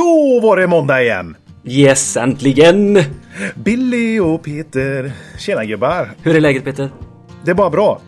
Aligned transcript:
Då 0.00 0.40
var 0.42 0.56
det 0.56 0.66
måndag 0.66 1.02
igen! 1.02 1.36
Yes, 1.64 2.16
äntligen! 2.16 2.98
Billy 3.54 4.18
och 4.18 4.42
Peter. 4.42 5.12
Tjena 5.38 5.64
gubbar! 5.64 6.10
Hur 6.22 6.36
är 6.36 6.40
läget 6.40 6.64
Peter? 6.64 6.90
Det 7.44 7.50
är 7.50 7.54
bara 7.54 7.70
bra. 7.70 8.00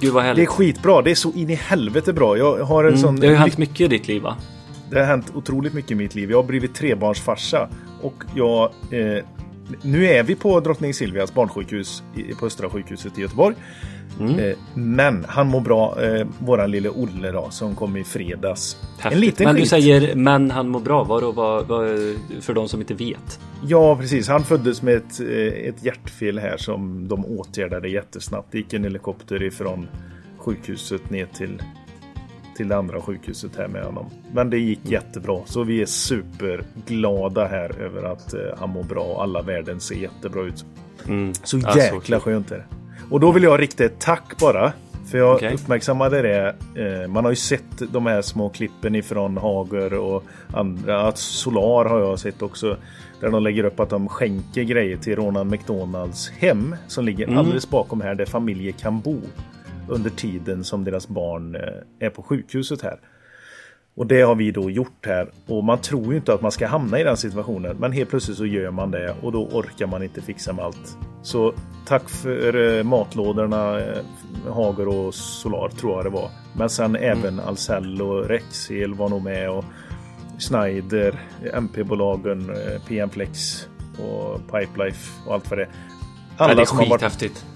Gud 0.00 0.12
vad 0.12 0.22
Det 0.22 0.26
är 0.26 0.28
härligt. 0.28 0.48
skitbra. 0.48 1.02
Det 1.02 1.10
är 1.10 1.14
så 1.14 1.32
in 1.32 1.50
i 1.50 1.54
helvete 1.54 2.12
bra. 2.12 2.36
Jag 2.38 2.64
har 2.64 2.84
en 2.84 2.98
sån... 2.98 3.08
Mm, 3.08 3.20
det 3.20 3.26
har 3.26 3.32
ju 3.32 3.38
hänt 3.38 3.58
mycket 3.58 3.80
i 3.80 3.88
ditt 3.88 4.08
liv 4.08 4.22
va? 4.22 4.36
Det 4.90 4.98
har 4.98 5.06
hänt 5.06 5.32
otroligt 5.34 5.74
mycket 5.74 5.90
i 5.90 5.94
mitt 5.94 6.14
liv. 6.14 6.30
Jag 6.30 6.38
har 6.38 6.44
blivit 6.44 6.74
trebarnsfarsa. 6.74 7.68
Och 8.02 8.24
jag... 8.34 8.62
Eh, 8.90 9.24
nu 9.82 10.06
är 10.06 10.22
vi 10.22 10.34
på 10.34 10.60
Drottning 10.60 10.94
Silvias 10.94 11.34
barnsjukhus 11.34 12.02
på 12.38 12.46
Östra 12.46 12.70
sjukhuset 12.70 13.18
i 13.18 13.20
Göteborg. 13.20 13.56
Mm. 14.20 14.38
Eh, 14.38 14.56
men 14.74 15.24
han 15.28 15.48
mår 15.48 15.60
bra. 15.60 16.02
Eh, 16.02 16.26
våran 16.38 16.70
lille 16.70 16.88
Olle 16.88 17.32
då, 17.32 17.50
som 17.50 17.74
kom 17.74 17.96
i 17.96 18.04
fredags. 18.04 18.76
Häftigt. 18.98 19.12
En 19.12 19.20
liten 19.20 19.44
Men 19.44 19.54
du 19.54 19.60
skit. 19.60 19.70
säger 19.70 20.14
men 20.14 20.50
han 20.50 20.68
mår 20.68 20.80
bra. 20.80 21.04
Vad, 21.04 21.20
för 22.40 22.54
de 22.54 22.68
som 22.68 22.80
inte 22.80 22.94
vet? 22.94 23.40
Ja, 23.66 23.96
precis. 23.96 24.28
Han 24.28 24.44
föddes 24.44 24.82
med 24.82 24.96
ett, 24.96 25.20
eh, 25.20 25.68
ett 25.68 25.84
hjärtfel 25.84 26.38
här 26.38 26.56
som 26.56 27.08
de 27.08 27.24
åtgärdade 27.24 27.88
jättesnabbt. 27.88 28.48
Det 28.52 28.58
gick 28.58 28.72
en 28.72 28.84
helikopter 28.84 29.42
ifrån 29.42 29.88
sjukhuset 30.38 31.10
ner 31.10 31.26
till, 31.26 31.62
till 32.56 32.68
det 32.68 32.76
andra 32.76 33.00
sjukhuset 33.00 33.56
här 33.56 33.68
med 33.68 33.84
honom. 33.84 34.06
Men 34.32 34.50
det 34.50 34.58
gick 34.58 34.80
jättebra. 34.84 35.40
Så 35.44 35.62
vi 35.62 35.82
är 35.82 35.86
superglada 35.86 37.46
här 37.46 37.80
över 37.80 38.02
att 38.02 38.34
eh, 38.34 38.40
han 38.58 38.70
mår 38.70 38.82
bra 38.84 39.02
och 39.04 39.22
alla 39.22 39.42
värden 39.42 39.80
ser 39.80 39.94
jättebra 39.94 40.42
ut. 40.42 40.64
Mm. 41.08 41.32
Så 41.42 41.58
jäkla 41.76 42.20
skönt 42.20 42.50
är 42.50 42.56
det. 42.56 42.64
Och 43.10 43.20
då 43.20 43.32
vill 43.32 43.42
jag 43.42 43.60
rikta 43.60 43.84
ett 43.84 43.98
tack 44.00 44.38
bara. 44.40 44.72
För 45.10 45.18
jag 45.18 45.36
Okej. 45.36 45.54
uppmärksammade 45.54 46.22
det. 46.22 46.54
Eh, 46.74 47.08
man 47.08 47.24
har 47.24 47.32
ju 47.32 47.36
sett 47.36 47.92
de 47.92 48.06
här 48.06 48.22
små 48.22 48.48
klippen 48.48 48.94
ifrån 48.94 49.36
Hager 49.36 49.94
och 49.94 50.24
andra. 50.52 51.08
Att 51.08 51.18
Solar 51.18 51.84
har 51.84 52.00
jag 52.00 52.18
sett 52.18 52.42
också. 52.42 52.76
Där 53.20 53.30
de 53.30 53.42
lägger 53.42 53.64
upp 53.64 53.80
att 53.80 53.90
de 53.90 54.08
skänker 54.08 54.62
grejer 54.62 54.96
till 54.96 55.16
Ronald 55.16 55.50
McDonalds 55.50 56.30
hem. 56.30 56.76
Som 56.86 57.04
ligger 57.04 57.26
Mm. 57.26 57.38
alldeles 57.38 57.70
bakom 57.70 58.00
här 58.00 58.14
där 58.14 58.26
familjer 58.26 58.72
kan 58.72 59.00
bo. 59.00 59.20
Under 59.88 60.10
tiden 60.10 60.64
som 60.64 60.84
deras 60.84 61.08
barn 61.08 61.54
eh, 61.54 62.06
är 62.06 62.10
på 62.10 62.22
sjukhuset 62.22 62.82
här. 62.82 62.98
Och 63.94 64.06
det 64.06 64.20
har 64.20 64.34
vi 64.34 64.50
då 64.50 64.70
gjort 64.70 65.06
här. 65.06 65.30
Och 65.46 65.64
man 65.64 65.78
tror 65.78 66.12
ju 66.12 66.16
inte 66.16 66.34
att 66.34 66.42
man 66.42 66.52
ska 66.52 66.66
hamna 66.66 67.00
i 67.00 67.04
den 67.04 67.16
situationen. 67.16 67.76
Men 67.76 67.92
helt 67.92 68.10
plötsligt 68.10 68.36
så 68.36 68.46
gör 68.46 68.70
man 68.70 68.90
det 68.90 69.14
och 69.22 69.32
då 69.32 69.46
orkar 69.46 69.86
man 69.86 70.02
inte 70.02 70.22
fixa 70.22 70.52
med 70.52 70.64
allt. 70.64 70.98
Så 71.22 71.54
tack 71.86 72.08
för 72.08 72.76
eh, 72.78 72.84
matlådorna 72.84 73.80
eh, 73.80 74.02
Hager 74.52 74.88
och 74.88 75.14
Solar 75.14 75.68
tror 75.68 75.92
jag 75.92 76.04
det 76.04 76.10
var. 76.10 76.30
Men 76.56 76.70
sen 76.70 76.96
även 76.96 77.40
Ahlsell 77.40 78.02
och 78.02 78.28
Rexel 78.28 78.94
var 78.94 79.08
nog 79.08 79.22
med 79.22 79.50
och 79.50 79.64
Schneider, 80.38 81.20
MP-bolagen, 81.52 82.56
PM 82.88 83.10
Flex 83.10 83.68
och 83.98 84.40
Pipelife 84.52 85.12
och 85.26 85.34
allt 85.34 85.50
vad 85.50 85.58
det 85.58 85.62
är. 85.62 85.70
Ja, 86.38 86.54
det 86.54 86.62
är 86.62 86.66
skithäftigt. 86.66 87.46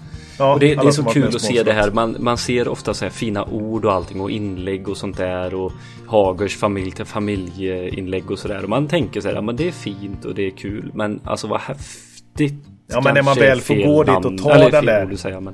Ja, 0.41 0.53
Och 0.53 0.59
det, 0.59 0.75
det 0.75 0.87
är 0.87 0.91
så 0.91 1.03
kul 1.03 1.35
att 1.35 1.41
se 1.41 1.63
det 1.63 1.73
här. 1.73 1.91
Man, 1.91 2.15
man 2.19 2.37
ser 2.37 2.67
ofta 2.67 2.93
så 2.93 3.05
här 3.05 3.09
fina 3.11 3.45
ord 3.45 3.85
och 3.85 3.93
allting 3.93 4.21
och 4.21 4.31
inlägg 4.31 4.89
och 4.89 4.97
sånt 4.97 5.17
där. 5.17 5.53
Och 5.53 5.71
Hagers 6.07 6.57
familj 6.57 6.91
till 6.91 7.05
familjeinlägg 7.05 8.31
och 8.31 8.39
sådär. 8.39 8.63
Och 8.63 8.69
man 8.69 8.87
tänker 8.87 9.21
så 9.21 9.27
här, 9.27 9.35
ja, 9.35 9.41
men 9.41 9.55
det 9.55 9.67
är 9.67 9.71
fint 9.71 10.25
och 10.25 10.35
det 10.35 10.47
är 10.47 10.51
kul. 10.51 10.91
Men 10.93 11.21
alltså 11.23 11.47
vad 11.47 11.59
häftigt. 11.59 12.65
Ja, 12.87 13.01
men 13.01 13.13
när 13.13 13.23
man 13.23 13.35
väl 13.35 13.61
får 13.61 13.75
gå 13.75 14.03
dit 14.03 14.25
och 14.25 14.37
ta 14.37 14.69
den 14.69 14.85
där. 14.85 15.15
säga, 15.15 15.39
men, 15.39 15.53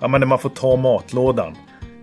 Ja, 0.00 0.08
men 0.08 0.20
när 0.20 0.26
man 0.26 0.38
får 0.38 0.50
ta 0.50 0.76
matlådan. 0.76 1.54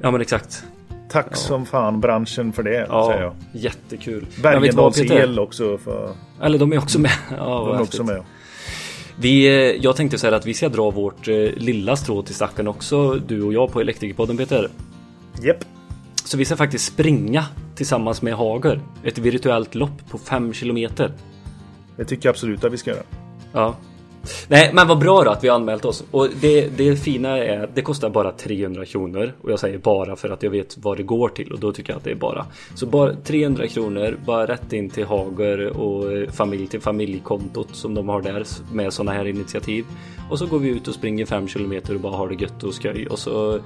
ja 0.01 0.11
men 0.11 0.21
exakt. 0.21 0.63
Tack 1.11 1.35
som 1.35 1.65
fan 1.65 2.01
branschen 2.01 2.53
för 2.53 2.63
det, 2.63 2.85
Ja, 2.89 3.07
säger 3.11 3.23
jag. 3.23 3.33
jättekul. 3.51 4.25
Bergendals 4.43 4.99
el 4.99 5.39
också. 5.39 5.77
För, 5.77 6.09
Eller 6.41 6.59
de 6.59 6.73
är 6.73 6.77
också 6.77 6.99
med. 6.99 7.11
Ja, 7.37 7.65
de 7.67 7.77
är 7.77 7.81
också 7.81 8.03
med. 8.03 8.23
Vi, 9.21 9.47
eh, 9.47 9.83
jag 9.83 9.95
tänkte 9.95 10.17
så 10.17 10.27
här 10.27 10.33
att 10.33 10.45
vi 10.45 10.53
ska 10.53 10.69
dra 10.69 10.91
vårt 10.91 11.27
eh, 11.27 11.35
lilla 11.35 11.95
strå 11.95 12.21
till 12.21 12.35
stacken 12.35 12.67
också, 12.67 13.15
du 13.15 13.43
och 13.43 13.53
jag 13.53 13.71
på 13.71 13.81
Elektrikerpodden 13.81 14.37
Peter. 14.37 14.69
Japp. 15.41 15.65
Så 16.23 16.37
vi 16.37 16.45
ska 16.45 16.55
faktiskt 16.55 16.85
springa 16.85 17.45
tillsammans 17.75 18.21
med 18.21 18.33
Hager. 18.33 18.81
Ett 19.03 19.17
virtuellt 19.17 19.75
lopp 19.75 20.09
på 20.09 20.17
5 20.17 20.53
kilometer. 20.53 21.11
Det 21.97 22.05
tycker 22.05 22.27
jag 22.27 22.33
absolut 22.33 22.63
att 22.63 22.73
vi 22.73 22.77
ska 22.77 22.91
göra. 22.91 23.03
Ja. 23.53 23.75
Nej, 24.47 24.71
men 24.73 24.87
vad 24.87 24.99
bra 24.99 25.23
då 25.23 25.31
att 25.31 25.43
vi 25.43 25.47
har 25.47 25.55
anmält 25.55 25.85
oss. 25.85 26.03
Och 26.11 26.27
det, 26.41 26.77
det 26.77 26.95
fina 26.95 27.37
är 27.37 27.63
att 27.63 27.75
det 27.75 27.81
kostar 27.81 28.09
bara 28.09 28.31
300 28.31 28.85
kronor. 28.85 29.33
Och 29.41 29.51
jag 29.51 29.59
säger 29.59 29.77
bara 29.77 30.15
för 30.15 30.29
att 30.29 30.43
jag 30.43 30.51
vet 30.51 30.77
vad 30.77 30.97
det 30.97 31.03
går 31.03 31.29
till. 31.29 31.51
Och 31.51 31.59
då 31.59 31.71
tycker 31.71 31.93
jag 31.93 31.97
att 31.97 32.03
det 32.03 32.11
är 32.11 32.15
bara. 32.15 32.45
Så 32.75 32.85
bara 32.85 33.13
300 33.13 33.67
kronor, 33.67 34.17
bara 34.25 34.47
rätt 34.47 34.73
in 34.73 34.89
till 34.89 35.05
Hager 35.05 35.77
och 35.77 36.11
eh, 36.13 36.29
familj 36.29 36.67
till 36.67 36.81
familjekontot 36.81 37.67
som 37.71 37.95
de 37.95 38.09
har 38.09 38.21
där 38.21 38.45
med 38.73 38.93
sådana 38.93 39.11
här 39.11 39.27
initiativ. 39.27 39.85
Och 40.29 40.39
så 40.39 40.45
går 40.45 40.59
vi 40.59 40.69
ut 40.69 40.87
och 40.87 40.93
springer 40.93 41.25
5 41.25 41.47
kilometer 41.47 41.93
och 41.93 41.99
bara 41.99 42.17
har 42.17 42.29
det 42.29 42.35
gött 42.35 42.63
och 42.63 42.73
skoj. 42.73 43.07
Och 43.07 43.19
så 43.19 43.59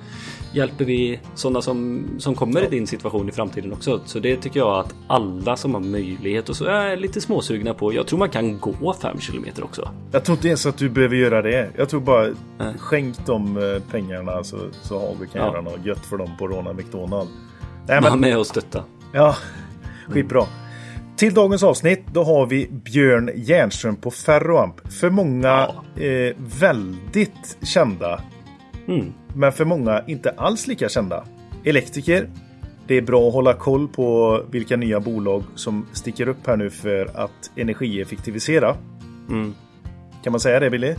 hjälper 0.54 0.86
vi 0.86 1.20
sådana 1.36 1.62
som, 1.62 2.06
som 2.18 2.36
kommer 2.36 2.64
i 2.64 2.70
din 2.70 2.88
situation 2.88 3.30
i 3.30 3.32
framtiden 3.32 3.74
också. 3.74 4.02
Så 4.06 4.20
det 4.20 4.36
tycker 4.36 4.60
jag 4.60 4.80
att 4.80 4.96
alla 5.08 5.58
som 5.58 5.74
har 5.74 5.82
möjlighet 5.82 6.50
och 6.50 6.56
så 6.56 6.66
är 6.66 6.98
lite 6.98 7.22
småsugna 7.22 7.74
på. 7.74 7.94
Jag 7.94 8.08
tror 8.08 8.20
man 8.20 8.30
kan 8.30 8.60
gå 8.60 8.94
5 9.02 9.20
kilometer 9.20 9.64
också. 9.64 9.90
Jag 10.12 10.26
tror 10.26 10.38
inte 10.38 10.48
ens 10.54 10.66
att 10.66 10.78
du 10.78 10.90
behöver 10.90 11.16
göra 11.16 11.42
det. 11.42 11.70
Jag 11.78 11.90
tror 11.90 12.02
bara 12.02 12.30
skänk 12.78 13.16
de 13.26 13.58
eh, 13.58 13.92
pengarna 13.92 14.44
så, 14.44 14.58
så 14.82 15.00
Hager 15.00 15.26
kan 15.26 15.42
Ja. 15.42 15.48
göra 15.52 15.62
något 15.62 15.86
gött 15.86 16.06
för 16.06 16.18
dem 16.18 16.30
på 16.40 16.48
Ronald 16.48 16.78
McDonald. 16.78 17.30
Nej, 17.88 18.02
Var 18.02 18.10
men, 18.10 18.20
med 18.20 18.38
och 18.38 18.48
stötta. 18.48 18.84
ja, 19.14 19.36
skitbra. 20.10 20.44
Till 21.16 21.34
dagens 21.34 21.64
avsnitt 21.64 22.04
då 22.14 22.24
har 22.24 22.46
vi 22.46 22.68
Björn 22.72 23.30
Järnström 23.36 23.96
på 23.96 24.12
Ferroamp. 24.12 24.94
För 24.94 25.10
många 25.10 25.70
eh, 25.96 26.36
väldigt 26.60 27.58
kända. 27.62 28.22
Mm. 28.88 29.14
Men 29.36 29.52
för 29.52 29.66
många 29.66 30.04
inte 30.08 30.30
alls 30.32 30.68
lika 30.68 30.90
kända. 30.90 31.24
Elektriker. 31.64 32.30
Det 32.88 32.98
är 32.98 33.02
bra 33.02 33.28
att 33.28 33.34
hålla 33.34 33.54
koll 33.54 33.88
på 33.88 34.42
vilka 34.52 34.76
nya 34.78 35.00
bolag 35.00 35.44
som 35.56 35.86
sticker 35.94 36.28
upp 36.28 36.48
här 36.48 36.58
nu 36.58 36.70
för 36.70 37.10
att 37.16 37.52
energieffektivisera. 37.56 38.76
Mm. 39.30 39.54
Kan 40.24 40.32
man 40.32 40.40
säga 40.40 40.60
det 40.60 40.70
Billy? 40.70 40.96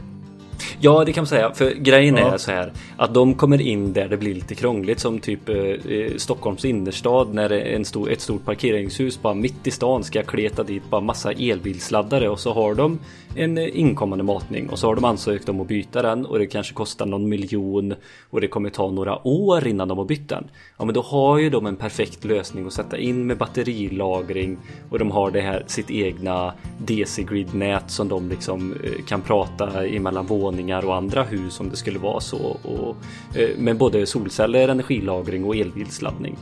Ja, 0.80 1.04
det 1.04 1.12
kan 1.12 1.22
man 1.22 1.26
säga. 1.26 1.54
För 1.54 1.70
grejen 1.70 2.16
Ja. 2.16 2.34
är 2.34 2.38
så 2.38 2.50
här 2.50 2.72
att 2.96 3.14
de 3.14 3.34
kommer 3.34 3.60
in 3.60 3.92
där 3.92 4.08
det 4.08 4.16
blir 4.16 4.34
lite 4.34 4.54
krångligt 4.54 5.00
som 5.00 5.18
typ 5.18 5.48
eh, 5.48 5.56
eh 5.56 6.16
Stockholms 6.16 6.64
innerstad 6.64 7.34
när 7.34 7.52
en 7.52 7.84
stor, 7.84 8.10
ett 8.10 8.20
stort 8.20 8.44
parkeringshus 8.44 9.22
bara 9.22 9.34
mitt 9.34 9.66
i 9.66 9.70
stan 9.70 10.04
ska 10.04 10.22
kleta 10.22 10.62
dit 10.62 10.82
bara 10.90 11.00
massa 11.00 11.32
elbilsladdare 11.32 12.28
och 12.28 12.40
så 12.40 12.52
har 12.52 12.74
de 12.74 12.98
en 13.36 13.58
eh, 13.58 13.78
inkommande 13.78 14.24
matning 14.24 14.68
och 14.68 14.78
så 14.78 14.86
har 14.86 14.94
de 14.94 15.04
ansökt 15.04 15.48
om 15.48 15.60
att 15.60 15.68
byta 15.68 16.02
den 16.02 16.26
och 16.26 16.38
det 16.38 16.46
kanske 16.46 16.74
kostar 16.74 17.06
någon 17.06 17.28
miljon 17.28 17.94
och 18.30 18.40
det 18.40 18.48
kommer 18.48 18.70
ta 18.70 18.90
några 18.90 19.28
år 19.28 19.66
innan 19.66 19.88
de 19.88 19.98
har 19.98 20.04
bytt 20.04 20.28
den. 20.28 20.44
Ja, 20.78 20.84
men 20.84 20.94
då 20.94 21.02
har 21.02 21.38
ju 21.38 21.50
de 21.50 21.66
en 21.66 21.76
perfekt 21.76 22.24
lösning 22.24 22.66
att 22.66 22.72
sätta 22.72 22.98
in 22.98 23.26
med 23.26 23.38
batterilagring 23.38 24.58
och 24.90 24.98
de 24.98 25.10
har 25.10 25.30
det 25.30 25.40
här 25.40 25.64
sitt 25.66 25.90
egna 25.90 26.52
DC-grid-nät 26.78 27.90
som 27.90 28.08
de 28.08 28.28
liksom 28.28 28.72
eh, 28.72 29.04
kan 29.06 29.22
prata 29.22 29.86
emellan 29.86 30.26
våningar 30.26 30.86
och 30.86 30.94
andra 30.96 31.22
hus 31.22 31.60
om 31.60 31.70
det 31.70 31.76
skulle 31.76 31.98
vara 31.98 32.20
så. 32.20 32.56
Och, 32.84 32.96
eh, 33.36 33.58
med 33.58 33.76
både 33.76 34.06
solceller, 34.06 34.68
energilagring 34.68 35.44
och 35.44 35.56
elbilsladdning. 35.56 36.36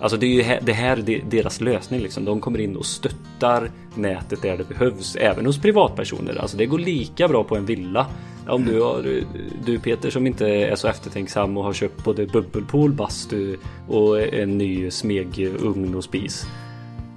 Alltså 0.00 0.16
det 0.16 0.26
är 0.26 0.30
ju 0.30 0.42
här, 0.42 0.60
det 0.62 0.72
här 0.72 1.10
är 1.10 1.22
deras 1.30 1.60
lösning 1.60 2.00
liksom. 2.00 2.24
De 2.24 2.40
kommer 2.40 2.60
in 2.60 2.76
och 2.76 2.86
stöttar 2.86 3.70
nätet 3.94 4.42
där 4.42 4.56
det 4.56 4.68
behövs. 4.68 5.16
Även 5.16 5.46
hos 5.46 5.58
privatpersoner. 5.58 6.40
Alltså 6.40 6.56
det 6.56 6.66
går 6.66 6.78
lika 6.78 7.28
bra 7.28 7.44
på 7.44 7.56
en 7.56 7.66
villa. 7.66 8.06
Om 8.48 8.64
du, 8.64 8.80
har, 8.80 9.24
du 9.64 9.78
Peter 9.78 10.10
som 10.10 10.26
inte 10.26 10.46
är 10.46 10.76
så 10.76 10.88
eftertänksam 10.88 11.56
och 11.56 11.64
har 11.64 11.72
köpt 11.72 12.04
både 12.04 12.26
bubbelpool, 12.26 12.92
bastu 12.92 13.56
och 13.88 14.34
en 14.34 14.58
ny 14.58 14.90
smegugn 14.90 15.94
och 15.94 16.04
spis. 16.04 16.46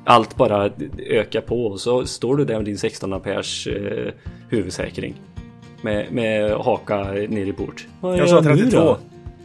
Allt 0.05 0.35
bara 0.35 0.71
ökar 0.97 1.41
på 1.41 1.65
och 1.65 1.79
så 1.79 2.05
står 2.05 2.37
du 2.37 2.45
där 2.45 2.55
med 2.55 2.65
din 2.65 2.77
16 2.77 3.13
amperes 3.13 3.67
eh, 3.67 4.13
huvudsäkring. 4.49 5.15
Med, 5.81 6.11
med 6.11 6.51
haka 6.51 7.03
ner 7.03 7.45
i 7.45 7.53
bord. 7.53 7.81
Vad 8.01 8.17
Jag 8.17 8.29
sa 8.29 8.41
nu 8.41 8.55
32. 8.57 8.77
då? 8.79 8.97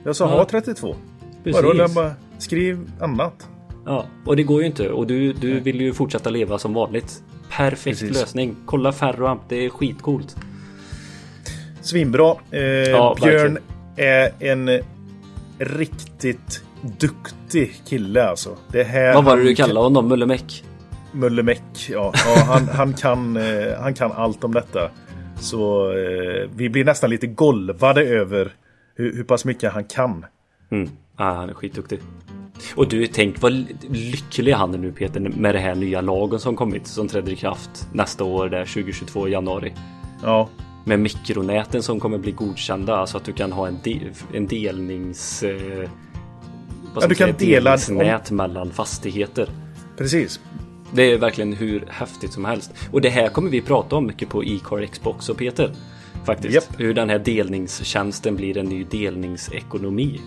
Jag 0.04 0.16
sa 0.16 0.24
Ja. 0.30 0.36
ha 0.36 0.44
32. 0.44 0.96
Precis. 1.44 1.62
Vadå? 1.62 1.76
Jag 1.78 1.90
bara, 1.90 2.10
skriv 2.38 2.90
annat. 3.00 3.48
Ja, 3.86 4.04
och 4.24 4.36
det 4.36 4.42
går 4.42 4.60
ju 4.60 4.66
inte. 4.66 4.88
Och 4.90 5.06
du, 5.06 5.32
du 5.32 5.60
vill 5.60 5.80
ju 5.80 5.92
fortsätta 5.92 6.30
leva 6.30 6.58
som 6.58 6.74
vanligt. 6.74 7.22
Perfekt 7.50 8.00
Precis. 8.00 8.20
lösning. 8.20 8.56
Kolla 8.66 8.92
Ferroamp, 8.92 9.40
det 9.48 9.64
är 9.64 9.70
skitcoolt. 9.70 10.36
Svinbra. 11.80 12.34
Eh, 12.50 12.60
Ja, 12.62 13.16
Björn 13.22 13.58
är 13.96 14.30
en 14.40 14.80
riktigt 15.58 16.62
duktig 16.98 17.80
kille 17.88 18.24
alltså. 18.28 18.56
Det 18.72 18.82
här 18.84 19.14
Vad 19.14 19.24
var 19.24 19.36
det 19.36 19.42
du 19.42 19.54
kallade 19.54 19.86
honom? 19.86 20.08
Mullemäck? 20.08 20.64
Mullemäck. 21.12 21.88
Ja, 21.90 22.12
ja 22.14 22.42
han, 22.46 22.68
han, 22.68 22.92
kan, 22.92 23.36
eh, 23.36 23.80
han 23.80 23.94
kan 23.94 24.12
allt 24.12 24.44
om 24.44 24.54
detta. 24.54 24.90
Så 25.40 25.90
eh, 25.92 26.48
vi 26.56 26.68
blir 26.68 26.84
nästan 26.84 27.10
lite 27.10 27.26
golvade 27.26 28.02
över 28.04 28.52
hur, 28.94 29.16
hur 29.16 29.24
pass 29.24 29.44
mycket 29.44 29.72
han 29.72 29.84
kan. 29.84 30.26
Mm. 30.70 30.88
Ah, 31.16 31.32
han 31.34 31.48
är 31.50 31.54
skitduktig. 31.54 32.00
Och 32.74 32.88
du, 32.88 33.06
tänk 33.06 33.42
vad 33.42 33.52
lycklig 33.90 34.52
han 34.52 34.74
är 34.74 34.78
nu 34.78 34.92
Peter 34.92 35.20
med 35.20 35.54
det 35.54 35.58
här 35.58 35.74
nya 35.74 36.00
lagen 36.00 36.40
som 36.40 36.56
kommit 36.56 36.86
som 36.86 37.08
träder 37.08 37.32
i 37.32 37.36
kraft 37.36 37.88
nästa 37.92 38.24
år 38.24 38.48
där 38.48 38.64
2022 38.64 39.28
i 39.28 39.30
januari. 39.32 39.72
Ja, 40.22 40.48
Med 40.84 41.00
mikronäten 41.00 41.82
som 41.82 42.00
kommer 42.00 42.18
bli 42.18 42.32
godkända, 42.32 42.96
alltså 42.96 43.16
att 43.16 43.24
du 43.24 43.32
kan 43.32 43.52
ha 43.52 43.68
en, 43.68 43.78
de, 43.82 44.00
en 44.32 44.46
delnings... 44.46 45.42
Eh, 45.42 45.88
Ja, 47.00 47.06
du 47.06 47.14
kan 47.14 47.28
dela- 47.28 47.36
delningsnät 47.36 48.30
mellan 48.30 48.70
fastigheter. 48.70 49.48
precis. 49.96 50.40
Det 50.94 51.12
är 51.12 51.18
verkligen 51.18 51.52
hur 51.52 51.84
häftigt 51.88 52.32
som 52.32 52.44
helst. 52.44 52.72
Och 52.92 53.00
det 53.00 53.08
här 53.08 53.28
kommer 53.28 53.50
vi 53.50 53.60
prata 53.60 53.96
om 53.96 54.06
mycket 54.06 54.28
på 54.28 54.44
e-car 54.44 54.86
Xbox 54.86 55.28
och 55.28 55.36
Peter. 55.36 55.70
Faktiskt. 56.24 56.54
Japp. 56.54 56.64
Hur 56.80 56.94
den 56.94 57.10
här 57.10 57.18
delningstjänsten 57.18 58.36
blir 58.36 58.56
en 58.58 58.66
ny 58.66 58.84
delningsekonomi. 58.84 60.20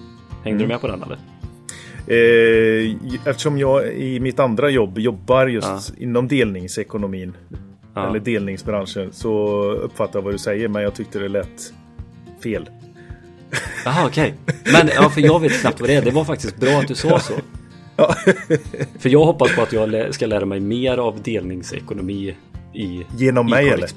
Hängde 0.44 0.50
Mm. 0.50 0.62
du 0.62 0.68
med 0.68 0.82
på 0.82 0.88
den 0.88 1.04
eller? 1.04 1.18
Eh, 2.10 2.96
eftersom 3.26 3.58
jag 3.58 3.94
i 3.94 4.20
mitt 4.20 4.40
andra 4.40 4.70
jobb 4.70 5.00
jobbar 5.00 5.48
just 5.48 5.68
Ja. 5.68 5.82
inom 6.04 6.28
delningsekonomin. 6.28 7.34
Ja. 7.94 8.10
Eller 8.10 8.20
delningsbranschen. 8.20 9.14
Så 9.14 9.62
uppfattar 9.72 10.20
jag 10.20 10.24
vad 10.24 10.34
du 10.34 10.38
säger 10.38 10.68
men 10.68 10.82
jag 10.84 10.94
tyckte 10.94 11.20
det 11.20 11.28
lät 11.30 11.74
fel. 12.44 12.70
Jaha 13.86 14.08
okej. 14.08 14.34
Men 14.46 14.90
ja, 14.96 15.10
för 15.10 15.22
jag 15.22 15.40
vet 15.40 15.62
knappt 15.62 15.80
vad 15.80 15.90
det 15.90 15.96
är. 15.96 16.02
Det 16.02 16.12
var 16.12 16.24
faktiskt 16.26 16.58
bra 16.58 16.80
att 16.80 16.88
du 16.88 16.96
sa 16.96 17.20
så. 17.20 17.34
Ja. 17.98 18.16
För 19.00 19.10
jag 19.10 19.26
hoppas 19.26 19.56
på 19.56 19.62
att 19.62 19.74
jag 19.74 20.14
ska 20.14 20.26
lära 20.26 20.46
mig 20.46 20.60
mer 20.60 20.98
av 20.98 21.22
delningsekonomi 21.22 22.36
i 22.74 23.06
Genom 23.18 23.48
i 23.48 23.52
mig, 23.52 23.70
eller? 23.70 23.90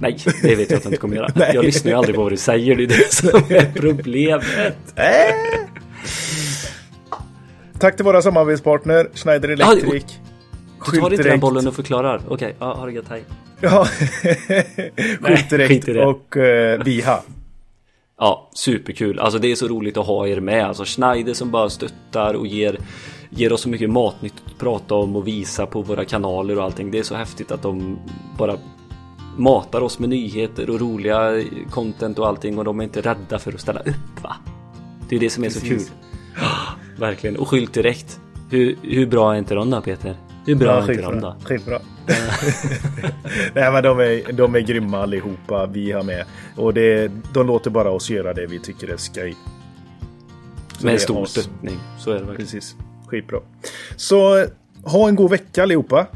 Nej, 0.00 0.16
det 0.42 0.54
vet 0.54 0.70
jag 0.70 0.76
att 0.78 0.84
jag 0.84 0.90
inte 0.90 0.96
kommer 0.96 1.16
göra. 1.16 1.32
Nej. 1.34 1.50
Jag 1.54 1.64
lyssnar 1.64 1.90
ju 1.92 1.98
aldrig 1.98 2.16
på 2.16 2.22
vad 2.22 2.32
du 2.32 2.36
säger. 2.36 2.76
Det 2.76 2.82
är 2.82 2.86
det 2.86 3.12
som 3.12 3.28
är 3.56 3.72
problemet. 3.74 4.44
Tack 7.78 7.96
till 7.96 8.04
våra 8.04 8.22
samarbetspartner 8.22 9.08
Schneider 9.14 9.48
Electric. 9.48 10.04
Du 10.92 11.00
tar 11.00 11.10
inte 11.10 11.22
den 11.22 11.40
bollen 11.40 11.68
och 11.68 11.74
förklarar. 11.74 12.20
Okej, 12.28 12.54
ja, 12.58 12.74
ha 12.74 12.86
det 12.86 12.92
gött. 12.92 13.08
Hej. 13.08 13.22
Ja. 13.60 13.86
Nej, 14.48 15.18
Skjut 15.22 15.50
direkt 15.50 15.68
skit 15.68 15.88
i 15.88 15.92
det. 15.92 16.06
och 16.06 16.36
uh, 16.36 16.84
Biha. 16.84 17.22
Ja, 18.18 18.48
superkul. 18.52 19.18
Alltså 19.18 19.38
det 19.38 19.52
är 19.52 19.54
så 19.54 19.68
roligt 19.68 19.96
att 19.96 20.06
ha 20.06 20.26
er 20.26 20.40
med. 20.40 20.64
Alltså 20.64 20.84
Schneider 20.84 21.34
som 21.34 21.50
bara 21.50 21.70
stöttar 21.70 22.34
och 22.34 22.46
ger, 22.46 22.78
ger 23.30 23.52
oss 23.52 23.60
så 23.60 23.68
mycket 23.68 23.90
matnytt 23.90 24.34
att 24.46 24.58
prata 24.58 24.94
om 24.94 25.16
och 25.16 25.26
visa 25.26 25.66
på 25.66 25.82
våra 25.82 26.04
kanaler 26.04 26.58
och 26.58 26.64
allting. 26.64 26.90
Det 26.90 26.98
är 26.98 27.02
så 27.02 27.14
häftigt 27.14 27.50
att 27.50 27.62
de 27.62 27.98
bara 28.38 28.58
matar 29.36 29.80
oss 29.80 29.98
med 29.98 30.08
nyheter 30.08 30.70
och 30.70 30.80
roliga 30.80 31.44
content 31.70 32.18
och 32.18 32.26
allting 32.26 32.58
och 32.58 32.64
de 32.64 32.80
är 32.80 32.84
inte 32.84 33.00
rädda 33.00 33.38
för 33.38 33.52
att 33.52 33.60
ställa 33.60 33.80
upp 33.80 34.22
va? 34.22 34.36
Det 35.08 35.16
är 35.16 35.20
det 35.20 35.30
som 35.30 35.44
är 35.44 35.50
så 35.50 35.60
kul. 35.60 35.68
Precis. 35.68 35.92
Verkligen. 36.98 37.36
Och 37.36 37.48
skylt 37.48 37.74
direkt. 37.74 38.20
Hur, 38.50 38.78
hur 38.82 39.06
bra 39.06 39.34
är 39.34 39.38
inte 39.38 39.54
de 39.54 39.70
då 39.70 39.80
Peter? 39.80 40.16
Bra 40.54 40.82
är 40.82 40.90
inte 40.90 41.02
de 41.02 41.20
då? 41.20 41.36
skitbra. 41.44 41.78
Nej 43.54 43.72
men 43.72 43.82
de 43.82 44.00
är, 44.00 44.32
de 44.32 44.54
är 44.54 44.60
grymma 44.60 45.02
allihopa 45.02 45.66
vi 45.66 45.92
har 45.92 46.02
med. 46.02 46.24
Och 46.56 46.74
det, 46.74 47.10
de 47.34 47.46
låter 47.46 47.70
bara 47.70 47.90
oss 47.90 48.10
göra 48.10 48.34
det 48.34 48.46
vi 48.46 48.58
tycker 48.58 48.88
är 48.88 48.96
skoj. 48.96 49.36
Det 50.78 50.84
Med 50.84 50.94
är 50.94 50.98
stor 50.98 51.24
stöttning. 51.24 51.78
Så 51.98 52.10
är 52.10 52.14
det 52.14 52.20
verkligen. 52.20 52.36
Precis. 52.36 52.76
Skitbra. 53.06 53.40
Så 53.96 54.44
ha 54.84 55.08
en 55.08 55.16
god 55.16 55.30
vecka 55.30 55.62
allihopa. 55.62 56.06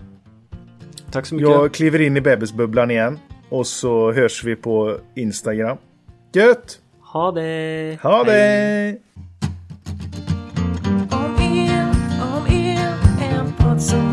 Tack 1.10 1.26
så 1.26 1.34
mycket. 1.34 1.50
Jag 1.50 1.74
kliver 1.74 2.00
in 2.00 2.16
i 2.16 2.20
bebisbubblan 2.20 2.90
igen. 2.90 3.18
Och 3.48 3.66
så 3.66 4.12
hörs 4.12 4.44
vi 4.44 4.56
på 4.56 4.98
Instagram. 5.14 5.76
Gött! 6.32 6.78
Ha 7.00 7.32
det! 7.32 7.98
Ha 8.02 8.24
Hej. 8.24 8.26
det! 8.26 8.98
Om 11.10 11.36
el, 11.40 11.88
om 12.22 12.46
el, 12.46 12.94
en 13.20 13.52
podd 13.58 13.82
som 13.82 14.11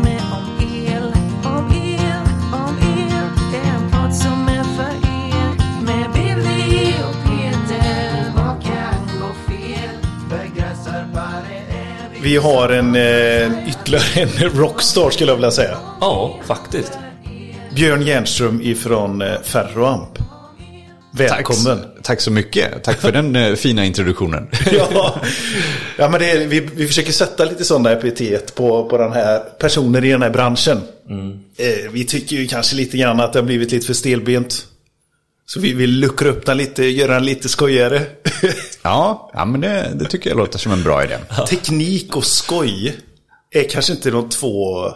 Vi 12.30 12.36
har 12.36 12.68
en 12.68 12.96
eh, 12.96 13.68
ytterligare 13.68 14.20
en 14.20 14.50
rockstar 14.50 15.10
skulle 15.10 15.30
jag 15.30 15.36
vilja 15.36 15.50
säga. 15.50 15.76
Ja, 16.00 16.38
faktiskt. 16.46 16.92
Björn 17.74 18.02
Jernström 18.02 18.60
ifrån 18.62 19.22
eh, 19.22 19.28
Ferroamp. 19.42 20.18
Välkommen! 21.12 21.80
Tack, 21.80 22.02
tack 22.02 22.20
så 22.20 22.30
mycket. 22.30 22.84
Tack 22.84 23.00
för 23.00 23.12
den 23.12 23.36
eh, 23.36 23.54
fina 23.54 23.84
introduktionen. 23.84 24.48
ja, 24.72 25.20
ja 25.96 26.08
men 26.08 26.22
är, 26.22 26.46
vi, 26.46 26.60
vi 26.60 26.86
försöker 26.86 27.12
sätta 27.12 27.44
lite 27.44 27.64
sådana 27.64 27.90
epitet 27.90 28.54
på, 28.54 28.88
på 28.88 28.98
den 28.98 29.12
här 29.12 29.38
personer 29.38 30.04
i 30.04 30.10
den 30.10 30.22
här 30.22 30.30
branschen. 30.30 30.80
Eh, 31.56 31.90
vi 31.92 32.04
tycker 32.04 32.36
ju 32.36 32.46
kanske 32.46 32.76
lite 32.76 32.96
grann 32.96 33.20
att 33.20 33.32
det 33.32 33.38
har 33.38 33.46
blivit 33.46 33.72
lite 33.72 33.86
för 33.86 33.94
stelbent. 33.94 34.66
Så 35.52 35.60
vi 35.60 35.72
vill 35.72 36.00
luckra 36.00 36.28
upp 36.28 36.46
den 36.46 36.56
lite, 36.56 36.84
göra 36.84 37.14
den 37.14 37.24
lite 37.24 37.48
skojigare. 37.48 38.06
Ja, 38.82 39.30
ja 39.34 39.44
men 39.44 39.60
det, 39.60 39.92
det 39.94 40.04
tycker 40.04 40.30
jag 40.30 40.36
låter 40.36 40.58
som 40.58 40.72
en 40.72 40.82
bra 40.82 41.04
idé. 41.04 41.18
Teknik 41.48 42.16
och 42.16 42.24
skoj 42.24 42.96
är 43.50 43.64
kanske 43.68 43.92
inte 43.92 44.10
de 44.10 44.28
två 44.28 44.88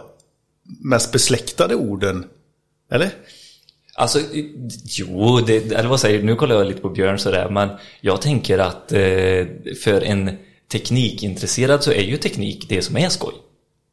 mest 0.83 1.11
besläktade 1.11 1.75
orden. 1.75 2.25
Eller? 2.91 3.09
Alltså, 3.95 4.19
jo, 4.85 5.39
det, 5.39 5.71
eller 5.71 5.89
vad 5.89 5.99
säger 5.99 6.19
du? 6.19 6.25
Nu 6.25 6.35
kollar 6.35 6.55
jag 6.55 6.67
lite 6.67 6.81
på 6.81 6.89
Björn 6.89 7.19
sådär, 7.19 7.49
men 7.49 7.69
jag 8.01 8.21
tänker 8.21 8.57
att 8.57 8.91
eh, 8.91 9.45
för 9.83 10.01
en 10.03 10.37
teknikintresserad 10.71 11.83
så 11.83 11.91
är 11.91 12.03
ju 12.03 12.17
teknik 12.17 12.65
det 12.69 12.81
som 12.81 12.97
är 12.97 13.09
skoj. 13.09 13.33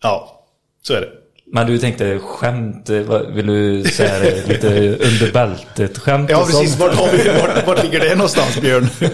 Ja, 0.03 0.45
så 0.83 0.95
är 0.95 1.01
det. 1.01 1.22
Men 1.55 1.67
du 1.67 1.79
tänkte 1.79 2.19
skämt, 2.19 2.91
vill 3.35 3.47
du 3.47 3.85
säga 3.85 4.19
det, 4.19 4.49
lite 4.49 4.69
under 4.89 5.33
bältet 5.33 5.99
skämt 5.99 6.31
Ja, 6.31 6.45
precis. 6.47 6.79
Vart, 6.79 6.95
har 6.95 7.09
vi, 7.13 7.41
vart, 7.41 7.67
vart 7.67 7.83
ligger 7.85 8.01
det 8.01 8.15
någonstans, 8.15 8.61
Björn? 8.61 8.89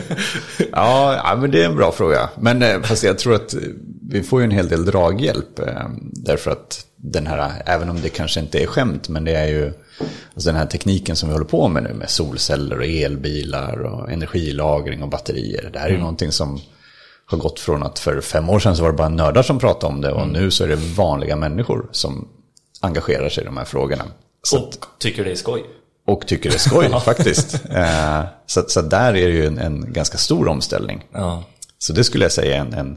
Ja, 0.72 1.20
ja, 1.24 1.36
men 1.36 1.50
det 1.50 1.62
är 1.62 1.66
en 1.66 1.76
bra 1.76 1.92
fråga. 1.92 2.28
Men 2.40 2.62
eh, 2.62 2.82
fast 2.82 3.04
jag 3.04 3.18
tror 3.18 3.34
att 3.34 3.54
vi 4.10 4.22
får 4.22 4.40
ju 4.40 4.44
en 4.44 4.50
hel 4.50 4.68
del 4.68 4.84
draghjälp. 4.84 5.58
eh, 5.58 5.66
Därför 6.12 6.50
att 6.50 6.84
den 6.96 7.26
här, 7.26 7.62
även 7.66 7.90
om 7.90 8.00
det 8.00 8.08
kanske 8.08 8.40
inte 8.40 8.62
är 8.62 8.66
skämt, 8.66 9.08
men 9.08 9.24
det 9.24 9.32
är 9.34 9.46
ju 9.48 9.72
alltså 10.34 10.48
den 10.50 10.56
här 10.56 10.66
tekniken 10.66 11.16
som 11.16 11.28
vi 11.28 11.32
håller 11.32 11.46
på 11.46 11.68
med 11.68 11.82
nu 11.82 11.92
med 11.94 12.10
solceller 12.10 12.78
och 12.78 12.84
elbilar 12.86 13.78
och 13.82 14.10
energilagring 14.12 15.02
och 15.02 15.08
batterier. 15.08 15.70
Det 15.72 15.78
här 15.78 15.86
är 15.88 15.92
ju 15.92 15.98
någonting 15.98 16.32
som 16.32 16.60
har 17.30 17.38
gått 17.38 17.60
från 17.60 17.82
att 17.82 17.98
för 17.98 18.20
fem 18.20 18.48
år 18.50 18.58
sedan 18.58 18.76
så 18.76 18.82
var 18.82 18.90
det 18.90 18.96
bara 18.96 19.08
nördar 19.08 19.42
som 19.42 19.58
pratade 19.58 19.92
om 19.94 20.00
det 20.00 20.12
och 20.12 20.28
nu 20.28 20.50
så 20.50 20.64
är 20.64 20.68
det 20.68 20.76
vanliga 20.76 21.36
människor 21.36 21.88
som 21.92 22.28
engagerar 22.80 23.28
sig 23.28 23.42
i 23.42 23.46
de 23.46 23.56
här 23.56 23.64
frågorna. 23.64 24.04
Så 24.42 24.58
Och 24.58 24.70
tycker 24.98 25.24
det 25.24 25.30
är 25.30 25.34
skoj. 25.36 25.64
och 26.06 26.26
tycker 26.26 26.50
det 26.50 26.56
är 26.56 26.58
skoj 26.58 26.88
faktiskt. 27.04 27.54
Eh, 27.70 28.22
Så, 28.46 28.64
så 28.68 28.82
där 28.82 29.08
är 29.08 29.28
det 29.28 29.34
ju 29.34 29.46
en, 29.46 29.58
en 29.58 29.92
ganska 29.92 30.18
stor 30.18 30.48
omställning. 30.48 31.04
Ja. 31.12 31.44
Så 31.78 31.92
det 31.92 32.04
skulle 32.04 32.24
jag 32.24 32.32
säga 32.32 32.56
är 32.56 32.60
en, 32.60 32.74
en, 32.74 32.96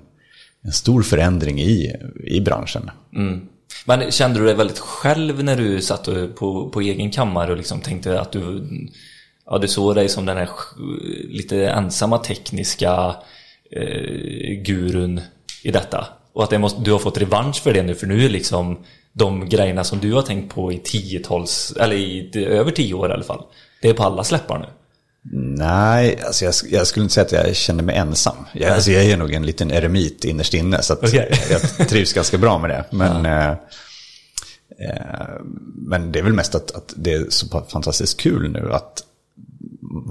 en 0.63 0.71
stor 0.71 1.01
förändring 1.03 1.59
i, 1.61 1.95
i 2.23 2.41
branschen. 2.41 2.89
Men 3.85 4.11
kände 4.11 4.39
du 4.39 4.45
dig 4.45 4.55
väldigt 4.55 4.79
själv 4.79 5.43
när 5.43 5.55
du 5.55 5.81
satt 5.81 6.09
på, 6.35 6.69
på 6.69 6.81
egen 6.81 7.11
kammare 7.11 7.51
och 7.51 7.57
liksom 7.57 7.81
tänkte 7.81 8.21
att 8.21 8.31
du, 8.31 8.67
ja, 9.45 9.57
du 9.57 9.67
såg 9.67 9.95
dig 9.95 10.09
som 10.09 10.25
den 10.25 10.37
här 10.37 10.49
lite 11.29 11.67
ensamma 11.69 12.17
tekniska 12.17 13.15
eh, 13.75 14.61
gurun 14.63 15.21
i 15.63 15.71
detta? 15.71 16.07
Och 16.33 16.43
att 16.43 16.61
måste, 16.61 16.81
du 16.81 16.91
har 16.91 16.99
fått 16.99 17.17
revansch 17.17 17.63
för 17.63 17.73
det 17.73 17.83
nu, 17.83 17.95
för 17.95 18.07
nu 18.07 18.25
är 18.25 18.29
liksom 18.29 18.77
de 19.13 19.49
grejerna 19.49 19.83
som 19.83 19.99
du 19.99 20.13
har 20.13 20.21
tänkt 20.21 20.55
på 20.55 20.71
i 20.71 20.77
tiotals, 20.77 21.73
eller 21.79 21.95
i 21.95 22.31
över 22.45 22.71
tio 22.71 22.93
år 22.93 23.09
i 23.09 23.13
alla 23.13 23.23
fall, 23.23 23.43
det 23.81 23.89
är 23.89 23.93
på 23.93 24.03
alla 24.03 24.23
släppar 24.23 24.59
nu. 24.59 24.65
Nej, 25.57 26.21
alltså 26.25 26.45
jag, 26.45 26.53
jag 26.69 26.87
skulle 26.87 27.03
inte 27.03 27.13
säga 27.13 27.25
att 27.25 27.31
jag 27.31 27.55
känner 27.55 27.83
mig 27.83 27.95
ensam. 27.95 28.35
Jag, 28.53 28.71
alltså 28.71 28.91
jag 28.91 29.05
är 29.05 29.17
nog 29.17 29.33
en 29.33 29.45
liten 29.45 29.71
eremit 29.71 30.23
innerst 30.23 30.53
inne, 30.53 30.81
så 30.81 30.93
Okej. 30.93 31.31
jag 31.79 31.89
trivs 31.89 32.13
ganska 32.13 32.37
bra 32.37 32.59
med 32.59 32.69
det. 32.69 32.85
Men, 32.89 33.25
eh, 33.25 33.49
eh, 34.79 35.41
men 35.75 36.11
det 36.11 36.19
är 36.19 36.23
väl 36.23 36.33
mest 36.33 36.55
att, 36.55 36.71
att 36.71 36.93
det 36.95 37.13
är 37.13 37.25
så 37.29 37.65
fantastiskt 37.71 38.19
kul 38.19 38.51
nu 38.51 38.73
att 38.73 39.03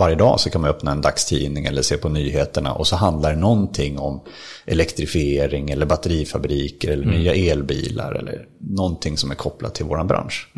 varje 0.01 0.17
dag 0.17 0.41
så 0.41 0.51
kan 0.51 0.61
man 0.61 0.71
öppna 0.71 0.93
en 0.93 1.01
dagstidning 1.01 1.65
eller 1.65 1.83
se 1.83 1.97
på 1.97 2.09
nyheterna 2.09 2.73
och 2.73 2.87
så 2.87 2.97
handlar 2.97 3.33
det 3.33 3.41
någonting 3.41 3.99
om 3.99 4.21
elektrifiering 4.67 5.71
eller 5.71 5.87
batterifabriker 5.87 6.91
eller 6.91 7.07
nya 7.07 7.35
elbilar 7.35 8.15
eller 8.15 8.47
någonting 8.59 9.17
som 9.17 9.31
är 9.31 9.35
kopplat 9.35 9.75
till 9.75 9.85
våran 9.85 10.07
bransch. 10.07 10.49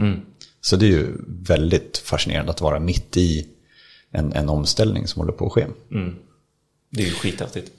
Så 0.60 0.76
det 0.76 0.86
är 0.86 0.90
ju 0.90 1.06
väldigt 1.26 1.98
fascinerande 1.98 2.50
att 2.50 2.60
vara 2.60 2.80
mitt 2.80 3.16
i 3.16 3.46
en, 4.10 4.32
en 4.32 4.48
omställning 4.48 5.06
som 5.06 5.20
håller 5.20 5.32
på 5.32 5.46
att 5.46 5.52
ske. 5.52 5.66
Det 6.90 7.02
är 7.02 7.06
ju 7.06 7.12
skithäftigt. 7.12 7.72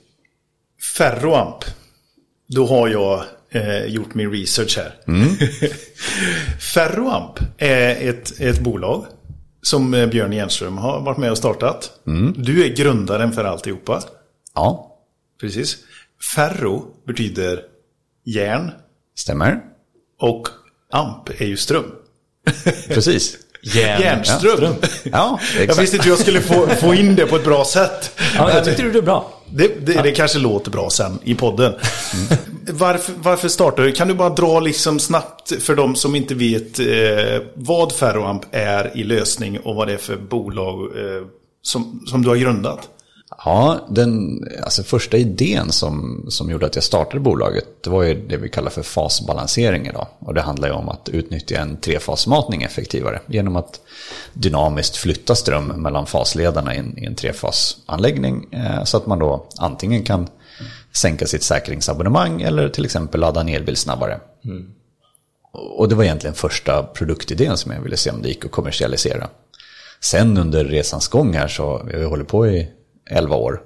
Ferroamp. 0.98 1.64
Då 2.48 2.66
har 2.66 2.88
jag 2.88 3.24
eh, 3.50 3.86
gjort 3.86 4.14
min 4.14 4.32
research 4.32 4.78
här. 4.78 4.96
Ferroamp 6.60 7.40
är 7.58 8.10
ett, 8.10 8.40
ett 8.40 8.60
bolag 8.60 9.06
som 9.64 9.94
eh, 9.94 10.08
Björn 10.10 10.34
Jernström 10.34 10.78
har 10.78 11.02
varit 11.02 11.18
med 11.18 11.32
och 11.32 11.38
startat. 11.38 12.00
Du 12.36 12.66
är 12.66 12.76
grundaren 12.76 13.32
för 13.34 13.44
alltihopa. 13.44 14.02
Ja, 14.54 14.90
Precis. 15.40 15.78
Ferro 16.36 16.86
betyder 17.08 17.66
järn 18.24 18.72
Stämmer? 19.16 19.62
och 20.20 20.48
amp 20.92 21.30
är 21.42 21.46
ju 21.46 21.58
ström. 21.58 21.86
Precis. 22.88 23.38
Järn. 23.64 24.02
Järnström. 24.02 24.74
Ja, 25.04 25.40
Jag 25.56 25.64
exakt. 25.64 25.82
visste 25.82 25.96
inte 25.96 26.06
hur 26.08 26.12
jag 26.12 26.20
skulle 26.20 26.42
få, 26.42 26.68
få 26.68 26.94
in 26.94 27.16
det 27.16 27.26
på 27.26 27.36
ett 27.36 27.44
bra 27.46 27.66
sätt. 27.66 28.20
Ja, 28.36 28.54
jag 28.54 28.66
tyckte 28.66 28.84
du 28.84 28.92
det 28.92 28.98
är 28.98 29.02
bra. 29.02 29.30
Det, 29.50 29.86
det, 29.86 30.02
det 30.02 30.12
kanske 30.12 30.40
låter 30.40 30.72
bra 30.72 30.90
sen 30.90 31.20
i 31.24 31.36
podden. 31.36 31.74
Varför, 32.72 33.14
varför 33.18 33.48
startar 33.50 33.84
du? 33.84 33.92
Kan 33.92 34.08
du 34.08 34.14
bara 34.14 34.30
dra 34.30 34.60
liksom 34.60 35.00
snabbt 35.00 35.64
för 35.64 35.76
de 35.76 35.96
som 35.96 36.16
inte 36.16 36.36
vet 36.36 36.80
eh, 36.80 36.86
vad 37.54 37.92
Ferroamp 37.92 38.44
är 38.52 38.98
i 38.98 39.04
lösning 39.04 39.60
och 39.60 39.76
vad 39.76 39.88
det 39.88 39.94
är 39.94 39.98
för 39.98 40.16
bolag 40.16 40.80
eh, 40.98 41.22
som, 41.62 42.04
som 42.08 42.22
du 42.22 42.30
har 42.30 42.36
grundat? 42.36 42.90
Ja, 43.46 43.88
den 43.90 44.44
alltså 44.64 44.84
första 44.84 45.18
idén 45.18 45.72
som, 45.72 46.26
som 46.30 46.52
gjorde 46.52 46.66
att 46.66 46.76
jag 46.76 46.84
startade 46.84 47.20
bolaget, 47.20 47.66
det 47.84 47.90
var 47.90 48.04
ju 48.04 48.28
det 48.28 48.38
vi 48.38 48.50
kallar 48.50 48.70
för 48.70 48.84
fasbalansering 48.84 49.88
idag. 49.88 50.08
Och 50.20 50.34
det 50.34 50.42
handlar 50.42 50.68
ju 50.68 50.74
om 50.74 50.90
att 50.90 51.10
utnyttja 51.10 51.58
en 51.58 51.78
trefasmatning 51.78 52.64
effektivare 52.64 53.20
genom 53.26 53.56
att 53.56 53.82
dynamiskt 54.34 54.96
flytta 54.96 55.36
ström 55.36 55.68
mellan 55.68 56.06
fasledarna 56.06 56.76
i 56.76 56.78
en, 56.78 56.98
i 56.98 57.06
en 57.06 57.16
trefasanläggning. 57.16 58.48
Eh, 58.52 58.84
så 58.84 58.98
att 58.98 59.06
man 59.06 59.20
då 59.20 59.48
antingen 59.58 60.04
kan 60.04 60.28
sänka 60.92 61.28
sitt 61.28 61.44
säkringsabonnemang 61.44 62.42
eller 62.42 62.70
till 62.70 62.86
exempel 62.86 63.22
ladda 63.22 63.42
en 63.42 63.50
elbil 63.50 63.78
snabbare. 63.78 64.20
Och 65.52 65.90
det 65.90 65.96
var 65.96 66.04
egentligen 66.04 66.36
första 66.36 66.84
produktidén 66.84 67.58
som 67.58 67.72
jag 67.72 67.82
ville 67.82 67.98
se 67.98 68.12
om 68.12 68.22
det 68.22 68.28
gick 68.28 68.46
att 68.46 68.52
kommersialisera. 68.52 69.30
Sen 70.02 70.38
under 70.38 70.66
resans 70.66 71.08
gång 71.08 71.34
här 71.34 71.48
så, 71.48 71.84
vi 71.86 72.02
har 72.02 72.10
hållit 72.10 72.28
på 72.28 72.48
i 72.48 72.70
11 73.10 73.36
år. 73.36 73.62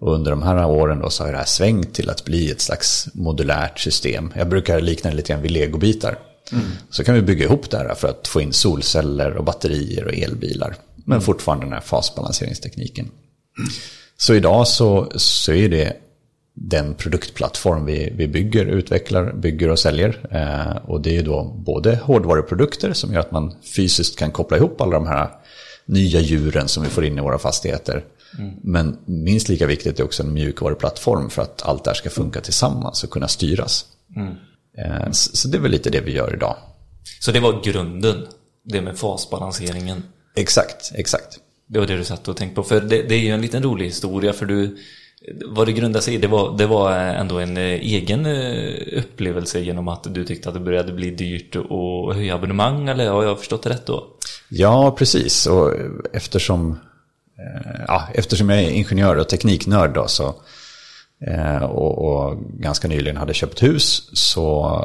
Och 0.00 0.14
under 0.14 0.30
de 0.30 0.42
här 0.42 0.66
åren 0.66 1.00
då 1.00 1.10
så 1.10 1.24
har 1.24 1.32
det 1.32 1.38
här 1.38 1.44
svängt 1.44 1.94
till 1.94 2.10
att 2.10 2.24
bli 2.24 2.50
ett 2.50 2.60
slags 2.60 3.08
modulärt 3.14 3.78
system. 3.78 4.32
Jag 4.36 4.48
brukar 4.48 4.80
likna 4.80 5.10
det 5.10 5.16
lite 5.16 5.32
grann 5.32 5.42
vid 5.42 5.50
legobitar. 5.50 6.18
Så 6.90 7.04
kan 7.04 7.14
vi 7.14 7.22
bygga 7.22 7.44
ihop 7.44 7.70
det 7.70 7.78
här 7.78 7.94
för 7.94 8.08
att 8.08 8.28
få 8.28 8.40
in 8.40 8.52
solceller 8.52 9.36
och 9.36 9.44
batterier 9.44 10.04
och 10.04 10.14
elbilar. 10.14 10.76
Men 10.94 11.20
fortfarande 11.20 11.66
den 11.66 11.72
här 11.72 11.80
fasbalanseringstekniken. 11.80 13.10
Så 14.16 14.34
idag 14.34 14.68
så, 14.68 15.12
så 15.16 15.52
är 15.52 15.68
det 15.68 15.96
den 16.54 16.94
produktplattform 16.94 17.84
vi, 17.84 18.12
vi 18.16 18.28
bygger, 18.28 18.66
utvecklar, 18.66 19.32
bygger 19.32 19.70
och 19.70 19.78
säljer. 19.78 20.18
Eh, 20.30 20.90
och 20.90 21.00
det 21.00 21.16
är 21.16 21.22
då 21.22 21.44
både 21.44 21.96
hårdvaruprodukter 21.96 22.92
som 22.92 23.12
gör 23.12 23.20
att 23.20 23.30
man 23.30 23.54
fysiskt 23.76 24.18
kan 24.18 24.30
koppla 24.30 24.56
ihop 24.56 24.80
alla 24.80 24.92
de 24.92 25.06
här 25.06 25.30
nya 25.86 26.20
djuren 26.20 26.68
som 26.68 26.82
vi 26.82 26.88
får 26.88 27.04
in 27.04 27.18
i 27.18 27.20
våra 27.20 27.38
fastigheter. 27.38 28.04
Men 28.62 28.98
minst 29.04 29.48
lika 29.48 29.66
viktigt 29.66 30.00
är 30.00 30.04
också 30.04 30.22
en 30.22 30.32
mjukvaruplattform 30.32 31.30
för 31.30 31.42
att 31.42 31.62
allt 31.62 31.84
det 31.84 31.90
här 31.90 31.94
ska 31.94 32.10
funka 32.10 32.40
tillsammans 32.40 33.04
och 33.04 33.10
kunna 33.10 33.28
styras. 33.28 33.86
Eh, 34.78 35.10
så, 35.10 35.48
det 35.48 35.58
är 35.58 35.60
väl 35.60 35.70
lite 35.70 35.90
det 35.90 36.00
vi 36.00 36.12
gör 36.12 36.34
idag. 36.34 36.56
Så 37.20 37.32
det 37.32 37.40
var 37.40 37.62
grunden. 37.64 38.26
Det 38.64 38.80
med 38.80 38.98
fasbalanseringen. 38.98 40.02
Exakt, 40.36 40.92
exakt. 40.94 41.38
Det 41.66 41.78
var 41.78 41.86
det 41.86 41.96
du 41.96 42.04
satt 42.04 42.28
och 42.28 42.36
tänkte 42.36 42.54
på. 42.54 42.62
För 42.62 42.80
det, 42.80 43.02
det 43.02 43.14
är 43.14 43.18
ju 43.18 43.30
en 43.30 43.40
liten 43.40 43.62
rolig 43.62 43.86
historia. 43.86 44.32
För 44.32 44.46
du, 44.46 44.76
vad 45.46 45.68
det 45.68 45.72
grundade 45.72 46.02
sig 46.02 46.14
i, 46.14 46.18
det 46.18 46.28
var, 46.28 46.58
det 46.58 46.66
var 46.66 46.92
ändå 46.92 47.38
en 47.38 47.56
eh, 47.56 47.62
egen 47.62 48.26
eh, 48.26 48.98
upplevelse 48.98 49.60
genom 49.60 49.88
att 49.88 50.14
du 50.14 50.24
tyckte 50.24 50.48
att 50.48 50.54
det 50.54 50.60
började 50.60 50.92
bli 50.92 51.10
dyrt 51.10 51.56
att 51.56 52.14
höja 52.14 52.34
abonnemang. 52.34 52.88
Eller 52.88 53.10
har 53.10 53.24
jag 53.24 53.38
förstått 53.38 53.62
det 53.62 53.70
rätt 53.70 53.86
då? 53.86 54.06
Ja, 54.48 54.94
precis. 54.98 55.46
Och 55.46 55.74
eftersom, 56.12 56.78
ja, 57.86 58.08
eftersom 58.14 58.50
jag 58.50 58.62
är 58.62 58.70
ingenjör 58.70 59.16
och 59.16 59.28
tekniknörd 59.28 59.94
då, 59.94 60.08
så, 60.08 60.34
eh, 61.26 61.62
och, 61.62 61.98
och 61.98 62.38
ganska 62.58 62.88
nyligen 62.88 63.16
hade 63.16 63.34
köpt 63.34 63.62
hus 63.62 64.10
så, 64.12 64.80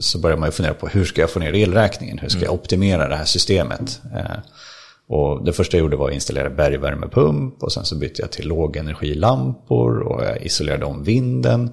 så 0.00 0.18
började 0.18 0.40
man 0.40 0.48
ju 0.48 0.52
fundera 0.52 0.74
på 0.74 0.88
hur 0.88 1.04
ska 1.04 1.20
jag 1.20 1.30
få 1.30 1.38
ner 1.38 1.54
elräkningen? 1.54 2.18
Hur 2.18 2.28
ska 2.28 2.40
jag 2.40 2.54
optimera 2.54 3.08
det 3.08 3.16
här 3.16 3.24
systemet? 3.24 4.00
Eh, 4.14 4.38
och 5.08 5.44
det 5.44 5.52
första 5.52 5.76
jag 5.76 5.82
gjorde 5.82 5.96
var 5.96 6.08
att 6.08 6.14
installera 6.14 6.50
bergvärmepump 6.50 7.62
och 7.62 7.72
sen 7.72 7.84
så 7.84 7.96
bytte 7.96 8.22
jag 8.22 8.30
till 8.30 8.48
lågenergilampor 8.48 9.98
och 9.98 10.24
jag 10.24 10.42
isolerade 10.42 10.84
om 10.84 11.04
vinden. 11.04 11.70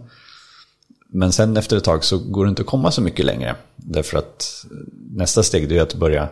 Men 1.09 1.31
sen 1.31 1.57
efter 1.57 1.77
ett 1.77 1.83
tag 1.83 2.03
så 2.03 2.17
går 2.17 2.45
det 2.45 2.49
inte 2.49 2.61
att 2.61 2.67
komma 2.67 2.91
så 2.91 3.01
mycket 3.01 3.25
längre. 3.25 3.55
Därför 3.75 4.17
att 4.17 4.65
nästa 5.11 5.43
steg 5.43 5.71
är 5.71 5.81
att 5.81 5.93
börja 5.93 6.29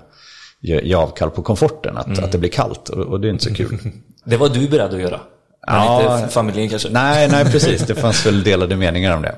ge 0.62 0.82
ge 0.82 0.94
avkall 0.94 1.30
på 1.32 1.42
komforten, 1.42 1.98
att, 1.98 2.20
att 2.20 2.32
det 2.32 2.38
blir 2.38 2.50
kallt 2.50 2.90
och, 2.90 3.06
och 3.06 3.20
det 3.22 3.28
är 3.28 3.30
inte 3.32 3.44
så 3.44 3.54
kul. 3.54 3.78
Det 4.26 4.38
var 4.38 4.50
du 4.50 4.70
beredd 4.70 4.94
att 4.94 5.02
göra. 5.02 5.20
Men 5.68 5.76
Ja. 5.76 6.20
inte 6.20 6.34
familjen 6.34 6.70
kanske? 6.70 6.90
nej, 6.90 7.30
nej, 7.32 7.46
precis. 7.52 7.82
Det 7.82 7.96
fanns 7.96 8.26
väl 8.26 8.44
delade 8.44 8.76
meningar 8.76 9.16
om 9.16 9.22
det. 9.22 9.36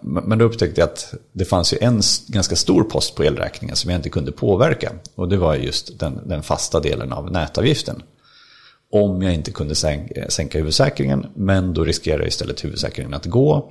Men 0.00 0.38
då 0.38 0.44
upptäckte 0.44 0.80
jag 0.80 0.88
att 0.88 1.14
det 1.32 1.44
fanns 1.44 1.72
ju 1.72 1.78
en 1.80 2.02
ganska 2.26 2.56
stor 2.56 2.82
post 2.84 3.14
på 3.14 3.24
elräkningen 3.24 3.76
som 3.76 3.90
jag 3.90 3.98
inte 3.98 4.08
kunde 4.10 4.32
påverka. 4.32 4.92
Och 5.14 5.28
det 5.28 5.36
var 5.36 5.54
just 5.54 5.98
den, 5.98 6.20
den 6.28 6.42
fasta 6.42 6.80
delen 6.80 7.12
av 7.12 7.32
nätavgiften. 7.32 8.02
Om 8.92 9.22
jag 9.22 9.34
inte 9.34 9.50
kunde 9.50 9.74
sänka, 9.74 10.30
sänka 10.30 10.58
huvudsäkringen, 10.58 11.26
men 11.34 11.74
då 11.74 11.84
riskerar 11.84 12.18
jag 12.18 12.28
istället 12.28 12.64
huvudsäkringen 12.64 13.14
att 13.14 13.26
gå. 13.26 13.70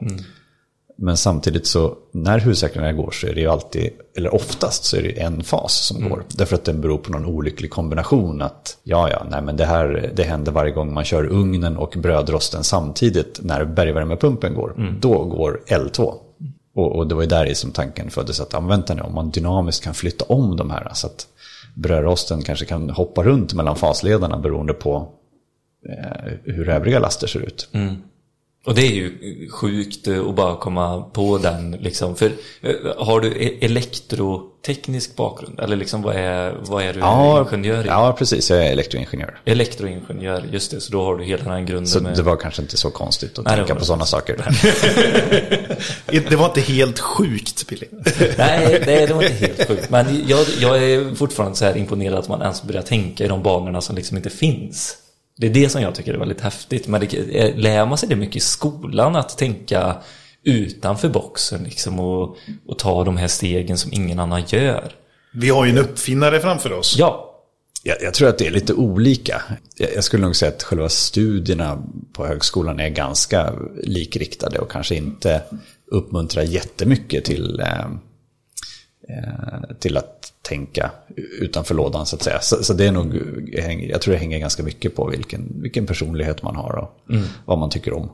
Men 1.01 1.17
samtidigt 1.17 1.67
så, 1.67 1.95
när 2.11 2.39
huvudsäkringarna 2.39 2.93
går 2.93 3.11
så 3.11 3.27
är 3.27 3.33
det 3.33 3.41
ju 3.41 3.47
alltid, 3.47 3.89
eller 4.17 4.35
oftast 4.35 4.83
så 4.83 4.97
är 4.97 5.01
det 5.01 5.21
en 5.21 5.43
fas 5.43 5.73
som 5.73 6.09
går. 6.09 6.23
Därför 6.37 6.55
att 6.55 6.65
den 6.65 6.81
beror 6.81 6.97
på 6.97 7.11
någon 7.11 7.25
olycklig 7.25 7.71
kombination 7.71 8.41
att, 8.41 8.77
ja 8.83 9.09
ja, 9.09 9.25
nej 9.29 9.41
men 9.41 9.57
det 9.57 9.65
här, 9.65 10.11
det 10.15 10.23
händer 10.23 10.51
varje 10.51 10.71
gång 10.71 10.93
man 10.93 11.03
kör 11.03 11.25
ugnen 11.25 11.77
och 11.77 11.93
brödrosten 11.97 12.63
samtidigt 12.63 13.39
när 13.43 13.65
bergvärmepumpen 13.65 14.53
går. 14.53 14.73
Då 14.99 15.25
går 15.25 15.61
L2. 15.67 16.13
Och, 16.75 16.95
och 16.95 17.07
det 17.07 17.15
var 17.15 17.21
ju 17.21 17.27
där 17.27 17.45
i 17.45 17.55
som 17.55 17.71
tanken 17.71 18.09
föddes 18.09 18.39
att, 18.39 18.53
vänta 18.69 18.93
nu, 18.93 19.01
om 19.01 19.13
man 19.13 19.31
dynamiskt 19.31 19.83
kan 19.83 19.93
flytta 19.93 20.25
om 20.25 20.57
de 20.57 20.69
här 20.69 20.91
så 20.93 21.07
att 21.07 21.27
brödrosten 21.75 22.41
kanske 22.41 22.65
kan 22.65 22.89
hoppa 22.89 23.23
runt 23.23 23.53
mellan 23.53 23.75
fasledarna 23.75 24.37
beroende 24.37 24.73
på 24.73 25.09
eh, 25.89 26.31
hur 26.43 26.69
övriga 26.69 26.99
laster 26.99 27.27
ser 27.27 27.39
ut. 27.39 27.69
Och 28.65 28.75
det 28.75 28.81
är 28.81 28.91
ju 28.91 29.49
sjukt 29.49 30.07
att 30.07 30.35
bara 30.35 30.55
komma 30.55 31.01
på 31.01 31.37
den 31.37 31.71
liksom. 31.71 32.15
För 32.15 32.31
eh, 32.61 32.73
har 32.97 33.19
du 33.19 33.27
e- 33.43 33.57
elektroteknisk 33.61 35.15
bakgrund? 35.15 35.59
Eller 35.59 35.75
liksom 35.75 36.01
vad 36.01 36.15
är, 36.15 36.55
vad 36.61 36.83
är 36.83 36.93
du 36.93 36.99
ingenjör 36.99 37.83
i? 37.83 37.87
Ja, 37.87 38.15
precis. 38.17 38.49
Jag 38.49 38.65
är 38.67 38.71
elektroingenjör. 38.71 39.39
Elektroingenjör, 39.45 40.43
just 40.51 40.71
det. 40.71 40.81
Så 40.81 40.91
då 40.91 41.03
har 41.03 41.15
du 41.17 41.23
hela 41.23 41.43
den 41.43 41.51
här 41.51 41.61
grunden 41.61 41.87
Så 41.87 41.99
med... 42.01 42.15
det 42.15 42.23
var 42.23 42.35
kanske 42.37 42.61
inte 42.61 42.77
så 42.77 42.91
konstigt 42.91 43.39
att 43.39 43.45
Nej, 43.45 43.55
tänka 43.55 43.75
på 43.75 43.85
sådana 43.85 44.05
saker. 44.05 44.35
Det 46.29 46.35
var 46.35 46.45
inte 46.45 46.61
helt 46.61 46.99
sjukt, 46.99 47.67
Billy. 47.67 47.87
Nej, 48.37 48.81
det, 48.85 49.05
det 49.05 49.13
var 49.13 49.23
inte 49.23 49.45
helt 49.45 49.67
sjukt. 49.67 49.89
Men 49.89 50.27
jag, 50.27 50.45
jag 50.59 50.83
är 50.83 51.15
fortfarande 51.15 51.57
så 51.57 51.65
här 51.65 51.77
imponerad 51.77 52.19
att 52.19 52.27
man 52.27 52.41
ens 52.41 52.63
börjar 52.63 52.81
tänka 52.81 53.25
i 53.25 53.27
de 53.27 53.43
banorna 53.43 53.81
som 53.81 53.95
liksom 53.95 54.17
inte 54.17 54.29
finns. 54.29 54.97
Det 55.41 55.47
är 55.47 55.51
det 55.53 55.69
som 55.69 55.81
jag 55.81 55.95
tycker 55.95 56.13
är 56.13 56.17
väldigt 56.17 56.41
häftigt. 56.41 56.87
Men 56.87 57.01
det, 57.01 57.13
är- 57.13 57.55
lär 57.57 57.85
man 57.85 57.97
sig 57.97 58.09
det 58.09 58.15
mycket 58.15 58.35
i 58.35 58.39
skolan 58.39 59.15
att 59.15 59.37
tänka 59.37 59.95
utanför 60.43 61.09
boxen 61.09 61.63
liksom 61.63 61.99
och, 61.99 62.37
och 62.67 62.79
ta 62.79 63.03
de 63.03 63.17
här 63.17 63.27
stegen 63.27 63.77
som 63.77 63.93
ingen 63.93 64.19
annan 64.19 64.43
gör? 64.47 64.91
Vi 65.33 65.49
har 65.49 65.65
ju 65.65 65.71
en 65.71 65.77
uppfinnare 65.77 66.39
framför 66.39 66.71
oss. 66.73 66.95
Ja, 66.99 67.27
Jag, 67.83 67.97
jag 68.01 68.13
tror 68.13 68.29
att 68.29 68.37
det 68.37 68.47
är 68.47 68.51
lite 68.51 68.73
olika. 68.73 69.41
Jag, 69.77 69.89
jag 69.95 70.03
skulle 70.03 70.23
nog 70.25 70.35
säga 70.35 70.51
att 70.51 70.63
själva 70.63 70.89
studierna 70.89 71.83
på 72.13 72.25
högskolan 72.27 72.79
är 72.79 72.89
ganska 72.89 73.53
likriktade 73.83 74.59
och 74.59 74.71
kanske 74.71 74.95
inte 74.95 75.41
uppmuntrar 75.91 76.43
jättemycket 76.43 77.25
till, 77.25 77.59
eh, 77.59 77.67
eh, 77.79 77.85
till 79.79 79.97
att 79.97 80.33
tänka 80.41 80.91
utanför 81.41 81.75
lådan 81.75 82.05
så 82.05 82.15
att 82.15 82.23
säga. 82.23 82.39
Så, 82.41 82.63
så 82.63 82.73
det 82.73 82.87
är 82.87 82.91
nog, 82.91 83.21
jag 83.89 84.01
tror 84.01 84.13
det 84.13 84.19
hänger 84.19 84.39
ganska 84.39 84.63
mycket 84.63 84.95
på 84.95 85.05
vilken, 85.05 85.61
vilken 85.61 85.85
personlighet 85.85 86.43
man 86.43 86.55
har 86.55 86.75
och 86.75 87.15
vad 87.45 87.57
man 87.57 87.69
tycker 87.69 87.93
om. 87.93 88.09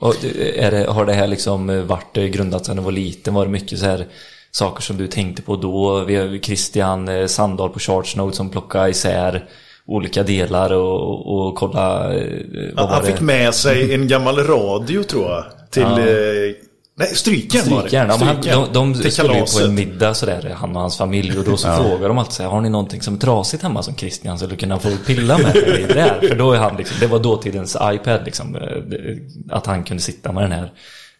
Och 0.00 0.24
är 0.56 0.70
det, 0.70 0.90
har 0.90 1.06
det 1.06 1.12
här 1.12 1.26
liksom 1.26 1.86
varit 1.86 2.32
grundat 2.34 2.66
sedan 2.66 2.76
du 2.76 2.82
var 2.82 2.92
liten? 2.92 3.34
Var 3.34 3.44
det 3.44 3.50
mycket 3.50 3.78
så 3.78 3.84
här 3.84 4.06
saker 4.50 4.82
som 4.82 4.96
du 4.96 5.06
tänkte 5.06 5.42
på 5.42 5.56
då? 5.56 6.04
Vi 6.04 6.16
har 6.16 6.38
Christian 6.38 7.08
eh, 7.08 7.26
Sandahl 7.26 7.70
på 7.70 7.78
Chartsnote 7.78 8.36
som 8.36 8.50
plockade 8.50 8.90
isär 8.90 9.44
olika 9.86 10.22
delar 10.22 10.72
och, 10.72 11.46
och, 11.46 11.54
kolla 11.54 12.14
eh, 12.14 12.74
var 12.74 12.86
Han 12.86 13.04
det? 13.04 13.12
fick 13.12 13.20
med 13.20 13.54
sig 13.54 13.94
en 13.94 14.08
gammal 14.08 14.36
radio, 14.36 15.02
tror 15.02 15.30
jag. 15.30 15.44
Till... 15.70 15.82
Ja. 15.82 16.66
Nej, 17.00 17.14
strykjärn 17.14 17.70
var 17.70 17.82
det. 17.82 17.88
Strykjärn. 17.88 18.40
Ja. 18.44 18.66
De, 18.72 18.92
de 18.92 19.10
skulle 19.10 19.34
ju 19.34 19.44
på 19.58 19.64
en 19.64 19.74
middag 19.74 20.14
sådär, 20.14 20.54
han 20.56 20.76
och 20.76 20.82
hans 20.82 20.96
familj. 20.98 21.38
Och 21.38 21.44
då 21.44 21.56
så 21.56 21.68
frågar 21.76 22.08
de 22.08 22.18
alltid 22.18 22.32
så 22.32 22.42
här, 22.42 22.50
har 22.50 22.60
ni 22.60 22.68
någonting 22.70 23.02
som 23.02 23.14
är 23.14 23.18
trasigt 23.18 23.62
hemma 23.62 23.82
som 23.82 23.94
Christian 23.96 24.38
skulle 24.38 24.56
kunna 24.56 24.78
få 24.78 24.88
pilla 25.06 25.38
med? 25.38 25.54
Det 25.54 25.94
där? 25.94 26.28
För 26.28 26.34
då 26.34 26.52
är 26.52 26.58
han 26.58 26.76
liksom, 26.76 26.96
det 27.00 27.06
var 27.06 27.18
dåtidens 27.18 27.76
iPad 27.82 28.20
liksom. 28.24 28.56
eh, 28.56 29.56
Att 29.56 29.66
han 29.66 29.84
kunde 29.84 30.02
sitta 30.02 30.32
med 30.32 30.42
den 30.44 30.52
här 30.52 30.72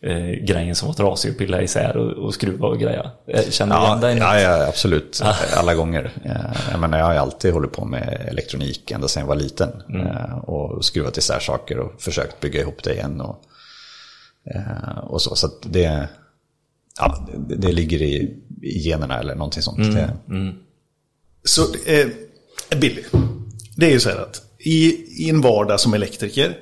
eh, 0.03 0.45
grejen 0.45 0.75
som 0.75 0.89
var 0.89 0.95
trasig 0.95 1.33
och 1.33 1.39
pilla 1.39 1.63
isär 1.63 1.97
och, 1.97 2.25
och 2.25 2.35
skruva 2.35 2.67
och 2.69 2.79
greja. 2.81 3.11
Eh, 3.29 3.43
Känner 3.51 3.77
du 3.77 3.83
Ja, 3.83 3.87
igen 3.89 4.01
dig? 4.01 4.17
ja, 4.19 4.41
ja, 4.41 4.67
absolut. 4.69 5.23
Alla 5.57 5.75
gånger. 5.75 6.11
Eh, 6.25 6.31
Jag, 6.71 6.81
menar, 6.81 6.99
jag 6.99 7.07
har 7.07 7.15
alltid 7.15 7.53
hållit 7.53 7.73
på 7.73 7.85
med 7.85 8.27
elektronik 8.31 8.91
ända 8.91 9.09
sedan 9.09 9.21
jag 9.21 9.29
var 9.29 9.37
liten. 9.37 9.69
Eh, 9.95 10.39
Och 10.39 10.85
skruvat 10.85 11.19
isär 11.19 11.39
saker 11.41 11.79
och 11.79 11.93
försökt 12.03 12.41
bygga 12.41 12.61
ihop 12.61 12.83
det 12.83 12.93
igen. 12.95 13.21
Och, 13.21 13.43
och 15.03 15.23
så 15.23 15.37
så 15.37 15.47
att 15.47 15.73
det, 15.73 16.09
ja, 16.99 17.29
det, 17.49 17.57
det 17.57 17.73
ligger 17.73 18.03
i, 18.03 18.37
i 18.63 18.79
generna 18.79 19.19
eller 19.19 19.35
någonting 19.35 19.63
sånt. 19.63 19.79
Det, 19.95 20.17
Så 21.45 21.63
eh, 21.87 22.07
Billy, 22.81 23.03
det 23.77 23.87
är 23.87 23.91
ju 23.91 24.01
så 24.01 24.09
här 24.09 24.17
att 24.17 24.43
i, 24.59 24.95
i 25.25 25.31
en 25.31 25.41
vardag 25.41 25.81
som 25.81 25.95
elektriker 25.95 26.59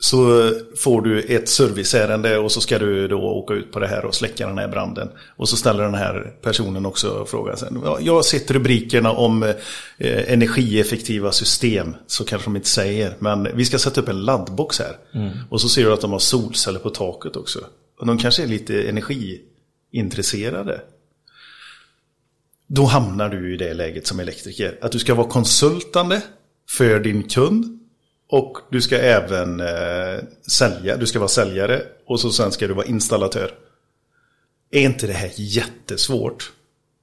så 0.00 0.50
får 0.76 1.02
du 1.02 1.20
ett 1.20 1.48
serviceärende 1.48 2.38
och 2.38 2.52
så 2.52 2.60
ska 2.60 2.78
du 2.78 3.08
då 3.08 3.20
åka 3.22 3.54
ut 3.54 3.72
på 3.72 3.78
det 3.78 3.86
här 3.86 4.04
och 4.04 4.14
släcka 4.14 4.46
den 4.46 4.58
här 4.58 4.68
branden. 4.68 5.08
Och 5.36 5.48
så 5.48 5.56
ställer 5.56 5.82
den 5.84 5.94
här 5.94 6.34
personen 6.42 6.86
också 6.86 7.24
frågan 7.28 7.56
sen. 7.56 7.80
"Ja, 7.84 7.98
Jag 8.00 8.14
har 8.14 8.22
sett 8.22 8.50
rubrikerna 8.50 9.12
om 9.12 9.42
eh, 9.42 10.32
energieffektiva 10.32 11.32
system, 11.32 11.94
så 12.06 12.24
kanske 12.24 12.46
de 12.46 12.56
inte 12.56 12.68
säger. 12.68 13.14
Men 13.18 13.48
vi 13.56 13.64
ska 13.64 13.78
sätta 13.78 14.00
upp 14.00 14.08
en 14.08 14.20
laddbox 14.20 14.78
här. 14.78 14.96
Och 15.50 15.60
så 15.60 15.68
ser 15.68 15.84
du 15.84 15.92
att 15.92 16.00
de 16.00 16.12
har 16.12 16.18
solceller 16.18 16.78
på 16.78 16.90
taket 16.90 17.36
också. 17.36 17.58
Och 18.00 18.06
de 18.06 18.18
kanske 18.18 18.42
är 18.42 18.46
lite 18.46 18.82
energiintresserade. 18.82 20.80
Då 22.66 22.84
hamnar 22.84 23.28
du 23.28 23.54
i 23.54 23.56
det 23.56 23.74
läget 23.74 24.06
som 24.06 24.20
elektriker. 24.20 24.78
Att 24.80 24.92
du 24.92 24.98
ska 24.98 25.14
vara 25.14 25.28
konsultande 25.28 26.22
för 26.70 27.00
din 27.00 27.22
kund. 27.22 27.77
Och 28.30 28.58
du 28.70 28.80
ska 28.80 28.98
även 28.98 29.60
eh, 29.60 30.24
sälja. 30.50 30.96
Du 30.96 31.06
ska 31.06 31.18
vara 31.18 31.28
säljare. 31.28 31.82
Och 32.06 32.20
så 32.20 32.30
sen 32.30 32.52
ska 32.52 32.66
du 32.66 32.74
vara 32.74 32.86
installatör. 32.86 33.50
Är 34.70 34.80
inte 34.80 35.06
det 35.06 35.12
här 35.12 35.30
jättesvårt? 35.34 36.52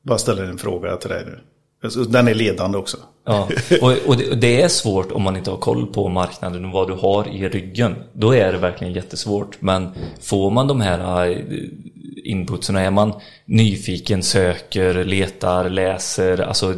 Bara 0.02 0.18
ställer 0.18 0.44
en 0.44 0.58
fråga 0.58 0.98
till 0.98 1.10
dig 1.10 1.24
nu. 1.26 1.40
Alltså, 1.84 2.04
den 2.04 2.28
är 2.28 2.34
ledande 2.34 2.78
också. 2.78 2.98
Ja, 3.26 3.50
och, 3.82 3.92
och 4.06 4.18
det, 4.18 4.36
det 4.36 4.62
är 4.62 4.68
svårt 4.68 5.12
om 5.12 5.22
man 5.22 5.38
inte 5.38 5.50
har 5.50 5.58
koll 5.58 5.88
på 5.88 6.10
marknaden 6.10 6.66
och 6.66 6.72
vad 6.72 6.88
du 6.88 6.94
har 6.94 7.28
i 7.28 7.50
ryggen. 7.50 7.96
Då 8.14 8.36
är 8.36 8.52
det 8.52 8.58
verkligen 8.58 8.94
jättesvårt. 8.94 9.62
Men 9.62 9.90
får 10.22 10.52
man 10.52 10.68
de 10.68 10.82
här 10.82 11.28
eh, 11.28 11.38
eh, 12.16 12.32
inputsen, 12.32 12.76
är 12.76 12.92
man 12.92 13.14
nyfiken, 13.46 14.24
söker, 14.24 15.04
letar, 15.06 15.70
läser. 15.70 16.42
Alltså 16.42 16.76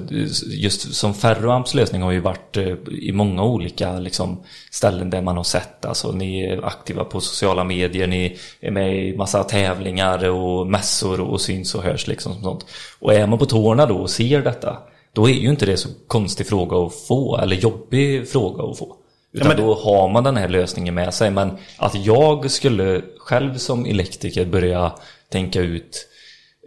just 0.47 0.93
som 0.95 1.13
Ferroamps 1.13 1.73
lösning 1.73 2.01
har 2.01 2.11
ju 2.11 2.19
varit 2.19 2.57
eh, 2.57 2.75
i 3.01 3.11
många 3.11 3.43
olika 3.43 3.99
liksom, 3.99 4.43
ställen 4.71 5.09
där 5.09 5.21
man 5.21 5.37
har 5.37 5.43
sett. 5.43 5.85
Alltså 5.85 6.11
ni 6.11 6.41
är 6.45 6.65
aktiva 6.65 7.03
på 7.03 7.19
sociala 7.21 7.63
medier, 7.63 8.07
ni 8.07 8.37
är 8.61 8.71
med 8.71 9.05
i 9.07 9.17
massa 9.17 9.43
tävlingar 9.43 10.29
och 10.29 10.67
mässor 10.67 11.21
och 11.21 11.41
syns 11.41 11.75
och 11.75 11.83
hörs 11.83 12.07
liksom. 12.07 12.33
som 12.33 12.43
Sånt. 12.43 12.65
Och 12.99 13.13
är 13.13 13.27
man 13.27 13.39
på 13.39 13.45
tårna 13.45 13.85
då 13.85 13.95
och 13.97 14.09
ser 14.09 14.41
detta 14.41 14.77
då 15.13 15.29
är 15.29 15.33
ju 15.33 15.49
inte 15.49 15.65
det 15.65 15.77
så 15.77 15.89
konstig 16.07 16.47
fråga 16.47 16.77
att 16.77 16.93
få, 17.07 17.37
eller 17.37 17.55
jobbig 17.55 18.29
fråga 18.29 18.63
att 18.63 18.77
få. 18.77 18.95
Utan 19.33 19.47
men 19.47 19.57
det- 19.57 19.63
då 19.63 19.73
har 19.75 20.09
man 20.09 20.23
den 20.23 20.37
här 20.37 20.47
lösningen 20.47 20.95
med 20.95 21.13
sig. 21.13 21.31
Men 21.31 21.51
att 21.77 22.05
jag 22.05 22.51
skulle 22.51 23.01
själv 23.17 23.57
som 23.57 23.85
elektriker 23.85 24.45
börja 24.45 24.91
tänka 25.31 25.61
ut 25.61 26.07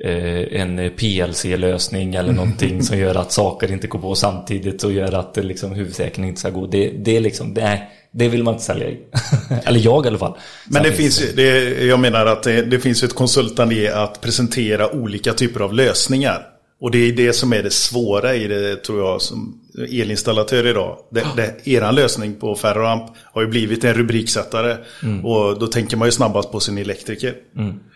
eh, 0.05 0.61
en 0.61 0.91
PLC-lösning 0.97 2.15
eller 2.15 2.33
någonting 2.33 2.83
som 2.83 2.99
gör 2.99 3.15
att 3.15 3.33
saker 3.33 3.73
inte 3.73 3.87
går 3.87 3.99
på 3.99 4.15
samtidigt 4.15 4.85
och 4.85 4.93
gör 4.93 5.13
att 5.13 5.37
eh, 5.37 5.45
liksom, 5.45 5.73
huvudsäkringen 5.73 6.29
inte 6.29 6.41
ska 6.41 6.51
gå. 6.51 6.67
Det, 6.67 6.89
det 6.89 7.17
är 7.17 7.21
liksom, 7.21 7.55
nej, 7.55 7.91
det 8.13 8.29
vill 8.29 8.43
man 8.43 8.55
inte 8.55 8.65
sälja 8.65 8.89
i. 8.89 8.99
eller 9.65 9.81
jag 9.81 10.05
i 10.05 10.09
alla 10.09 10.19
fall. 10.19 10.39
Men 10.65 10.83
det 10.83 10.93
finns 10.93 11.35
det, 11.37 11.85
jag 11.87 12.01
menar 12.01 12.27
att 12.27 12.43
det, 12.43 12.63
det 12.63 12.81
finns 12.81 13.03
ett 13.03 13.15
konsultande 13.15 13.75
i 13.75 13.89
att 13.89 14.21
presentera 14.21 14.93
olika 14.95 15.33
typer 15.33 15.61
av 15.61 15.75
lösningar. 15.75 16.47
Och 16.81 16.91
det 16.91 16.99
är 16.99 17.13
det 17.13 17.33
som 17.33 17.53
är 17.53 17.63
det 17.63 17.73
svåra 17.73 18.35
i 18.35 18.47
det 18.49 18.77
tror 18.77 18.99
jag 18.99 19.23
som 19.23 19.61
elinstallatör 19.79 20.67
idag. 20.67 20.97
Det, 21.11 21.27
det, 21.37 21.71
eran 21.71 21.95
lösning 21.95 22.35
på 22.35 22.55
Ferroamp 22.55 23.03
har 23.25 23.43
ju 23.43 23.49
blivit 23.49 23.85
en 23.85 23.95
rubriksättare. 23.95 24.77
Och 25.25 25.59
då 25.59 25.67
tänker 25.67 25.97
man 25.97 26.09
ju 26.09 26.13
snabbast 26.13 26.53
på 26.53 26.61
sin 26.61 26.79
elektriker. 26.79 27.35
Så 27.55 27.90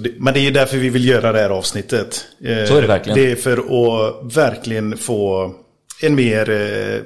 det, 0.00 0.10
men 0.18 0.34
det 0.34 0.40
är 0.40 0.50
därför 0.50 0.76
vi 0.76 0.88
vill 0.88 1.08
göra 1.08 1.32
det 1.32 1.38
här 1.38 1.50
avsnittet. 1.50 2.24
Eh, 2.44 2.64
Så 2.64 2.76
är 2.76 2.82
det 2.82 2.88
verkligen. 2.88 3.18
Det 3.18 3.30
är 3.30 3.36
för 3.36 3.56
att 3.58 4.36
verkligen 4.36 4.96
få 4.96 5.54
en 6.02 6.14
mer 6.14 6.50
eh, 6.50 7.00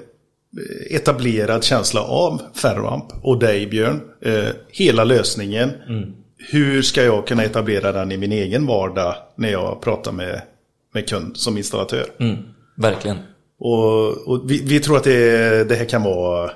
etablerad 0.90 1.64
känsla 1.64 2.00
av 2.02 2.42
Ferroamp 2.54 3.04
och 3.22 3.38
dig 3.38 3.66
Björn. 3.66 4.00
Eh, 4.24 4.44
hela 4.70 5.04
lösningen. 5.04 5.70
Hur 6.50 6.82
ska 6.82 7.02
jag 7.04 7.26
kunna 7.26 7.44
etablera 7.44 7.92
den 7.92 8.12
i 8.12 8.16
min 8.16 8.32
egen 8.32 8.66
vardag 8.66 9.14
när 9.36 9.52
jag 9.52 9.80
pratar 9.80 10.12
med, 10.12 10.42
med 10.94 11.08
kund 11.08 11.36
som 11.36 11.56
installatör? 11.58 12.06
Mm, 12.20 12.36
verkligen. 12.76 13.16
Och, 13.58 14.28
och 14.28 14.50
vi, 14.50 14.62
vi 14.64 14.80
tror 14.80 14.96
att 14.96 15.04
det, 15.04 15.68
det 15.68 15.74
här 15.74 15.84
kan 15.84 16.02
vara, 16.02 16.50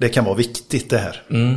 det 0.00 0.08
kan 0.08 0.24
vara 0.24 0.34
viktigt 0.34 0.90
det 0.90 0.98
här. 0.98 1.22
Eh, 1.30 1.56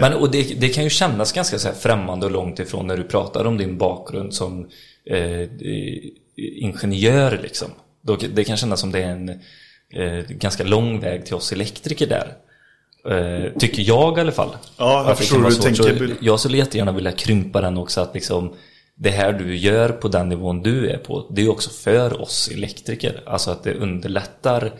Men 0.00 0.14
och 0.14 0.30
det, 0.30 0.60
det 0.60 0.68
kan 0.68 0.84
ju 0.84 0.90
kännas 0.90 1.32
ganska 1.32 1.58
så 1.58 1.72
främmande 1.72 2.26
och 2.26 2.32
långt 2.32 2.58
ifrån 2.58 2.86
när 2.86 2.96
du 2.96 3.04
pratar 3.04 3.44
om 3.44 3.58
din 3.58 3.78
bakgrund 3.78 4.34
som 4.34 4.68
eh, 5.10 5.48
ingenjör 6.36 7.38
liksom. 7.42 7.68
Det 8.34 8.44
kan 8.44 8.56
kännas 8.56 8.80
som 8.80 8.92
det 8.92 9.02
är 9.02 9.08
en 9.08 9.28
eh, 9.92 10.24
ganska 10.28 10.64
lång 10.64 11.00
väg 11.00 11.26
till 11.26 11.34
oss 11.34 11.52
elektriker 11.52 12.06
där. 12.06 12.36
Eh, 13.10 13.58
tycker 13.58 13.82
jag 13.82 14.18
i 14.18 14.20
alla 14.20 14.32
fall. 14.32 14.56
Ja, 14.76 15.02
jag 15.02 15.10
Att 15.10 15.18
förstår 15.18 15.38
hur 15.38 15.44
du 15.44 15.54
tänker. 15.54 16.06
Så 16.08 16.14
Jag 16.20 16.40
skulle 16.40 16.58
jättegärna 16.58 16.92
vilja 16.92 17.12
krympa 17.12 17.60
den 17.60 17.78
också 17.78 18.00
att 18.00 18.14
liksom 18.14 18.54
det 18.94 19.10
här 19.10 19.32
du 19.32 19.56
gör 19.56 19.88
på 19.88 20.08
den 20.08 20.28
nivån 20.28 20.62
du 20.62 20.90
är 20.90 20.98
på, 20.98 21.26
det 21.30 21.42
är 21.42 21.50
också 21.50 21.70
för 21.70 22.20
oss 22.20 22.50
elektriker. 22.54 23.22
Alltså 23.26 23.50
att 23.50 23.64
det 23.64 23.74
underlättar 23.74 24.72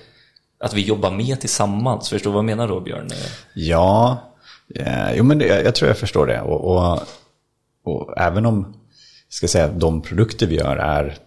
att 0.60 0.74
vi 0.74 0.80
jobbar 0.80 1.10
mer 1.10 1.36
tillsammans. 1.36 2.08
Förstår 2.08 2.30
du 2.30 2.34
vad 2.34 2.38
jag 2.38 2.44
menar 2.44 2.68
då 2.68 2.80
Björn? 2.80 3.08
Ja, 3.54 4.33
eh, 4.74 5.16
jo 5.16 5.24
men 5.24 5.40
jag, 5.40 5.64
jag 5.64 5.74
tror 5.74 5.88
jag 5.88 5.98
förstår 5.98 6.26
det. 6.26 6.40
Och, 6.40 6.64
och, 6.64 7.02
och 7.84 8.18
även 8.18 8.46
om 8.46 8.74
ska 9.28 9.48
säga, 9.48 9.68
de 9.68 10.02
produkter 10.02 10.46
vi 10.46 10.56
gör 10.56 10.76
är 10.76 11.18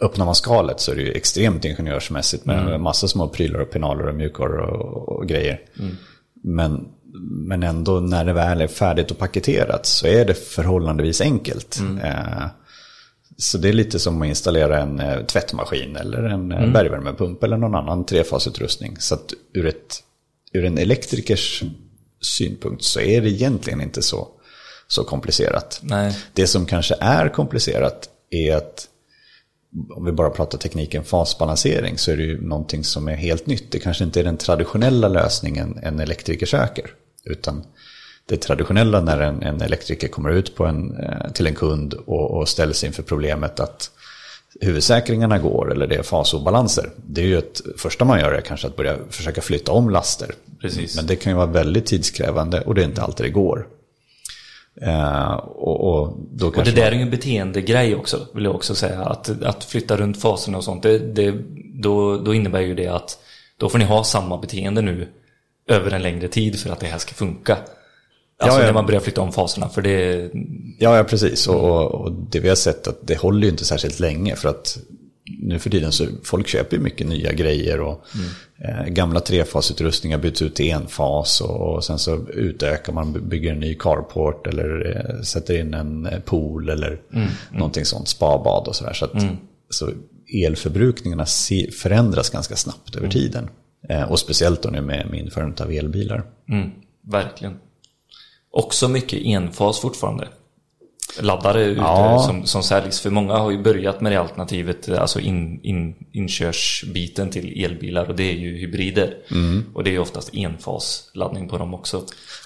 Öppnar 0.00 0.24
man 0.24 0.34
skalet 0.34 0.80
så 0.80 0.92
är 0.92 0.96
det 0.96 1.02
ju 1.02 1.12
extremt 1.12 1.64
ingenjörsmässigt 1.64 2.44
med 2.44 2.80
massa 2.80 3.08
små 3.08 3.28
prylar 3.28 3.60
och 3.60 3.70
penaler 3.70 4.08
och 4.08 4.14
mjukvaror 4.14 4.58
och, 4.58 5.08
och 5.08 5.28
grejer. 5.28 5.60
Men, 6.42 6.88
men 7.20 7.62
ändå 7.62 8.00
när 8.00 8.24
det 8.24 8.32
väl 8.32 8.60
är 8.60 8.66
färdigt 8.66 9.10
och 9.10 9.18
paketerat 9.18 9.86
så 9.86 10.06
är 10.06 10.24
det 10.24 10.34
förhållandevis 10.34 11.20
enkelt. 11.20 11.80
Eh, 12.02 12.46
så 13.36 13.58
det 13.58 13.68
är 13.68 13.72
lite 13.72 13.98
som 13.98 14.22
att 14.22 14.28
installera 14.28 14.80
en 14.80 15.00
eh, 15.00 15.24
tvättmaskin 15.24 15.96
eller 15.96 16.22
en 16.22 16.52
mm. 16.52 16.72
bergvärmepump 16.72 17.44
eller 17.44 17.56
någon 17.56 17.74
annan 17.74 18.04
trefasutrustning. 18.04 18.96
Så 18.98 19.14
att 19.14 19.32
ur, 19.52 19.66
ett, 19.66 20.02
ur 20.52 20.64
en 20.64 20.78
elektrikers 20.78 21.62
synpunkt 22.26 22.84
så 22.84 23.00
är 23.00 23.20
det 23.20 23.30
egentligen 23.30 23.80
inte 23.80 24.02
så, 24.02 24.28
så 24.88 25.04
komplicerat. 25.04 25.80
Nej. 25.82 26.18
Det 26.32 26.46
som 26.46 26.66
kanske 26.66 26.94
är 27.00 27.28
komplicerat 27.28 28.08
är 28.30 28.56
att 28.56 28.88
om 29.90 30.04
vi 30.04 30.12
bara 30.12 30.30
pratar 30.30 30.58
tekniken 30.58 31.04
fasbalansering 31.04 31.98
så 31.98 32.10
är 32.10 32.16
det 32.16 32.22
ju 32.22 32.40
någonting 32.40 32.84
som 32.84 33.08
är 33.08 33.14
helt 33.14 33.46
nytt. 33.46 33.72
Det 33.72 33.78
kanske 33.78 34.04
inte 34.04 34.20
är 34.20 34.24
den 34.24 34.36
traditionella 34.36 35.08
lösningen 35.08 35.78
en 35.82 36.00
elektriker 36.00 36.46
söker. 36.46 36.90
Utan 37.24 37.64
det 38.26 38.36
traditionella 38.36 39.00
när 39.00 39.20
en, 39.20 39.42
en 39.42 39.60
elektriker 39.60 40.08
kommer 40.08 40.30
ut 40.30 40.54
på 40.54 40.66
en, 40.66 40.96
eh, 40.96 41.32
till 41.32 41.46
en 41.46 41.54
kund 41.54 41.94
och, 41.94 42.30
och 42.30 42.48
ställs 42.48 42.84
inför 42.84 43.02
problemet 43.02 43.60
att 43.60 43.90
huvudsäkringarna 44.60 45.38
går 45.38 45.72
eller 45.72 45.86
det 45.86 45.94
är 45.96 46.02
fasobalanser. 46.02 46.90
Det 47.06 47.20
är 47.20 47.26
ju 47.26 47.38
ett 47.38 47.60
första 47.76 48.04
man 48.04 48.20
gör 48.20 48.32
är 48.32 48.40
kanske 48.40 48.66
att 48.66 48.76
börja 48.76 48.96
försöka 49.10 49.40
flytta 49.40 49.72
om 49.72 49.90
laster. 49.90 50.30
Precis. 50.60 50.96
Men 50.96 51.06
det 51.06 51.16
kan 51.16 51.32
ju 51.32 51.36
vara 51.36 51.46
väldigt 51.46 51.86
tidskrävande 51.86 52.60
och 52.60 52.74
det 52.74 52.82
är 52.82 52.84
inte 52.86 53.02
alltid 53.02 53.26
det 53.26 53.30
går. 53.30 53.66
Eh, 54.82 55.32
och, 55.34 55.80
och 55.80 56.18
då 56.32 56.46
Och 56.46 56.54
det 56.64 56.70
där 56.70 56.82
man- 56.84 56.92
är 56.92 56.96
ju 56.96 57.02
en 57.02 57.10
beteendegrej 57.10 57.94
också, 57.94 58.26
vill 58.34 58.44
jag 58.44 58.54
också 58.54 58.74
säga. 58.74 59.00
Att, 59.00 59.42
att 59.42 59.64
flytta 59.64 59.96
runt 59.96 60.20
faserna 60.22 60.58
och 60.58 60.64
sånt, 60.64 60.82
det, 60.82 60.98
det, 60.98 61.34
då, 61.74 62.18
då 62.18 62.34
innebär 62.34 62.60
ju 62.60 62.74
det 62.74 62.86
att 62.88 63.18
då 63.56 63.68
får 63.68 63.78
ni 63.78 63.84
ha 63.84 64.04
samma 64.04 64.38
beteende 64.38 64.82
nu 64.82 65.08
över 65.68 65.90
en 65.90 66.02
längre 66.02 66.28
tid 66.28 66.60
för 66.60 66.70
att 66.70 66.80
det 66.80 66.86
här 66.86 66.98
ska 66.98 67.14
funka. 67.14 67.56
Alltså 68.38 68.60
Ja, 68.60 68.66
när 68.66 68.72
man 68.72 68.86
börjar 68.86 69.00
flytta 69.00 69.20
om 69.20 69.32
faserna, 69.32 69.68
för 69.68 69.82
det... 69.82 70.30
Ja, 70.78 70.96
ja 70.96 71.04
precis. 71.04 71.48
Och, 71.48 71.64
och, 71.64 71.94
och 71.94 72.12
det 72.12 72.40
vi 72.40 72.48
har 72.48 72.56
sett 72.56 72.88
att 72.88 73.06
det 73.06 73.18
håller 73.18 73.42
ju 73.42 73.48
inte 73.48 73.64
särskilt 73.64 74.00
länge 74.00 74.36
för 74.36 74.48
att 74.48 74.78
nu 75.38 75.58
för 75.58 75.70
tiden 75.70 75.92
så 75.92 76.06
folk 76.22 76.48
köper 76.48 76.76
ju 76.76 76.82
mycket 76.82 77.06
nya 77.06 77.32
grejer 77.32 77.80
och 77.80 78.04
eh, 78.58 78.86
gamla 78.86 79.20
trefasutrustningar 79.20 80.18
byts 80.18 80.42
ut 80.42 80.54
till 80.54 80.70
enfas 80.70 81.40
och, 81.40 81.74
och 81.74 81.84
sen 81.84 81.98
så 81.98 82.26
utökar 82.28 82.92
man, 82.92 83.28
bygger 83.28 83.52
en 83.52 83.60
ny 83.60 83.74
carport 83.74 84.46
eller 84.46 84.96
eh, 84.96 85.20
sätter 85.22 85.60
in 85.60 85.74
en 85.74 86.06
eh, 86.06 86.20
pool 86.20 86.68
eller 86.68 87.00
någonting 87.50 87.84
sånt, 87.84 88.08
spabad 88.08 88.68
och 88.68 88.76
sådär. 88.76 88.92
Så, 88.92 89.04
att, 89.04 89.24
så 89.70 89.90
elförbrukningarna 90.44 91.26
se, 91.26 91.70
förändras 91.70 92.30
ganska 92.30 92.56
snabbt 92.56 92.96
över 92.96 93.08
tiden. 93.08 93.48
Eh, 93.88 94.02
och 94.02 94.18
speciellt 94.18 94.62
då 94.62 94.68
nu 94.68 94.80
med, 94.80 95.10
med 95.10 95.20
införandet 95.20 95.60
av 95.60 95.72
elbilar. 95.72 96.22
Mm, 96.48 96.70
verkligen. 97.02 97.58
Också 98.56 98.88
mycket 98.88 99.22
enfas 99.24 99.80
fortfarande. 99.80 100.28
Laddare 101.20 101.64
ute 101.64 101.80
Ja. 101.80 102.22
som, 102.26 102.46
som 102.46 102.62
säljs. 102.62 103.00
För 103.00 103.10
många 103.10 103.34
har 103.36 103.50
ju 103.50 103.62
börjat 103.62 104.00
med 104.00 104.12
det 104.12 104.20
alternativet, 104.20 104.88
alltså 104.88 105.20
in, 105.20 105.60
in, 105.62 105.94
inkörsbiten 106.12 107.30
till 107.30 107.64
elbilar 107.64 108.08
och 108.10 108.16
det 108.16 108.22
är 108.22 108.34
ju 108.34 108.58
hybrider. 108.58 109.14
Och 109.74 109.84
det 109.84 109.90
är 109.90 109.92
ju 109.92 109.98
oftast 109.98 110.30
enfasladdning 110.34 111.48
på 111.48 111.58
dem 111.58 111.74
också. 111.74 112.02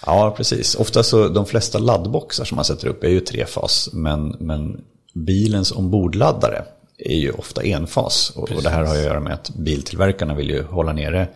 Ja, 0.07 0.35
precis. 0.37 0.75
Ofta 0.75 1.03
så, 1.03 1.29
de 1.29 1.46
flesta 1.46 1.79
laddboxar 1.79 2.44
som 2.44 2.57
man 2.57 2.64
sätter 2.64 2.88
upp 2.88 3.05
är 3.05 3.09
ju 3.09 3.20
trefas, 3.20 3.88
men, 3.92 4.37
men 4.40 4.81
bilens 5.14 5.73
ombordladdare 5.73 6.64
är 6.99 7.16
ju 7.16 7.31
ofta 7.31 7.62
enfas. 7.62 8.33
Och, 8.37 8.53
och 8.53 8.62
det 8.62 8.70
här 8.70 8.85
har 8.85 8.94
att 8.96 9.03
göra 9.03 9.20
med 9.20 9.33
att 9.33 9.51
biltillverkarna 9.51 10.35
vill 10.35 10.51
ju 10.51 10.62
hålla 10.62 10.92
nere 10.92 11.29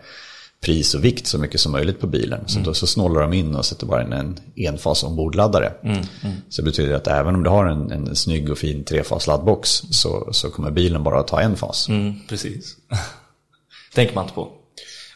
pris 0.65 0.93
och 0.95 1.03
vikt 1.05 1.27
så 1.27 1.37
mycket 1.37 1.61
som 1.61 1.71
möjligt 1.71 1.99
på 1.99 2.07
bilen. 2.07 2.47
Så 2.47 2.59
då 2.59 2.73
så 2.73 2.87
snålar 2.87 3.21
de 3.21 3.33
in 3.33 3.55
och 3.55 3.65
sätter 3.65 3.85
bara 3.85 4.03
in 4.03 4.13
en 4.13 4.39
enfas 4.55 5.03
ombordladdare. 5.03 5.73
Så 6.49 6.61
det 6.61 6.65
betyder 6.65 6.95
att 6.95 7.07
även 7.07 7.35
om 7.35 7.43
du 7.43 7.49
har 7.49 7.65
en, 7.65 7.91
en 7.91 8.15
snygg 8.15 8.49
och 8.49 8.57
fin 8.57 8.83
trefas 8.83 9.27
laddbox 9.27 9.69
så, 9.69 10.29
så 10.31 10.49
kommer 10.49 10.71
bilen 10.71 11.03
bara 11.03 11.19
att 11.19 11.27
ta 11.27 11.41
en 11.41 11.55
fas. 11.55 11.89
Mm, 11.89 12.13
precis. 12.29 12.77
tänker 13.95 14.15
man 14.15 14.23
inte 14.23 14.35
på. 14.35 14.51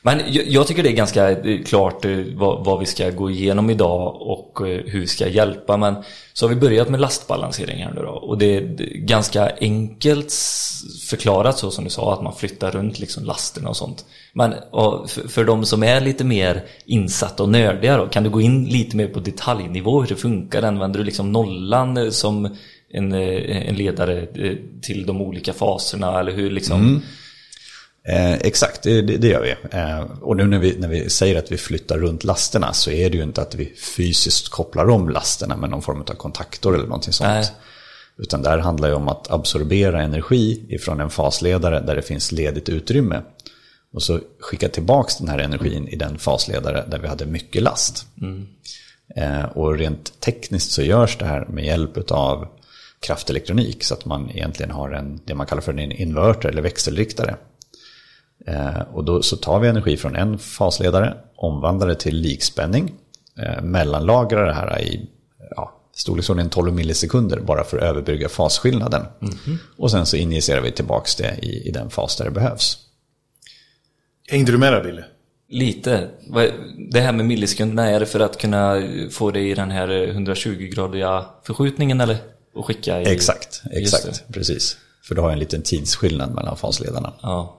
Men 0.02 0.22
jag, 0.28 0.48
jag 0.48 0.68
tycker 0.68 0.84
det 0.84 0.90
är 0.90 0.94
ganska 0.94 1.32
eh, 1.32 1.64
klart 1.66 2.06
eh, 2.06 2.18
vad, 2.36 2.66
vad 2.66 2.80
vi 2.80 2.86
ska 2.86 3.10
gå 3.10 3.32
igenom 3.32 3.70
idag 3.70 4.22
och 4.22 4.62
eh, 4.68 4.82
hur 4.86 5.00
vi 5.00 5.08
ska 5.08 5.28
hjälpa. 5.28 5.78
Men 5.78 5.96
så 6.34 6.46
har 6.46 6.54
vi 6.54 6.62
börjat 6.62 6.90
med 6.90 7.00
lastbalansering 7.00 7.84
här 7.84 7.94
nu 7.94 8.02
då. 8.02 8.10
Och 8.10 8.38
det 8.38 8.58
är 8.58 8.62
ganska 8.96 9.52
enkelt 9.62 10.34
förklarat 11.10 11.58
så 11.58 11.72
som 11.72 11.84
du 11.84 11.90
sa, 11.90 12.14
att 12.14 12.24
man 12.24 12.36
flyttar 12.36 12.72
runt 12.72 13.00
liksom 13.00 13.24
lasterna 13.24 13.70
och 13.70 13.78
sånt. 13.78 14.06
Men 14.34 14.54
och 14.72 15.10
för, 15.10 15.28
för 15.28 15.46
de 15.46 15.66
som 15.66 15.84
är 15.84 16.02
lite 16.02 16.24
mer 16.24 16.64
insatta 16.86 17.44
och 17.44 17.50
nördiga 17.50 17.98
då, 17.98 18.08
kan 18.08 18.24
du 18.24 18.30
gå 18.30 18.42
in 18.42 18.66
lite 18.66 18.98
mer 18.98 19.08
på 19.08 19.20
detaljnivå 19.20 20.02
hur 20.02 20.08
det 20.08 20.16
funkar? 20.16 20.64
Använder 20.64 21.00
du 21.00 21.06
liksom 21.06 21.32
nollan 21.32 22.12
som 22.12 22.58
en, 22.92 23.14
en 23.14 23.76
ledare 23.76 24.28
till 24.82 25.06
de 25.06 25.22
olika 25.22 25.54
faserna 25.54 26.20
eller 26.20 26.32
hur 26.32 26.52
liksom? 26.52 26.82
Mm. 26.82 27.02
Eh, 28.10 28.34
exakt, 28.34 28.84
det, 28.84 29.02
det, 29.02 29.18
det 29.18 29.28
gör 29.28 29.42
vi. 29.42 29.78
Eh, 29.78 30.02
och 30.22 30.38
nu 30.38 30.48
när 30.48 30.60
vi, 30.60 30.78
när 30.80 30.88
vi 30.88 31.10
säger 31.10 31.40
att 31.40 31.52
vi 31.52 31.58
flyttar 31.58 31.98
runt 31.98 32.24
lasterna 32.24 32.74
så 32.74 32.92
är 32.92 33.10
det 33.10 33.18
ju 33.18 33.24
inte 33.24 33.42
att 33.42 33.56
vi 33.56 33.74
fysiskt 33.96 34.50
kopplar 34.50 34.90
om 34.90 35.10
lasterna 35.10 35.58
med 35.58 35.70
någon 35.70 35.82
form 35.82 36.02
av 36.02 36.14
kontaktor 36.14 36.76
eller 36.76 36.86
någonting 36.86 37.14
sånt. 37.14 37.30
Nej. 37.30 37.46
Utan 38.18 38.42
det 38.42 38.50
här 38.50 38.58
handlar 38.58 38.90
ju 38.90 38.96
om 38.96 39.08
att 39.08 39.32
absorbera 39.32 40.02
energi 40.02 40.66
ifrån 40.70 41.00
en 41.00 41.10
fasledare 41.10 41.80
där 41.80 41.96
det 41.96 42.02
finns 42.02 42.32
ledigt 42.32 42.70
utrymme. 42.70 43.22
Och 43.94 44.04
så 44.04 44.20
skicka 44.40 44.70
tillbaka 44.70 45.14
den 45.20 45.30
här 45.30 45.40
energin 45.40 45.88
i 45.88 45.96
den 45.96 46.18
fasledare 46.18 46.86
där 46.88 47.00
vi 47.00 47.08
hade 47.08 47.26
mycket 47.26 47.64
last. 47.64 48.06
Eh, 49.16 49.44
och 49.44 49.78
rent 49.78 50.20
tekniskt 50.20 50.72
så 50.72 50.82
görs 50.82 51.18
det 51.18 51.26
här 51.26 51.46
med 51.46 51.66
hjälp 51.66 52.12
av 52.12 52.48
kraftelektronik 53.00 53.84
så 53.84 53.94
att 53.94 54.06
man 54.06 54.32
egentligen 54.32 54.72
har 54.72 54.92
en, 54.92 55.20
det 55.26 55.36
man 55.36 55.48
kallar 55.48 55.62
för 55.62 55.74
en 55.74 55.92
inverter 55.92 56.50
eller 56.50 56.62
växelriktare. 56.62 57.36
Eh, 58.48 58.82
och 58.94 59.04
då 59.04 59.22
så 59.22 59.36
tar 59.36 59.60
vi 59.60 59.68
energi 59.68 59.98
från 59.98 60.16
en 60.16 60.40
fasledare, 60.40 61.18
omvandlar 61.36 61.88
det 61.88 61.96
till 61.96 62.16
likspänning, 62.16 62.94
eh, 63.40 63.62
mellanlagrar 63.62 64.46
det 64.46 64.54
här 64.54 64.82
i 64.82 65.10
ja, 65.56 65.82
storleksordningen 65.96 66.50
12 66.50 66.74
millisekunder 66.74 67.40
bara 67.40 67.64
för 67.64 67.78
att 67.78 67.84
överbrygga 67.84 68.30
fasskillnaden. 68.30 69.06
Och 69.78 69.92
sen 69.92 70.06
så 70.06 70.18
injicerar 70.18 70.62
vi 70.62 70.72
tillbaka 70.72 71.10
det 71.18 71.46
i, 71.46 71.68
i 71.68 71.72
den 71.72 71.90
fas 71.90 72.16
där 72.16 72.26
det 72.26 72.32
behövs. 72.32 72.78
Hängde 74.28 74.52
du 74.52 74.58
med 74.58 74.74
där 74.74 74.84
Billy? 74.84 75.02
Lite. 75.50 76.10
Det 76.92 77.00
här 77.00 77.12
med 77.12 77.26
millisekunderna, 77.26 77.90
är 77.90 78.00
det 78.00 78.06
för 78.06 78.20
att 78.20 78.38
kunna 78.38 78.82
få 79.12 79.32
det 79.32 79.40
i 79.40 79.54
den 79.54 79.72
här 79.72 79.88
120-gradiga 79.88 81.26
förskjutningen 81.44 82.02
eller? 82.02 82.18
Och 82.54 82.66
skicka 82.66 83.02
i... 83.02 83.06
Exakt, 83.06 83.62
exakt, 83.72 84.24
precis. 84.34 84.78
För 85.04 85.16
du 85.16 85.22
har 85.22 85.32
en 85.32 85.40
liten 85.40 85.62
tidsskillnad 85.62 86.36
mellan 86.36 86.58
fasledarna. 86.58 87.14
Ja. 87.22 87.59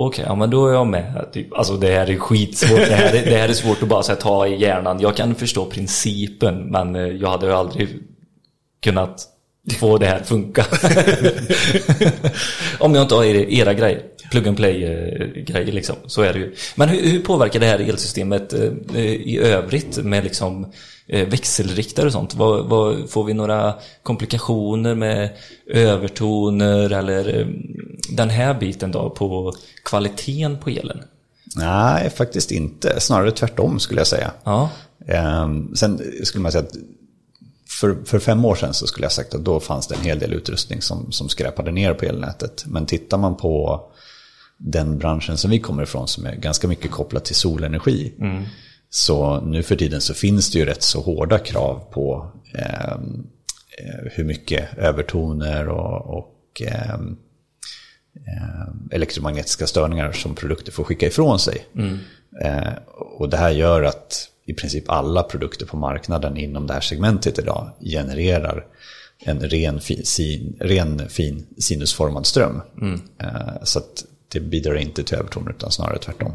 Okej, 0.00 0.24
ja 0.28 0.34
men 0.34 0.50
då 0.50 0.68
är 0.68 0.72
jag 0.72 0.86
med. 0.86 1.28
Typ. 1.32 1.52
Alltså 1.52 1.76
det 1.76 1.92
här 1.92 2.10
är 2.10 2.16
skitsvårt. 2.16 2.78
Det 2.88 2.94
här 2.94 3.14
är, 3.14 3.24
det 3.24 3.36
här 3.36 3.48
är 3.48 3.52
svårt 3.52 3.82
att 3.82 3.88
bara 3.88 4.02
så 4.02 4.12
här, 4.12 4.20
ta 4.20 4.46
i 4.46 4.56
hjärnan. 4.60 5.00
Jag 5.00 5.16
kan 5.16 5.34
förstå 5.34 5.66
principen, 5.66 6.70
men 6.70 6.96
eh, 6.96 7.02
jag 7.02 7.28
hade 7.28 7.46
ju 7.46 7.52
aldrig 7.52 7.88
kunnat 8.82 9.26
få 9.78 9.98
det 9.98 10.06
här 10.06 10.16
att 10.16 10.28
funka. 10.28 10.64
Om 12.78 12.94
jag 12.94 13.04
inte 13.04 13.14
har 13.14 13.24
era- 13.24 13.74
grejer. 13.74 14.02
Plug 14.30 14.48
and 14.48 14.56
play-grejer 14.56 15.68
eh, 15.68 15.74
liksom. 15.74 15.96
Så 16.06 16.22
är 16.22 16.32
det 16.32 16.38
ju. 16.38 16.54
Men 16.76 16.88
hur, 16.88 17.02
hur 17.10 17.20
påverkar 17.20 17.60
det 17.60 17.66
här 17.66 17.78
elsystemet 17.78 18.52
eh, 18.52 18.98
i 19.04 19.38
övrigt 19.38 20.04
med 20.04 20.24
liksom 20.24 20.72
växelriktare 21.08 22.06
och 22.06 22.12
sånt? 22.12 22.34
Vad, 22.34 22.66
vad, 22.66 23.10
får 23.10 23.24
vi 23.24 23.34
några 23.34 23.74
komplikationer 24.02 24.94
med 24.94 25.30
övertoner 25.66 26.90
eller 26.92 27.40
eh, 27.40 27.46
den 28.10 28.30
här 28.30 28.54
biten 28.54 28.92
då 28.92 29.10
på 29.10 29.54
kvaliteten 29.84 30.58
på 30.58 30.70
elen? 30.70 31.02
Nej, 31.56 32.10
faktiskt 32.10 32.50
inte. 32.50 33.00
Snarare 33.00 33.30
tvärtom 33.30 33.80
skulle 33.80 34.00
jag 34.00 34.06
säga. 34.06 34.30
Ja, 34.44 34.70
Ehm, 35.08 35.74
sen 35.74 36.00
skulle 36.22 36.42
man 36.42 36.52
säga 36.52 36.64
att 36.64 36.76
för, 37.80 37.96
för 38.04 38.18
fem 38.18 38.44
år 38.44 38.54
sedan 38.54 38.74
så 38.74 38.86
skulle 38.86 39.04
jag 39.04 39.12
sagt 39.12 39.34
att 39.34 39.44
då 39.44 39.60
fanns 39.60 39.86
det 39.86 39.94
en 39.94 40.00
hel 40.00 40.18
del 40.18 40.34
utrustning 40.34 40.82
som, 40.82 41.12
som 41.12 41.28
skräpade 41.28 41.70
ner 41.70 41.94
på 41.94 42.04
elnätet. 42.04 42.64
Men 42.66 42.86
tittar 42.86 43.18
man 43.18 43.36
på 43.36 43.82
den 44.56 44.98
branschen 44.98 45.36
som 45.36 45.50
vi 45.50 45.58
kommer 45.58 45.82
ifrån 45.82 46.08
som 46.08 46.26
är 46.26 46.34
ganska 46.34 46.68
mycket 46.68 46.90
kopplat 46.90 47.24
till 47.24 47.34
solenergi. 47.34 48.14
Så 48.90 49.40
nu 49.40 49.62
för 49.62 49.76
tiden 49.76 50.00
så 50.00 50.14
finns 50.14 50.50
det 50.50 50.58
ju 50.58 50.64
rätt 50.64 50.82
så 50.82 51.00
hårda 51.00 51.38
krav 51.38 51.84
på 51.90 52.30
ehm, 52.54 53.26
eh, 53.78 54.12
hur 54.12 54.24
mycket 54.24 54.78
övertoner 54.78 55.68
och, 55.68 56.18
och 56.18 56.62
eh, 56.62 56.98
elektromagnetiska 58.90 59.66
störningar 59.66 60.12
som 60.12 60.34
produkter 60.34 60.72
får 60.72 60.84
skicka 60.84 61.06
ifrån 61.06 61.38
sig. 61.38 61.66
Eh, 62.40 62.72
och 63.18 63.28
det 63.28 63.36
här 63.36 63.50
gör 63.50 63.82
att 63.82 64.28
i 64.44 64.54
princip 64.54 64.90
alla 64.90 65.22
produkter 65.22 65.66
på 65.66 65.76
marknaden 65.76 66.36
inom 66.36 66.66
det 66.66 66.72
här 66.72 66.80
segmentet 66.80 67.38
idag 67.38 67.70
genererar 67.80 68.66
en 69.24 69.40
ren 69.40 69.80
fin, 69.80 70.04
sin, 70.04 70.56
ren, 70.60 71.08
fin 71.08 71.46
sinusformad 71.58 72.26
ström. 72.26 72.60
Eh, 73.18 73.62
så 73.62 73.78
att 73.78 74.04
det 74.28 74.40
bidrar 74.40 74.74
inte 74.74 75.04
till 75.04 75.18
övertoner 75.18 75.50
utan 75.50 75.70
snarare 75.70 75.98
tvärtom. 75.98 76.32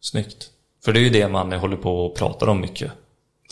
snyggt. 0.00 0.50
För 0.84 0.92
det 0.92 1.00
är 1.00 1.02
ju 1.02 1.10
det 1.10 1.28
man 1.28 1.52
håller 1.52 1.76
på 1.76 2.06
och 2.06 2.16
pratar 2.16 2.46
om 2.46 2.60
mycket. 2.60 2.92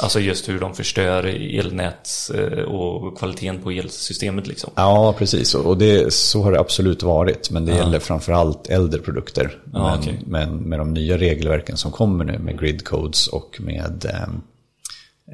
Alltså 0.00 0.20
just 0.20 0.48
hur 0.48 0.60
de 0.60 0.74
förstör 0.74 1.24
elnät 1.58 2.08
eh, 2.34 2.62
och 2.62 3.18
kvaliteten 3.18 3.62
på 3.62 3.70
elsystemet 3.70 4.46
liksom. 4.46 4.70
Ja, 4.74 5.14
precis. 5.18 5.54
Och 5.54 5.78
det, 5.78 6.12
så 6.12 6.42
har 6.42 6.52
det 6.52 6.60
absolut 6.60 7.02
varit. 7.02 7.50
Men 7.50 7.66
det 7.66 7.72
gäller 7.72 7.98
framförallt 7.98 8.68
äldre 8.68 9.00
produkter. 9.00 9.62
Ja, 9.72 9.78
men, 9.78 9.98
okej. 9.98 10.20
men 10.26 10.56
med 10.56 10.78
de 10.78 10.94
nya 10.94 11.18
regelverken 11.18 11.76
som 11.76 11.92
kommer 11.92 12.24
nu 12.24 12.38
med 12.38 12.60
grid 12.60 12.84
codes 12.84 13.26
och 13.26 13.56
med 13.60 14.04
ehm, 14.04 14.42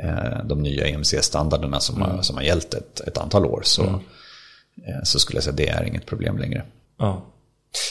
eh, 0.02 0.44
de 0.44 0.62
nya 0.62 0.86
EMC-standarderna 0.86 1.80
som, 1.80 2.02
har, 2.02 2.22
som 2.22 2.36
har 2.36 2.42
gällt 2.42 2.74
ett, 2.74 3.00
ett 3.00 3.18
antal 3.18 3.46
år 3.46 3.60
så, 3.64 3.82
eh, 3.82 5.02
så 5.04 5.18
skulle 5.18 5.36
jag 5.36 5.44
säga 5.44 5.52
att 5.52 5.56
det 5.56 5.68
är 5.68 5.84
inget 5.84 6.06
problem 6.06 6.38
längre. 6.38 6.62
Ja. 6.98 7.22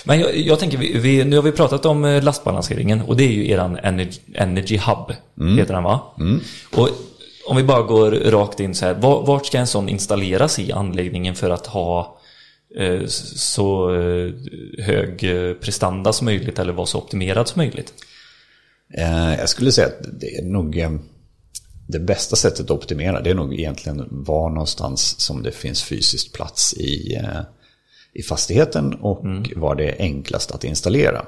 Men 0.06 0.20
jag, 0.20 0.38
jag 0.38 0.60
tänker, 0.60 0.78
vi, 0.78 0.98
vi, 0.98 1.24
nu 1.26 1.36
har 1.36 1.44
vi 1.44 1.52
pratat 1.52 1.86
om 1.86 2.06
eh, 2.06 2.24
lastbalanseringen 2.24 3.02
och 3.02 3.18
det 3.18 3.24
är 3.24 3.32
ju 3.32 3.50
eran 3.50 3.78
Energy, 3.78 4.20
energy 4.34 4.78
Hub, 4.78 5.16
heter 5.58 5.74
den 5.74 5.84
va? 5.84 6.14
Och 6.76 6.90
om 7.48 7.58
vi 7.58 7.64
bara 7.64 7.82
går 7.82 8.12
rakt 8.12 8.60
in 8.60 8.76
så 8.76 8.86
här, 8.86 8.94
var- 8.94 9.26
vart 9.26 9.46
ska 9.46 9.58
en 9.58 9.68
sån 9.68 9.90
installeras 9.90 10.60
i 10.60 10.72
anläggningen 10.72 11.36
för 11.36 11.50
att 11.50 11.68
ha 11.68 12.18
eh, 12.80 13.06
så 13.36 13.96
eh, 13.96 14.32
hög 14.86 15.24
eh, 15.24 15.54
prestanda 15.54 16.14
som 16.14 16.26
möjligt 16.26 16.60
eller 16.60 16.74
vara 16.74 16.86
så 16.86 16.98
optimerad 16.98 17.48
som 17.48 17.60
möjligt? 17.60 17.94
Eh, 18.98 19.36
jag 19.40 19.50
skulle 19.50 19.72
säga 19.72 19.88
att 19.88 20.20
det 20.20 20.36
är 20.38 20.44
nog 20.44 20.78
eh, 20.80 20.92
det 21.88 22.00
bästa 22.00 22.36
sättet 22.36 22.60
att 22.66 22.72
optimera. 22.72 23.22
Det 23.22 23.30
är 23.30 23.36
nog 23.36 23.54
egentligen 23.60 24.08
var 24.12 24.50
någonstans 24.50 25.20
som 25.20 25.44
det 25.44 25.52
finns 25.52 25.84
fysiskt 25.84 26.34
plats 26.34 26.74
i, 26.74 27.18
i 28.14 28.24
fastigheten 28.24 28.94
och 28.94 29.26
var 29.56 29.76
det 29.76 29.96
enklast 30.00 30.52
att 30.52 30.64
installera. 30.64 31.26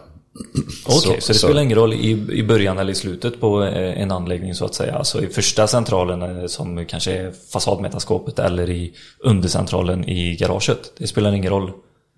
Okej, 0.85 1.21
så, 1.21 1.31
det 1.31 1.37
spelar 1.37 1.61
ingen 1.61 1.77
roll 1.77 1.93
i, 1.93 2.27
i 2.31 2.43
början 2.43 2.77
eller 2.77 2.91
i 2.91 2.95
slutet 2.95 3.39
på 3.39 3.63
eh, 3.63 4.01
en 4.01 4.11
anläggning 4.11 4.55
så 4.55 4.65
att 4.65 4.75
säga. 4.75 4.95
Alltså 4.95 5.23
i 5.23 5.27
första 5.27 5.67
centralen 5.67 6.21
eh, 6.21 6.45
som 6.47 6.85
kanske 6.85 7.11
är 7.11 7.31
fasadmetaskopet 7.53 8.39
eller 8.39 8.69
i 8.69 8.93
undercentralen 9.19 10.09
i 10.09 10.35
garaget. 10.35 10.91
Det 10.97 11.07
spelar 11.07 11.33
ingen 11.33 11.51
roll. 11.51 11.71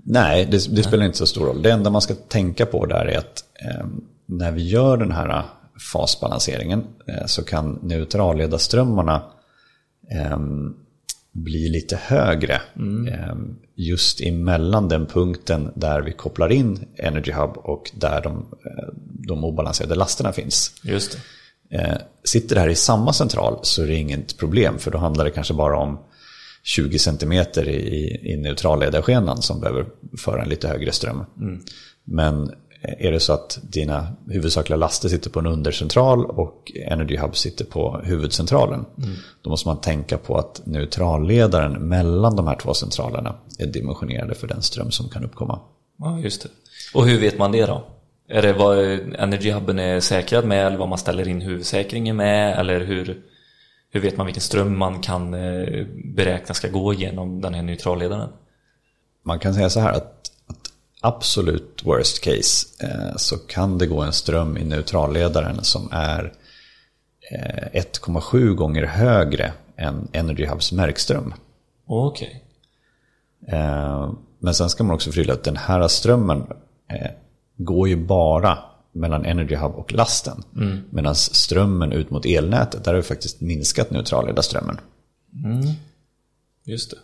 Nej, 0.06 0.46
det, 0.46 0.76
det 0.76 0.84
spelar 0.84 1.06
inte 1.06 1.18
så 1.18 1.28
stor 1.28 1.46
roll. 1.46 1.62
Det 1.62 1.72
enda 1.72 1.90
man 1.90 2.02
ska 2.02 2.16
tänka 2.16 2.66
på 2.66 2.86
där 2.86 3.06
är 3.06 3.18
att 3.18 3.44
eh, 3.66 3.86
när 4.26 4.52
vi 4.52 4.68
gör 4.68 4.98
den 4.98 5.12
här 5.12 5.44
fasbalanseringen 5.94 6.84
eh, 7.08 7.26
så 7.26 7.44
kan 7.44 7.80
neutralledarströmmarna 7.82 9.22
eh, 10.12 10.38
bli 11.38 11.70
lite 11.70 11.96
högre. 11.96 12.62
Eh, 13.10 13.36
just 13.76 14.22
emellan 14.22 14.90
den 14.90 15.06
punkten 15.06 15.72
där 15.76 16.02
vi 16.02 16.12
kopplar 16.12 16.52
in 16.52 16.88
Energy 16.96 17.32
Hub 17.32 17.58
och 17.58 17.92
där 17.94 18.22
de, 18.22 18.38
eh, 18.38 18.94
de 19.28 19.44
obalanserade 19.44 19.96
lasterna 19.96 20.34
finns. 20.34 20.72
Just 20.82 21.12
det. 21.70 21.78
Eh, 21.78 21.98
sitter 22.24 22.56
det 22.56 22.62
här 22.62 22.70
i 22.70 22.76
samma 22.76 23.14
central 23.14 23.60
så 23.62 23.84
är 23.84 23.88
det 23.88 23.96
inget 23.96 24.38
problem 24.38 24.80
för 24.80 24.92
då 24.92 24.98
handlar 24.98 25.26
det 25.26 25.32
kanske 25.32 25.54
bara 25.54 25.78
om 25.78 26.00
20 26.64 27.00
cm 27.00 27.32
i, 27.32 28.20
i 28.24 28.38
neutralledarskenan 28.38 29.42
som 29.42 29.60
behöver 29.60 29.86
föra 30.18 30.44
en 30.44 30.50
lite 30.50 30.68
högre 30.68 30.92
ström. 30.92 31.26
Men 32.04 32.52
är 32.82 33.12
det 33.12 33.20
så 33.20 33.34
att 33.34 33.60
dina 33.62 34.08
huvudsakliga 34.28 34.78
laster 34.78 35.10
sitter 35.10 35.30
på 35.30 35.40
en 35.40 35.48
undercentral 35.48 36.26
och 36.26 36.72
Energy 36.76 37.18
Hub 37.18 37.36
sitter 37.36 37.66
på 37.66 38.02
huvudcentralen. 38.04 38.86
Då 39.42 39.50
måste 39.50 39.68
man 39.68 39.82
tänka 39.82 40.18
på 40.18 40.38
att 40.38 40.62
neutralledaren 40.66 41.74
mellan 41.74 42.36
de 42.36 42.48
här 42.48 42.56
två 42.56 42.74
centralerna 42.74 43.36
är 43.60 43.68
dimensionerade 43.68 44.36
för 44.36 44.48
den 44.48 44.62
ström 44.62 44.92
som 44.92 45.10
kan 45.10 45.26
uppkomma. 45.26 45.60
Ja, 45.98 46.20
just 46.20 46.44
det. 46.44 46.50
Och 46.94 47.08
hur 47.08 47.20
vet 47.20 47.38
man 47.38 47.52
det 47.52 47.66
då? 47.66 47.88
Är 48.30 48.42
det 48.42 48.54
vad 48.54 48.78
Energy-hubben 48.78 49.80
är 49.80 50.00
säkrad 50.00 50.46
med 50.46 50.68
eller 50.68 50.78
vad 50.78 50.90
man 50.90 50.98
ställer 50.98 51.28
in 51.28 51.42
huvudsäkringen 51.42 52.16
med? 52.16 52.60
Eller 52.60 52.80
hur, 52.80 53.22
hur 53.92 54.00
vet 54.02 54.18
man 54.18 54.26
vilken 54.26 54.42
ström 54.42 54.78
man 54.78 55.02
kan 55.02 55.34
eh, 55.34 55.86
beräkna 56.16 56.56
ska 56.56 56.68
gå 56.68 56.94
genom 56.94 57.42
den 57.42 57.54
här 57.54 57.62
neutralledaren? 57.62 58.30
Man 59.24 59.40
kan 59.40 59.54
säga 59.54 59.70
så 59.70 59.80
här 59.80 59.94
att 59.94 60.32
absolut 61.08 61.82
worst 61.86 62.22
case 62.22 62.68
eh, 62.84 63.16
så 63.16 63.38
kan 63.38 63.78
det 63.78 63.88
gå 63.88 64.02
en 64.02 64.14
ström 64.14 64.58
i 64.58 64.64
neutralledaren 64.64 65.64
som 65.64 65.90
är 65.92 66.34
eh, 67.32 67.82
1,7 67.82 68.54
gånger 68.54 68.86
högre 68.86 69.54
än 69.76 70.08
Energy 70.12 70.46
Hubs 70.46 70.72
märkström. 70.72 71.34
Okej. 71.86 72.44
Eh, 73.48 74.12
men 74.40 74.54
sen 74.54 74.70
ska 74.70 74.84
man 74.84 74.96
också 74.96 75.10
förtydliga 75.10 75.36
att 75.36 75.44
den 75.44 75.58
här 75.58 75.88
strömmen 75.88 76.44
eh, 76.88 77.12
går 77.58 77.88
ju 77.88 77.96
bara 78.06 78.58
mellan 78.92 79.26
Energy 79.26 79.56
Hub 79.56 79.76
och 79.76 79.94
lasten. 79.94 80.44
Medan 80.90 81.16
strömmen 81.16 81.92
ut 81.92 82.10
mot 82.10 82.26
elnätet, 82.26 82.84
där 82.84 82.92
har 82.92 83.02
vi 83.02 83.08
faktiskt 83.08 83.42
minskat 83.42 83.92
neutralledarströmmen. 83.92 84.80
Just 86.64 86.92
det. 86.92 86.98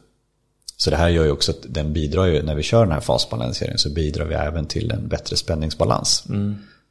Så 0.78 0.90
det 0.90 0.96
här 0.96 1.10
gör 1.10 1.24
ju 1.24 1.32
också 1.32 1.52
att 1.52 1.66
den 1.70 1.94
bidrar 1.94 2.26
ju, 2.26 2.44
när 2.44 2.56
vi 2.56 2.64
kör 2.64 2.84
den 2.84 2.94
här 2.94 3.00
fasbalanseringen 3.00 3.78
så 3.78 3.90
bidrar 3.90 4.26
vi 4.26 4.36
även 4.36 4.66
till 4.66 4.92
en 4.92 5.08
bättre 5.08 5.36
spänningsbalans. 5.36 6.24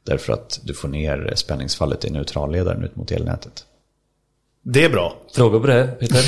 Därför 0.05 0.33
att 0.33 0.59
du 0.63 0.73
får 0.73 0.87
ner 0.87 1.33
spänningsfallet 1.35 2.05
i 2.05 2.09
neutralledaren 2.09 2.83
ut 2.83 2.95
mot 2.95 3.11
elnätet. 3.11 3.65
Det 4.63 4.83
är 4.85 4.89
bra. 4.89 5.15
Frågor 5.33 5.59
på 5.59 5.67
det, 5.67 5.87
Peter? 5.99 6.23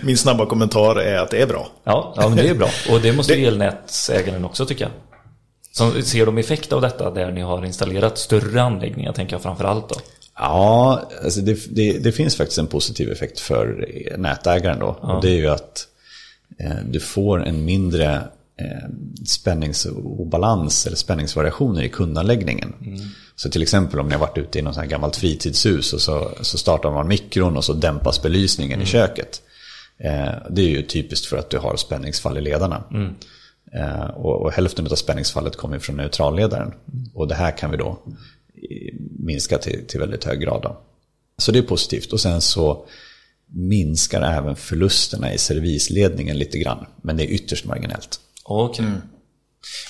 Min 0.06 0.18
snabba 0.18 0.46
kommentar 0.46 0.96
är 0.96 1.18
att 1.18 1.30
det 1.30 1.42
är 1.42 1.46
bra. 1.46 1.68
Ja, 1.84 2.14
ja 2.16 2.28
men 2.28 2.36
det 2.36 2.48
är 2.48 2.54
bra. 2.54 2.68
Och 2.90 3.00
det 3.00 3.12
måste 3.12 3.34
elnätsägaren 3.34 4.44
också 4.44 4.66
tycka. 4.66 4.90
Så 5.72 6.02
ser 6.02 6.26
de 6.26 6.38
effekt 6.38 6.72
av 6.72 6.80
detta 6.80 7.10
där 7.10 7.30
ni 7.30 7.40
har 7.40 7.64
installerat 7.64 8.18
större 8.18 8.62
anläggningar, 8.62 9.12
tänker 9.12 9.34
jag 9.34 9.42
framför 9.42 9.64
allt 9.64 9.88
då? 9.88 9.94
Ja, 10.36 11.02
alltså 11.24 11.40
det, 11.40 11.58
det, 11.70 11.98
det 11.98 12.12
finns 12.12 12.36
faktiskt 12.36 12.58
en 12.58 12.66
positiv 12.66 13.12
effekt 13.12 13.40
för 13.40 13.88
nätägaren 14.18 14.78
då. 14.78 14.86
Och 14.86 15.22
det 15.22 15.28
är 15.28 15.36
ju 15.36 15.48
att 15.48 15.86
du 16.84 17.00
får 17.00 17.46
en 17.46 17.64
mindre 17.64 18.14
eh, 18.60 18.88
spänningsobalans 19.26 20.86
eller 20.86 20.96
spänningsvariationer 20.96 21.82
i 21.82 21.88
kundanläggningen. 21.88 22.74
Så 23.36 23.50
till 23.50 23.62
exempel 23.62 24.00
om 24.00 24.08
ni 24.08 24.12
har 24.12 24.20
varit 24.20 24.38
ute 24.38 24.58
i 24.58 24.62
något 24.62 24.76
här 24.76 24.86
gammalt 24.86 25.16
fritidshus 25.16 25.92
och 25.92 26.00
så, 26.00 26.30
så 26.40 26.58
startar 26.58 26.90
man 26.90 27.08
mikron 27.08 27.56
och 27.56 27.64
så 27.64 27.72
dämpas 27.72 28.22
belysningen 28.22 28.82
i 28.82 28.86
köket. 28.86 29.42
Eh, 29.98 30.32
det 30.50 30.62
är 30.62 30.68
ju 30.68 30.82
typiskt 30.82 31.26
för 31.26 31.36
att 31.36 31.50
du 31.50 31.58
har 31.58 31.76
spänningsfall 31.76 32.38
i 32.38 32.40
ledarna. 32.40 32.84
Eh, 33.72 34.04
och, 34.04 34.42
och 34.42 34.52
hälften 34.52 34.86
av 34.86 34.94
spänningsfallet 34.94 35.56
kommer 35.56 35.78
från 35.78 35.96
neutralledaren. 35.96 36.72
Och 37.14 37.28
det 37.28 37.34
här 37.34 37.58
kan 37.58 37.70
vi 37.70 37.76
då 37.76 37.88
eh, 38.70 38.94
minska 39.18 39.58
till, 39.58 39.86
till 39.86 40.00
väldigt 40.00 40.24
hög 40.24 40.40
grad. 40.40 40.62
Då. 40.62 40.80
Så 41.38 41.52
det 41.52 41.58
är 41.58 41.62
positivt. 41.62 42.12
Och 42.12 42.20
sen 42.20 42.40
så 42.40 42.86
minskar 43.54 44.22
även 44.22 44.56
förlusterna 44.56 45.32
i 45.32 45.38
servisledningen 45.38 46.38
lite 46.38 46.58
grann. 46.58 46.86
Men 47.02 47.16
det 47.16 47.22
är 47.24 47.28
ytterst 47.34 47.64
marginellt. 47.64 48.20
Okej. 48.44 48.84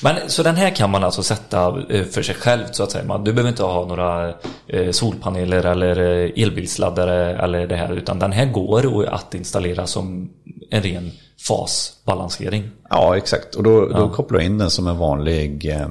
Men 0.02 0.16
så 0.26 0.42
den 0.42 0.56
här 0.56 0.70
kan 0.70 0.90
man 0.90 1.04
alltså 1.04 1.22
sätta 1.22 1.82
eh, 1.90 2.04
för 2.04 2.22
sig 2.22 2.34
själv 2.34 2.64
så 2.72 2.82
att 2.82 2.90
säga. 2.90 3.04
Man- 3.04 3.24
Du 3.24 3.32
behöver 3.32 3.50
inte 3.50 3.62
ha 3.62 3.86
några 3.86 4.34
eh, 4.66 4.90
solpaneler 4.90 5.64
eller 5.66 6.00
eh, 6.00 6.42
elbilsladdare 6.42 7.36
eller 7.44 7.66
det 7.66 7.76
här. 7.76 7.92
Utan 7.92 8.18
den 8.18 8.32
här 8.32 8.46
går 8.46 9.06
att 9.06 9.34
installera 9.34 9.86
som 9.86 10.30
en 10.70 10.82
ren 10.82 11.10
fasbalansering. 11.46 12.70
Ja, 12.90 13.16
exakt. 13.16 13.54
Och 13.54 13.62
då, 13.62 13.88
då 13.88 14.08
kopplar 14.10 14.38
du 14.38 14.44
in 14.44 14.58
den 14.58 14.70
som 14.70 14.86
en 14.86 14.96
vanlig 14.98 15.70
eh, 15.70 15.88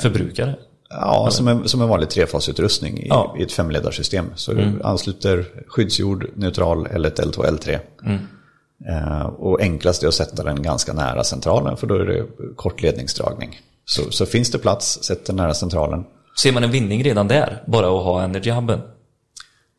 Förbrukare. 0.00 0.54
Ja, 0.90 1.28
som 1.30 1.48
en, 1.48 1.68
som 1.68 1.82
en 1.82 1.88
vanlig 1.88 2.10
trefasutrustning 2.10 2.98
i, 2.98 3.08
Ja. 3.08 3.34
i 3.38 3.42
ett 3.42 3.52
femledarsystem. 3.52 4.26
Så 4.34 4.52
du 4.52 4.80
ansluter 4.84 5.44
skyddsjord, 5.68 6.26
neutral, 6.34 6.86
L1, 6.86 7.14
L2, 7.20 7.58
L3. 7.58 7.78
Eh, 8.88 9.22
och 9.26 9.60
enklast 9.60 10.02
är 10.02 10.08
att 10.08 10.14
sätta 10.14 10.42
den 10.42 10.62
ganska 10.62 10.92
nära 10.92 11.24
centralen 11.24 11.76
för 11.76 11.86
då 11.86 11.94
är 11.94 12.04
det 12.04 12.26
kort 12.56 12.82
ledningsdragning. 12.82 13.60
Så, 13.84 14.10
så 14.10 14.26
finns 14.26 14.50
det 14.50 14.58
plats, 14.58 15.02
sätt 15.04 15.26
den 15.26 15.36
nära 15.36 15.54
centralen. 15.54 16.04
Ser 16.42 16.52
man 16.52 16.64
en 16.64 16.70
vinning 16.70 17.04
redan 17.04 17.28
där? 17.28 17.62
Bara 17.66 17.86
att 17.86 18.04
ha 18.04 18.22
Energy-hubben? 18.22 18.80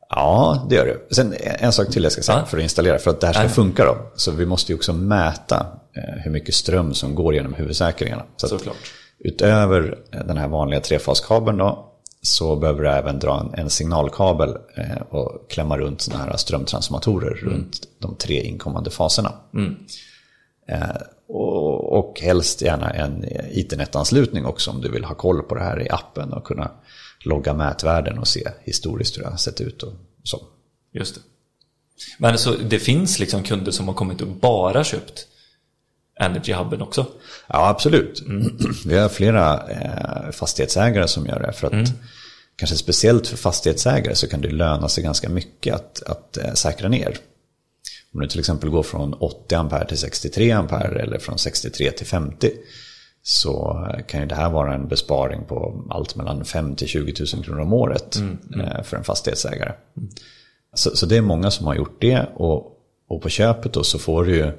Ja, 0.09 0.65
det 0.69 0.75
gör 0.75 0.85
det. 0.85 1.15
Sen 1.15 1.33
en 1.59 1.71
sak 1.71 1.87
till 1.89 2.03
jag 2.03 2.11
ska 2.11 2.21
säga 2.21 2.37
Ja. 2.37 2.45
för 2.45 2.57
att 2.57 2.63
installera. 2.63 2.97
För 2.99 3.11
att 3.11 3.19
det 3.19 3.27
här 3.27 3.33
ska 3.33 3.43
Ja. 3.43 3.49
funka 3.49 3.85
då. 3.85 3.97
Så 4.15 4.31
vi 4.31 4.45
måste 4.45 4.71
ju 4.71 4.75
också 4.75 4.93
mäta 4.93 5.65
eh, 5.97 6.21
hur 6.23 6.31
mycket 6.31 6.55
ström 6.55 6.93
som 6.93 7.15
går 7.15 7.33
genom 7.33 7.53
huvudsäkringarna. 7.53 8.23
Så 8.37 8.47
Såklart. 8.47 8.75
Utöver 9.23 9.99
eh, 10.11 10.25
den 10.25 10.37
här 10.37 10.47
vanliga 10.47 10.81
trefaskabeln 10.81 11.57
då. 11.57 11.87
Så 12.21 12.55
behöver 12.55 12.83
du 12.83 12.89
även 12.89 13.19
dra 13.19 13.39
en, 13.39 13.59
en 13.59 13.69
signalkabel 13.69 14.49
eh, 14.75 15.01
och 15.09 15.49
klämma 15.49 15.77
runt 15.77 16.01
sådana 16.01 16.23
här 16.23 16.37
strömtransformatorer 16.37 17.33
runt 17.33 17.87
de 17.99 18.15
tre 18.15 18.41
inkommande 18.41 18.89
faserna. 18.89 19.33
Eh, 20.67 21.01
och, 21.27 21.99
och 21.99 22.19
helst 22.21 22.61
gärna 22.61 22.89
en 22.89 23.25
internetanslutning 23.51 24.45
också 24.45 24.71
om 24.71 24.81
du 24.81 24.91
vill 24.91 25.03
ha 25.03 25.15
koll 25.15 25.43
på 25.43 25.55
det 25.55 25.63
här 25.63 25.81
i 25.81 25.89
appen 25.89 26.33
och 26.33 26.43
kunna 26.43 26.71
logga 27.25 27.53
mätvärden 27.53 28.19
och 28.19 28.27
se 28.27 28.47
historiskt 28.63 29.17
hur 29.17 29.23
det 29.23 29.29
har 29.29 29.37
sett 29.37 29.61
ut 29.61 29.83
och 29.83 29.93
så. 30.23 30.41
Just 30.93 31.15
det. 31.15 31.21
Men 32.17 32.37
så 32.37 32.55
det 32.55 32.79
finns 32.79 33.19
liksom 33.19 33.43
kunder 33.43 33.71
som 33.71 33.87
har 33.87 33.95
kommit 33.95 34.21
och 34.21 34.27
bara 34.27 34.83
köpt 34.83 35.27
Energy-hubben 36.19 36.81
också? 36.81 37.05
Ja, 37.47 37.67
absolut. 37.69 38.23
Vi 38.85 38.97
har 38.97 39.09
flera 39.09 39.69
eh, 39.69 40.31
fastighetsägare 40.31 41.07
som 41.07 41.25
gör 41.25 41.39
det. 41.39 41.53
För 41.53 41.67
att 41.67 41.93
kanske 42.55 42.77
speciellt 42.77 43.27
för 43.27 43.37
fastighetsägare 43.37 44.15
så 44.15 44.27
kan 44.27 44.41
det 44.41 44.51
löna 44.51 44.89
sig 44.89 45.03
ganska 45.03 45.29
mycket 45.29 45.75
att, 45.75 46.03
att 46.03 46.37
eh, 46.37 46.53
säkra 46.53 46.89
ner. 46.89 47.17
Om 48.13 48.21
du 48.21 48.27
till 48.27 48.39
exempel 48.39 48.69
går 48.69 48.83
från 48.83 49.13
80 49.13 49.55
ampere 49.55 49.87
till 49.87 49.97
63 49.97 50.51
ampere 50.51 51.01
eller 51.01 51.19
från 51.19 51.37
63 51.37 51.91
till 51.91 52.07
50 52.07 52.51
så 53.23 53.87
kan 54.07 54.21
ju 54.21 54.27
det 54.27 54.35
här 54.35 54.49
vara 54.49 54.73
en 54.73 54.87
besparing 54.87 55.45
på 55.45 55.85
allt 55.89 56.15
mellan 56.15 56.45
5 56.45 56.75
till 56.75 56.87
20 56.87 57.13
000 57.33 57.43
kronor 57.43 57.61
om 57.61 57.73
året 57.73 58.15
eh, 58.55 58.83
för 58.83 58.97
en 58.97 59.03
fastighetsägare. 59.03 59.73
Så, 60.73 60.95
så 60.95 61.05
det 61.05 61.17
är 61.17 61.21
många 61.21 61.51
som 61.51 61.67
har 61.67 61.75
gjort 61.75 62.01
det 62.01 62.25
och, 62.35 62.77
och 63.09 63.21
på 63.21 63.29
köpet 63.29 63.73
då 63.73 63.83
så 63.83 63.99
får 63.99 64.25
du 64.25 64.35
ju 64.35 64.43
eh, 64.43 64.53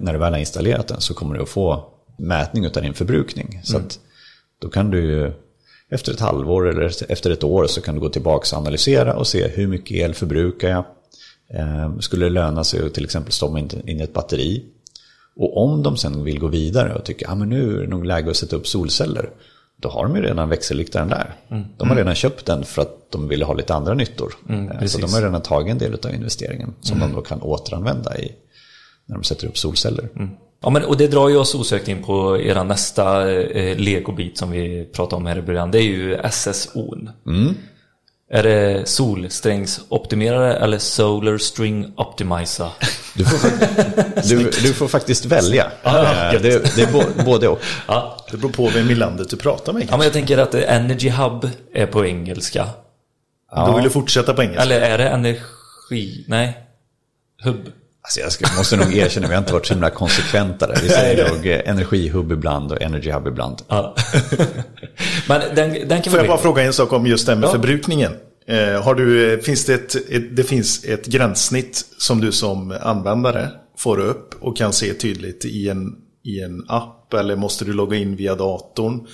när 0.00 0.12
du 0.12 0.18
väl 0.18 0.32
har 0.32 0.40
installerat 0.40 0.88
den 0.88 1.00
så 1.00 1.14
kommer 1.14 1.34
du 1.34 1.42
att 1.42 1.48
få 1.48 1.84
mätning 2.16 2.66
av 2.66 2.72
din 2.72 2.94
förbrukning. 2.94 3.60
Så 3.64 3.76
att 3.76 3.98
då 4.58 4.68
kan 4.68 4.90
du 4.90 5.00
ju 5.00 5.32
efter 5.90 6.12
ett 6.12 6.20
halvår 6.20 6.68
eller 6.68 7.12
efter 7.12 7.30
ett 7.30 7.44
år 7.44 7.66
så 7.66 7.80
kan 7.80 7.94
du 7.94 8.00
gå 8.00 8.08
tillbaka 8.08 8.56
och 8.56 8.60
analysera 8.60 9.16
och 9.16 9.26
se 9.26 9.48
hur 9.48 9.66
mycket 9.66 9.96
el 9.96 10.14
förbrukar 10.14 10.68
jag. 10.68 10.84
Eh, 11.54 11.98
Skulle 11.98 12.26
det 12.26 12.30
löna 12.30 12.64
sig 12.64 12.86
att 12.86 12.94
till 12.94 13.04
exempel 13.04 13.32
stoppa 13.32 13.58
in 13.58 14.00
ett 14.00 14.12
batteri? 14.12 14.64
Och 15.36 15.62
om 15.64 15.82
de 15.82 15.96
sen 15.96 16.24
vill 16.24 16.38
gå 16.38 16.46
vidare 16.46 16.94
och 16.94 17.04
tycker 17.04 17.26
att 17.26 17.32
ah, 17.32 17.34
nu 17.34 17.76
är 17.76 17.80
det 17.80 17.88
nog 17.88 18.04
läge 18.04 18.30
att 18.30 18.36
sätta 18.36 18.56
upp 18.56 18.66
solceller. 18.66 19.30
Då 19.76 19.88
har 19.88 20.02
de 20.06 20.16
ju 20.16 20.22
redan 20.22 20.48
växelriktaren 20.48 21.08
där. 21.08 21.34
De 21.76 21.88
har 21.88 21.96
redan 21.96 22.14
köpt 22.14 22.46
den 22.46 22.64
för 22.64 22.82
att 22.82 23.10
de 23.10 23.28
ville 23.28 23.44
ha 23.44 23.54
lite 23.54 23.74
andra 23.74 23.94
nyttor. 23.94 24.32
Eh, 24.48 24.86
så 24.86 24.98
de 24.98 25.12
har 25.12 25.22
redan 25.22 25.42
tagit 25.42 25.70
en 25.70 25.78
del 25.78 25.94
av 26.04 26.14
investeringen 26.14 26.74
som 26.80 26.98
de 26.98 27.12
då 27.12 27.20
kan 27.20 27.42
återanvända 27.42 28.18
i 28.18 28.32
när 29.08 29.16
de 29.16 29.24
sätter 29.24 29.46
upp 29.46 29.58
solceller. 29.58 30.08
Ja, 30.62 30.70
men, 30.70 30.84
och 30.84 30.96
det 30.96 31.06
drar 31.06 31.28
ju 31.28 31.36
oss 31.36 31.54
osökt 31.54 31.88
in 31.88 32.02
på 32.02 32.38
era 32.40 32.62
nästa 32.62 33.30
eh, 33.40 33.76
legobit 33.78 34.38
som 34.38 34.50
vi 34.50 34.84
pratade 34.92 35.16
om 35.16 35.26
här 35.26 35.38
i 35.38 35.42
början. 35.42 35.70
Det 35.70 35.78
är 35.78 35.82
ju 35.82 36.18
SSO. 36.30 36.94
Är 38.30 38.42
det 38.42 38.88
solsträngsoptimerare 38.88 40.54
eller 40.56 40.78
Solar 40.78 41.38
String 41.38 41.92
Optimizer? 41.96 42.70
Du 43.14 43.24
får, 43.24 43.50
du, 44.28 44.44
du 44.50 44.72
får 44.74 44.88
faktiskt 44.88 45.24
välja. 45.24 45.70
Eh, 45.84 45.92
det, 46.42 46.76
det 46.76 46.82
är 46.82 46.92
bo- 46.92 47.24
både 47.24 47.48
och. 47.48 47.60
ja. 47.88 48.26
Det 48.30 48.36
beror 48.36 48.50
på 48.50 48.68
vem 48.74 48.90
i 48.90 48.94
landet 48.94 49.30
du 49.30 49.36
pratar 49.36 49.72
med. 49.72 49.82
ja, 49.90 49.96
men 49.96 50.04
jag 50.04 50.12
tänker 50.12 50.38
att 50.38 50.54
Energy 50.54 51.10
Hub 51.10 51.48
är 51.72 51.86
på 51.86 52.06
engelska. 52.06 52.68
Då 53.56 53.74
vill 53.74 53.84
du 53.84 53.90
fortsätta 53.90 54.34
på 54.34 54.42
engelska. 54.42 54.62
Eller 54.62 54.80
är 54.80 54.98
det 54.98 55.08
energi... 55.08 56.24
Nej. 56.28 56.58
Hub. 57.44 57.72
Alltså 58.08 58.20
jag 58.20 58.32
ska, 58.32 58.56
måste 58.56 58.76
nog 58.76 58.94
erkänna, 58.94 59.28
vi 59.28 59.34
har 59.34 59.40
inte 59.40 59.52
varit 59.52 59.66
så 59.66 59.74
himla 59.74 59.90
konsekventa 59.90 60.66
där. 60.66 60.78
Vi 60.82 60.88
säger 60.88 61.34
nog 61.34 61.46
eh, 61.46 61.60
energihub 61.64 62.32
ibland 62.32 62.72
och 62.72 62.82
energy 62.82 63.10
hub 63.10 63.26
ibland. 63.26 63.62
Ja. 63.68 63.94
men 65.28 65.40
den, 65.54 65.88
den 65.88 66.02
kan 66.02 66.10
Får 66.10 66.20
jag 66.20 66.28
bara 66.28 66.38
fråga 66.38 66.62
en 66.62 66.72
sak 66.72 66.92
om 66.92 67.06
just 67.06 67.26
det 67.26 67.32
här 67.32 67.40
med 67.40 67.46
Ja. 67.46 67.52
förbrukningen? 67.52 68.12
Eh, 68.46 68.82
har 68.82 68.94
du, 68.94 69.32
eh, 69.32 69.38
finns 69.40 69.64
det, 69.64 69.74
ett, 69.74 69.94
ett, 69.94 70.36
det 70.36 70.44
finns 70.44 70.84
ett 70.84 71.06
gränssnitt 71.06 71.84
som 71.98 72.20
du 72.20 72.32
som 72.32 72.78
användare 72.80 73.48
får 73.78 73.98
upp 74.00 74.34
och 74.40 74.56
kan 74.56 74.72
se 74.72 74.94
tydligt 74.94 75.44
i 75.44 75.68
en 75.68 75.92
i 76.24 76.40
en 76.40 76.64
app 76.68 77.14
eller 77.14 77.36
måste 77.36 77.64
du 77.64 77.72
logga 77.72 77.96
in 77.96 78.16
via 78.16 78.34
datorn? 78.34 79.06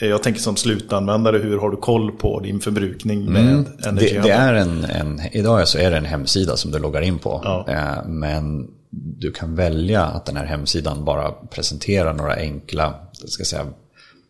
Eh, 0.00 0.08
Jag 0.08 0.22
tänker 0.22 0.40
som 0.40 0.56
slutanvändare, 0.56 1.38
hur 1.38 1.58
har 1.58 1.70
du 1.70 1.76
koll 1.76 2.12
på 2.12 2.40
din 2.40 2.60
förbrukning 2.60 3.32
med 3.32 3.42
Mm. 3.52 3.64
Energy 3.86 4.14
Det, 4.14 4.20
det 4.20 4.30
är 4.30 4.54
en, 4.54 4.84
en, 4.84 5.20
idag 5.32 5.68
så 5.68 5.78
är 5.78 5.90
det 5.90 5.96
en 5.96 6.04
hemsida 6.04 6.56
som 6.56 6.70
du 6.70 6.78
loggar 6.78 7.02
in 7.02 7.18
på. 7.18 7.40
Ja. 7.44 7.64
Eh, 7.68 8.08
Men 8.08 8.68
du 8.90 9.32
kan 9.32 9.54
välja 9.54 10.04
att 10.04 10.26
den 10.26 10.36
här 10.36 10.44
hemsidan 10.46 11.04
bara 11.04 11.30
presenterar 11.30 12.12
några 12.14 12.34
enkla 12.34 12.94
ska 13.12 13.44
säga, 13.44 13.66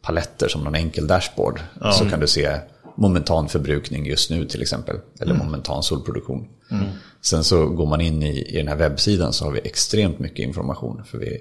paletter 0.02 0.48
som 0.48 0.64
någon 0.64 0.74
enkel 0.74 1.06
dashboard. 1.06 1.60
Så 1.92 2.08
kan 2.10 2.20
du 2.20 2.26
se 2.26 2.50
momentan 2.96 3.48
förbrukning 3.48 4.06
just 4.06 4.30
nu 4.30 4.44
till 4.44 4.62
exempel. 4.62 4.96
Eller 5.20 5.34
momentan 5.34 5.82
solproduktion. 5.82 6.48
Sen 7.22 7.44
så 7.44 7.66
går 7.66 7.86
man 7.86 8.00
in 8.00 8.22
i, 8.22 8.42
i 8.42 8.56
den 8.56 8.68
här 8.68 8.76
webbsidan 8.76 9.32
så 9.32 9.44
har 9.44 9.52
vi 9.52 9.60
extremt 9.64 10.18
mycket 10.18 10.38
information. 10.38 11.02
För 11.06 11.18
vi 11.18 11.40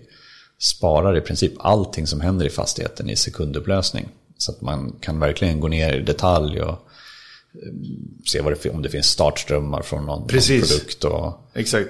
sparar 0.59 1.17
i 1.17 1.21
princip 1.21 1.53
allting 1.59 2.07
som 2.07 2.21
händer 2.21 2.45
i 2.45 2.49
fastigheten 2.49 3.09
i 3.09 3.15
sekundupplösning. 3.15 4.09
Så 4.37 4.51
att 4.51 4.61
man 4.61 4.95
kan 4.99 5.19
verkligen 5.19 5.59
gå 5.59 5.67
ner 5.67 5.93
i 5.93 6.01
detalj 6.01 6.61
och 6.61 6.87
se 8.25 8.41
vad 8.41 8.57
det, 8.63 8.69
om 8.69 8.81
det 8.81 8.89
finns 8.89 9.07
startströmmar 9.07 9.81
från 9.81 10.05
någon, 10.05 10.27
Precis. 10.27 10.69
produkt 10.69 11.03
och 11.03 11.49
Exakt. 11.53 11.89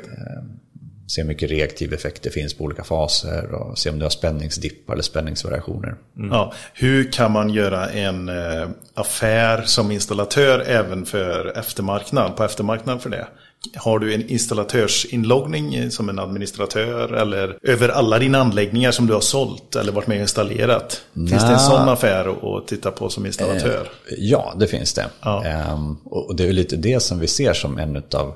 se 1.07 1.21
hur 1.21 1.27
mycket 1.27 1.49
reaktiv 1.49 1.93
effekt 1.93 2.23
det 2.23 2.29
finns 2.29 2.53
på 2.53 2.63
olika 2.63 2.83
faser 2.83 3.53
och 3.53 3.77
se 3.77 3.89
om 3.89 3.99
du 3.99 4.05
har 4.05 4.09
spänningsdippar 4.09 4.93
eller 4.93 5.03
spänningsvariationer. 5.03 5.95
Ja, 6.13 6.53
hur 6.73 7.11
kan 7.11 7.31
man 7.31 7.49
göra 7.49 7.89
en 7.89 8.29
eh, 8.29 8.69
affär 8.93 9.61
som 9.61 9.91
installatör 9.91 10.59
även 10.59 11.05
för 11.05 11.57
eftermarknad, 11.57 12.35
på 12.35 12.43
eftermarknad 12.43 13.01
för 13.01 13.09
det? 13.09 13.27
Har 13.75 13.99
du 13.99 14.13
en 14.13 14.29
installatörsinloggning 14.29 15.75
eh, 15.75 15.89
som 15.89 16.09
en 16.09 16.19
administratör 16.19 17.13
eller 17.13 17.57
över 17.63 17.89
alla 17.89 18.19
dina 18.19 18.37
anläggningar 18.37 18.91
som 18.91 19.07
du 19.07 19.13
har 19.13 19.21
sålt 19.21 19.75
eller 19.75 19.91
varit 19.91 20.07
med 20.07 20.15
och 20.17 20.21
installerat? 20.21 21.01
Finns 21.13 21.29
det 21.29 21.53
en 21.53 21.59
sån 21.59 21.89
affär 21.89 22.57
att- 22.57 22.67
titta 22.67 22.91
på 22.91 23.09
som 23.09 23.25
installatör? 23.25 23.87
Ja, 24.17 24.53
det 24.59 24.67
finns 24.67 24.93
det. 24.93 25.05
Ja. 25.21 25.43
Ehm, 25.45 25.95
och 26.05 26.35
det 26.35 26.43
är 26.47 26.53
lite 26.53 26.75
det 26.75 26.99
som 26.99 27.19
vi 27.19 27.27
ser 27.27 27.53
som 27.53 27.77
en 27.77 27.95
av 28.13 28.33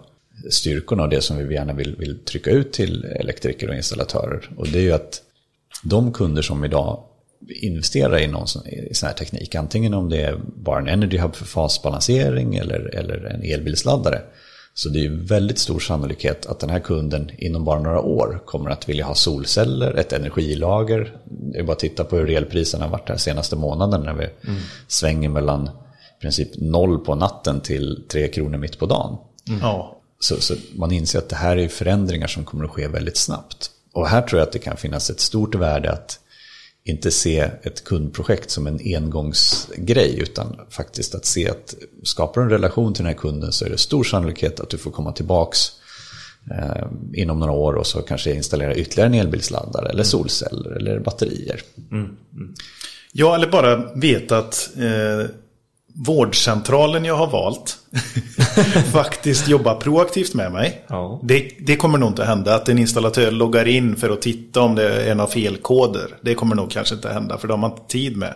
styrkorna 0.49 1.03
och 1.03 1.09
det 1.09 1.21
som 1.21 1.47
vi 1.47 1.53
gärna 1.53 1.73
vill, 1.73 1.95
vill 1.95 2.19
trycka 2.19 2.49
ut 2.51 2.71
till 2.73 3.05
elektriker 3.05 3.69
och 3.69 3.75
installatörer. 3.75 4.49
Och 4.57 4.67
det 4.67 4.79
är 4.79 4.83
ju 4.83 4.91
att 4.91 5.21
de 5.83 6.13
kunder 6.13 6.41
som 6.41 6.65
idag 6.65 7.03
investerar 7.61 8.19
i 8.19 8.27
någon 8.27 8.47
sån, 8.47 8.67
i 8.67 8.93
sån 8.93 9.07
här 9.07 9.13
teknik, 9.15 9.55
antingen 9.55 9.93
om 9.93 10.09
det 10.09 10.21
är 10.21 10.37
bara 10.55 10.79
en 10.79 10.87
Energy 10.87 11.17
Hub 11.17 11.35
för 11.35 11.45
fasbalansering 11.45 12.55
eller, 12.55 12.95
eller 12.95 13.25
en 13.25 13.43
elbilsladdare, 13.43 14.21
så 14.73 14.89
det 14.89 15.05
är 15.05 15.09
väldigt 15.09 15.59
stor 15.59 15.79
sannolikhet 15.79 16.45
att 16.45 16.59
den 16.59 16.69
här 16.69 16.79
kunden 16.79 17.31
inom 17.37 17.63
bara 17.63 17.79
några 17.79 18.01
år 18.01 18.41
kommer 18.45 18.69
att 18.69 18.89
vilja 18.89 19.05
ha 19.05 19.15
solceller, 19.15 19.93
ett 19.93 20.13
energilager. 20.13 21.17
Det 21.25 21.59
är 21.59 21.63
bara 21.63 21.73
att 21.73 21.79
titta 21.79 22.03
på 22.03 22.15
hur 22.15 22.29
elpriserna 22.29 22.85
har 22.85 22.91
varit 22.91 23.07
de 23.07 23.17
senaste 23.17 23.55
månaden 23.55 24.01
när 24.01 24.13
vi 24.13 24.27
svänger 24.87 25.29
mellan 25.29 25.69
i 26.17 26.21
princip 26.21 26.49
noll 26.55 26.99
på 26.99 27.15
natten 27.15 27.61
till 27.61 28.03
tre 28.11 28.27
kronor 28.27 28.57
mitt 28.57 28.79
på 28.79 28.85
dagen. 28.85 29.17
Ja, 29.61 30.01
Så, 30.19 30.41
så 30.41 30.53
man 30.75 30.91
inser 30.91 31.19
att 31.19 31.29
det 31.29 31.35
här 31.35 31.57
är 31.57 31.67
förändringar 31.67 32.27
som 32.27 32.45
kommer 32.45 32.65
att 32.65 32.71
ske 32.71 32.87
väldigt 32.87 33.17
snabbt. 33.17 33.71
Och 33.93 34.07
här 34.07 34.21
tror 34.21 34.39
jag 34.39 34.47
att 34.47 34.53
det 34.53 34.59
kan 34.59 34.77
finnas 34.77 35.09
ett 35.09 35.19
stort 35.19 35.55
värde 35.55 35.91
att 35.91 36.19
inte 36.89 37.11
se 37.11 37.51
ett 37.61 37.83
kundprojekt 37.83 38.51
som 38.51 38.67
en 38.67 38.79
engångsgrej 38.83 40.19
utan 40.19 40.59
faktiskt 40.69 41.15
att 41.15 41.25
se 41.25 41.49
att 41.49 41.75
skapar 42.03 42.41
du 42.41 42.45
en 42.45 42.51
relation 42.51 42.93
till 42.93 43.03
den 43.03 43.13
här 43.13 43.19
kunden 43.19 43.51
så 43.51 43.65
är 43.65 43.69
det 43.69 43.77
stor 43.77 44.03
sannolikhet 44.03 44.59
att 44.59 44.69
du 44.69 44.77
får 44.77 44.91
komma 44.91 45.11
tillbaks 45.11 45.71
eh, 46.51 46.87
inom 47.13 47.39
några 47.39 47.53
år 47.53 47.73
och 47.73 47.87
så 47.87 48.01
kanske 48.01 48.33
installera 48.33 48.75
ytterligare 48.75 49.09
en 49.09 49.13
elbilsladdare 49.13 49.89
eller 49.89 50.03
solceller 50.03 50.71
eller 50.71 50.99
batterier. 50.99 51.61
Ja, 53.11 53.35
eller 53.35 53.51
bara 53.51 53.93
veta 53.95 54.37
att 54.37 54.69
eh, 54.77 55.29
vårdcentralen 56.05 57.05
jag 57.05 57.15
har 57.15 57.27
valt 57.27 57.77
faktiskt 58.91 59.47
jobbar 59.47 59.75
proaktivt 59.75 60.33
med 60.33 60.51
mig. 60.51 60.85
Ja. 60.87 61.19
Det, 61.23 61.51
det 61.59 61.75
kommer 61.75 61.97
nog 61.97 62.09
inte 62.09 62.25
hända 62.25 62.55
att 62.55 62.69
en 62.69 62.79
installatör 62.79 63.31
loggar 63.31 63.67
in 63.67 63.95
för 63.95 64.09
att 64.09 64.21
titta 64.21 64.61
om 64.61 64.75
det 64.75 65.03
är 65.03 65.15
några 65.15 65.29
felkoder. 65.29 66.07
Det 66.21 66.35
kommer 66.35 66.55
nog 66.55 66.71
kanske 66.71 66.95
inte 66.95 67.09
hända 67.09 67.37
för 67.37 67.47
det 67.47 67.53
har 67.53 67.57
man 67.57 67.71
inte 67.71 67.87
tid 67.87 68.17
med. 68.17 68.33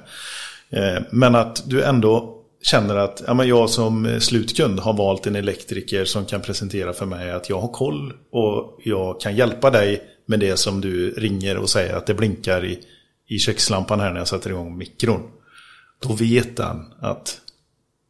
Eh, 0.70 1.04
men 1.12 1.36
att 1.36 1.64
du 1.70 1.84
ändå 1.84 2.40
känner 2.64 2.96
att 2.96 3.24
ja, 3.28 3.34
men 3.34 3.48
jag 3.48 3.70
som 3.70 4.06
eh, 4.06 4.20
slutkund 4.20 4.80
har 4.80 4.94
valt 4.94 5.28
en 5.28 5.36
elektriker 5.36 6.06
som 6.06 6.26
kan 6.26 6.42
presentera 6.42 6.94
för 6.94 7.06
mig 7.06 7.32
att 7.32 7.50
jag 7.50 7.62
har 7.62 7.68
koll 7.68 8.14
och 8.32 8.80
jag 8.84 9.22
kan 9.22 9.36
hjälpa 9.36 9.70
dig 9.70 10.02
med 10.26 10.40
det 10.40 10.58
som 10.58 10.82
du 10.82 11.12
ringer 11.12 11.58
och 11.58 11.70
säger 11.70 11.96
att 11.96 12.06
det 12.06 12.14
blinkar 12.14 12.66
i, 12.66 12.80
i 13.30 13.40
kökslampan 13.40 14.00
här 14.00 14.12
när 14.12 14.18
jag 14.18 14.28
sätter 14.28 14.50
igång 14.50 14.78
mikron. 14.78 15.22
Då 16.02 16.14
vet 16.14 16.58
den 16.58 16.86
att 17.00 17.40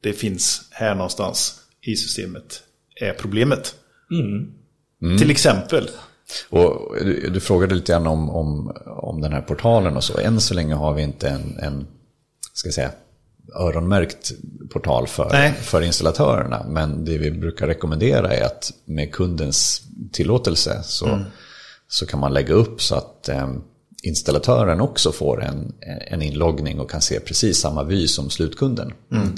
det 0.03 0.13
finns 0.13 0.61
här 0.71 0.95
någonstans 0.95 1.59
i 1.81 1.95
systemet 1.95 2.63
är 2.95 3.13
problemet. 3.13 3.75
Till 5.19 5.31
exempel. 5.31 5.89
Och 6.49 6.95
du, 6.99 7.29
du 7.29 7.39
frågade 7.39 7.75
lite 7.75 7.91
grann 7.91 8.07
om, 8.07 8.29
om, 8.29 8.77
om 8.85 9.21
den 9.21 9.33
här 9.33 9.41
portalen 9.41 9.97
och 9.97 10.03
så. 10.03 10.19
Än 10.19 10.41
så 10.41 10.53
länge 10.53 10.75
har 10.75 10.93
vi 10.93 11.01
inte 11.01 11.29
en, 11.29 11.59
en 11.59 11.87
ska 12.53 12.71
säga, 12.71 12.91
öronmärkt 13.59 14.31
portal 14.69 15.07
för, 15.07 15.29
Nej. 15.31 15.53
för 15.53 15.81
installatörerna. 15.81 16.65
Men 16.69 17.05
det 17.05 17.17
vi 17.17 17.31
brukar 17.31 17.67
rekommendera 17.67 18.33
är 18.33 18.45
att 18.45 18.71
med 18.85 19.11
kundens 19.11 19.81
tillåtelse 20.11 20.83
så, 20.83 21.25
så 21.87 22.05
kan 22.05 22.19
man 22.19 22.33
lägga 22.33 22.53
upp 22.53 22.81
så 22.81 22.95
att 22.95 23.29
eh, 23.29 23.49
installatören 24.03 24.81
också 24.81 25.11
får 25.11 25.43
en, 25.43 25.73
en 26.07 26.21
inloggning 26.21 26.79
och 26.79 26.91
kan 26.91 27.01
se 27.01 27.19
precis 27.19 27.57
samma 27.57 27.83
vy 27.83 28.07
som 28.07 28.29
slutkunden. 28.29 28.93
Ehm, 29.11 29.35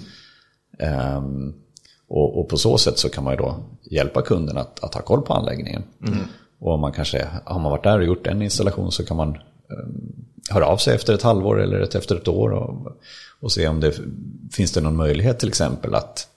och, 2.08 2.40
och 2.40 2.50
på 2.50 2.58
så 2.58 2.78
sätt 2.78 2.98
så 2.98 3.10
kan 3.10 3.24
man 3.24 3.34
ju 3.34 3.38
då 3.38 3.56
hjälpa 3.84 4.22
kunden 4.22 4.58
att, 4.58 4.84
att 4.84 4.94
ha 4.94 5.02
koll 5.02 5.22
på 5.22 5.34
anläggningen. 5.34 5.84
Och 6.60 6.74
om 6.74 6.80
man 6.82 6.92
kanske, 6.92 7.28
har 7.44 7.60
man 7.60 7.72
varit 7.72 7.84
där 7.84 8.00
och 8.00 8.06
gjort 8.06 8.28
en 8.28 8.42
installation 8.42 8.92
så 8.92 9.06
kan 9.06 9.18
man 9.18 9.38
um, 9.68 10.26
höra 10.50 10.66
av 10.66 10.78
sig 10.78 10.96
efter 10.96 11.14
ett 11.14 11.22
halvår 11.22 11.62
eller 11.62 11.80
ett, 11.80 11.96
efter 11.96 12.16
ett 12.16 12.28
år 12.28 12.50
och, 12.50 12.98
och 13.40 13.52
se 13.52 13.68
om 13.68 13.80
det 13.80 14.00
finns 14.52 14.72
det 14.72 14.82
någon 14.82 14.96
möjlighet 14.96 15.40
till 15.40 15.48
exempel 15.48 15.96
att 15.96 16.28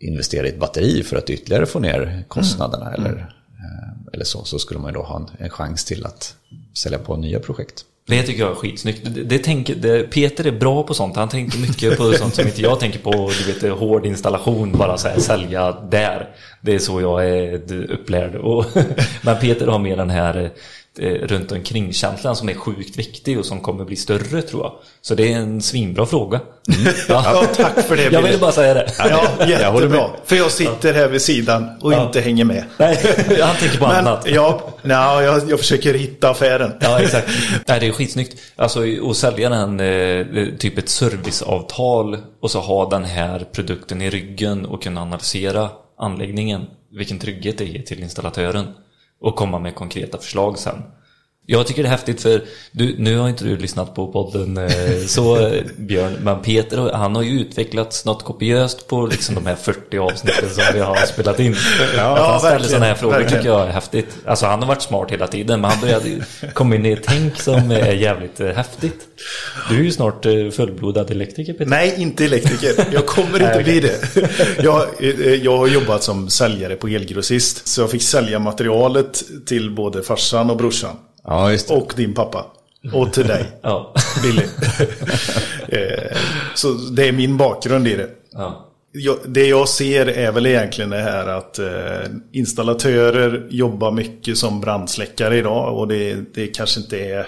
investera 0.00 0.46
i 0.46 0.50
ett 0.50 0.60
batteri 0.60 1.02
för 1.02 1.16
att 1.16 1.30
ytterligare 1.30 1.66
få 1.66 1.78
ner 1.78 2.24
kostnaderna 2.28 2.92
eller, 2.92 3.34
eh, 3.50 4.12
eller 4.12 4.24
så. 4.24 4.44
Så 4.44 4.58
skulle 4.58 4.80
man 4.80 4.90
ju 4.90 4.94
då 4.94 5.02
ha 5.02 5.16
en, 5.16 5.26
en 5.38 5.50
chans 5.50 5.84
till 5.84 6.06
att 6.06 6.34
sälja 6.74 6.98
på 6.98 7.16
nya 7.16 7.40
projekt. 7.40 7.84
Det 8.08 8.22
tycker 8.22 8.42
jag 8.42 8.50
är 8.50 8.54
skitsnyggt. 8.54 9.00
Det, 9.04 9.22
det 9.22 9.38
tänker, 9.38 9.74
det, 9.74 10.02
Peter 10.02 10.46
är 10.46 10.52
bra 10.52 10.82
på 10.82 10.94
sånt. 10.94 11.16
Han 11.16 11.28
tänker 11.28 11.58
mycket 11.58 11.98
på 11.98 12.12
sånt 12.12 12.34
som 12.34 12.46
inte 12.46 12.62
jag 12.62 12.80
tänker 12.80 12.98
på. 12.98 13.30
Du 13.46 13.52
vet, 13.52 13.78
hård 13.78 14.06
installation, 14.06 14.72
bara 14.72 14.98
så 14.98 15.08
här, 15.08 15.20
sälja 15.20 15.72
där. 15.72 16.28
Det 16.60 16.74
är 16.74 16.78
så 16.78 17.00
jag 17.00 17.28
är 17.28 17.72
upplärd. 17.90 18.34
Och, 18.34 18.64
men 19.22 19.36
Peter 19.40 19.66
har 19.66 19.78
mer 19.78 19.96
den 19.96 20.10
här 20.10 20.50
eh, 20.98 21.12
runt 21.12 21.52
omkring 21.52 21.92
känslan 21.92 22.36
som 22.36 22.48
är 22.48 22.54
sjukt 22.54 22.96
viktig 22.98 23.38
och 23.38 23.46
som 23.46 23.60
kommer 23.60 23.84
bli 23.84 23.96
större 23.96 24.42
tror 24.42 24.62
jag. 24.62 24.72
Så 25.02 25.14
det 25.14 25.32
är 25.32 25.36
en 25.36 25.62
svinbra 25.62 26.06
fråga. 26.06 26.40
Ja, 27.08 27.44
tack 27.56 27.80
för 27.86 27.96
det. 27.96 28.12
Jag 28.12 28.22
ville 28.22 28.38
bara 28.38 28.52
säga 28.52 28.74
det. 28.74 28.92
Ja, 28.98 29.46
jättebra. 29.46 30.10
För 30.24 30.36
jag 30.36 30.50
sitter 30.50 30.94
här 30.94 31.08
vid 31.08 31.22
sidan 31.22 31.70
och 31.80 31.92
inte 31.92 32.20
hänger 32.20 32.44
med. 32.44 32.64
Nej, 32.76 32.98
han 33.42 33.56
tänker 33.56 33.78
på 33.78 33.86
Men 33.86 33.96
annat. 33.96 34.26
ja, 34.26 34.74
nej, 34.82 35.24
jag, 35.24 35.50
jag 35.50 35.58
försöker 35.58 35.94
hitta 35.94 36.30
affären. 36.30 36.72
Ja, 36.80 37.00
exakt. 37.00 37.28
Nej, 37.68 37.80
det 37.80 37.86
är 37.86 37.92
skitsnyggt. 37.92 38.40
Alltså 38.56 38.80
att 39.10 39.16
sälja 39.16 39.48
den, 39.48 39.80
eh, 39.80 40.46
typ 40.58 40.78
ett 40.78 40.88
serviceavtal 40.88 42.18
och 42.40 42.50
så 42.50 42.60
ha 42.60 42.88
den 42.90 43.04
här 43.04 43.46
produkten 43.52 44.02
i 44.02 44.10
ryggen 44.10 44.66
och 44.66 44.82
kunna 44.82 45.02
analysera 45.02 45.68
anläggningen. 45.98 46.66
Vilken 46.92 47.18
trygghet 47.18 47.58
det 47.58 47.64
ger 47.64 47.82
till 47.82 48.02
installatören. 48.02 48.66
Och 49.20 49.36
komma 49.36 49.58
med 49.58 49.74
konkreta 49.74 50.18
förslag 50.18 50.58
sen. 50.58 50.82
Jag 51.48 51.66
tycker 51.66 51.82
det 51.82 51.88
är 51.88 51.90
häftigt 51.90 52.22
för 52.22 52.44
du, 52.72 52.94
nu 52.98 53.18
har 53.18 53.28
inte 53.28 53.44
du 53.44 53.56
lyssnat 53.56 53.94
på 53.94 54.12
podden 54.12 54.56
eh, 54.56 54.70
så 55.06 55.46
eh, 55.46 55.62
Björn, 55.76 56.16
men 56.22 56.42
Peter 56.42 56.92
han 56.92 57.16
har 57.16 57.22
ju 57.22 57.40
utvecklats 57.40 58.04
något 58.04 58.24
kopiöst 58.24 58.88
på 58.88 59.06
liksom 59.06 59.34
de 59.34 59.46
här 59.46 59.54
40 59.54 59.98
avsnitten 59.98 60.50
som 60.50 60.64
vi 60.74 60.80
har 60.80 61.06
spelat 61.06 61.40
in. 61.40 61.56
Ja, 61.96 62.30
han 62.30 62.40
ställer 62.40 62.64
sådana 62.66 62.86
här 62.86 62.94
frågor 62.94 63.14
verkligen. 63.14 63.42
tycker 63.42 63.54
jag 63.54 63.66
är 63.66 63.70
häftigt. 63.70 64.16
Alltså 64.26 64.46
han 64.46 64.60
har 64.60 64.68
varit 64.68 64.82
smart 64.82 65.10
hela 65.10 65.26
tiden 65.26 65.60
men 65.60 65.70
han 65.70 65.80
började 65.80 66.10
komma 66.52 66.74
in 66.74 66.86
i 66.86 66.92
ett 66.92 67.04
tänk 67.04 67.40
som 67.40 67.70
är 67.70 67.92
jävligt 67.92 68.40
eh, 68.40 68.48
häftigt. 68.48 69.06
Du 69.70 69.78
är 69.78 69.82
ju 69.82 69.92
snart 69.92 70.22
fullblodad 70.52 71.10
elektriker 71.10 71.52
Peter. 71.52 71.66
Nej, 71.66 71.94
inte 71.98 72.24
elektriker. 72.24 72.86
Jag 72.92 73.06
kommer 73.06 73.42
inte 73.42 73.62
bli 73.64 73.80
det. 73.80 73.98
Jag, 74.62 74.86
jag 75.42 75.58
har 75.58 75.66
jobbat 75.66 76.02
som 76.02 76.30
säljare 76.30 76.76
på 76.76 76.88
elgrossist. 76.88 77.68
Så 77.68 77.80
jag 77.80 77.90
fick 77.90 78.02
sälja 78.02 78.38
materialet 78.38 79.22
till 79.46 79.70
både 79.70 80.02
farsan 80.02 80.50
och 80.50 80.56
brorsan. 80.56 80.96
Ja, 81.26 81.52
just 81.52 81.68
det. 81.68 81.74
Och 81.74 81.92
din 81.96 82.14
pappa. 82.14 82.46
Och 82.92 83.12
till 83.12 83.26
dig, 83.26 83.44
Ja. 83.62 83.94
Billy. 84.22 84.42
Eh, 85.68 86.16
Så 86.54 86.72
det 86.72 87.08
är 87.08 87.12
min 87.12 87.36
bakgrund 87.36 87.88
i 87.88 87.94
det. 87.96 88.08
ja. 88.32 88.66
jag, 88.92 89.16
det 89.26 89.46
jag 89.46 89.68
ser 89.68 90.06
är 90.06 90.32
väl 90.32 90.46
egentligen 90.46 90.90
det 90.90 91.02
här 91.02 91.26
att 91.26 91.58
eh, 91.58 92.10
installatörer 92.32 93.46
jobbar 93.50 93.90
mycket 93.92 94.38
som 94.38 94.60
brandsläckare 94.60 95.38
idag 95.38 95.78
och 95.78 95.88
det, 95.88 96.16
det 96.34 96.46
kanske 96.46 96.80
inte 96.80 96.98
är 96.98 97.26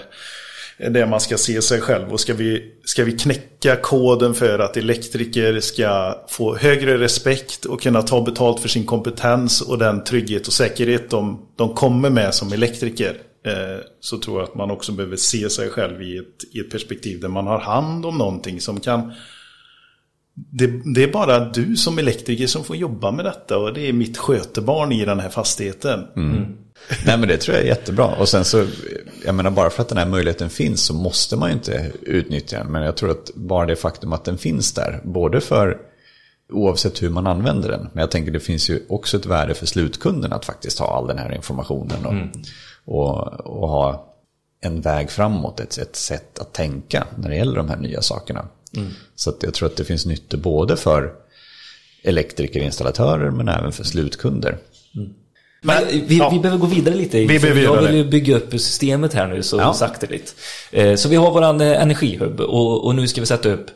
det 0.89 1.05
man 1.05 1.19
ska 1.19 1.37
se 1.37 1.61
sig 1.61 1.81
själv. 1.81 2.11
Och 2.13 2.19
ska 2.19 2.33
vi, 2.33 2.71
ska 2.85 3.03
vi 3.03 3.11
knäcka 3.11 3.75
koden 3.75 4.33
för 4.33 4.59
att 4.59 4.77
elektriker 4.77 5.59
ska 5.59 6.15
få 6.29 6.55
högre 6.57 6.97
respekt 6.97 7.65
och 7.65 7.81
kunna 7.81 8.01
ta 8.01 8.21
betalt 8.21 8.59
för 8.61 8.69
sin 8.69 8.85
kompetens 8.85 9.61
och 9.61 9.77
den 9.77 10.03
trygghet 10.03 10.47
och 10.47 10.53
säkerhet 10.53 11.09
de, 11.09 11.41
de 11.55 11.73
kommer 11.73 12.09
med 12.09 12.33
som 12.33 12.53
elektriker. 12.53 13.13
Eh, 13.45 13.79
så 13.99 14.17
tror 14.17 14.39
jag 14.39 14.49
att 14.49 14.55
man 14.55 14.71
också 14.71 14.91
behöver 14.91 15.15
se 15.15 15.49
sig 15.49 15.69
själv 15.69 16.01
i 16.01 16.17
ett, 16.17 16.43
i 16.51 16.59
ett 16.59 16.71
perspektiv 16.71 17.19
där 17.19 17.29
man 17.29 17.47
har 17.47 17.59
hand 17.59 18.05
om 18.05 18.17
någonting 18.17 18.61
som 18.61 18.79
kan 18.79 19.13
det, 20.51 20.93
det, 20.95 21.03
är 21.03 21.11
bara 21.11 21.39
du 21.39 21.75
som 21.75 21.99
elektriker 21.99 22.47
som 22.47 22.63
får 22.63 22.75
jobba 22.75 23.11
med 23.11 23.25
detta 23.25 23.57
och 23.57 23.73
det 23.73 23.89
är 23.89 23.93
mitt 23.93 24.17
skötebarn 24.17 24.91
i 24.91 25.05
den 25.05 25.19
här 25.19 25.29
fastigheten. 25.29 26.07
Mm. 26.15 26.45
Nej 27.05 27.17
men 27.17 27.27
det 27.27 27.37
tror 27.37 27.57
jag 27.57 27.65
är 27.65 27.69
jättebra. 27.69 28.05
Och 28.05 28.29
sen 28.29 28.45
så, 28.45 28.65
jag 29.25 29.35
menar 29.35 29.51
bara 29.51 29.69
för 29.69 29.81
att 29.81 29.89
den 29.89 29.97
här 29.97 30.05
möjligheten 30.05 30.49
finns 30.49 30.81
så 30.81 30.93
måste 30.93 31.35
man 31.35 31.49
ju 31.49 31.53
inte 31.53 31.91
utnyttja 32.01 32.57
den. 32.57 32.71
Men 32.71 32.83
jag 32.83 32.97
tror 32.97 33.11
att 33.11 33.31
bara 33.35 33.65
det 33.65 33.75
faktum 33.75 34.13
att 34.13 34.25
den 34.25 34.37
finns 34.37 34.73
där, 34.73 35.01
både 35.03 35.41
för 35.41 35.77
oavsett 36.49 37.03
hur 37.03 37.09
man 37.09 37.27
använder 37.27 37.69
den. 37.69 37.89
Men 37.93 38.01
jag 38.01 38.11
tänker 38.11 38.31
det 38.31 38.39
finns 38.39 38.69
ju 38.69 38.85
också 38.89 39.17
ett 39.17 39.25
värde 39.25 39.53
för 39.53 39.65
slutkunden 39.65 40.33
att 40.33 40.45
faktiskt 40.45 40.79
ha 40.79 40.97
all 40.97 41.07
den 41.07 41.17
här 41.17 41.35
informationen. 41.35 42.05
Och, 42.05 42.13
mm. 42.13 42.29
Och, 42.89 43.39
och, 43.45 43.69
ha 43.69 44.15
en 44.61 44.81
väg 44.81 45.11
framåt, 45.11 45.59
ett, 45.59 45.77
ett 45.77 45.95
sätt 45.95 46.39
att 46.39 46.53
tänka 46.53 47.07
när 47.17 47.29
det 47.29 47.35
gäller 47.35 47.55
de 47.55 47.69
här 47.69 47.77
nya 47.77 48.01
sakerna. 48.01 48.45
Mm. 48.75 48.91
Så 49.15 49.33
jag 49.41 49.53
tror 49.53 49.69
att 49.69 49.75
det 49.75 49.83
finns 49.83 50.05
nytta 50.05 50.37
både 50.37 50.77
för 50.77 51.13
elektriker, 52.03 52.59
installatörer 52.59 53.31
men 53.31 53.49
även 53.49 53.71
för 53.71 53.83
slutkunder. 53.83 54.57
Mm. 54.95 55.13
Men 55.61 55.83
vi, 56.07 56.17
ja. 56.17 56.29
vi, 56.29 56.39
behöver 56.39 56.59
gå 56.59 56.67
vidare 56.67 56.95
lite. 56.95 57.19
Vi 57.19 57.39
behöver 57.39 57.61
jag 57.61 57.81
vill 57.81 57.95
ju 57.95 58.03
bygga 58.03 58.35
upp 58.35 58.51
systemet 58.51 59.13
här 59.13 59.27
nu 59.27 59.43
så 59.43 59.57
ja. 59.57 59.73
sakteligt. 59.73 60.35
Eh, 60.71 60.95
så 60.95 61.09
vi 61.09 61.15
har 61.15 61.31
våran 61.31 61.61
eh, 61.61 61.81
energihub 61.81 62.39
och, 62.39 62.85
och 62.85 62.95
nu 62.95 63.07
ska 63.07 63.21
vi 63.21 63.27
sätta 63.27 63.49
upp 63.49 63.67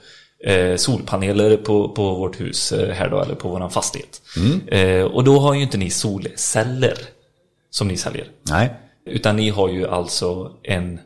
eh, 0.45 0.75
solpaneler 0.75 1.57
på, 1.57 1.89
på 1.89 2.15
vårt 2.15 2.41
hus 2.41 2.73
här 2.93 3.09
då, 3.09 3.21
eller 3.21 3.35
på 3.35 3.49
våran 3.49 3.71
fastighet. 3.71 4.21
Mm. 4.37 5.07
Och 5.07 5.23
då 5.23 5.39
har 5.39 5.53
ju 5.53 5.61
inte 5.61 5.77
ni 5.77 5.89
solceller 5.89 6.97
som 7.69 7.87
ni 7.87 7.97
säljer. 7.97 8.27
Nej. 8.49 8.73
Utan 9.05 9.35
ni 9.35 9.49
har 9.49 9.69
ju 9.69 9.87
alltså 9.87 10.51
en 10.63 10.99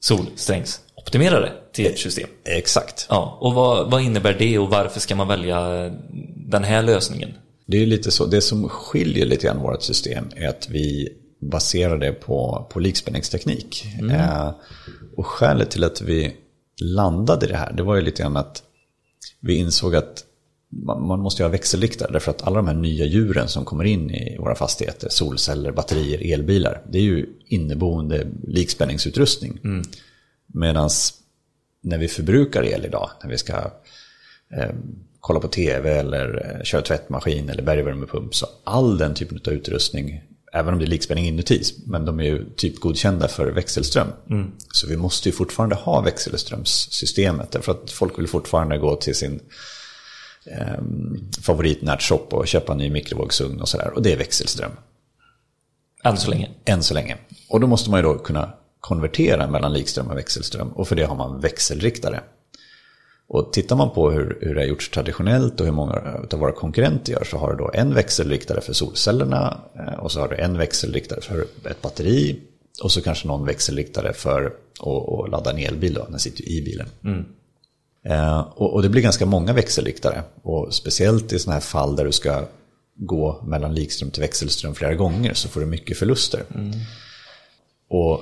solsträngsoptimerare 0.00 1.52
till 1.72 1.86
ert 1.86 1.98
system. 1.98 2.28
Exakt. 2.44 3.06
Ja, 3.10 3.38
och 3.40 3.54
vad, 3.54 3.90
vad 3.90 4.02
innebär 4.02 4.36
det 4.38 4.58
och 4.58 4.70
varför 4.70 5.00
ska 5.00 5.16
man 5.16 5.28
välja 5.28 5.90
den 6.36 6.64
här 6.64 6.82
lösningen? 6.82 7.34
Det 7.66 7.82
är 7.82 7.86
lite 7.86 8.10
så, 8.10 8.26
det 8.26 8.40
som 8.40 8.68
skiljer 8.68 9.26
lite 9.26 9.46
grann 9.46 9.58
vårt 9.58 9.82
system 9.82 10.24
är 10.36 10.48
att 10.48 10.68
vi 10.70 11.08
baserar 11.40 11.98
det 11.98 12.12
på, 12.12 12.66
på 12.72 12.80
likspänningsteknik. 12.80 13.84
Mm. 13.98 14.10
Eh, 14.10 14.50
och 15.16 15.26
skälet 15.26 15.70
till 15.70 15.84
att 15.84 16.00
vi 16.00 16.36
landade 16.80 17.46
i 17.46 17.48
det 17.48 17.56
här, 17.56 17.72
det 17.72 17.82
var 17.82 17.96
ju 17.96 18.02
lite 18.02 18.22
grann 18.22 18.36
att 18.36 18.62
vi 19.40 19.56
insåg 19.56 19.96
att 19.96 20.24
man, 20.70 21.20
måste 21.20 21.42
ha 21.42 21.50
växelriktare 21.50 22.12
därför 22.12 22.30
att 22.30 22.42
alla 22.42 22.56
de 22.56 22.66
här 22.66 22.74
nya 22.74 23.04
djuren 23.04 23.48
som 23.48 23.64
kommer 23.64 23.84
in 23.84 24.10
i 24.10 24.36
våra 24.38 24.54
fastigheter, 24.54 25.08
solceller, 25.08 25.72
batterier, 25.72 26.34
elbilar, 26.34 26.82
det 26.90 26.98
är 26.98 27.02
ju 27.02 27.26
inneboende 27.46 28.26
likspänningsutrustning. 28.46 29.60
Mm. 29.64 29.82
Medan 30.46 30.90
när 31.82 31.98
vi 31.98 32.08
förbrukar 32.08 32.64
el 32.64 32.84
idag, 32.84 33.10
när 33.22 33.30
vi 33.30 33.38
ska 33.38 33.52
eh, 34.56 34.70
kolla 35.20 35.40
på 35.40 35.48
tv 35.48 35.98
eller 35.98 36.56
eh, 36.58 36.64
köra 36.64 36.82
tvättmaskin 36.82 37.48
eller 37.48 37.62
bergvärmepump. 37.62 38.34
Så 38.34 38.46
all 38.64 38.98
den 38.98 39.14
typen 39.14 39.40
av 39.46 39.52
utrustning, 39.52 40.22
även 40.52 40.72
om 40.72 40.78
det 40.78 40.84
är 40.84 40.88
likspänning 40.88 41.26
inuti, 41.26 41.62
men 41.86 42.04
de 42.04 42.20
är 42.20 42.24
ju 42.24 42.44
typ 42.56 42.80
godkända 42.80 43.28
för 43.28 43.46
växelström. 43.50 44.08
Mm. 44.30 44.52
Så 44.72 44.88
vi 44.88 44.96
måste 44.96 45.28
ju 45.28 45.32
fortfarande 45.32 45.76
ha 45.76 46.00
växelströmssystemet, 46.00 47.50
därför 47.50 47.72
att 47.72 47.90
folk 47.90 48.18
vill 48.18 48.28
fortfarande 48.28 48.78
gå 48.78 48.96
till 48.96 49.14
sin 49.14 49.40
eh, 50.50 50.82
favoritnätshop 51.42 52.34
och 52.34 52.48
köpa 52.48 52.72
en 52.72 52.78
ny 52.78 52.90
mikrovågsugn 52.90 53.60
och 53.60 53.68
sådär. 53.68 53.92
Och 53.94 54.02
det 54.02 54.12
är 54.12 54.16
växelström. 54.16 54.70
Än 56.04 56.16
så 56.16 56.30
länge. 56.30 56.50
Än 56.64 56.82
så 56.82 56.94
länge. 56.94 57.16
Och 57.48 57.60
då 57.60 57.66
måste 57.66 57.90
man 57.90 57.98
ju 57.98 58.02
då 58.02 58.18
kunna 58.18 58.52
konvertera 58.80 59.50
mellan 59.50 59.72
likström 59.72 60.06
och 60.06 60.16
växelström. 60.16 60.68
Och 60.68 60.88
för 60.88 60.96
det 60.96 61.04
har 61.04 61.16
man 61.16 61.40
växelriktare. 61.40 62.20
Och 63.28 63.52
tittar 63.52 63.76
man 63.76 63.90
på 63.90 64.10
hur, 64.10 64.38
hur 64.40 64.54
det 64.54 64.60
har 64.60 64.66
gjorts 64.66 64.90
traditionellt 64.90 65.60
och 65.60 65.66
hur 65.66 65.72
många 65.72 65.92
av 66.32 66.38
våra 66.38 66.52
konkurrenter 66.52 67.12
gör 67.12 67.24
så 67.24 67.38
har 67.38 67.50
du 67.50 67.56
då 67.56 67.70
en 67.74 67.94
växelriktare 67.94 68.60
för 68.60 68.72
solcellerna 68.72 69.60
eh, 69.74 69.94
och 69.94 70.12
så 70.12 70.20
har 70.20 70.28
du 70.28 70.36
en 70.36 70.58
växelriktare 70.58 71.20
för 71.20 71.46
ett 71.70 71.82
batteri 71.82 72.40
och 72.82 72.92
så 72.92 73.02
kanske 73.02 73.28
någon 73.28 73.46
växelriktare 73.46 74.12
för 74.12 74.46
att 74.80 75.30
ladda 75.30 75.50
en 75.50 75.58
elbil 75.58 75.94
då, 75.94 76.06
den 76.10 76.18
sitter 76.18 76.42
ju 76.42 76.58
i 76.58 76.62
bilen. 76.62 76.86
Mm. 77.04 77.24
Eh, 78.08 78.40
och, 78.40 78.74
och, 78.74 78.82
det 78.82 78.88
blir 78.88 79.02
ganska 79.02 79.26
många 79.26 79.52
växelriktare 79.52 80.22
och 80.42 80.74
speciellt 80.74 81.32
i 81.32 81.38
sådana 81.38 81.54
här 81.54 81.60
fall 81.60 81.96
där 81.96 82.04
du 82.04 82.12
ska 82.12 82.44
gå 82.94 83.42
mellan 83.46 83.74
likström 83.74 84.10
till 84.10 84.22
växelström 84.22 84.74
flera 84.74 84.94
gånger 84.94 85.34
så 85.34 85.48
får 85.48 85.60
du 85.60 85.66
mycket 85.66 85.98
förluster. 85.98 86.44
Mm. 86.54 86.72
Och 87.88 88.20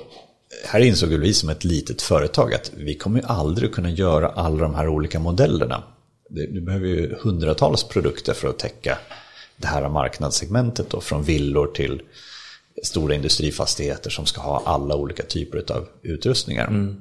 här 0.65 0.79
insåg 0.79 1.09
vi 1.09 1.33
som 1.33 1.49
ett 1.49 1.63
litet 1.63 2.01
företag 2.01 2.53
att 2.53 2.71
vi 2.75 2.95
kommer 2.95 3.19
ju 3.19 3.25
aldrig 3.25 3.73
kunna 3.73 3.89
göra 3.89 4.29
alla 4.29 4.57
de 4.57 4.75
här 4.75 4.87
olika 4.87 5.19
modellerna. 5.19 5.83
Du 6.29 6.61
behöver 6.61 6.87
ju 6.87 7.15
hundratals 7.21 7.83
produkter 7.83 8.33
för 8.33 8.49
att 8.49 8.59
täcka 8.59 8.97
det 9.57 9.67
här 9.67 9.89
marknadssegmentet 9.89 10.89
då, 10.89 11.01
från 11.01 11.23
villor 11.23 11.67
till 11.67 12.01
stora 12.83 13.15
industrifastigheter 13.15 14.09
som 14.09 14.25
ska 14.25 14.41
ha 14.41 14.61
alla 14.65 14.95
olika 14.95 15.23
typer 15.23 15.71
av 15.71 15.87
utrustningar. 16.01 16.67
Mm. 16.67 16.95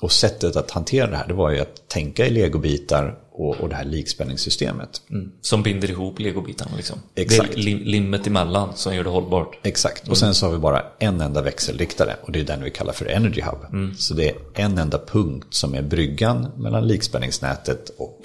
Och 0.00 0.12
sättet 0.12 0.56
att 0.56 0.70
hantera 0.70 1.06
det 1.06 1.16
här 1.16 1.28
det 1.28 1.34
var 1.34 1.50
ju 1.50 1.58
att 1.60 1.88
tänka 1.88 2.26
i 2.26 2.30
legobitar 2.30 3.18
och, 3.32 3.60
och 3.60 3.68
det 3.68 3.74
här 3.74 3.84
likspänningssystemet. 3.84 5.02
Mm. 5.10 5.32
Som 5.40 5.62
binder 5.62 5.90
ihop 5.90 6.20
legobitarna 6.20 6.76
liksom. 6.76 6.98
Exakt. 7.14 7.54
Det 7.54 7.60
är 7.60 7.76
limmet 7.76 8.26
emellan 8.26 8.76
som 8.76 8.94
gör 8.94 9.04
det 9.04 9.10
hållbart. 9.10 9.58
Exakt. 9.62 10.08
Och 10.08 10.18
sen 10.18 10.34
så 10.34 10.46
har 10.46 10.52
vi 10.52 10.58
bara 10.58 10.84
en 10.98 11.20
enda 11.20 11.42
växelriktare 11.42 12.16
och 12.22 12.32
det 12.32 12.40
är 12.40 12.44
den 12.44 12.64
vi 12.64 12.70
kallar 12.70 12.92
för 12.92 13.06
Energy 13.06 13.42
Hub. 13.42 13.72
Mm. 13.72 13.94
Så 13.96 14.14
det 14.14 14.28
är 14.28 14.36
en 14.54 14.78
enda 14.78 14.98
punkt 14.98 15.46
som 15.50 15.74
är 15.74 15.82
bryggan 15.82 16.50
mellan 16.56 16.88
likspänningsnätet 16.88 17.90
och 17.98 18.20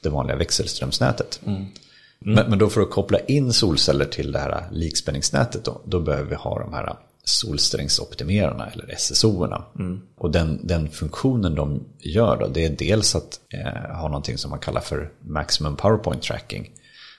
det 0.00 0.08
vanliga 0.08 0.36
växelströmsnätet. 0.36 1.40
Mm. 1.46 1.56
Mm. 1.56 2.34
Men, 2.34 2.50
men, 2.50 2.58
då 2.58 2.68
för 2.68 2.80
att 2.80 2.90
koppla 2.90 3.18
in 3.18 3.52
solceller 3.52 4.04
till 4.04 4.32
det 4.32 4.38
här 4.38 4.68
likspänningsnätet 4.72 5.64
då, 5.64 5.80
då 5.84 6.00
behöver 6.00 6.30
vi 6.30 6.36
ha 6.36 6.58
de 6.58 6.72
här 6.72 6.96
solsträngsoptimerarna 7.28 8.66
eller 8.66 8.94
SSO-erna. 8.94 9.64
Mm. 9.78 10.00
Och 10.16 10.30
den, 10.30 10.60
den 10.62 10.90
funktionen 10.90 11.54
de 11.54 11.84
gör 11.98 12.36
då, 12.36 12.46
det 12.46 12.64
är 12.64 12.70
dels 12.70 13.16
att 13.16 13.40
eh, 13.48 13.96
ha 13.96 14.08
någonting 14.08 14.38
som 14.38 14.50
man 14.50 14.58
kallar 14.58 14.80
för 14.80 15.12
maximum 15.20 15.76
powerpoint 15.76 16.22
tracking. 16.22 16.70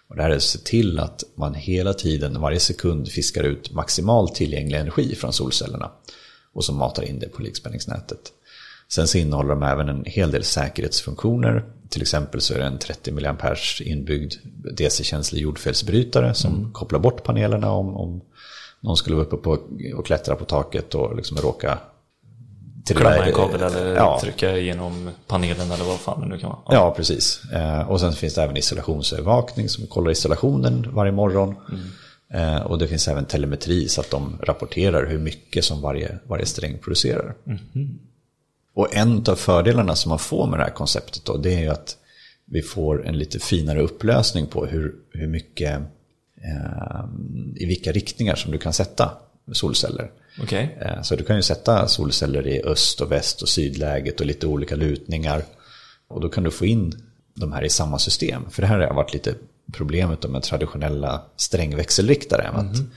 Och 0.09 0.15
det 0.15 0.21
här 0.21 0.29
är 0.29 0.35
att 0.35 0.43
se 0.43 0.59
till 0.59 0.99
att 0.99 1.23
man 1.35 1.53
hela 1.53 1.93
tiden, 1.93 2.41
varje 2.41 2.59
sekund 2.59 3.09
fiskar 3.09 3.43
ut 3.43 3.73
maximal 3.73 4.29
tillgänglig 4.29 4.79
energi 4.79 5.15
från 5.15 5.33
solcellerna. 5.33 5.91
Och 6.53 6.63
så 6.63 6.73
matar 6.73 7.03
in 7.03 7.19
det 7.19 7.29
på 7.29 7.41
likspänningsnätet. 7.41 8.19
Sen 8.89 9.07
så 9.07 9.17
innehåller 9.17 9.49
de 9.49 9.63
även 9.63 9.89
en 9.89 10.05
hel 10.05 10.31
del 10.31 10.43
säkerhetsfunktioner. 10.43 11.65
Till 11.89 12.01
exempel 12.01 12.41
så 12.41 12.53
är 12.53 12.59
det 12.59 12.65
en 12.65 12.79
30 12.79 13.11
mA 13.11 13.55
inbyggd 13.79 14.33
DC-känslig 14.73 15.41
jordfelsbrytare 15.41 16.33
som 16.33 16.55
mm. 16.55 16.73
kopplar 16.73 16.99
bort 16.99 17.23
panelerna 17.23 17.71
om, 17.71 17.97
om 17.97 18.21
någon 18.81 18.97
skulle 18.97 19.15
vara 19.15 19.25
uppe 19.25 19.37
på 19.37 19.57
och 19.95 20.05
klättra 20.05 20.35
på 20.35 20.45
taket 20.45 20.95
och 20.95 21.15
liksom 21.15 21.37
råka 21.37 21.79
Klämma 22.95 23.25
en 23.25 23.33
kabel 23.33 23.61
eller 23.61 23.95
ja. 23.95 24.19
trycka 24.21 24.57
igenom 24.57 25.09
panelen 25.27 25.71
eller 25.71 25.85
vad 25.85 25.99
fan 25.99 26.21
det 26.21 26.27
nu 26.27 26.37
kan 26.37 26.49
vara. 26.49 26.59
Ja, 26.65 26.73
ja 26.73 26.93
precis. 26.97 27.41
Eh, 27.53 27.89
och 27.89 27.99
sen 27.99 28.13
finns 28.13 28.33
det 28.33 28.43
även 28.43 28.57
isolationsövervakning 28.57 29.69
som 29.69 29.87
kollar 29.87 30.09
installationen 30.09 30.87
varje 30.93 31.11
morgon. 31.11 31.55
Mm. 31.69 31.83
Eh, 32.33 32.61
och 32.61 32.77
det 32.77 32.87
finns 32.87 33.07
även 33.07 33.25
telemetri 33.25 33.87
så 33.87 34.01
att 34.01 34.11
de 34.11 34.37
rapporterar 34.43 35.07
hur 35.07 35.19
mycket 35.19 35.65
som 35.65 35.81
varje, 35.81 36.19
varje 36.27 36.45
sträng 36.45 36.77
producerar. 36.77 37.35
Mm. 37.45 37.99
Och 38.73 38.95
en 38.95 39.23
av 39.27 39.35
fördelarna 39.35 39.95
som 39.95 40.09
man 40.09 40.19
får 40.19 40.47
med 40.47 40.59
det 40.59 40.63
här 40.63 40.71
konceptet 40.71 41.25
då, 41.25 41.37
det 41.37 41.53
är 41.53 41.59
ju 41.59 41.69
att 41.69 41.97
vi 42.45 42.61
får 42.61 43.07
en 43.07 43.17
lite 43.17 43.39
finare 43.39 43.81
upplösning 43.81 44.47
på 44.47 44.65
hur, 44.65 44.95
hur 45.11 45.27
mycket 45.27 45.81
i 47.55 47.65
vilka 47.65 47.91
riktningar 47.91 48.35
som 48.35 48.51
du 48.51 48.57
kan 48.57 48.73
sätta 48.73 49.11
solceller. 49.51 50.11
Okay. 50.43 50.67
Eh, 50.81 51.01
så 51.01 51.15
du 51.15 51.23
kan 51.23 51.35
ju 51.35 51.41
sätta 51.41 51.87
solceller 51.87 52.47
i 52.47 52.61
öst 52.63 53.01
och 53.01 53.11
väst 53.11 53.41
och 53.41 53.49
sydläget 53.49 54.19
och 54.19 54.25
lite 54.25 54.47
olika 54.47 54.75
lutningar. 54.75 55.43
Och 56.07 56.21
då 56.21 56.29
kan 56.29 56.43
du 56.43 56.51
få 56.51 56.65
in 56.65 56.93
de 57.33 57.51
här 57.51 57.63
i 57.63 57.69
samma 57.69 57.99
system. 57.99 58.49
För 58.49 58.61
det 58.61 58.67
här 58.67 58.79
har 58.79 58.93
varit 58.93 59.13
lite 59.13 59.35
problemet 59.73 60.29
med 60.29 60.43
traditionella 60.43 61.21
strängväxelriktare. 61.35 62.43
Mm. 62.43 62.55
Att 62.55 62.77
mhm. 62.77 62.91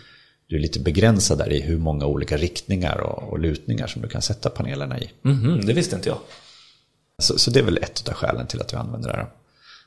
du 0.46 0.56
är 0.56 0.60
lite 0.60 0.80
begränsad 0.80 1.38
där 1.38 1.52
i 1.52 1.60
hur 1.60 1.78
många 1.78 2.06
olika 2.06 2.36
riktningar 2.36 3.00
och, 3.00 3.38
lutningar 3.38 3.86
som 3.86 4.02
du 4.02 4.08
kan 4.08 4.22
sätta 4.22 4.50
panelerna 4.50 5.00
i. 5.00 5.10
Mm 5.24 5.66
det 5.66 5.72
visste 5.72 5.96
inte 5.96 6.08
jag. 6.08 6.18
Så, 7.22 7.38
så, 7.38 7.50
det 7.50 7.60
är 7.60 7.64
väl 7.64 7.78
ett 7.78 8.08
av 8.08 8.14
skälen 8.14 8.46
till 8.46 8.60
att 8.60 8.72
vi 8.72 8.76
använder 8.76 9.10
det 9.10 9.16
här. 9.16 9.26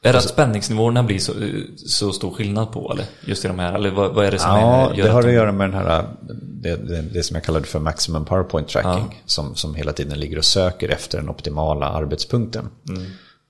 Är 0.05 0.13
det 0.13 0.17
att 0.17 0.29
spänningsnivåerna 0.29 1.03
blir 1.03 1.19
så, 1.19 1.33
så 1.75 2.13
stor 2.13 2.31
skillnad 2.31 2.71
på 2.71 2.91
eller? 2.91 3.05
Just 3.25 3.45
i 3.45 3.47
de 3.47 3.59
här, 3.59 3.73
eller 3.73 3.91
vad, 3.91 4.13
vad 4.13 4.25
är 4.25 4.31
det 4.31 4.39
som 4.39 4.51
Ja, 4.51 4.91
är, 4.93 5.03
det 5.03 5.09
har 5.09 5.19
att 5.19 5.25
att 5.25 5.33
göra 5.33 5.51
med 5.51 5.69
den 5.69 5.73
här, 5.73 6.05
det, 6.41 6.75
det, 6.75 7.01
det 7.01 7.23
som 7.23 7.35
jag 7.35 7.43
kallade 7.43 7.65
för 7.65 7.79
maximum 7.79 8.25
powerpoint 8.25 8.67
tracking. 8.67 9.21
Som, 9.25 9.55
som 9.55 9.75
hela 9.75 9.93
tiden 9.93 10.19
ligger 10.19 10.37
och 10.37 10.45
söker 10.45 10.89
efter 10.89 11.17
den 11.17 11.29
optimala 11.29 11.89
arbetspunkten. 11.89 12.69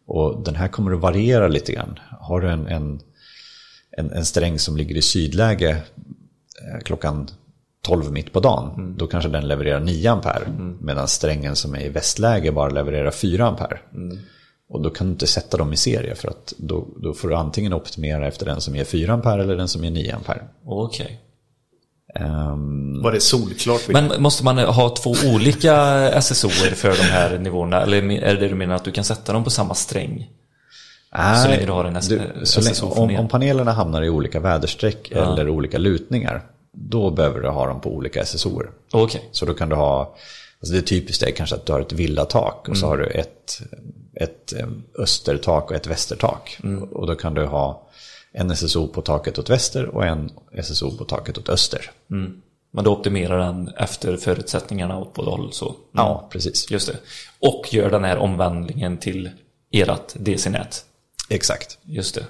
Och 0.07 0.43
den 0.43 0.55
här 0.55 0.67
kommer 0.67 0.93
att 0.93 1.01
variera 1.01 1.47
lite 1.47 1.71
grann. 1.71 1.99
Har 2.19 2.41
du 2.41 2.49
en, 2.49 2.67
en, 2.67 2.99
en, 3.97 4.11
en 4.11 4.25
sträng 4.25 4.59
som 4.59 4.77
ligger 4.77 4.95
i 4.95 5.01
sydläge 5.01 5.69
eh, 5.69 6.79
klockan 6.83 7.27
12 7.81 8.11
mitt 8.11 8.33
på 8.33 8.39
dagen. 8.39 8.95
Då 8.97 9.07
kanske 9.07 9.29
den 9.29 9.47
levererar 9.47 9.79
9 9.79 10.11
ampere. 10.11 10.47
Medan 10.79 11.07
strängen 11.07 11.55
som 11.55 11.75
är 11.75 11.81
i 11.81 11.89
västläge 11.89 12.51
bara 12.51 12.69
levererar 12.69 13.11
4 13.11 13.47
ampere. 13.47 13.79
Och 14.73 14.81
då 14.81 14.89
kan 14.89 15.07
du 15.07 15.13
inte 15.13 15.27
sätta 15.27 15.57
dem 15.57 15.73
i 15.73 15.77
serie 15.77 16.15
för 16.15 16.27
att 16.27 16.53
då, 16.57 16.87
då 16.97 17.13
får 17.13 17.27
du 17.27 17.35
antingen 17.35 17.73
optimera 17.73 18.27
efter 18.27 18.45
den 18.45 18.61
som 18.61 18.75
ger 18.75 18.83
4 18.85 19.13
ampere 19.13 19.43
eller 19.43 19.55
den 19.55 19.67
som 19.67 19.83
ger 19.83 19.91
9 19.91 20.15
ampere. 20.15 20.41
Okej. 20.65 21.19
Ehm, 22.15 23.01
Var 23.01 23.11
det 23.11 23.19
solklart? 23.19 23.87
Men 23.87 24.21
måste 24.21 24.43
man 24.43 24.57
ha 24.57 24.89
två 24.89 25.13
olika 25.33 25.75
SSOer 26.21 26.75
för 26.75 26.89
de 26.89 27.03
här 27.03 27.37
nivåerna? 27.37 27.81
Eller 27.81 28.11
är 28.11 28.35
det 28.35 28.47
du 28.47 28.55
menar 28.55 28.75
att 28.75 28.83
du 28.83 28.91
kan 28.91 29.03
sätta 29.03 29.33
dem 29.33 29.43
på 29.43 29.49
samma 29.49 29.73
sträng? 29.73 30.29
nej, 31.17 31.43
Så 31.43 31.47
länge 31.49 31.65
du 31.65 31.71
har 31.71 31.85
en 31.85 31.95
S- 31.95 32.11
så 32.43 32.61
länge, 32.61 32.75
om, 32.81 33.15
om 33.19 33.27
panelerna 33.27 33.71
hamnar 33.71 34.01
i 34.01 34.09
olika 34.09 34.39
väderstreck 34.39 35.11
eller 35.11 35.49
olika 35.49 35.77
lutningar, 35.77 36.41
då 36.71 37.09
behöver 37.11 37.39
du 37.39 37.49
ha 37.49 37.67
dem 37.67 37.81
på 37.81 37.89
olika 37.95 38.25
SSOer. 38.25 38.69
Okej. 38.93 39.29
Så 39.31 39.45
då 39.45 39.53
kan 39.53 39.69
du 39.69 39.75
ha, 39.75 40.15
alltså 40.63 40.73
det 40.73 40.79
är 40.79 40.81
typiskt 40.81 41.35
kanske 41.35 41.55
att 41.55 41.65
du 41.65 41.73
har 41.73 41.79
ett 41.79 41.91
villatak 41.91 42.69
och 42.69 42.77
så 42.77 42.87
har 42.87 42.97
du 42.97 43.05
ett, 43.05 43.61
ett 44.15 44.53
eh, 44.53 44.67
östertak 44.99 45.69
och 45.69 45.75
ett 45.75 45.87
västertak. 45.87 46.59
Och 46.91 47.07
då 47.07 47.15
kan 47.15 47.33
du 47.33 47.45
ha 47.45 47.89
en 48.31 48.55
SSO 48.55 48.87
på 48.87 49.01
taket 49.01 49.39
åt 49.39 49.49
väster 49.49 49.85
och 49.85 50.05
en 50.05 50.31
SSO 50.63 50.97
på 50.97 51.05
taket 51.05 51.37
åt 51.37 51.49
öster. 51.49 51.91
Men 52.71 52.83
då 52.83 52.91
optimerar 52.91 53.39
den 53.39 53.67
efter 53.77 54.17
förutsättningarna 54.17 54.97
åt 54.97 55.13
båda 55.13 55.31
håll 55.31 55.53
så. 55.53 55.75
Ja, 55.91 56.29
precis. 56.31 56.71
Just 56.71 56.87
det. 56.87 56.97
Och 57.39 57.73
gör 57.73 57.91
den 57.91 58.03
här 58.03 58.17
omvandlingen 58.17 58.97
till 58.97 59.29
ert 59.71 60.13
DC-nät. 60.13 60.85
Exakt. 61.29 61.77
Just 61.83 62.15
det. 62.15 62.25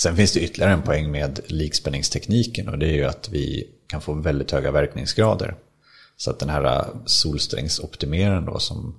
Sen 0.00 0.16
finns 0.16 0.32
det 0.32 0.40
ytterligare 0.40 0.72
en 0.72 0.82
poäng 0.82 1.10
med 1.10 1.40
likspänningstekniken 1.46 2.68
och 2.68 2.78
det 2.78 2.86
är 2.86 2.94
ju 2.94 3.04
att 3.04 3.28
vi 3.28 3.68
kan 3.86 4.00
få 4.00 4.12
väldigt 4.12 4.50
höga 4.50 4.70
verkningsgrader. 4.70 5.54
Så 6.18 6.30
att 6.30 6.38
den 6.38 6.48
här 6.48 6.86
solsträngsoptimeraren 7.06 8.44
då 8.44 8.58
som 8.58 8.94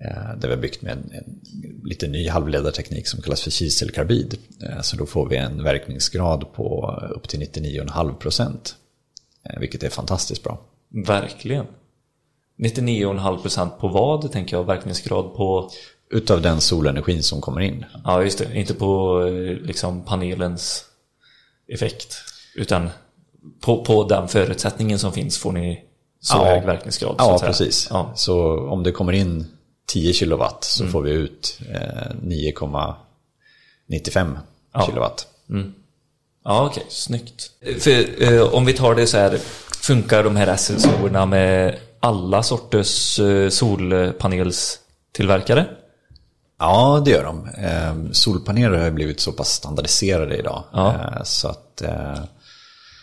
eh, 0.00 0.38
där 0.38 0.48
vi 0.48 0.54
har 0.54 0.62
byggt 0.62 0.82
med 0.82 0.92
en, 0.92 1.12
en 1.12 1.40
lite 1.84 2.08
ny 2.08 2.28
halvledarteknik 2.28 3.06
som 3.06 3.22
kallas 3.22 3.42
för 3.42 3.50
kiselkarbid. 3.50 4.38
Eh, 4.62 4.80
så 4.80 4.96
då 4.96 5.06
får 5.06 5.28
vi 5.28 5.36
en 5.36 5.62
verkningsgrad 5.62 6.52
på 6.52 6.98
upp 7.10 7.28
till 7.28 7.40
99,5 7.40 8.14
procent. 8.14 8.76
Eh, 9.44 9.60
vilket 9.60 9.82
är 9.82 9.88
fantastiskt 9.88 10.42
bra. 10.42 10.60
Verkligen. 11.06 11.66
99,5% 12.58 13.70
på 13.70 13.88
vad 13.88 14.32
tänker 14.32 14.56
jag? 14.56 14.64
Verkningsgrad 14.64 15.34
på... 15.34 15.70
Utav 16.10 16.42
den 16.42 16.60
solenergin 16.60 17.22
som 17.22 17.40
kommer 17.40 17.60
in. 17.60 17.84
Ja, 18.04 18.22
just 18.22 18.38
det. 18.38 18.54
Inte 18.54 18.74
på 18.74 19.20
liksom 19.62 20.04
panelens 20.04 20.84
effekt. 21.72 22.16
Utan 22.54 22.90
på, 23.60 23.84
på 23.84 24.04
den 24.04 24.28
förutsättningen 24.28 24.98
som 24.98 25.12
finns 25.12 25.38
får 25.38 25.52
ni 25.52 25.87
så 26.20 26.36
Ja. 26.36 26.44
hög 26.44 26.64
verkningsgrad. 26.64 27.14
Ja, 27.18 27.38
precis. 27.42 27.86
Ja. 27.90 28.12
Så 28.14 28.58
om 28.68 28.82
det 28.82 28.92
kommer 28.92 29.12
in 29.12 29.46
10 29.86 30.12
kilowatt 30.12 30.64
så 30.64 30.86
får 30.86 31.02
vi 31.02 31.10
ut 31.10 31.58
eh, 31.74 32.10
9,95 32.22 34.38
Ja. 34.74 34.86
kilowatt. 34.86 35.26
Ja, 36.44 36.66
okej. 36.66 36.84
Snyggt. 36.88 37.50
För 37.80 38.22
eh, 38.32 38.42
om 38.54 38.64
vi 38.66 38.72
tar 38.72 38.94
det 38.94 39.06
så 39.06 39.16
här. 39.18 39.38
Funkar 39.82 40.24
de 40.24 40.36
här 40.36 40.56
SSO-erna 40.56 41.26
med 41.26 41.78
alla 42.00 42.42
sorters 42.42 43.18
eh, 43.20 43.48
solpanelstillverkare? 43.48 45.66
Ja, 46.58 47.02
det 47.04 47.10
gör 47.10 47.24
de. 47.24 47.48
Eh, 47.48 47.94
solpaneler 48.12 48.78
har 48.78 48.84
ju 48.84 48.90
blivit 48.90 49.20
så 49.20 49.32
pass 49.32 49.52
standardiserade 49.52 50.36
idag. 50.36 50.64
Ja. 50.72 50.94
Eh, 50.94 51.22
så 51.24 51.48
att, 51.48 51.82
eh, 51.82 52.18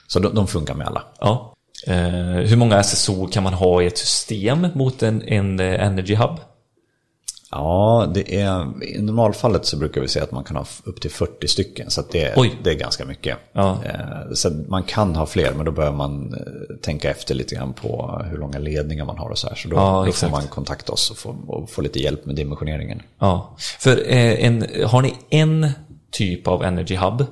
så 0.07 0.19
de, 0.19 0.35
de 0.35 0.47
funkar 0.47 0.73
med 0.73 0.87
alla. 0.87 1.03
Ja. 1.19 1.53
Eh, 1.87 2.47
hur 2.49 2.55
många 2.57 2.83
SSO 2.83 3.27
kan 3.27 3.43
man 3.43 3.53
ha 3.53 3.81
i 3.81 3.87
ett 3.87 3.97
system 3.97 4.67
mot 4.73 5.03
en, 5.03 5.21
en 5.21 5.59
eh, 5.59 5.85
Energy 5.85 6.15
Hub? 6.15 6.39
Ja, 7.51 8.11
det 8.13 8.41
är, 8.41 8.83
i 8.83 9.01
normalfallet 9.01 9.65
så 9.65 9.77
brukar 9.77 10.01
vi 10.01 10.07
säga 10.07 10.23
att 10.23 10.31
man 10.31 10.43
kan 10.43 10.55
ha 10.55 10.65
upp 10.83 11.01
till 11.01 11.11
40 11.11 11.47
stycken. 11.47 11.89
Så 11.89 12.03
det, 12.11 12.33
Oj. 12.35 12.59
det 12.63 12.69
är 12.69 12.73
ganska 12.75 13.05
mycket. 13.05 13.37
Ja. 13.53 13.79
Eh, 13.85 14.33
så 14.33 14.49
man 14.49 14.83
kan 14.83 15.15
ha 15.15 15.25
fler, 15.25 15.53
men 15.53 15.65
då 15.65 15.71
behöver 15.71 15.97
man 15.97 16.35
tänka 16.81 17.11
efter 17.11 17.35
lite 17.35 17.55
grann 17.55 17.73
på 17.73 18.21
hur 18.31 18.37
långa 18.37 18.59
ledningar 18.59 19.05
man 19.05 19.17
har 19.17 19.29
och 19.29 19.37
så 19.37 19.47
här. 19.47 19.55
Så 19.55 19.67
då, 19.67 19.75
Ja, 19.75 20.03
då 20.05 20.11
får 20.11 20.29
man 20.29 20.47
kontakta 20.47 20.91
oss 20.91 21.11
och 21.11 21.17
få, 21.17 21.35
och 21.47 21.69
få 21.69 21.81
lite 21.81 21.99
hjälp 21.99 22.25
med 22.25 22.35
dimensioneringen. 22.35 23.01
Ja. 23.19 23.55
För 23.79 24.07
en, 24.09 24.65
har 24.85 25.01
ni 25.01 25.13
en 25.29 25.69
typ 26.11 26.47
av 26.47 26.63
Energy 26.63 26.95
Hub? 26.95 27.25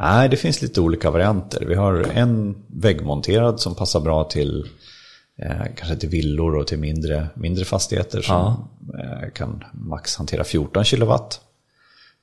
Nej, 0.00 0.28
det 0.28 0.36
finns 0.36 0.62
lite 0.62 0.80
olika 0.80 1.10
varianter. 1.10 1.64
Vi 1.64 1.74
har 1.74 1.94
en 2.14 2.64
väggmonterad 2.66 3.60
som 3.60 3.74
passar 3.74 4.00
bra 4.00 4.24
till 4.24 4.68
eh, 5.38 5.64
kanske 5.76 5.96
till 5.96 6.08
villor 6.08 6.56
och 6.56 6.66
till 6.66 6.78
mindre, 6.78 7.28
mindre 7.34 7.64
fastigheter 7.64 8.22
som 8.22 8.68
eh, 8.98 9.30
kan 9.34 9.64
max 9.72 10.16
hantera 10.16 10.44
14 10.44 10.84
kilowatt. 10.84 11.40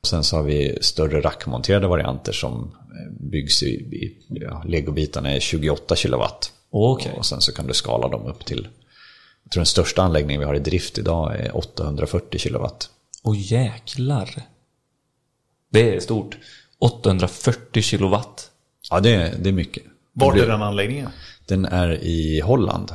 Och 0.02 0.08
sen 0.08 0.24
så 0.24 0.36
har 0.36 0.44
vi 0.44 0.78
större 0.82 1.22
rackmonterade 1.22 1.88
varianter 1.88 2.32
som 2.32 2.72
eh, 2.92 3.12
byggs 3.30 3.64
i, 3.64 3.68
i 3.76 4.18
ja, 4.30 4.64
legobitarna 4.66 5.32
är 5.32 5.40
28 5.40 5.96
kilowatt. 5.96 6.52
Okej. 6.70 7.14
Och 7.18 7.26
sen 7.26 7.42
så 7.42 7.54
kan 7.54 7.68
du 7.68 7.74
skala 7.74 8.08
dem 8.08 8.26
upp 8.26 8.46
till, 8.46 8.68
jag 9.44 9.52
tror 9.52 9.62
den 9.62 9.66
största 9.66 10.02
anläggningen 10.02 10.40
vi 10.40 10.46
har 10.46 10.56
i 10.56 10.60
drift 10.60 10.98
idag 10.98 11.36
är 11.40 11.58
840 11.58 12.40
kilowatt. 12.40 12.90
Åh 13.24 13.36
jäklar. 13.38 14.42
Det 15.70 15.96
är 15.96 16.00
stort. 16.00 16.38
840 16.84 17.82
kilowatt. 17.82 18.50
Ja, 18.90 19.00
det, 19.00 19.16
är- 19.16 19.36
det 19.40 19.50
är 19.50 19.54
mycket. 19.54 19.84
Var 20.14 20.34
är 20.38 20.48
den 20.48 20.62
anläggningen? 20.62 21.10
Den 21.48 21.66
är 21.66 22.04
i 22.04 22.40
Holland. 22.40 22.92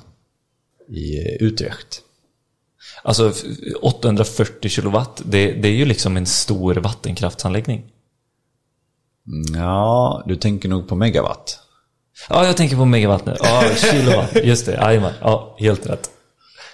I 0.89 1.37
Utrecht. 1.45 2.01
Alltså 3.03 3.29
f- 3.31 3.45
840 3.83 4.69
kilowatt, 4.71 5.23
det, 5.25 5.53
det 5.53 5.69
är 5.69 5.73
ju 5.73 5.85
liksom 5.85 6.17
en 6.17 6.27
stor 6.27 6.75
vattenkraftsanläggning. 6.75 7.85
Ja, 9.55 10.23
du 10.27 10.37
tänker 10.37 10.69
nog 10.69 10.89
på 10.89 10.95
megawatt. 10.97 11.59
Ja, 12.29 12.47
jag 12.47 12.57
tänker 12.57 12.77
på 12.77 12.85
megawatt 12.85 13.27
nu. 13.27 13.37
Ja, 13.41 13.65
kilowatt. 13.77 14.37
Just 14.45 14.67
det, 14.67 14.73
jajamän. 14.73 15.13
Ja, 15.21 15.57
helt 15.59 15.87
rätt. 15.87 16.11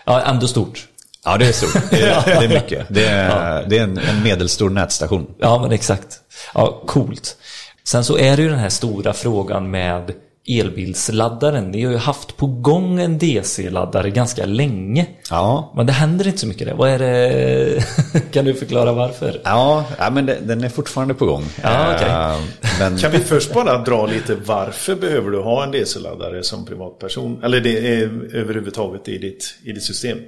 Ja, 0.04 0.20
ändå 0.20 0.48
stort. 0.48 0.88
Ja, 1.24 1.36
det 1.38 1.46
är 1.48 1.52
stort. 1.52 1.82
Det 1.90 2.02
är, 2.02 2.40
det 2.40 2.44
är 2.44 2.48
mycket. 2.62 2.86
Det 2.88 3.06
är, 3.06 3.66
det 3.68 3.78
är 3.78 3.82
en, 3.82 3.98
en 3.98 4.22
medelstor 4.22 4.70
nätstation. 4.70 5.26
Ja, 5.38 5.62
men 5.62 5.72
exakt. 5.72 6.20
Ja, 6.54 6.82
coolt. 6.86 7.36
Sen 7.84 8.04
så 8.04 8.18
är 8.18 8.36
det 8.36 8.42
ju 8.42 8.48
den 8.48 8.58
här 8.58 8.68
stora 8.68 9.12
frågan 9.12 9.70
med 9.70 10.12
elbilsladdaren. 10.48 11.70
Ni 11.70 11.84
har 11.84 11.92
ju 11.92 11.98
haft 11.98 12.36
på 12.36 12.46
gång 12.46 13.00
en 13.00 13.18
DC-laddare 13.18 14.10
ganska 14.10 14.46
länge. 14.46 15.06
Ja, 15.30 15.72
Men 15.76 15.86
det 15.86 15.92
händer 15.92 16.26
inte 16.26 16.38
så 16.38 16.46
mycket 16.46 16.66
där. 16.66 16.74
Vad 16.74 16.90
är 16.90 16.98
det? 16.98 17.84
kan 18.32 18.44
du 18.44 18.54
förklara 18.54 18.92
varför? 18.92 19.40
ja, 19.44 19.84
ja 19.98 20.10
men 20.10 20.26
det, 20.26 20.38
den 20.42 20.64
är 20.64 20.68
fortfarande 20.68 21.14
på 21.14 21.26
gång. 21.26 21.44
Ja, 21.62 21.94
okej. 21.94 22.08
Eh, 22.08 22.40
Men, 22.78 22.98
Kan 22.98 23.10
vi 23.12 23.18
först 23.18 23.54
bara 23.54 23.78
dra 23.78 24.06
lite 24.06 24.34
varför 24.34 24.94
behöver 24.94 25.30
du 25.30 25.40
ha 25.42 25.64
en 25.64 25.70
DC-laddare 25.70 26.42
som 26.42 26.66
privatperson? 26.66 27.44
Eller 27.44 27.60
det 27.60 27.78
är 28.00 28.02
överhuvudtaget 28.34 29.08
i 29.08 29.18
ditt, 29.18 29.54
i 29.64 29.72
ditt 29.72 29.84
system? 29.84 30.18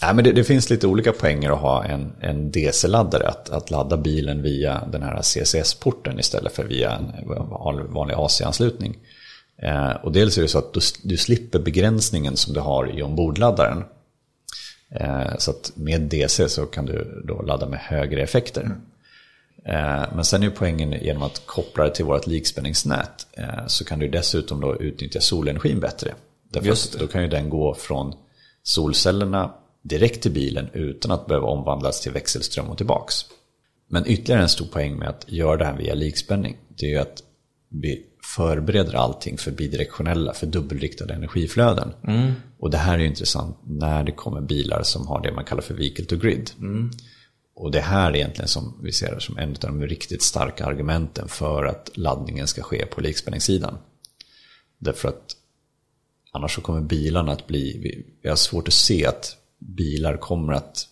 Ja, 0.00 0.12
men 0.12 0.24
det, 0.24 0.32
det 0.32 0.44
finns 0.44 0.70
lite 0.70 0.86
olika 0.86 1.12
poänger 1.12 1.50
att 1.50 1.60
ha 1.60 1.84
en, 1.84 2.12
en 2.20 2.50
DC-laddare. 2.50 3.28
Att, 3.28 3.50
att 3.50 3.70
ladda 3.70 3.96
bilen 3.96 4.42
via 4.42 4.84
den 4.92 5.02
här 5.02 5.22
CCS-porten 5.22 6.18
istället 6.18 6.52
för 6.52 6.64
via 6.64 6.92
en 6.92 7.12
vanlig 7.92 8.14
AC-anslutning. 8.14 8.98
Eh, 9.62 9.90
och 9.90 10.12
dels 10.12 10.38
är 10.38 10.42
det 10.42 10.48
så 10.48 10.58
att 10.58 10.72
du, 10.74 10.80
du 11.02 11.16
slipper 11.16 11.58
begränsningen 11.58 12.36
som 12.36 12.54
du 12.54 12.60
har 12.60 12.98
i 12.98 13.02
ombordladdaren. 13.02 13.84
Eh, 14.90 15.36
så 15.38 15.50
att 15.50 15.72
med 15.74 16.00
DC 16.00 16.48
så 16.48 16.66
kan 16.66 16.86
du 16.86 17.22
då 17.24 17.42
ladda 17.42 17.66
med 17.66 17.78
högre 17.78 18.22
effekter. 18.22 18.70
Eh, 19.64 20.04
men 20.14 20.24
sen 20.24 20.42
är 20.42 20.50
poängen 20.50 20.92
genom 20.92 21.22
att 21.22 21.42
koppla 21.46 21.84
det 21.84 21.94
till 21.94 22.04
vårt 22.04 22.26
likspänningsnät 22.26 23.26
eh, 23.32 23.66
så 23.66 23.84
kan 23.84 23.98
du 23.98 24.08
dessutom 24.08 24.60
då 24.60 24.76
utnyttja 24.76 25.20
solenergin 25.20 25.80
bättre. 25.80 26.14
Därför 26.50 26.72
att 26.72 26.96
då 26.98 27.06
kan 27.06 27.22
ju 27.22 27.28
den 27.28 27.50
gå 27.50 27.74
från 27.74 28.14
solcellerna 28.62 29.54
direkt 29.88 30.22
till 30.22 30.32
bilen 30.32 30.68
utan 30.72 31.10
att 31.10 31.26
behöva 31.26 31.46
omvandlas 31.46 32.00
till 32.00 32.12
växelström 32.12 32.66
och 32.66 32.76
tillbaks. 32.76 33.14
Men 33.88 34.06
ytterligare 34.06 34.42
en 34.42 34.48
stor 34.48 34.66
poäng 34.66 34.96
med 34.96 35.08
att 35.08 35.24
göra 35.28 35.56
det 35.56 35.64
här 35.64 35.76
via 35.76 35.94
likspänning 35.94 36.56
det 36.68 36.86
är 36.86 36.90
ju 36.90 36.98
att 36.98 37.22
vi 37.68 38.06
förbereder 38.36 38.94
allting 38.94 39.38
för 39.38 39.50
bidirektionella, 39.50 40.34
för 40.34 40.46
dubbelriktade 40.46 41.14
energiflöden. 41.14 41.92
Och 42.58 42.70
det 42.70 42.78
här 42.78 42.94
är 42.94 42.98
ju 42.98 43.06
intressant 43.06 43.58
när 43.64 44.04
det 44.04 44.12
kommer 44.12 44.40
bilar 44.40 44.82
som 44.82 45.06
har 45.06 45.22
det 45.22 45.32
man 45.32 45.44
kallar 45.44 45.62
för 45.62 45.74
vehicle 45.74 46.04
to 46.04 46.16
grid. 46.16 46.50
och 47.54 47.70
det 47.70 47.80
här 47.80 48.10
är 48.10 48.16
egentligen 48.16 48.48
som 48.48 48.80
vi 48.82 48.92
ser 48.92 49.14
det 49.14 49.20
som 49.20 49.38
en 49.38 49.50
av 49.50 49.56
de 49.60 49.86
riktigt 49.86 50.22
starka 50.22 50.66
argumenten 50.66 51.28
för 51.28 51.64
att 51.64 51.90
laddningen 51.94 52.46
ska 52.46 52.62
ske 52.62 52.86
på 52.86 53.00
likspänningssidan. 53.00 53.78
Därför 54.78 55.08
att 55.08 55.36
annars 56.32 56.54
så 56.54 56.60
kommer 56.60 56.80
bilarna 56.80 57.32
att 57.32 57.46
bli, 57.46 57.78
vi 58.22 58.28
har 58.28 58.36
svårt 58.36 58.68
att 58.68 58.74
se 58.74 59.06
att 59.06 59.36
bilar 59.58 60.16
kommer 60.16 60.52
att 60.52 60.88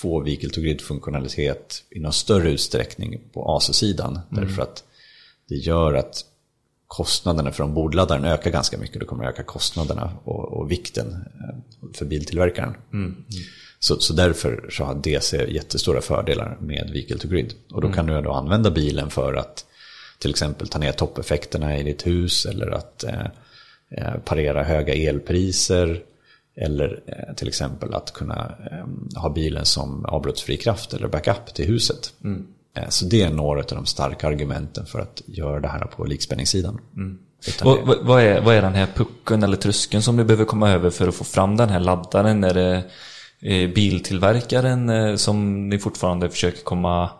få 0.00 0.20
vehicle 0.20 0.50
to 0.50 0.60
grid 0.60 0.80
funktionalitet 0.80 1.84
i 1.90 2.00
någon 2.00 2.12
större 2.12 2.50
utsträckning 2.50 3.20
på 3.32 3.56
AC-sidan. 3.56 4.20
Därför 4.30 4.62
att 4.62 4.84
det 5.48 5.54
gör 5.54 5.94
att 5.94 6.24
kostnaderna 6.86 7.52
för 7.52 7.64
ombordladdaren 7.64 8.24
ökar 8.24 8.50
ganska 8.50 8.78
mycket. 8.78 9.00
Det 9.00 9.06
kommer 9.06 9.24
att 9.24 9.34
öka 9.34 9.42
kostnaderna 9.42 10.12
och, 10.24 10.52
och 10.52 10.70
vikten 10.70 11.10
eh, 11.10 11.88
för 11.92 12.04
biltillverkaren. 12.04 12.74
Så, 13.78 14.00
så 14.00 14.12
därför 14.12 14.68
så 14.70 14.84
har 14.84 14.94
DC 14.94 15.46
jättestora 15.48 16.00
fördelar 16.00 16.56
med 16.60 16.90
vehicle 16.92 17.18
to 17.18 17.28
grid. 17.28 17.54
Och 17.72 17.80
då 17.80 17.92
kan 17.92 18.06
du 18.06 18.20
då 18.20 18.32
använda 18.32 18.70
bilen 18.70 19.10
för 19.10 19.34
att 19.34 19.64
till 20.18 20.30
exempel 20.30 20.68
ta 20.68 20.78
ner 20.78 20.92
toppeffekterna 20.92 21.78
i 21.78 21.82
ditt 21.82 22.06
hus 22.06 22.46
eller 22.46 22.70
att 22.70 23.04
eh, 23.04 23.26
eh, 23.90 24.14
parera 24.24 24.62
höga 24.62 24.94
elpriser. 24.94 26.02
Eller 26.60 27.00
eh, 27.06 27.34
till 27.34 27.48
exempel 27.48 27.94
att 27.94 28.12
kunna 28.12 28.54
eh, 28.70 28.86
ha 29.20 29.28
bilen 29.28 29.64
som 29.64 30.04
avbrottsfri 30.04 30.56
kraft 30.56 30.94
eller 30.94 31.08
backup 31.08 31.54
till 31.54 31.66
huset. 31.66 32.12
Eh, 32.76 32.88
så 32.88 33.04
det 33.04 33.22
är 33.22 33.30
några 33.30 33.60
av 33.60 33.66
de 33.66 33.86
starka 33.86 34.26
argumenten 34.26 34.86
för 34.86 35.00
att 35.00 35.22
göra 35.26 35.60
det 35.60 35.68
här 35.68 35.84
på 35.84 36.04
likspänningssidan. 36.04 36.80
Utan 37.48 37.68
Vad, 37.68 38.04
vad, 38.04 38.22
är, 38.22 38.40
vad 38.40 38.54
är 38.54 38.62
den 38.62 38.74
här 38.74 38.88
pucken 38.94 39.42
eller 39.42 39.56
tröskeln 39.56 40.02
som 40.02 40.16
du 40.16 40.24
behöver 40.24 40.44
komma 40.44 40.70
över 40.70 40.90
för 40.90 41.08
att 41.08 41.14
få 41.14 41.24
fram 41.24 41.56
den 41.56 41.68
här 41.68 41.80
laddaren? 41.80 42.44
Är 42.44 42.54
det 42.54 42.82
eh, 43.40 43.70
biltillverkaren 43.70 45.18
som 45.18 45.68
ni 45.68 45.78
fortfarande 45.78 46.30
försöker 46.30 46.64
komma 46.64 47.10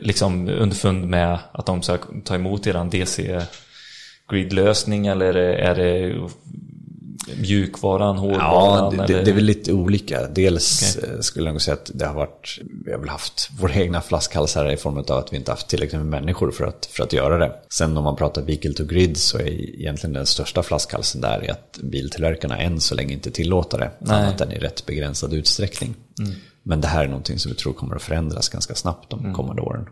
liksom 0.00 0.48
underfund 0.48 1.08
med 1.08 1.38
att 1.52 1.66
de 1.66 1.82
ska 1.82 1.98
ta 2.24 2.34
emot 2.34 2.66
eran 2.66 2.90
DC-grid-lösning 2.90 5.06
eller 5.06 5.34
är 5.34 5.74
det 5.74 6.14
mjukvaran, 7.34 8.16
hårdvaran? 8.16 8.94
Ja, 8.94 9.04
det, 9.06 9.14
det, 9.14 9.22
det 9.22 9.30
är 9.30 9.34
väl 9.34 9.44
lite 9.44 9.72
olika. 9.72 10.26
Dels 10.26 10.96
eh, 10.96 11.20
skulle 11.20 11.46
jag 11.46 11.52
nog 11.52 11.62
säga 11.62 11.74
att 11.74 11.90
det 11.94 12.06
har 12.06 12.14
varit, 12.14 12.58
vi 12.84 12.92
har 12.92 12.98
väl 12.98 13.08
haft 13.08 13.50
våra 13.60 13.74
egna 13.74 14.00
flaskhalsar 14.00 14.72
i 14.72 14.76
form 14.76 14.98
av 14.98 15.12
att 15.12 15.32
vi 15.32 15.36
inte 15.36 15.50
haft 15.50 15.68
tillräckligt 15.68 16.00
med 16.00 16.06
människor 16.10 16.50
för 16.50 16.64
att, 16.64 16.86
för 16.86 17.02
att 17.02 17.12
göra 17.12 17.38
det. 17.38 17.52
Sen 17.68 17.96
om 17.96 18.04
man 18.04 18.16
pratar 18.16 18.42
vehicle 18.42 18.72
to 18.72 18.84
grid 18.84 19.16
så 19.16 19.38
är 19.38 19.46
egentligen 19.46 20.14
den 20.14 20.26
största 20.26 20.62
flaskhalsen 20.62 21.20
där 21.20 21.44
är 21.44 21.50
att 21.50 21.78
biltillverkarna 21.82 22.58
än 22.58 22.80
så 22.80 22.94
länge 22.94 23.12
inte 23.12 23.30
tillåter 23.30 23.78
det. 23.78 23.90
Nej. 23.98 24.22
Annat 24.22 24.40
än 24.40 24.52
i 24.52 24.58
rätt 24.58 24.86
begränsad 24.86 25.32
utsträckning. 25.32 25.94
Men 26.62 26.80
det 26.80 26.88
här 26.88 27.04
är 27.04 27.08
någonting 27.08 27.38
som 27.38 27.52
vi 27.52 27.56
tror 27.56 27.72
kommer 27.72 27.96
att 27.96 28.02
förändras 28.02 28.48
ganska 28.48 28.74
snabbt 28.74 29.10
de 29.10 29.34
kommande 29.34 29.62
åren. 29.62 29.86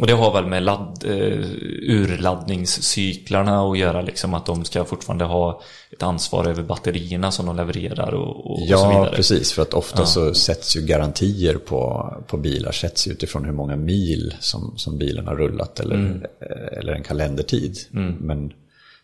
Och 0.00 0.06
det 0.06 0.12
har 0.12 0.32
väl 0.32 0.46
med 0.46 0.62
ladd, 0.62 1.04
eh, 1.06 1.38
urladdningscyklarna 1.82 3.60
att 3.70 3.78
göra, 3.78 4.02
liksom 4.02 4.34
att 4.34 4.46
de 4.46 4.64
ska 4.64 4.84
fortfarande 4.84 5.24
ha 5.24 5.62
ett 5.90 6.02
ansvar 6.02 6.46
över 6.46 6.62
batterierna 6.62 7.30
som 7.30 7.46
de 7.46 7.56
levererar 7.56 8.12
och, 8.14 8.36
och, 8.46 8.50
och 8.52 8.58
så 8.58 8.64
Ja, 8.72 8.88
vidare. 8.88 9.16
precis. 9.16 9.52
För 9.52 9.62
att 9.62 9.74
ofta 9.74 10.06
så 10.06 10.34
sätts 10.34 10.76
ju 10.76 10.80
garantier 10.80 11.54
på, 11.54 12.12
på 12.26 12.36
bilar 12.36 12.72
sätts 12.72 13.06
utifrån 13.08 13.44
hur 13.44 13.52
många 13.52 13.76
mil 13.76 14.34
som, 14.40 14.72
som 14.76 14.98
bilen 14.98 15.26
har 15.26 15.36
rullat 15.36 15.80
eller, 15.80 15.94
Mm. 15.96 16.22
eh, 16.22 16.78
eller 16.78 16.92
en 16.92 17.02
kalendertid. 17.02 17.78
Men 18.20 18.52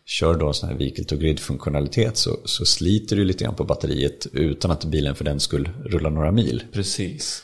kör 0.05 0.33
då 0.35 0.53
sån 0.53 0.69
här 0.69 0.75
vehicle 0.77 1.03
to 1.03 1.15
grid-funktionalitet 1.15 2.17
så, 2.17 2.37
så 2.45 2.65
sliter 2.65 3.15
du 3.15 3.23
lite 3.23 3.43
grann 3.43 3.55
på 3.55 3.63
batteriet 3.63 4.27
utan 4.33 4.71
att 4.71 4.85
bilen 4.85 5.15
för 5.15 5.23
den 5.23 5.39
skull 5.39 5.69
rullar 5.85 6.09
några 6.09 6.31
mil. 6.31 6.63
Precis. 6.73 7.43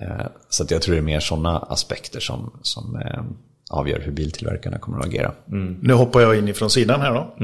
Eh, 0.00 0.26
Så 0.48 0.62
att 0.62 0.70
jag 0.70 0.82
tror 0.82 0.94
det 0.94 1.00
är 1.00 1.02
mer 1.02 1.20
sådana 1.20 1.58
aspekter 1.58 2.20
som, 2.20 2.58
som 2.62 2.96
eh, 2.96 3.22
avgör 3.70 4.00
hur 4.00 4.12
biltillverkarna 4.12 4.78
kommer 4.78 4.98
att 4.98 5.06
agera. 5.06 5.32
Nu 5.82 5.92
hoppar 5.92 6.20
jag 6.20 6.38
in 6.38 6.48
ifrån 6.48 6.70
sidan 6.70 7.00
här 7.00 7.14
då. 7.14 7.34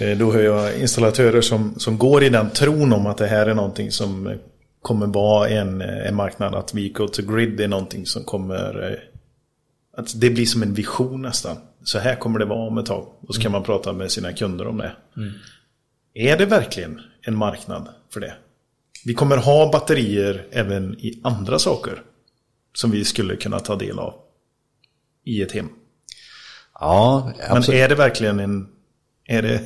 Eh, 0.00 0.18
Då 0.18 0.32
hör 0.32 0.42
jag 0.42 0.78
installatörer 0.80 1.40
som, 1.40 1.74
som 1.78 1.98
går 1.98 2.22
i 2.22 2.28
den 2.28 2.50
tron 2.50 2.92
om 2.92 3.06
att 3.06 3.18
det 3.18 3.26
här 3.26 3.46
är 3.46 3.54
någonting 3.54 3.90
som 3.90 4.38
kommer 4.82 5.06
vara 5.06 5.48
en, 5.48 5.80
en 5.80 6.14
marknad. 6.14 6.54
Att 6.54 6.74
Vehicle 6.74 7.08
to 7.08 7.22
Grid 7.22 7.60
är 7.60 7.68
någonting 7.68 8.06
som 8.06 8.24
kommer... 8.24 8.98
Att 9.96 10.20
det 10.20 10.30
blir 10.30 10.46
som 10.46 10.62
en 10.62 10.74
vision 10.74 11.22
nästan. 11.22 11.56
Så 11.84 11.98
här 11.98 12.16
kommer 12.16 12.38
det 12.38 12.44
vara 12.44 12.68
om 12.68 12.78
ett 12.78 12.86
tag. 12.86 13.06
Och 13.28 13.34
så 13.34 13.40
kan 13.40 13.52
man 13.52 13.62
prata 13.62 13.92
med 13.92 14.10
sina 14.12 14.32
kunder 14.32 14.66
om 14.66 14.76
det. 14.78 14.92
Är 16.14 16.38
det 16.38 16.46
verkligen 16.46 17.00
en 17.22 17.36
marknad 17.36 17.88
för 18.12 18.20
det? 18.20 18.34
Vi 19.06 19.14
kommer 19.14 19.36
ha 19.36 19.72
batterier 19.72 20.46
även 20.50 20.94
i 20.98 21.20
andra 21.24 21.58
saker. 21.58 22.02
Som 22.74 22.90
vi 22.90 23.04
skulle 23.04 23.36
kunna 23.36 23.60
ta 23.60 23.76
del 23.76 23.98
av. 23.98 24.14
I 25.24 25.42
ett 25.42 25.52
hem. 25.52 25.68
Ja, 26.80 27.32
Men 27.38 27.56
absolut. 27.56 27.80
är 27.80 27.88
det 27.88 27.94
verkligen 27.94 28.40
en... 28.40 28.68
Är 29.26 29.42
det... 29.42 29.60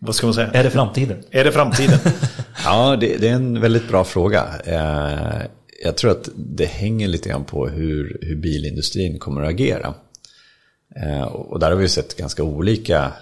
Vad 0.00 0.14
ska 0.14 0.26
man 0.26 0.34
säga? 0.34 0.50
Är 0.50 0.64
det 0.64 0.70
framtiden? 0.70 1.24
Är 1.30 1.44
det 1.44 1.52
framtiden? 1.52 1.98
Ja, 2.64 2.96
det, 2.96 3.16
det 3.16 3.28
är 3.28 3.34
en 3.34 3.60
väldigt 3.60 3.88
bra 3.88 4.04
fråga. 4.04 4.46
Eh, 4.64 5.46
jag 5.84 5.96
tror 5.96 6.10
att 6.10 6.28
det 6.36 6.66
hänger 6.66 7.08
lite 7.08 7.28
grann 7.28 7.44
på 7.44 7.68
hur, 7.68 8.18
hur 8.22 8.36
bilindustrin 8.36 9.18
kommer 9.18 9.42
att 9.42 9.48
agera. 9.48 9.94
Eh, 10.96 11.22
och 11.22 11.58
där 11.58 11.70
har 11.70 11.76
vi 11.76 11.88
sett 11.88 12.16
ganska 12.16 12.42
olika, 12.42 13.12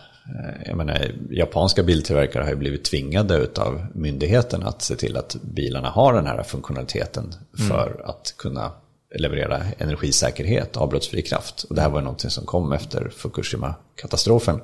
jag 0.66 0.76
menar, 0.76 1.10
japanska 1.30 1.82
biltillverkare 1.82 2.42
har 2.42 2.50
ju 2.50 2.56
blivit 2.56 2.84
tvingade 2.84 3.48
av 3.56 3.86
myndigheten 3.94 4.62
att 4.62 4.82
se 4.82 4.96
till 4.96 5.16
att 5.16 5.36
bilarna 5.42 5.88
har 5.88 6.12
den 6.12 6.26
här 6.26 6.42
funktionaliteten 6.42 7.34
för 7.68 8.02
att 8.04 8.34
kunna 8.38 8.72
leverera 9.14 9.62
energisäkerhet 9.78 10.76
avbrottsfri 10.76 11.22
kraft. 11.22 11.62
Och 11.62 11.74
det 11.74 11.80
här 11.80 11.90
var 11.90 12.00
någonting 12.00 12.30
som 12.30 12.46
kom 12.46 12.72
efter 12.72 13.08
Fukushima-katastrofen. 13.16 14.60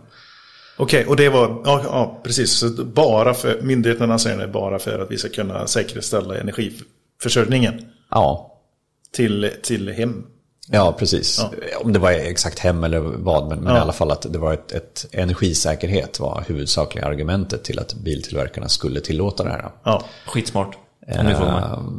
Okej, 0.76 1.06
och 1.06 1.16
det 1.16 1.28
var... 1.28 1.62
Ja, 1.64 1.80
ja, 1.84 2.20
precis. 2.24 2.52
Så 2.52 2.84
bara 2.84 3.34
för... 3.34 3.62
Myndigheterna 3.62 4.18
säger 4.18 4.38
det 4.38 4.48
bara 4.48 4.78
för 4.78 4.98
att 4.98 5.10
vi 5.10 5.18
ska 5.18 5.28
kunna 5.28 5.66
säkerställa 5.66 6.38
energiförsörjningen 6.38 7.86
Ja, 8.10 8.60
till, 9.12 9.50
till 9.62 9.88
hem. 9.88 10.26
Ja, 10.72 10.94
precis. 10.98 11.44
Om 11.80 11.92
det 11.92 11.98
var 11.98 12.10
exakt 12.10 12.58
hem 12.58 12.84
eller 12.84 12.98
vad, 13.00 13.48
men, 13.48 13.58
men 13.58 13.72
Ja. 13.72 13.78
i 13.78 13.82
alla 13.82 13.92
fall 13.92 14.10
att 14.10 14.26
det 14.32 14.38
var 14.38 14.52
ett, 14.52 14.72
ett 14.72 15.06
energisäkerhet 15.12 16.20
var 16.20 16.44
huvudsakliga 16.48 17.06
argumentet 17.06 17.64
till 17.64 17.78
att 17.78 17.94
biltillverkarna 17.94 18.68
skulle 18.68 19.00
tillåta 19.00 19.44
det 19.44 19.50
här. 19.50 19.70
Ja. 19.84 20.02
Skitsmart. 20.26 20.76
Om 21.18 21.26
ni 21.26 21.34
frågar 21.34 21.60
mig. 21.60 21.92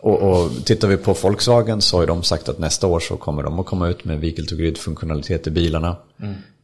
Och, 0.00 0.22
och 0.22 0.50
tittar 0.64 0.88
vi 0.88 0.96
på 0.96 1.12
Volkswagen 1.12 1.80
så 1.80 1.96
har 1.96 2.02
ju 2.02 2.06
de 2.06 2.22
sagt 2.22 2.48
att 2.48 2.58
nästa 2.58 2.86
år 2.86 3.00
så 3.00 3.16
kommer 3.16 3.42
de 3.42 3.58
att 3.60 3.66
komma 3.66 3.88
ut 3.88 4.04
med 4.04 4.20
vehicle 4.20 4.46
to 4.46 4.56
grid-funktionalitet 4.56 5.46
i 5.46 5.50
bilarna. 5.50 5.96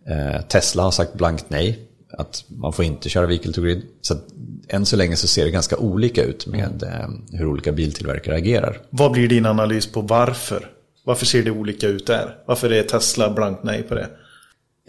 Eh, 0.08 0.40
Tesla 0.48 0.82
har 0.82 0.90
sagt 0.90 1.14
blankt 1.14 1.44
nej, 1.48 1.78
att 2.18 2.44
man 2.48 2.72
får 2.72 2.84
inte 2.84 3.08
köra 3.08 3.26
vehicle 3.26 3.52
to 3.52 3.62
grid. 3.62 3.82
Så 4.00 4.14
att, 4.14 4.24
än 4.68 4.86
så 4.86 4.96
länge 4.96 5.16
så 5.16 5.26
ser 5.26 5.44
det 5.44 5.50
ganska 5.50 5.76
olika 5.76 6.22
ut 6.22 6.46
med 6.46 6.82
eh, 6.82 7.38
hur 7.38 7.46
olika 7.46 7.72
biltillverkare 7.72 8.36
agerar. 8.36 8.80
Vad 8.90 9.12
blir 9.12 9.28
din 9.28 9.46
analys 9.46 9.86
på 9.92 10.00
varför? 10.00 10.70
Varför 11.04 11.26
ser 11.26 11.42
det 11.42 11.50
olika 11.50 11.86
ut 11.88 12.06
där? 12.06 12.36
Varför 12.46 12.72
är 12.72 12.82
Tesla 12.82 13.30
blankt 13.30 13.64
nej 13.64 13.82
på 13.82 13.94
det? 13.94 14.08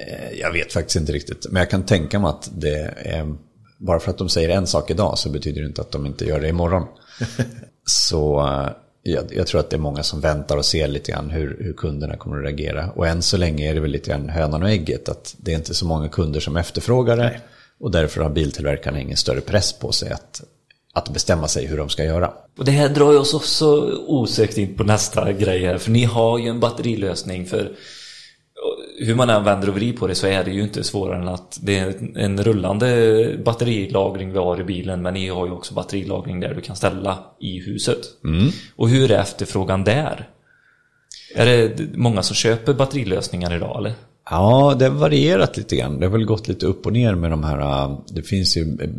Eh, 0.02 0.40
Jag 0.40 0.52
vet 0.52 0.74
faktiskt 0.74 0.96
inte 0.96 1.12
riktigt. 1.12 1.46
Men 1.52 1.60
jag 1.60 1.70
kan 1.70 1.84
tänka 1.84 2.20
mig 2.20 2.30
att 2.30 2.50
det 2.54 2.94
är... 2.98 3.36
Bara 3.78 4.00
för 4.00 4.12
att 4.12 4.18
de 4.18 4.30
säger 4.30 4.50
en 4.50 4.68
sak 4.68 4.92
idag 4.92 5.18
så 5.18 5.30
betyder 5.30 5.62
det 5.62 5.68
inte 5.68 5.82
att 5.82 5.92
de 5.92 6.06
inte 6.06 6.26
gör 6.26 6.40
det 6.40 6.48
imorgon. 6.48 6.88
så 7.86 8.48
eh, 8.48 8.70
jag, 9.04 9.24
jag 9.36 9.48
tror 9.48 9.60
att 9.60 9.70
det 9.70 9.76
är 9.76 9.80
många 9.80 10.04
som 10.04 10.22
väntar 10.22 10.58
och 10.58 10.66
ser 10.66 10.88
lite 10.88 11.12
grann 11.12 11.30
hur, 11.30 11.58
hur 11.60 11.74
kunderna 11.74 12.18
kommer 12.18 12.38
att 12.38 12.44
reagera. 12.44 12.92
Och 12.92 13.08
än 13.08 13.22
så 13.22 13.38
länge 13.38 13.70
är 13.70 13.74
det 13.74 13.80
väl 13.80 13.92
lite 13.92 14.10
grann 14.10 14.30
hönan 14.30 14.64
och 14.64 14.70
ägget. 14.70 15.10
Att 15.10 15.36
det 15.38 15.52
är 15.52 15.56
inte 15.56 15.74
så 15.74 15.86
många 15.86 16.10
kunder 16.10 16.40
som 16.40 16.58
efterfrågar 16.58 17.18
det. 17.18 17.24
Nej. 17.24 17.40
Och 17.80 17.92
därför 17.92 18.22
har 18.22 18.30
biltillverkarna 18.30 19.00
ingen 19.00 19.18
större 19.18 19.42
press 19.42 19.74
på 19.74 19.92
sig 19.92 20.12
att, 20.12 20.44
att 20.96 21.10
bestämma 21.10 21.48
sig 21.48 21.66
hur 21.66 21.78
de 21.78 21.90
ska 21.90 22.04
göra. 22.04 22.34
Och 22.58 22.66
det 22.66 22.72
här 22.72 22.90
drar 22.90 23.12
ju 23.12 23.18
oss 23.18 23.34
också 23.34 23.66
osökt 24.08 24.58
in 24.58 24.76
på 24.76 24.84
nästa 24.84 25.34
grej 25.34 25.66
här. 25.66 25.78
För 25.78 25.92
ni 25.92 26.04
har 26.04 26.40
ju 26.40 26.48
en 26.48 26.60
batterilösning 26.60 27.46
för 27.46 27.72
hur 29.00 29.16
man 29.16 29.30
än 29.30 29.44
vänder 29.44 29.70
och 29.70 29.76
vrider 29.76 29.98
på 29.98 30.08
det 30.08 30.16
så 30.16 30.28
är 30.28 30.44
det 30.44 30.52
ju 30.52 30.62
inte 30.62 30.84
svårare 30.84 31.22
än 31.22 31.28
att 31.28 31.60
det 31.62 31.80
är 31.80 32.18
en 32.18 32.44
rullande 32.44 33.40
batterilagring 33.46 34.32
vi 34.32 34.38
har 34.38 34.60
i 34.60 34.64
bilen 34.64 35.02
men 35.02 35.14
ni 35.14 35.30
har 35.30 35.46
ju 35.46 35.52
också 35.52 35.74
batterilagring 35.74 36.40
där 36.40 36.54
du 36.54 36.62
kan 36.62 36.76
ställa 36.76 37.20
i 37.40 37.60
huset. 37.60 38.00
Och 38.76 38.90
hur 38.90 39.12
är 39.12 39.20
efterfrågan 39.20 39.84
där? 39.84 40.30
Är 41.36 41.46
det 41.46 41.98
många 41.98 42.24
som 42.24 42.36
köper 42.36 42.74
batterilösningar 42.74 43.56
idag 43.56 43.78
eller? 43.78 43.94
Ja, 44.30 44.76
det 44.80 44.86
har 44.86 44.92
varierat 44.96 45.58
lite 45.58 45.76
grann. 45.76 46.00
Det 46.00 46.06
har 46.06 46.12
väl 46.12 46.26
gått 46.26 46.48
lite 46.48 46.66
upp 46.66 46.86
och 46.86 46.94
ner 46.94 47.16
med 47.16 47.32
de 47.32 47.44
här. 47.44 47.60
äh, 47.90 48.00
Det 48.08 48.22
finns 48.22 48.58
ju, 48.58 48.78
äh, 48.82 48.90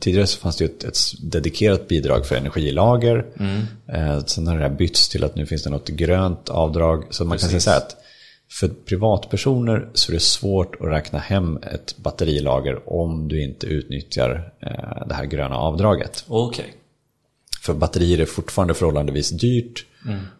tidigare 0.00 0.26
så 0.26 0.38
fanns 0.38 0.56
det 0.56 0.64
ju 0.64 0.70
ett, 0.70 0.84
ett 0.84 0.98
dedikerat 1.22 1.88
bidrag 1.88 2.26
för 2.26 2.36
energilager. 2.36 3.26
Eh, 3.88 4.24
Sen 4.24 4.46
har 4.46 4.56
det 4.56 4.62
här 4.62 4.70
bytts 4.76 5.08
till 5.08 5.24
att 5.24 5.36
nu 5.36 5.46
finns 5.46 5.62
det 5.62 5.70
något 5.70 5.88
grönt 5.88 6.48
avdrag. 6.48 7.04
Så 7.10 7.24
man 7.24 7.38
kan 7.38 7.60
säga 7.60 7.76
att 7.76 7.96
för 8.60 8.68
privatpersoner 8.68 9.88
så 9.94 10.12
är 10.12 10.14
det 10.14 10.20
svårt 10.22 10.74
att 10.80 10.86
räkna 10.88 11.18
hem 11.18 11.56
ett 11.56 11.96
batterilager 11.98 12.92
om 12.92 13.28
du 13.28 13.42
inte 13.44 13.66
utnyttjar 13.66 14.52
det 15.08 15.14
här 15.14 15.24
gröna 15.24 15.56
avdraget. 15.56 16.24
Okej. 16.28 16.74
För 17.62 17.74
batterier 17.74 18.18
är 18.20 18.26
fortfarande 18.26 18.74
förhållandevis 18.74 19.30
dyrt 19.30 19.86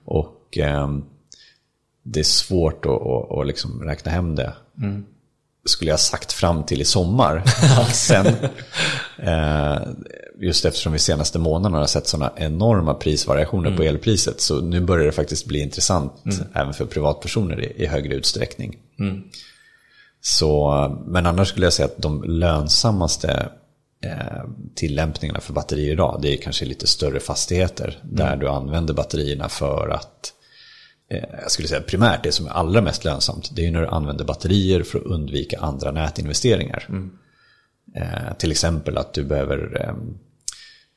och 0.04 0.58
ehm, 0.58 1.04
det 2.04 2.20
är 2.20 2.24
svårt 2.24 2.86
att, 2.86 2.92
att, 2.92 3.38
att 3.38 3.46
liksom 3.46 3.82
räkna 3.82 4.10
hem 4.10 4.34
det. 4.34 4.52
Skulle 5.66 5.90
jag 5.90 6.00
sagt 6.00 6.32
fram 6.32 6.64
till 6.64 6.80
i 6.80 6.84
sommar. 6.84 7.42
Sen, 7.92 8.26
eh, 9.18 9.78
just 10.40 10.64
eftersom 10.64 10.92
vi 10.92 10.98
senaste 10.98 11.38
månaderna 11.38 11.78
har 11.78 11.86
sett 11.86 12.06
sådana 12.06 12.32
enorma 12.36 12.94
prisvariationer 12.94 13.76
på 13.76 13.82
elpriset. 13.82 14.40
Så 14.40 14.60
nu 14.60 14.80
börjar 14.80 15.06
det 15.06 15.12
faktiskt 15.12 15.46
bli 15.46 15.58
intressant 15.58 16.12
även 16.54 16.74
för 16.74 16.84
privatpersoner 16.84 17.60
i, 17.60 17.82
i 17.82 17.86
högre 17.86 18.14
utsträckning. 18.14 18.76
Så, 20.20 20.88
men 21.06 21.26
annars 21.26 21.48
skulle 21.48 21.66
jag 21.66 21.72
säga 21.72 21.86
att 21.86 22.02
de 22.02 22.22
lönsammaste 22.22 23.48
eh, 24.04 24.44
tillämpningarna 24.74 25.40
för 25.40 25.52
batterier 25.52 25.92
idag, 25.92 26.18
det 26.22 26.32
är 26.32 26.36
kanske 26.36 26.64
lite 26.64 26.86
större 26.86 27.20
fastigheter. 27.20 27.98
Där 28.02 28.36
du 28.36 28.48
använder 28.48 28.94
batterierna 28.94 29.48
för 29.48 29.88
att, 29.88 30.32
jag 31.42 31.50
skulle 31.50 31.68
säga 31.68 31.80
primärt 31.80 32.22
det 32.22 32.32
som 32.32 32.46
är 32.46 32.50
allra 32.50 32.80
mest 32.80 33.04
lönsamt, 33.04 33.50
det 33.56 33.66
är 33.66 33.70
när 33.70 33.80
du 33.80 33.86
använder 33.86 34.24
batterier 34.24 34.82
för 34.82 34.98
att 34.98 35.04
undvika 35.04 35.58
andra 35.60 35.90
nätinvesteringar. 35.90 36.86
Eh, 37.96 38.36
till 38.38 38.50
exempel 38.50 38.98
att 38.98 39.14
du 39.14 39.24
behöver 39.24 39.82
ehm, 39.88 40.18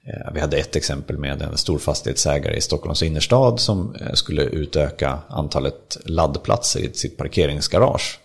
Eh, 0.07 0.33
Vi 0.33 0.39
hade 0.39 0.57
ett 0.57 0.75
exempel 0.75 1.17
med 1.17 1.41
en 1.41 1.57
stor 1.57 1.77
fastighetsägare 1.77 2.55
i 2.55 2.61
Stockholms 2.61 3.03
innerstad 3.03 3.59
som 3.59 3.95
eh, 3.95 4.13
skulle 4.13 4.43
utöka 4.43 5.19
antalet 5.29 5.97
laddplatser 6.05 6.79
i 6.79 6.93
sitt 6.93 7.17
parkeringsgarage. 7.17 8.19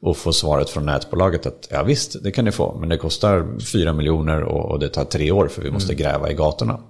Och 0.00 0.16
få 0.16 0.32
svaret 0.32 0.70
från 0.70 0.86
nätbolaget 0.86 1.46
att 1.46 1.68
ja 1.70 1.82
visst, 1.82 2.22
det 2.22 2.30
kan 2.30 2.44
ni 2.44 2.52
få, 2.52 2.78
men 2.80 2.88
det 2.88 2.96
kostar 2.96 3.60
4 3.72 3.92
miljoner 3.92 4.42
och 4.42 4.78
det 4.80 4.88
tar 4.88 5.04
tre 5.04 5.30
år 5.30 5.48
för 5.48 5.62
vi 5.62 5.70
måste 5.70 5.94
gräva 5.94 6.30
i 6.30 6.34
gatorna. 6.34 6.80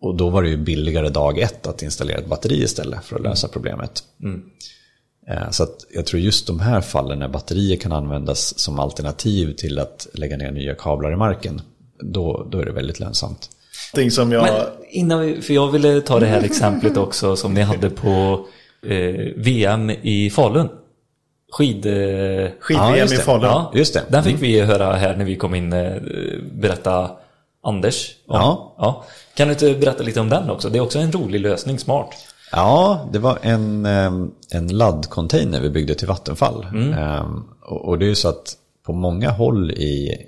Och 0.00 0.14
då 0.14 0.30
var 0.30 0.42
det 0.42 0.48
ju 0.48 0.56
billigare 0.56 1.08
dag 1.08 1.38
ett 1.38 1.66
att 1.66 1.82
installera 1.82 2.18
ett 2.18 2.26
batteri 2.26 2.62
istället 2.62 3.04
för 3.04 3.16
att 3.16 3.22
lösa 3.22 3.48
problemet. 3.48 4.02
Eh, 5.28 5.50
Så 5.50 5.62
att 5.62 5.76
jag 5.94 6.06
tror 6.06 6.20
just 6.20 6.46
de 6.46 6.60
här 6.60 6.80
fallen 6.80 7.18
när 7.18 7.28
batterier 7.28 7.76
kan 7.76 7.92
användas 7.92 8.58
som 8.58 8.78
alternativ 8.78 9.52
till 9.54 9.78
att 9.78 10.06
lägga 10.14 10.36
ner 10.36 10.50
nya 10.52 10.74
kablar 10.74 11.12
i 11.12 11.16
marken, 11.16 11.60
då, 12.00 12.46
då 12.50 12.58
är 12.58 12.64
det 12.64 12.72
väldigt 12.72 13.00
lönsamt. 13.00 13.50
Jag... 14.32 14.42
Men 14.42 14.52
innan 14.90 15.20
vi, 15.20 15.42
för 15.42 15.54
jag 15.54 15.70
ville 15.70 16.00
ta 16.00 16.20
det 16.20 16.26
här 16.26 16.42
exemplet 16.42 16.96
också 17.06 17.36
som 17.36 17.54
ni 17.54 17.60
hade 17.60 17.90
på 17.90 18.46
eh, 18.86 19.14
VM 19.36 19.90
i 19.90 20.30
Falun. 20.30 20.68
Skid... 21.52 21.86
Eh, 21.86 21.92
Ja, 21.94 22.48
Skid-VM 22.60 22.96
just 22.96 23.14
i. 23.14 23.16
Falun. 23.16 23.44
ja, 23.44 23.72
just 23.74 23.94
det. 23.94 24.02
Den 24.08 24.24
fick 24.24 24.42
vi 24.42 24.60
höra 24.60 24.92
här 24.96 25.16
när 25.16 25.24
vi 25.24 25.36
kom 25.36 25.54
in, 25.54 25.72
eh, 25.72 25.92
berätta 26.52 27.10
Anders. 27.62 28.14
om. 28.26 28.36
Ja. 28.36 28.74
ja. 28.78 29.04
Kan 29.38 29.48
du 29.48 29.52
inte 29.52 29.74
berätta 29.74 30.02
lite 30.02 30.20
om 30.20 30.28
den 30.28 30.50
också? 30.50 30.70
Det 30.70 30.78
är 30.78 30.82
också 30.82 30.98
en 30.98 31.12
rolig 31.12 31.40
lösning, 31.40 31.78
smart. 31.78 32.14
Ja, 32.52 33.08
det 33.12 33.18
var 33.18 33.38
en, 33.42 33.86
en 34.50 34.68
laddcontainer 34.68 35.60
vi 35.60 35.70
byggde 35.70 35.94
till 35.94 36.08
Vattenfall. 36.08 36.66
Ehm, 36.74 37.44
Och 37.60 37.98
det 37.98 38.04
är 38.04 38.08
ju 38.08 38.14
så 38.14 38.28
att 38.28 38.56
på 38.86 38.92
många 38.92 39.30
håll 39.30 39.70
i 39.70 40.26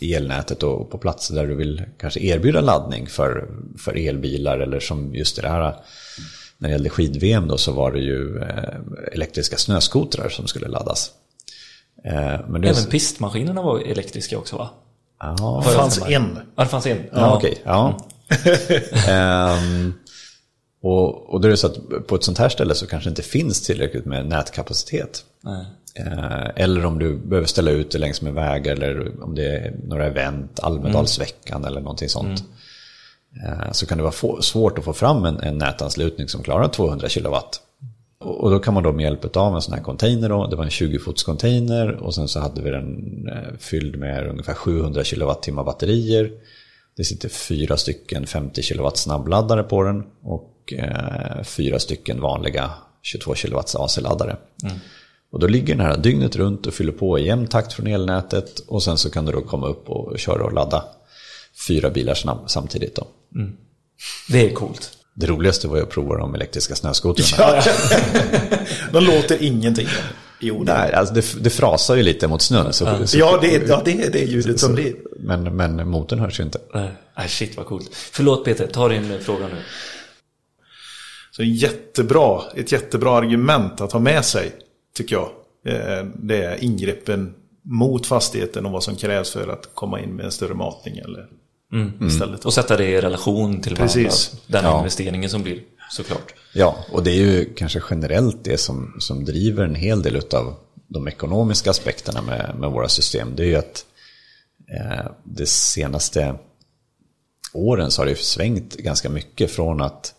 elnätet 0.00 0.62
och 0.62 0.90
på 0.90 0.98
platser 0.98 1.34
där 1.34 1.46
du 1.46 1.54
vill 1.54 1.82
kanske 1.98 2.20
erbjuda 2.20 2.60
laddning 2.60 3.06
för, 3.06 3.48
för 3.78 4.08
elbilar 4.08 4.58
eller 4.58 4.80
som 4.80 5.14
just 5.14 5.42
det 5.42 5.48
här 5.48 5.74
när 6.58 6.68
det 6.68 6.72
gällde 6.72 6.90
skid-VM 6.90 7.48
då 7.48 7.56
så 7.56 7.72
var 7.72 7.92
det 7.92 8.00
ju 8.00 8.42
elektriska 9.12 9.56
snöskotrar 9.56 10.28
som 10.28 10.46
skulle 10.46 10.68
laddas. 10.68 11.10
Men 12.48 12.60
det 12.60 12.68
Även 12.68 12.84
pistmaskinerna 12.84 13.62
var 13.62 13.78
elektriska 13.78 14.38
också 14.38 14.56
va? 14.56 14.70
Ja, 15.20 15.62
Det 15.66 15.70
fanns 15.72 16.02
en. 16.02 16.38
Ja, 16.56 16.62
det 16.62 16.68
fanns 16.68 16.86
en. 16.86 16.98
Ja, 17.12 17.36
okej. 17.36 17.58
Ja. 17.64 17.98
Ehm, 19.08 19.94
och, 20.82 21.30
och 21.34 21.40
då 21.40 21.48
är 21.48 21.50
det 21.50 21.56
så 21.56 21.66
att 21.66 22.06
på 22.06 22.14
ett 22.14 22.24
sånt 22.24 22.38
här 22.38 22.48
ställe 22.48 22.74
så 22.74 22.86
kanske 22.86 23.10
inte 23.10 23.22
finns 23.22 23.62
tillräckligt 23.62 24.04
med 24.04 24.26
nätkapacitet. 24.26 25.24
Nej. 25.40 25.66
Eh, 25.94 26.50
eller 26.56 26.86
om 26.86 26.98
du 26.98 27.16
behöver 27.16 27.46
ställa 27.46 27.70
ut 27.70 27.90
det 27.90 27.98
längs 27.98 28.22
med 28.22 28.34
vägar 28.34 28.72
eller 28.72 29.22
om 29.24 29.34
det 29.34 29.56
är 29.56 29.74
några 29.84 30.06
event, 30.06 30.60
Almedalsveckan 30.60 31.64
eller 31.64 31.80
någonting 31.80 32.08
sånt. 32.08 32.44
Eh, 33.46 33.72
så 33.72 33.86
kan 33.86 33.98
det 33.98 34.04
vara 34.04 34.42
svårt 34.42 34.78
att 34.78 34.84
få 34.84 34.92
fram 34.92 35.24
en, 35.24 35.40
en 35.40 35.58
nätanslutning 35.58 36.28
som 36.28 36.42
klarar 36.42 36.68
200 36.68 37.08
kilowatt. 37.08 37.60
Och, 38.20 38.50
då 38.50 38.58
kan 38.58 38.74
man 38.74 38.82
då 38.82 38.92
med 38.92 39.02
hjälp 39.02 39.36
av 39.36 39.54
en 39.54 39.62
sån 39.62 39.74
här 39.74 39.82
container, 39.82 40.28
då, 40.28 40.46
det 40.46 40.56
var 40.56 40.64
en 40.64 40.70
20-fots 40.70 41.24
container 41.24 41.92
och 41.92 42.14
sen 42.14 42.28
så 42.28 42.40
hade 42.40 42.62
vi 42.62 42.70
den 42.70 43.28
eh, 43.28 43.58
fylld 43.58 43.96
med 43.96 44.26
ungefär 44.26 44.54
700 44.54 45.04
kilowattimmar 45.04 45.64
batterier. 45.64 46.32
Det 46.96 47.04
sitter 47.04 47.28
fyra 47.28 47.76
stycken 47.76 48.26
50 48.26 48.62
kilowatt 48.62 48.96
snabbladdare 48.96 49.62
på 49.62 49.82
den 49.82 50.04
och 50.22 50.72
eh, 50.72 51.42
fyra 51.42 51.78
stycken 51.78 52.20
vanliga 52.20 52.70
22 53.02 53.34
kilowatts 53.34 53.76
AC-laddare. 53.76 54.36
Och 55.32 55.40
då 55.40 55.46
ligger 55.46 55.74
den 55.74 55.86
här 55.86 55.96
dygnet 55.96 56.36
runt 56.36 56.66
och 56.66 56.74
fyller 56.74 56.92
på 56.92 57.18
i 57.18 57.26
jämn 57.26 57.46
takt 57.46 57.72
från 57.72 57.86
elnätet 57.86 58.58
och 58.58 58.82
sen 58.82 58.98
så 58.98 59.10
kan 59.10 59.24
du 59.24 59.32
då 59.32 59.40
komma 59.40 59.66
upp 59.66 59.90
och 59.90 60.18
köra 60.18 60.44
och 60.44 60.52
ladda 60.52 60.84
fyra 61.68 61.90
bilar 61.90 62.46
samtidigt. 62.46 62.96
Då. 62.96 63.06
Det 64.28 64.50
är 64.50 64.54
coolt. 64.54 64.99
Det 65.20 65.26
roligaste 65.26 65.68
var 65.68 65.76
ju 65.76 65.82
att 65.82 65.90
prova 65.90 66.16
de 66.16 66.34
elektriska 66.34 66.74
snöskotrarna. 66.74 67.62
De 68.92 69.04
låter 69.04 69.42
ingenting. 69.42 69.86
Jo, 70.40 70.64
det 70.64 70.72
Nej, 70.74 70.92
alltså 70.92 71.14
det, 71.14 71.44
det 71.44 71.50
frasar 71.50 71.96
ju 71.96 72.02
lite 72.02 72.28
mot 72.28 72.42
snön. 72.42 72.72
Så, 72.72 73.06
så, 73.06 73.18
Ja, 73.18 73.38
det 73.40 73.54
är, 73.56 73.68
ja, 73.68 73.82
det 73.84 74.02
är 74.02 74.10
det 74.10 74.24
ljudet 74.24 74.60
som 74.60 74.74
blir. 74.74 74.94
men, 75.18 75.56
men 75.56 75.88
motorn 75.88 76.18
hörs 76.18 76.40
ju 76.40 76.44
inte. 76.44 76.58
Nej, 77.16 77.28
shit 77.28 77.56
vad 77.56 77.66
coolt. 77.66 77.90
Förlåt 77.92 78.44
Peter, 78.44 78.66
ta 78.66 78.88
din 78.88 79.20
fråga 79.20 79.46
nu. 79.46 79.56
Så 81.30 81.42
jättebra, 81.42 82.42
ett 82.56 82.72
jättebra 82.72 83.10
argument 83.18 83.80
att 83.80 83.92
ha 83.92 84.00
med 84.00 84.24
sig, 84.24 84.52
tycker 84.96 85.16
jag. 85.16 85.28
Eh, 85.66 86.04
Det 86.14 86.44
är 86.44 86.64
ingreppen 86.64 87.34
mot 87.62 88.06
fastigheten 88.06 88.66
och 88.66 88.72
vad 88.72 88.82
som 88.84 88.96
krävs 88.96 89.30
för 89.30 89.48
att 89.48 89.68
komma 89.74 90.00
in 90.00 90.10
med 90.16 90.24
en 90.24 90.32
större 90.32 90.54
matning 90.54 90.98
eller 90.98 91.26
istället. 92.06 92.44
Och 92.44 92.54
sätta 92.54 92.76
det 92.76 92.86
i 92.86 93.00
relation 93.00 93.60
till 93.60 93.74
varandra. 93.74 93.94
Precis. 93.94 94.32
Den 94.46 94.64
Ja. 94.64 94.78
investeringen 94.78 95.30
som 95.30 95.42
blir, 95.42 95.62
såklart. 95.90 96.34
Ja, 96.54 96.76
och 96.92 97.02
det 97.02 97.10
är 97.10 97.14
ju 97.16 97.54
kanske 97.54 97.80
generellt 97.90 98.44
det 98.44 98.58
som, 98.60 98.96
som 98.98 99.24
driver 99.24 99.64
en 99.64 99.74
hel 99.74 100.02
del 100.02 100.16
av 100.32 100.54
de 100.88 101.08
ekonomiska 101.08 101.70
aspekterna 101.70 102.22
med, 102.22 102.54
med 102.58 102.70
våra 102.70 102.88
system. 102.88 103.32
Det 103.36 103.42
är 103.42 103.46
ju 103.46 103.56
att 103.56 103.84
eh, 104.80 105.10
det 105.24 105.48
senaste 105.48 106.34
åren 107.52 107.90
så 107.90 108.00
har 108.02 108.06
det 108.06 108.18
svängt 108.18 108.76
ganska 108.76 109.08
mycket 109.08 109.50
från 109.50 109.80
att 109.82 110.14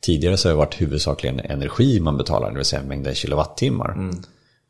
tidigare 0.00 0.36
så 0.36 0.48
har 0.48 0.52
det 0.52 0.58
varit 0.58 0.80
huvudsakligen 0.80 1.40
energi 1.40 2.00
man 2.00 2.16
betalar, 2.16 2.50
det 2.50 2.56
vill 2.56 2.64
säga 2.64 2.82
mängden 2.82 3.14
kilowattimmar. 3.14 4.10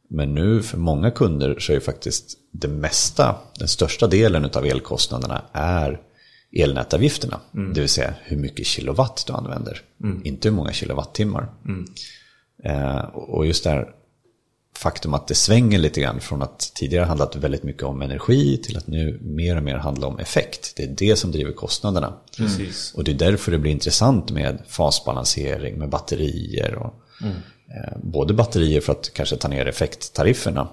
Men 0.09 0.34
nu 0.34 0.62
för 0.62 0.78
många 0.78 1.11
kunder 1.11 1.59
så 1.59 1.72
är 1.72 1.74
ju 1.74 1.80
faktiskt 1.80 2.38
det 2.50 2.68
mesta, 2.68 3.36
den 3.59 3.68
största 3.68 4.07
delen 4.07 4.44
av 4.44 4.66
elkostnaderna 4.66 5.42
är 5.52 6.00
elnätavgifterna. 6.52 7.40
Det 7.74 7.80
vill 7.80 7.88
säga 7.88 8.14
hur 8.22 8.36
mycket 8.36 8.66
kilowatt 8.66 9.24
du 9.26 9.32
använder, 9.32 9.80
inte 10.24 10.48
hur 10.48 10.57
många 10.57 10.72
kilowattimmar. 10.72 11.48
Eh, 12.64 12.98
och 13.14 13.46
just 13.46 13.64
det 13.64 13.70
här 13.70 13.88
faktum 14.76 15.14
att 15.14 15.28
det 15.28 15.34
svänger 15.34 15.78
lite 15.78 16.00
grann 16.00 16.20
från 16.20 16.42
att 16.42 16.72
tidigare 16.74 17.04
handlat 17.04 17.36
väldigt 17.36 17.62
mycket 17.62 17.82
om 17.82 18.02
energi 18.02 18.57
till 18.57 18.76
att 18.76 18.86
nu 18.86 19.20
mer 19.22 19.57
och 19.57 19.62
mer 19.62 19.76
handla 19.76 20.07
om 20.07 20.18
effekt. 20.18 20.72
Det 20.76 20.82
är 20.82 20.88
det 20.88 21.16
som 21.16 21.32
driver 21.32 21.52
kostnaderna. 21.52 22.14
Precis. 22.36 22.94
Och 22.94 23.04
det 23.04 23.11
är 23.11 23.14
därför 23.14 23.52
det 23.52 23.59
blir 23.59 23.72
intressant 23.72 24.30
med 24.30 24.62
fasbalansering, 24.68 25.78
med 25.78 25.88
batterier. 25.88 26.74
Och, 26.74 26.94
eh, 27.26 27.32
både 28.03 28.35
batterier 28.35 28.81
för 28.81 28.93
att 28.93 29.11
kanske 29.14 29.37
ta 29.37 29.49
ner 29.49 29.67
effekttarifferna. 29.67 30.69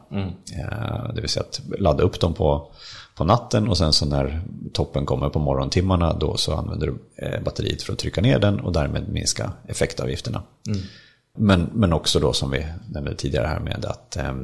Eh, 0.59 1.13
det 1.15 1.21
vill 1.21 1.29
säga 1.29 1.43
att 1.49 1.61
ladda 1.79 2.03
upp 2.03 2.19
dem 2.19 2.33
på, 2.33 2.71
på 3.15 3.23
natten 3.23 3.67
och 3.67 3.77
sen 3.77 3.93
så 3.93 4.05
när 4.05 4.41
toppen 4.73 5.05
kommer 5.05 5.29
på 5.29 5.39
morgontimmarna 5.39 6.13
då 6.13 6.37
så 6.37 6.53
använder 6.53 6.87
du 6.87 7.25
eh, 7.25 7.43
batteriet 7.43 7.81
för 7.81 7.93
att 7.93 7.99
trycka 7.99 8.21
ner 8.21 8.39
den 8.39 8.59
och 8.59 8.73
därmed 8.73 9.09
minska 9.09 9.51
effektavgifterna. 9.67 10.43
Men, 11.37 11.69
men 11.73 11.93
också 11.93 12.19
då 12.19 12.33
som 12.33 12.51
vi 12.51 12.65
nämnde 12.89 13.15
tidigare 13.15 13.47
här 13.47 13.59
med 13.59 13.85
att 13.85 14.17
eh, 14.17 14.35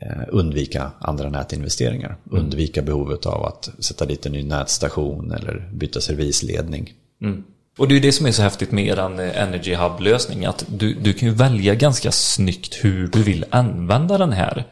eh, 0.00 0.22
undvika 0.28 0.90
andra 0.98 1.28
nätinvesteringar. 1.30 2.16
Undvika 2.30 2.82
behovet 2.82 3.26
av 3.26 3.44
att 3.44 3.70
sätta 3.78 4.06
dit 4.06 4.26
en 4.26 4.32
ny 4.32 4.42
nätstation 4.42 5.32
eller 5.32 5.70
byta 5.74 6.00
servisledning. 6.00 6.94
Och 7.78 7.88
det 7.88 7.92
är 7.92 7.96
ju 7.96 8.00
det 8.00 8.12
som 8.12 8.26
är 8.26 8.32
så 8.32 8.42
häftigt 8.42 8.72
med 8.72 8.86
eran 8.86 9.18
eh, 9.18 9.42
Energy 9.42 9.74
Hub-lösning. 9.74 10.44
Att 10.44 10.64
du, 10.68 10.94
du 10.94 11.12
kan 11.12 11.28
ju 11.28 11.34
välja 11.34 11.74
ganska 11.74 12.12
snyggt 12.12 12.84
hur 12.84 13.06
du 13.06 13.22
vill 13.22 13.44
använda 13.50 14.18
den 14.18 14.32
här. 14.32 14.64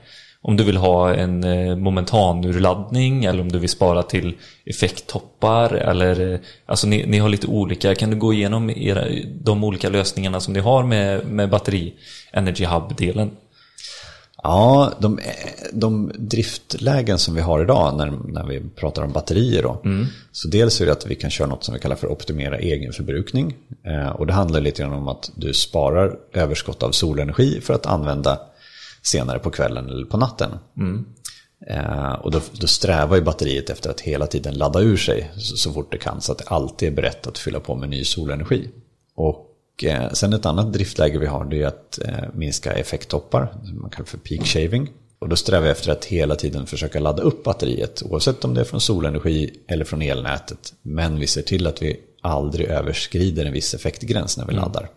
Om 0.42 0.56
du 0.56 0.64
vill 0.64 0.76
ha 0.76 1.14
en 1.14 1.44
eh, 1.44 1.76
momentanurladdning 1.76 3.24
eller 3.24 3.40
om 3.40 3.52
du 3.52 3.58
vill 3.58 3.68
spara 3.68 4.02
till 4.02 4.34
effekttoppar 4.66 5.74
eller 5.74 6.32
eh, 6.32 6.40
alltså 6.66 6.86
ni, 6.86 7.06
ni 7.06 7.18
har 7.18 7.28
lite 7.28 7.46
olika. 7.46 7.94
Kan 7.94 8.10
du 8.10 8.16
gå 8.16 8.32
igenom 8.32 8.70
era, 8.70 9.04
de 9.42 9.64
olika 9.64 9.88
lösningarna 9.88 10.40
som 10.40 10.52
ni 10.52 10.60
har 10.60 10.82
med, 10.82 11.26
med 11.26 11.50
batteri 11.50 11.94
Energy 12.32 12.64
Hub-delen? 12.64 13.30
Ja, 14.46 14.92
de, 14.98 15.18
de 15.72 16.12
driftlägen 16.18 17.18
som 17.18 17.34
vi 17.34 17.40
har 17.40 17.62
idag 17.62 17.96
när, 17.96 18.10
när 18.10 18.46
vi 18.46 18.60
pratar 18.60 19.02
om 19.02 19.12
batterier 19.12 19.62
då. 19.62 19.80
Så 20.32 20.48
dels 20.48 20.80
är 20.80 20.86
det 20.86 20.92
att 20.92 21.06
vi 21.06 21.14
kan 21.14 21.30
köra 21.30 21.48
något 21.48 21.64
som 21.64 21.74
vi 21.74 21.80
kallar 21.80 21.96
för 21.96 22.12
optimera 22.12 22.58
egenförbrukning. 22.58 23.54
Eh, 23.84 24.08
och 24.08 24.26
det 24.26 24.32
handlar 24.32 24.60
lite 24.60 24.82
grann 24.82 24.92
om 24.92 25.08
att 25.08 25.30
du 25.34 25.54
sparar 25.54 26.18
överskott 26.32 26.82
av 26.82 26.90
solenergi 26.90 27.60
för 27.60 27.74
att 27.74 27.86
använda 27.86 28.40
senare 29.02 29.38
på 29.38 29.50
kvällen 29.50 29.88
eller 29.88 30.06
på 30.06 30.16
natten. 30.16 30.50
Eh, 31.66 32.12
och 32.12 32.30
då, 32.30 32.40
då 32.52 32.66
strävar 32.66 33.16
ju 33.16 33.22
batteriet 33.22 33.70
efter 33.70 33.90
att 33.90 34.00
hela 34.00 34.26
tiden 34.26 34.54
ladda 34.54 34.80
ur 34.80 34.96
sig 34.96 35.30
så, 35.36 35.56
så 35.56 35.72
fort 35.72 35.92
det 35.92 35.98
kan 35.98 36.20
så 36.20 36.32
att 36.32 36.38
det 36.38 36.44
alltid 36.46 36.88
är 36.88 36.92
berett 36.96 37.26
att 37.26 37.38
fylla 37.38 37.60
på 37.60 37.74
med 37.74 37.88
ny 37.88 38.04
solenergi. 38.04 38.68
Och 39.16 39.50
eh, 39.82 40.10
sen 40.12 40.32
ett 40.32 40.46
annat 40.46 40.72
driftläge 40.72 41.18
vi 41.18 41.26
har 41.26 41.44
det 41.44 41.62
är 41.62 41.66
att 41.66 41.98
eh, 42.04 42.24
minska 42.34 42.72
effekttoppar, 42.72 43.54
man 43.74 43.90
kallar 43.90 44.06
för 44.06 44.18
peak 44.18 44.46
shaving. 44.46 44.88
Och 45.18 45.28
då 45.28 45.36
strävar 45.36 45.64
vi 45.64 45.70
efter 45.70 45.92
att 45.92 46.04
hela 46.04 46.36
tiden 46.36 46.66
försöka 46.66 47.00
ladda 47.00 47.22
upp 47.22 47.44
batteriet 47.44 48.02
oavsett 48.02 48.44
om 48.44 48.54
det 48.54 48.60
är 48.60 48.64
från 48.64 48.80
solenergi 48.80 49.50
eller 49.66 49.84
från 49.84 50.02
elnätet. 50.02 50.74
Men 50.82 51.20
vi 51.20 51.26
ser 51.26 51.42
till 51.42 51.66
att 51.66 51.82
vi 51.82 52.00
aldrig 52.20 52.66
överskrider 52.66 53.44
en 53.44 53.52
viss 53.52 53.74
effektgräns 53.74 54.38
när 54.38 54.46
vi 54.46 54.54
laddar. 54.54 54.88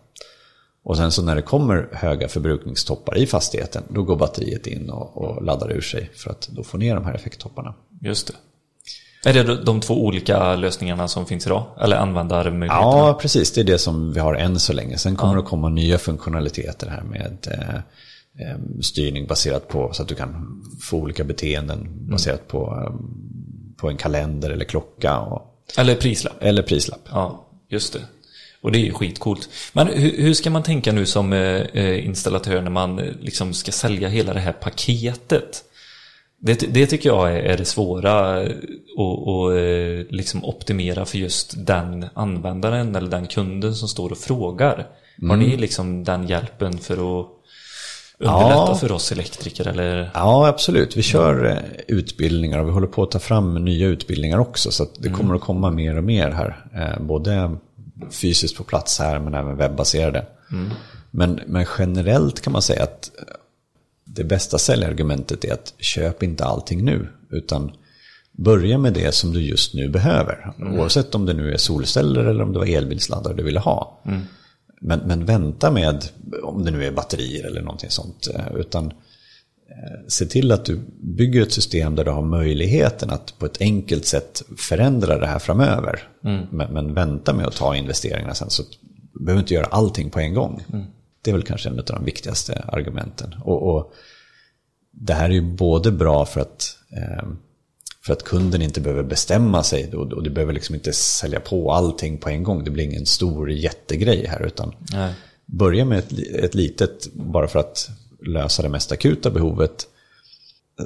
Och 0.82 0.96
sen 0.96 1.12
så 1.12 1.22
när 1.22 1.36
det 1.36 1.42
kommer 1.42 1.88
höga 1.92 2.28
förbrukningstoppar 2.28 3.18
i 3.18 3.26
fastigheten 3.26 3.82
då 3.88 4.02
går 4.02 4.16
batteriet 4.16 4.66
in 4.66 4.90
och, 4.90 5.16
och 5.16 5.44
laddar 5.44 5.72
ur 5.72 5.80
sig 5.80 6.10
för 6.14 6.30
att 6.30 6.48
då 6.52 6.64
få 6.64 6.76
ner 6.76 6.94
de 6.94 7.04
här 7.04 7.14
effekttopparna. 7.14 7.74
Just 8.00 8.26
det. 8.26 8.34
Är 9.24 9.32
det 9.34 9.62
de- 9.64 9.80
två 9.80 10.04
olika 10.04 10.56
lösningarna 10.56 11.08
som 11.08 11.26
finns 11.26 11.46
idag? 11.46 11.64
Eller 11.80 11.96
användarmöjligheterna? 11.96 12.82
Ja, 12.98 13.18
precis. 13.22 13.52
Det 13.52 13.60
är 13.60 13.64
det 13.64 13.78
som 13.78 14.12
vi 14.12 14.20
har 14.20 14.34
än 14.34 14.60
så 14.60 14.72
länge. 14.72 14.98
Sen 14.98 15.16
kommer 15.16 15.34
det 15.34 15.40
att 15.40 15.46
komma 15.48 15.68
nya 15.68 15.98
funktionaliteter 15.98 16.88
här 16.88 17.02
med 17.02 17.36
eh, 17.50 17.74
eh, 18.48 18.56
styrning 18.80 19.26
baserat 19.26 19.68
på 19.68 19.90
så 19.92 20.02
att 20.02 20.08
du 20.08 20.14
kan 20.14 20.62
få 20.82 20.96
olika 20.96 21.24
beteenden 21.24 21.88
baserat 22.10 22.48
på, 22.48 22.82
eh, 22.86 22.94
på 23.76 23.88
en 23.88 23.96
kalender 23.96 24.50
eller 24.50 24.64
klocka 24.64 25.18
och, 25.18 25.42
Eller 25.78 25.94
prislapp? 25.94 26.36
eller 26.40 26.62
prislapp. 26.62 27.00
Ja, 27.10 27.46
just 27.68 27.92
det. 27.92 28.00
Och 28.60 28.72
det 28.72 28.78
är 28.78 28.84
ju 28.84 28.92
skitcoolt. 28.92 29.48
Men 29.72 29.86
hur, 29.86 30.22
hur 30.22 30.34
ska 30.34 30.50
man 30.50 30.62
tänka 30.62 30.92
nu 30.92 31.06
som 31.06 31.32
installatör 32.02 32.60
när 32.62 32.70
man 32.70 32.96
liksom 32.96 33.52
ska 33.54 33.72
sälja 33.72 34.08
hela 34.08 34.32
det 34.34 34.40
här 34.40 34.52
paketet? 34.52 35.64
Det, 36.40 36.74
det 36.74 36.86
tycker 36.86 37.08
jag 37.08 37.32
är, 37.32 37.36
är 37.42 37.56
det 37.56 37.64
svåra 37.64 38.36
att 38.40 38.48
eh, 39.56 40.06
liksom 40.16 40.44
optimera 40.44 41.04
för 41.04 41.18
just 41.18 41.66
den 41.66 42.06
användaren 42.14 42.96
eller 42.96 43.10
den 43.10 43.26
kunden 43.26 43.74
som 43.74 43.88
står 43.88 44.10
och 44.12 44.18
frågar. 44.18 44.86
Har 45.28 45.36
ni 45.36 45.56
liksom 45.56 46.04
den 46.04 46.26
hjälpen 46.28 46.78
för 46.78 46.94
att 46.94 47.26
underlätta 48.18 48.54
Ja. 48.68 48.74
för 48.80 48.92
oss 48.92 49.12
elektriker 49.12 49.68
eller? 49.68 50.10
Ja, 50.14 50.46
absolut. 50.48 50.96
Vi 50.96 51.02
kör 51.02 51.44
eh, 51.46 51.56
utbildningar 51.88 52.58
och 52.58 52.66
vi 52.68 52.72
håller 52.72 52.86
på 52.86 53.02
att 53.02 53.10
ta 53.10 53.18
fram 53.18 53.54
nya 53.64 53.86
utbildningar 53.86 54.38
också. 54.38 54.70
Så 54.70 54.86
det 54.98 55.08
kommer 55.10 55.34
att 55.34 55.40
komma 55.40 55.70
mer 55.70 55.96
och 55.98 56.04
mer 56.04 56.30
här. 56.30 56.66
Eh, 56.74 57.02
Både 57.02 57.56
fysiskt 58.10 58.56
på 58.56 58.64
plats 58.64 58.98
här 58.98 59.18
men 59.18 59.34
även 59.34 59.56
webbaserade. 59.56 60.26
Men, 61.10 61.40
men 61.46 61.66
generellt 61.78 62.40
kan 62.40 62.52
man 62.52 62.62
säga 62.62 62.82
att 62.82 63.10
det 64.18 64.24
bästa 64.24 64.58
säljargumentet 64.58 65.44
är 65.44 65.52
att 65.52 65.74
köp 65.78 66.22
inte 66.22 66.44
allting 66.44 66.84
nu. 66.84 67.08
Utan 67.30 67.72
börja 68.32 68.78
med 68.78 68.92
det 68.92 69.12
som 69.14 69.32
du 69.32 69.40
just 69.42 69.74
nu 69.74 69.88
behöver. 69.88 70.52
Oavsett 70.78 71.14
om 71.14 71.26
det 71.26 71.34
nu 71.34 71.52
är 71.52 71.56
solceller 71.56 72.24
eller 72.24 72.42
om 72.42 72.52
det 72.52 72.58
var 72.58 72.66
elbilsladdare 72.66 73.34
du 73.34 73.42
ville 73.42 73.60
ha. 73.60 74.00
Men, 74.80 74.98
men 74.98 75.24
vänta 75.24 75.70
med, 75.70 76.04
om 76.42 76.64
det 76.64 76.70
nu 76.70 76.84
är 76.84 76.92
batterier 76.92 77.46
eller 77.46 77.62
någonting 77.62 77.90
sånt. 77.90 78.28
eh, 78.34 78.56
Utan 78.56 78.92
se 80.08 80.26
till 80.26 80.52
att 80.52 80.64
du 80.64 80.80
bygger 81.02 81.42
ett 81.42 81.52
system 81.52 81.94
där 81.94 82.04
du 82.04 82.10
har 82.10 82.22
möjligheten 82.22 83.10
att 83.10 83.38
på 83.38 83.46
ett 83.46 83.60
enkelt 83.60 84.06
sätt 84.06 84.42
förändra 84.58 85.18
det 85.18 85.26
här 85.26 85.38
framöver. 85.38 86.08
Men, 86.50 86.72
men 86.72 86.94
vänta 86.94 87.32
med 87.34 87.46
att 87.46 87.56
ta 87.56 87.76
investeringarna 87.76 88.34
sen. 88.34 88.50
Så 88.50 88.62
du 89.14 89.24
behöver 89.24 89.40
inte 89.42 89.54
göra 89.54 89.66
allting 89.66 90.10
på 90.10 90.20
en 90.20 90.34
gång. 90.34 90.62
Det 91.28 91.32
är 91.32 91.36
väl 91.36 91.46
kanske 91.46 91.68
en 91.68 91.78
av 91.78 91.84
de 91.84 92.04
viktigaste 92.04 92.64
argumenten. 92.68 93.34
Och, 93.44 93.74
och 93.74 93.92
det 94.90 95.14
här 95.14 95.24
är 95.24 95.34
ju 95.34 95.42
både 95.42 95.92
bra 95.92 96.26
för 96.26 96.40
att, 96.40 96.78
eh, 96.90 97.28
för 98.06 98.12
att 98.12 98.24
kunden 98.24 98.62
inte 98.62 98.80
behöver 98.80 99.02
bestämma 99.02 99.62
sig 99.62 99.94
och, 99.94 100.22
du 100.22 100.30
behöver 100.30 100.52
liksom 100.52 100.74
inte 100.74 100.92
sälja 100.92 101.40
på 101.40 101.72
allting 101.72 102.18
på 102.18 102.28
en 102.28 102.42
gång. 102.42 102.64
Det 102.64 102.70
blir 102.70 102.84
ingen 102.84 103.06
stor 103.06 103.50
jättegrej 103.50 104.26
här 104.26 104.46
utan 104.46 104.74
Nej. 104.92 105.14
börja 105.46 105.84
med 105.84 105.98
ett, 105.98 106.12
ett 106.18 106.54
litet 106.54 107.12
bara 107.12 107.48
för 107.48 107.58
att 107.58 107.90
lösa 108.26 108.62
det 108.62 108.68
mest 108.68 108.92
akuta 108.92 109.30
behovet. 109.30 109.86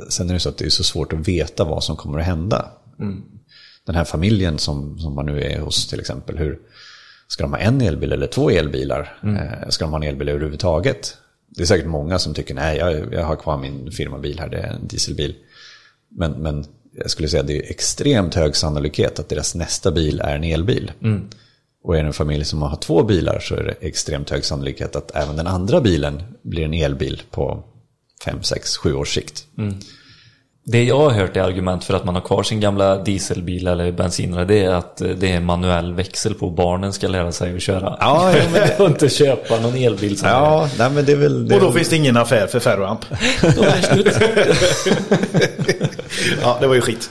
Sen 0.08 0.30
är 0.30 0.34
det 0.34 0.40
så 0.40 0.48
att 0.48 0.58
det 0.58 0.64
är 0.64 0.70
så 0.70 0.84
svårt 0.84 1.12
att 1.12 1.28
veta 1.28 1.64
vad 1.64 1.84
som 1.84 1.96
kommer 1.96 2.18
att 2.18 2.26
hända. 2.26 2.70
Den 3.84 3.94
här 3.94 4.04
familjen 4.04 4.58
som, 4.58 4.98
som 4.98 5.14
man 5.14 5.26
nu 5.26 5.42
är 5.42 5.60
hos 5.60 5.86
till 5.86 6.00
exempel, 6.00 6.38
hur 6.38 6.58
ska 7.32 7.42
de 7.44 7.52
ha 7.52 7.58
en 7.58 7.80
elbil 7.80 8.12
eller 8.12 8.26
två 8.26 8.50
elbilar? 8.50 9.18
Eh, 9.22 9.68
Ska 9.68 9.84
de 9.84 9.90
ha 9.90 9.96
en 10.02 10.08
elbil 10.08 10.28
överhuvudtaget? 10.28 11.16
Det 11.48 11.62
är 11.62 11.66
säkert 11.66 11.86
många 11.86 12.18
som 12.18 12.34
tycker 12.34 12.54
nej, 12.54 12.78
jag, 12.78 13.14
jag 13.14 13.24
har 13.24 13.36
kvar 13.36 13.58
min 13.58 13.90
firmabil 13.92 14.40
här, 14.40 14.48
det 14.48 14.58
är 14.58 14.72
en 14.72 14.86
dieselbil. 14.88 15.34
Men, 16.10 16.32
men 16.32 16.64
jag 16.98 17.10
skulle 17.10 17.28
säga 17.28 17.40
att 17.40 17.46
det 17.46 17.56
är 17.66 17.70
extremt 17.70 18.34
hög 18.34 18.56
sannolikhet 18.56 19.18
att 19.18 19.28
deras 19.28 19.54
nästa 19.54 19.90
bil 19.90 20.20
är 20.20 20.36
en 20.36 20.44
elbil. 20.44 20.92
Och 21.84 21.96
är 21.96 22.02
det 22.02 22.06
en 22.06 22.12
familj 22.12 22.44
som 22.44 22.62
har 22.62 22.76
två 22.76 23.02
bilar 23.02 23.38
så 23.40 23.54
är 23.54 23.64
det 23.64 23.86
extremt 23.86 24.30
hög 24.30 24.44
sannolikhet 24.44 24.96
att 24.96 25.16
även 25.16 25.36
den 25.36 25.46
andra 25.46 25.80
bilen 25.80 26.22
blir 26.42 26.64
en 26.64 26.74
elbil 26.74 27.22
på 27.30 27.64
5, 28.24 28.42
6, 28.42 28.76
7 28.76 28.94
års 28.94 29.14
sikt. 29.14 29.46
Det 30.64 30.84
jag 30.84 30.98
har 30.98 31.10
hört 31.10 31.36
är 31.36 31.40
argument 31.40 31.84
för 31.84 31.94
att 31.94 32.04
man 32.04 32.14
har 32.14 32.22
kvar 32.22 32.42
sin 32.42 32.60
gamla 32.60 32.96
dieselbil 32.96 33.66
eller 33.66 33.92
bensinare 33.92 34.44
det 34.44 34.64
är 34.64 34.70
att 34.70 35.00
eh, 35.00 35.08
det 35.08 35.32
är 35.32 35.40
manuell 35.40 35.94
växel 35.94 36.34
på 36.34 36.50
barnen 36.50 36.92
ska 36.92 37.08
lära 37.08 37.32
sig 37.32 37.54
att 37.56 37.62
köra. 37.62 37.96
Ja, 38.00 38.32
ja, 38.36 38.42
men 38.52 38.68
och 38.78 38.86
inte 38.86 39.08
köpa 39.08 39.60
någon 39.60 39.74
elbil 39.76 40.18
som 40.18 40.28
Ja, 40.28 40.68
nej, 40.78 40.90
men 40.90 41.04
det 41.04 41.12
är 41.12 41.16
väl... 41.16 41.48
Det 41.48 41.54
Och 41.54 41.60
då 41.60 41.66
väl- 41.66 41.76
finns 41.76 41.88
det 41.88 41.96
ingen 41.96 42.16
affär 42.16 42.46
för 42.46 42.60
Ferroamp. 42.60 43.00
det. 44.04 44.56
Ja, 46.42 46.58
det 46.60 46.66
var 46.66 46.74
ju 46.74 46.80
skit. 46.80 47.10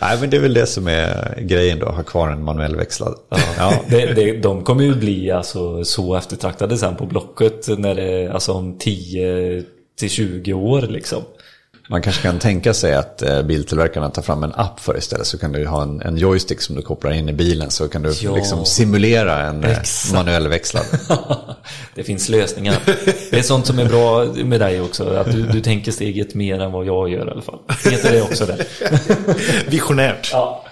Nej, 0.00 0.18
men 0.20 0.30
det 0.30 0.36
är 0.36 0.40
väl 0.40 0.54
det 0.54 0.66
som 0.66 0.86
är 0.88 1.38
grejen 1.40 1.78
då, 1.78 1.86
ha 1.86 2.02
kvar 2.02 2.28
en 2.28 2.44
manuell 2.44 2.76
växlad. 2.76 3.14
Ja. 3.58 3.74
Det, 3.88 4.06
det, 4.06 4.36
de 4.36 4.64
kommer 4.64 4.84
ju 4.84 4.94
bli 4.94 5.30
alltså 5.30 5.84
så 5.84 6.16
eftertraktade 6.16 6.78
sen 6.78 6.96
på 6.96 7.06
Blocket 7.06 7.78
när 7.78 7.94
det, 7.94 8.28
alltså 8.32 8.52
om 8.52 8.78
10 8.78 9.62
till 9.98 10.10
20 10.10 10.52
år 10.52 10.82
liksom. 10.82 11.22
Man 11.88 12.02
kanske 12.02 12.22
kan 12.22 12.38
tänka 12.38 12.74
sig 12.74 12.94
att 12.94 13.22
eh, 13.22 13.42
biltillverkarna 13.42 14.10
tar 14.10 14.22
fram 14.22 14.42
en 14.44 14.52
app 14.54 14.80
för 14.80 14.98
istället. 14.98 15.26
Så 15.26 15.38
kan 15.38 15.52
du 15.52 15.66
ha 15.66 15.82
en, 15.82 16.00
en 16.02 16.16
joystick 16.16 16.60
som 16.60 16.76
du 16.76 16.82
kopplar 16.82 17.10
in 17.12 17.28
i 17.28 17.32
bilen. 17.32 17.70
Så 17.70 17.88
kan 17.88 18.02
du 18.02 18.12
Ja. 18.22 18.34
liksom 18.34 18.64
simulera 18.64 19.46
en 19.46 19.64
eh, 19.64 19.70
Exakt. 19.78 20.14
manuell 20.14 20.48
växlad. 20.48 20.84
det 21.94 22.04
finns 22.04 22.28
lösningar. 22.28 22.76
Det 23.30 23.38
är 23.38 23.42
sånt 23.42 23.66
som 23.66 23.78
är 23.78 23.84
bra 23.84 24.24
med 24.24 24.60
dig 24.60 24.80
också. 24.80 25.16
Att 25.16 25.32
du, 25.32 25.42
du 25.42 25.60
tänker 25.60 25.92
steget 25.92 26.34
mer 26.34 26.58
än 26.60 26.72
vad 26.72 26.86
jag 26.86 27.08
gör 27.08 27.28
i 27.28 27.30
alla 27.30 27.42
fall. 27.42 27.58
Heter 27.84 28.12
det 28.12 28.22
också 28.22 28.46
det? 28.46 28.66
Visionärt. 29.68 30.28
Ja. 30.32 30.64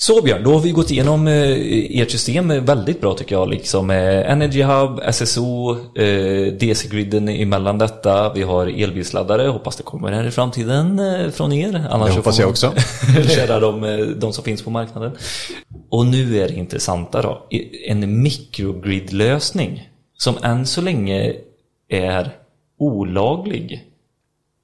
Så 0.00 0.22
Björn, 0.22 0.42
då 0.44 0.52
har 0.52 0.60
vi 0.60 0.70
gått 0.70 0.90
igenom 0.90 1.26
eh, 1.26 2.00
ert 2.00 2.10
system 2.10 2.64
väldigt 2.64 3.00
bra 3.00 3.14
tycker 3.14 3.34
jag. 3.34 3.48
Liksom, 3.48 3.90
eh, 3.90 4.30
Energy 4.30 4.62
Hub, 4.62 5.00
SSO, 5.02 5.76
eh, 5.94 6.52
DC-griden 6.52 7.28
emellan 7.28 7.78
detta. 7.78 8.32
Vi 8.32 8.42
har 8.42 8.66
elbilsladdare, 8.66 9.48
hoppas 9.48 9.76
det 9.76 9.82
kommer 9.82 10.12
här 10.12 10.26
i 10.26 10.30
framtiden 10.30 11.00
från 11.32 11.52
er. 11.52 11.86
Annars 11.90 12.08
Det 12.08 12.16
hoppas 12.16 12.38
jag 12.38 12.48
också. 12.48 12.72
köra 13.28 13.60
de, 13.60 14.14
de 14.16 14.32
som 14.32 14.44
finns 14.44 14.62
på 14.62 14.70
marknaden. 14.70 15.12
Och 15.88 16.06
nu 16.06 16.38
är 16.38 16.48
det 16.48 16.54
intressanta 16.54 17.22
då. 17.22 17.46
En 17.86 18.22
microgrid-lösning 18.22 19.88
som 20.18 20.34
än 20.42 20.66
så 20.66 20.80
länge 20.80 21.34
är 21.88 22.36
olaglig 22.78 23.84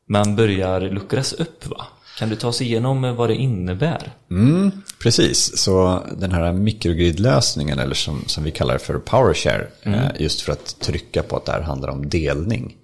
men 0.07 0.37
börjar 0.37 0.81
luckras 0.81 1.33
upp 1.33 1.67
va? 1.67 1.87
Kan 2.19 2.29
du 2.29 2.37
ta 2.37 2.49
oss 2.49 2.63
igenom 2.63 3.05
eh, 3.05 3.15
vad 3.15 3.29
det 3.31 3.35
innebär? 3.37 4.13
Mm, 4.31 4.71
precis, 5.03 5.59
så 5.59 6.03
den 6.19 6.33
här 6.33 6.53
mikrogridlösningen 6.53 7.79
eller 7.79 7.95
som, 7.95 8.25
som 8.27 8.45
vi 8.45 8.51
kallar 8.51 8.79
för 8.79 8.99
PowerShare, 8.99 9.67
eh, 9.83 9.93
just 10.19 10.41
för 10.41 10.53
att 10.53 10.81
trycka 10.81 11.23
på 11.23 11.37
att 11.37 11.47
det 11.47 11.53
här 11.53 11.61
handlar 11.61 11.89
om 11.89 12.09
delning. 12.09 12.77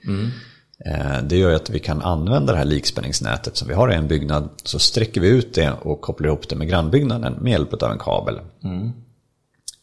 Eh, 0.87 1.22
Det 1.22 1.37
gör 1.37 1.53
att 1.53 1.70
vi 1.70 1.78
kan 1.78 2.03
använda 2.03 2.53
det 2.53 2.59
här 2.59 2.64
likspänningsnätet 2.64 3.57
som 3.57 3.68
vi 3.68 3.74
har 3.74 3.93
i 3.93 3.95
en 3.95 4.09
byggnad, 4.09 4.49
så 4.64 4.78
sträcker 4.78 5.20
vi 5.20 5.28
ut 5.28 5.55
det 5.55 5.72
och 5.83 6.01
kopplar 6.01 6.26
ihop 6.28 6.49
det 6.49 6.57
med 6.57 6.68
grannbyggnaden 6.68 7.33
med 7.41 7.51
hjälp 7.53 7.83
av 7.83 7.93
en 7.93 7.99
kabel. 7.99 8.41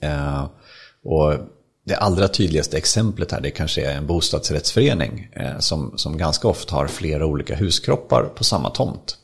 Eh, 0.02 0.46
Och 1.04 1.34
det 1.88 1.96
allra 1.96 2.28
tydligaste 2.28 2.78
exemplet 2.78 3.32
här 3.32 3.42
det 3.42 3.52
kanske 3.52 3.82
är 3.86 3.98
en 3.98 4.08
bostadsrättsförening 4.08 5.30
eh, 5.34 5.60
som, 5.60 5.94
som 5.98 6.18
ganska 6.18 6.48
ofta 6.48 6.76
har 6.76 6.88
flera 6.88 7.26
olika 7.26 7.56
huskroppar 7.56 8.24
på 8.24 8.44
samma 8.44 8.70
tomt. 8.70 9.18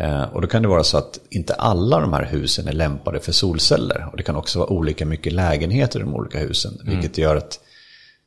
Eh, 0.00 0.22
Och 0.22 0.40
då 0.40 0.48
kan 0.48 0.62
det 0.62 0.68
vara 0.68 0.84
så 0.84 0.96
att 0.98 1.18
inte 1.30 1.54
alla 1.54 2.00
de 2.00 2.12
här 2.12 2.24
husen 2.24 2.68
är 2.68 2.72
lämpade 2.72 3.20
för 3.20 3.32
solceller. 3.32 4.08
Och 4.10 4.16
det 4.16 4.22
kan 4.22 4.36
också 4.36 4.58
vara 4.58 4.68
olika 4.68 5.06
mycket 5.06 5.32
lägenheter 5.32 6.00
i 6.00 6.02
de 6.02 6.14
olika 6.14 6.38
husen. 6.38 6.72
Vilket 6.84 7.18
gör 7.18 7.36
att 7.36 7.60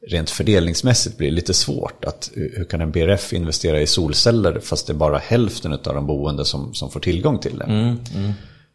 rent 0.07 0.29
fördelningsmässigt 0.29 1.17
blir 1.17 1.29
det 1.29 1.35
lite 1.35 1.53
svårt. 1.53 2.05
Att, 2.05 2.31
hur 2.33 2.65
kan 2.65 2.81
en 2.81 2.91
BRF 2.91 3.33
investera 3.33 3.81
i 3.81 3.87
solceller 3.87 4.59
fast 4.59 4.87
det 4.87 4.93
är 4.93 4.95
bara 4.95 5.17
hälften 5.17 5.73
av 5.73 5.79
de 5.93 6.07
boende 6.07 6.45
som, 6.45 6.73
som 6.73 6.91
får 6.91 6.99
tillgång 6.99 7.39
till 7.39 7.57
det. 7.57 7.65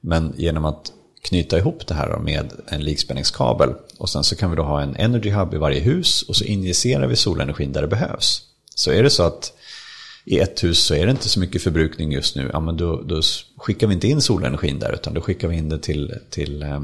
Men 0.01 0.35
genom 0.37 0.65
att 0.65 0.93
knyta 1.23 1.59
ihop 1.59 1.87
det 1.87 1.95
här 1.95 2.19
med 2.19 2.53
en 2.69 2.85
likspänningskabel 2.85 3.75
och 3.99 4.09
sen 4.09 4.25
så 4.25 4.37
kan 4.37 4.51
vi 4.51 4.57
då 4.57 4.63
ha 4.63 4.83
en 4.83 4.97
energy 4.97 5.31
hub 5.31 5.55
i 5.55 5.57
varje 5.57 5.81
hus 5.81 6.23
och 6.23 6.37
så 6.37 6.45
injicerar 6.45 7.07
vi 7.07 7.17
solenergin 7.17 7.73
där 7.73 7.83
det 7.83 7.89
behövs. 7.89 8.43
Så 8.75 8.93
är 8.93 9.03
det 9.03 9.11
så 9.11 9.23
att 9.23 9.53
i 10.25 10.39
ett 10.39 10.65
hus 10.65 10.79
så 10.79 10.95
är 10.95 11.07
det 11.07 11.11
inte 11.11 11.29
så 11.29 11.41
mycket 11.41 11.63
förbrukning 11.63 12.13
just 12.13 12.37
nu, 12.37 12.51
ja, 12.53 12.61
men 12.61 12.77
då, 12.77 13.03
då 13.03 13.21
skickar 13.57 13.87
vi 13.87 13.95
inte 13.95 14.09
in 14.09 14.21
solenergin 14.21 14.79
där 14.79 14.93
utan 14.93 15.15
då 15.15 15.21
skickar 15.21 15.49
vi 15.49 15.57
in 15.57 15.69
det 15.69 15.79
till, 15.79 16.15
till, 16.31 16.63
eh, 16.63 16.83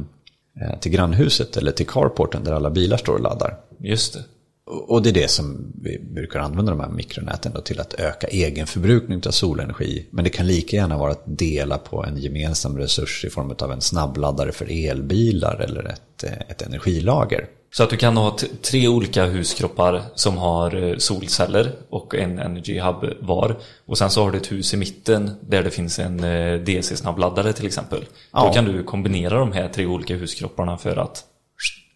till 0.80 0.92
grannhuset 0.92 1.56
eller 1.56 1.72
till 1.72 1.86
carporten 1.86 2.44
där 2.44 2.52
alla 2.52 2.70
bilar 2.70 2.96
står 2.96 3.12
och 3.14 3.20
laddar. 3.20 3.56
Just 3.78 4.12
det. 4.12 4.24
Och 4.66 5.02
det 5.02 5.10
är 5.10 5.12
det 5.12 5.30
som 5.30 5.72
vi 5.82 5.98
brukar 5.98 6.40
använda 6.40 6.70
de 6.70 6.80
här 6.80 6.88
mikronäten 6.88 7.52
då 7.54 7.60
till 7.60 7.80
att 7.80 7.94
öka 7.94 8.26
egenförbrukning 8.26 9.22
av 9.26 9.30
solenergi. 9.30 10.06
Men 10.10 10.24
det 10.24 10.30
kan 10.30 10.46
lika 10.46 10.76
gärna 10.76 10.98
vara 10.98 11.10
att 11.10 11.22
dela 11.24 11.78
på 11.78 12.04
en 12.04 12.16
gemensam 12.16 12.78
resurs 12.78 13.24
i 13.24 13.30
form 13.30 13.54
av 13.58 13.72
en 13.72 13.80
snabbladdare 13.80 14.52
för 14.52 14.86
elbilar 14.88 15.60
eller 15.60 15.84
ett, 15.84 16.24
eh, 16.24 16.32
ett 16.48 16.62
energilager. 16.62 17.46
Så 17.72 17.82
att 17.82 17.90
du 17.90 17.96
kan 17.96 18.16
ha 18.16 18.36
tre 18.62 18.88
olika 18.88 19.26
huskroppar 19.26 20.02
som 20.14 20.36
har 20.36 20.82
eh, 20.82 20.96
solceller 20.96 21.72
och 21.90 22.14
en 22.14 22.38
Energy 22.38 22.80
Hub 22.80 23.12
var. 23.20 23.56
Och 23.86 23.98
sen 23.98 24.10
så 24.10 24.24
har 24.24 24.30
du 24.30 24.38
ett 24.38 24.52
hus 24.52 24.74
i 24.74 24.76
mitten 24.76 25.30
där 25.40 25.62
det 25.62 25.70
finns 25.70 25.98
en 25.98 26.24
eh, 26.24 26.60
DC-snabbladdare 26.60 27.52
till 27.52 27.66
exempel. 27.66 28.04
Ja. 28.32 28.46
Då 28.46 28.52
kan 28.52 28.64
du 28.64 28.82
kombinera 28.82 29.38
de 29.38 29.52
här 29.52 29.68
tre 29.68 29.86
olika 29.86 30.16
huskropparna 30.16 30.78
för 30.78 30.96
att 30.96 31.24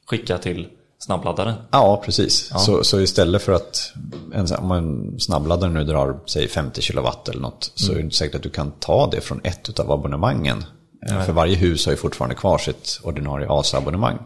skicka 0.06 0.38
till 0.38 0.66
snabbladdaren. 1.04 1.54
Ja, 1.70 2.02
precis. 2.04 2.52
Så, 2.58 2.84
så 2.84 3.00
istället 3.00 3.42
för 3.42 3.52
att 3.52 3.92
en, 4.34 4.46
om 4.58 4.70
en 4.72 5.20
snabbladdare 5.20 5.70
nu 5.70 5.84
drar 5.84 6.18
säg 6.26 6.48
50 6.48 6.82
kW 6.82 7.08
eller 7.30 7.40
något 7.40 7.72
så 7.74 7.92
är 7.92 7.96
det 7.96 8.00
inte 8.02 8.16
säkert 8.16 8.34
att 8.34 8.42
du 8.42 8.50
kan 8.50 8.70
ta 8.78 9.06
det 9.10 9.20
från 9.20 9.40
ett 9.44 9.80
av 9.80 9.92
abonnemangen. 9.92 10.64
Eh, 11.08 11.22
För 11.22 11.32
varje 11.32 11.56
hus 11.56 11.86
har 11.86 11.92
ju 11.92 11.96
fortfarande 11.96 12.34
kvar 12.34 12.58
sitt 12.58 13.00
ordinarie 13.02 13.46
ASA-abonnemang. 13.50 14.18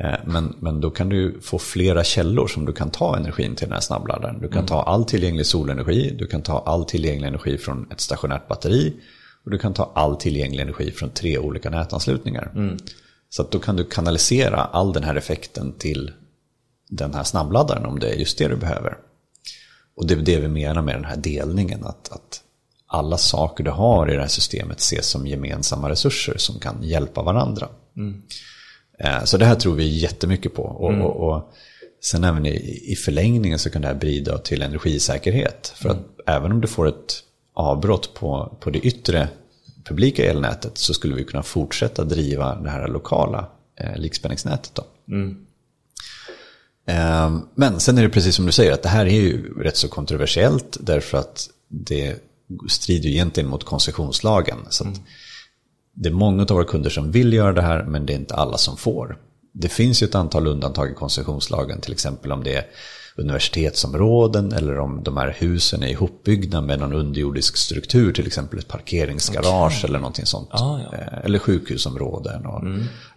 Eh, 0.00 0.18
Men, 0.24 0.56
men 0.60 0.80
då 0.80 0.90
kan 0.90 1.08
du 1.08 1.40
få 1.42 1.58
flera 1.58 2.04
källor 2.04 2.46
som 2.46 2.64
du 2.64 2.72
kan 2.72 2.90
ta 2.90 3.16
energin 3.16 3.54
till 3.54 3.66
den 3.66 3.74
här 3.74 3.80
snabbladdaren. 3.80 4.40
Du 4.40 4.48
kan 4.48 4.66
ta 4.66 4.82
all 4.82 5.04
tillgänglig 5.04 5.46
solenergi, 5.46 6.16
du 6.18 6.26
kan 6.26 6.42
ta 6.42 6.58
all 6.66 6.84
tillgänglig 6.84 7.28
energi 7.28 7.58
från 7.58 7.86
ett 7.92 8.00
stationärt 8.00 8.48
batteri 8.48 8.94
och 9.44 9.50
du 9.50 9.58
kan 9.58 9.74
ta 9.74 9.92
all 9.94 10.16
tillgänglig 10.16 10.62
energi 10.62 10.90
från 10.90 11.10
tre 11.10 11.38
olika 11.38 11.70
nätanslutningar. 11.70 12.50
Så 13.30 13.42
att 13.42 13.50
då 13.50 13.58
kan 13.58 13.76
du 13.76 13.84
kanalisera 13.84 14.56
all 14.56 14.92
den 14.92 15.04
här 15.04 15.14
effekten 15.14 15.72
till 15.78 16.10
den 16.88 17.14
här 17.14 17.24
snabbladdaren 17.24 17.86
om 17.86 17.98
det 17.98 18.10
är 18.10 18.14
just 18.16 18.38
det 18.38 18.48
du 18.48 18.56
behöver. 18.56 18.96
Och 19.96 20.06
det 20.06 20.14
är 20.14 20.18
det 20.18 20.40
vi 20.40 20.48
menar 20.48 20.82
med 20.82 20.94
den 20.94 21.04
här 21.04 21.16
delningen, 21.16 21.84
att, 21.84 22.12
att 22.12 22.42
alla 22.86 23.16
saker 23.16 23.64
du 23.64 23.70
har 23.70 24.10
i 24.10 24.14
det 24.14 24.20
här 24.20 24.28
systemet 24.28 24.80
ses 24.80 25.06
som 25.06 25.26
gemensamma 25.26 25.90
resurser 25.90 26.34
som 26.38 26.58
kan 26.60 26.82
hjälpa 26.82 27.22
varandra. 27.22 27.68
Eh, 28.98 29.24
Så 29.24 29.36
det 29.36 29.44
här 29.44 29.54
tror 29.54 29.74
vi 29.74 29.98
jättemycket 29.98 30.54
på. 30.54 30.62
Och, 30.62 30.90
och, 31.02 31.28
och 31.28 31.52
sen 32.02 32.24
även 32.24 32.46
i, 32.46 32.82
i 32.92 32.96
förlängningen 32.96 33.58
så 33.58 33.70
kan 33.70 33.82
det 33.82 33.88
här 33.88 33.94
bidra 33.94 34.38
till 34.38 34.62
energisäkerhet. 34.62 35.72
För 35.76 35.88
att 35.88 35.98
även 36.26 36.52
om 36.52 36.60
du 36.60 36.68
får 36.68 36.88
ett 36.88 37.22
avbrott 37.54 38.14
på, 38.14 38.56
på 38.60 38.70
det 38.70 38.78
yttre 38.78 39.28
publika 39.90 40.30
elnätet 40.30 40.78
så 40.78 40.94
skulle 40.94 41.14
vi 41.14 41.24
kunna 41.24 41.42
fortsätta 41.42 42.04
driva 42.04 42.54
det 42.54 42.70
här 42.70 42.88
lokala 42.88 43.48
eh, 43.80 43.96
likspänningsnätet. 43.96 44.74
Då. 44.74 44.84
Eh, 46.86 47.38
Men 47.54 47.80
sen 47.80 47.98
är 47.98 48.02
det 48.02 48.08
precis 48.08 48.34
som 48.34 48.46
du 48.46 48.52
säger 48.52 48.72
att 48.72 48.82
det 48.82 48.88
här 48.88 49.06
är 49.06 49.20
ju 49.20 49.54
rätt 49.62 49.76
så 49.76 49.88
kontroversiellt 49.88 50.76
därför 50.80 51.18
att 51.18 51.50
det 51.68 52.16
strider 52.68 53.08
ju 53.08 53.14
egentligen 53.14 53.50
mot 53.50 53.64
koncessionslagen. 53.64 54.58
Så 54.70 54.88
att 54.88 55.00
det 55.94 56.08
är 56.08 56.12
många 56.12 56.42
av 56.42 56.48
våra 56.48 56.64
kunder 56.64 56.90
som 56.90 57.10
vill 57.12 57.32
göra 57.32 57.52
det 57.52 57.62
här 57.62 57.82
men 57.84 58.06
det 58.06 58.12
är 58.12 58.18
inte 58.18 58.34
alla 58.34 58.58
som 58.58 58.76
får. 58.76 59.18
Det 59.52 59.68
finns 59.68 60.02
ju 60.02 60.04
ett 60.04 60.14
antal 60.14 60.46
undantag 60.46 60.90
i 60.90 60.94
koncessionslagen, 60.94 61.80
till 61.80 61.92
exempel 61.92 62.32
om 62.32 62.44
det 62.44 62.54
är 62.54 62.64
universitetsområden 63.16 64.52
eller 64.52 64.78
om 64.78 65.02
de 65.02 65.16
här 65.16 65.36
husen 65.38 65.82
är 65.82 65.88
ihopbyggda 65.88 66.60
med 66.60 66.78
någon 66.78 66.92
underjordisk 66.92 67.56
struktur, 67.56 68.12
till 68.12 68.26
exempel 68.26 68.58
ett 68.58 68.68
parkeringsgarage 68.68 69.84
eller 69.84 69.98
någonting 69.98 70.26
sånt. 70.26 70.48
Ah, 70.52 70.78
ja. 70.78 70.98
Eh, 70.98 71.24
Eller 71.24 71.38
sjukhusområden 71.38 72.46
och 72.46 72.62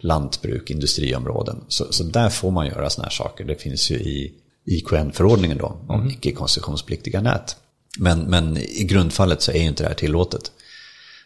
lantbruk, 0.00 0.70
industriområden. 0.70 1.64
Så, 1.68 1.92
så 1.92 2.04
där 2.04 2.28
får 2.28 2.50
man 2.50 2.66
göra 2.66 2.90
sådana 2.90 3.06
här 3.06 3.14
saker. 3.14 3.44
Det 3.44 3.54
finns 3.62 3.90
ju 3.90 3.94
i 3.94 4.32
IKN-förordningen 4.66 5.58
då, 5.58 5.76
om 5.88 6.10
icke-koncessionspliktiga 6.10 7.20
nät. 7.20 7.56
Men, 7.98 8.20
men 8.20 8.56
i 8.56 8.84
grundfallet 8.84 9.42
så 9.42 9.52
är 9.52 9.60
ju 9.60 9.68
inte 9.68 9.82
det 9.82 9.88
här 9.88 9.96
tillåtet. 9.96 10.52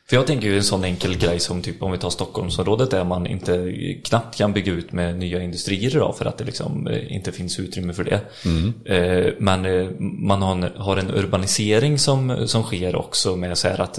För 0.08 0.16
jag 0.16 0.26
tänker 0.26 0.48
ju 0.48 0.56
en 0.56 0.64
sån 0.64 0.84
enkel 0.84 1.18
grej 1.18 1.40
som 1.40 1.62
typ 1.62 1.82
om 1.82 1.92
vi 1.92 1.98
tar 1.98 2.10
Stockholmsområdet 2.10 2.90
där 2.90 3.04
man 3.04 3.26
inte 3.26 3.72
knappt 4.04 4.38
kan 4.38 4.52
bygga 4.52 4.72
ut 4.72 4.92
med 4.92 5.18
nya 5.18 5.42
industrier 5.42 5.96
idag 5.96 6.16
för 6.18 6.24
att 6.24 6.38
det 6.38 6.44
liksom 6.44 6.86
eh, 6.86 7.12
inte 7.12 7.32
finns 7.32 7.60
utrymme 7.60 7.92
för 7.92 8.04
det. 8.04 8.20
Eh, 8.94 9.32
Men 9.38 9.64
eh, 9.64 9.90
man 10.00 10.42
har 10.42 10.52
en, 10.52 10.70
har 10.76 10.96
en 10.96 11.10
urbanisering 11.10 11.98
som, 11.98 12.48
som 12.48 12.62
sker 12.62 12.96
också 12.96 13.36
med 13.36 13.58
så 13.58 13.68
här 13.68 13.80
att 13.80 13.98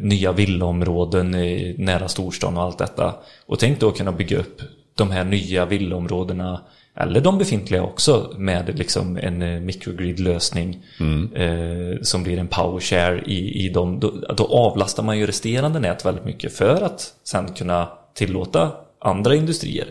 nya 0.00 0.32
villaområden 0.32 1.30
nära 1.78 2.08
storstan 2.08 2.56
och 2.56 2.62
allt 2.62 2.78
detta. 2.78 3.14
Och 3.46 3.58
tänk 3.58 3.80
då 3.80 3.92
kunna 3.92 4.12
bygga 4.12 4.38
upp 4.38 4.60
de 4.94 5.10
här 5.10 5.24
nya 5.24 5.66
villaområdena 5.66 6.60
eller 6.96 7.20
de 7.20 7.38
befintliga 7.38 7.82
också 7.82 8.34
med 8.38 8.78
liksom 8.78 9.16
en 9.16 9.42
eh, 9.42 9.60
microgrid-lösning 9.60 10.84
eh, 11.34 12.02
som 12.02 12.22
blir 12.22 12.38
en 12.38 12.48
powershare 12.48 13.22
i, 13.26 13.64
i 13.66 13.68
dem. 13.68 14.00
Då, 14.00 14.10
då 14.36 14.46
avlastar 14.46 15.02
man 15.02 15.18
ju 15.18 15.26
resterande 15.26 15.78
nät 15.80 16.04
väldigt 16.06 16.24
mycket 16.24 16.52
för 16.52 16.82
att 16.82 17.14
sen 17.24 17.52
kunna 17.52 17.88
tillåta 18.14 18.72
andra 19.00 19.34
industrier. 19.34 19.86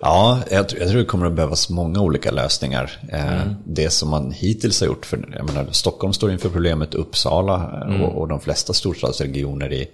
Ja, 0.00 0.40
jag, 0.50 0.68
tror- 0.68 0.80
jag 0.80 0.88
tror 0.90 0.98
det 1.00 1.04
kommer 1.06 1.26
att 1.26 1.32
behövas 1.32 1.70
många 1.70 2.00
olika 2.00 2.30
lösningar. 2.30 2.90
Eh, 3.12 3.52
Det 3.66 3.90
som 3.90 4.08
man 4.08 4.30
hittills 4.32 4.80
har 4.80 4.86
gjort, 4.86 5.06
för 5.06 5.28
jag 5.36 5.46
menar, 5.46 5.66
Stockholm 5.72 6.12
står 6.12 6.32
inför 6.32 6.48
problemet, 6.48 6.94
Uppsala 6.94 7.84
eh, 7.88 8.02
och, 8.02 8.20
och 8.20 8.28
de 8.28 8.40
flesta 8.40 8.72
storstadsregioner 8.72 9.72
i, 9.72 9.88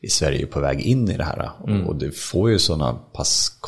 i 0.00 0.08
Sverige 0.08 0.42
är 0.42 0.46
på 0.46 0.60
väg 0.60 0.80
in 0.80 1.10
i 1.10 1.16
det 1.16 1.24
här. 1.24 1.50
Och, 1.60 1.88
och 1.88 1.96
det 1.96 2.16
får 2.16 2.50
ju 2.50 2.58
sådana 2.58 2.92
pass 2.92 3.58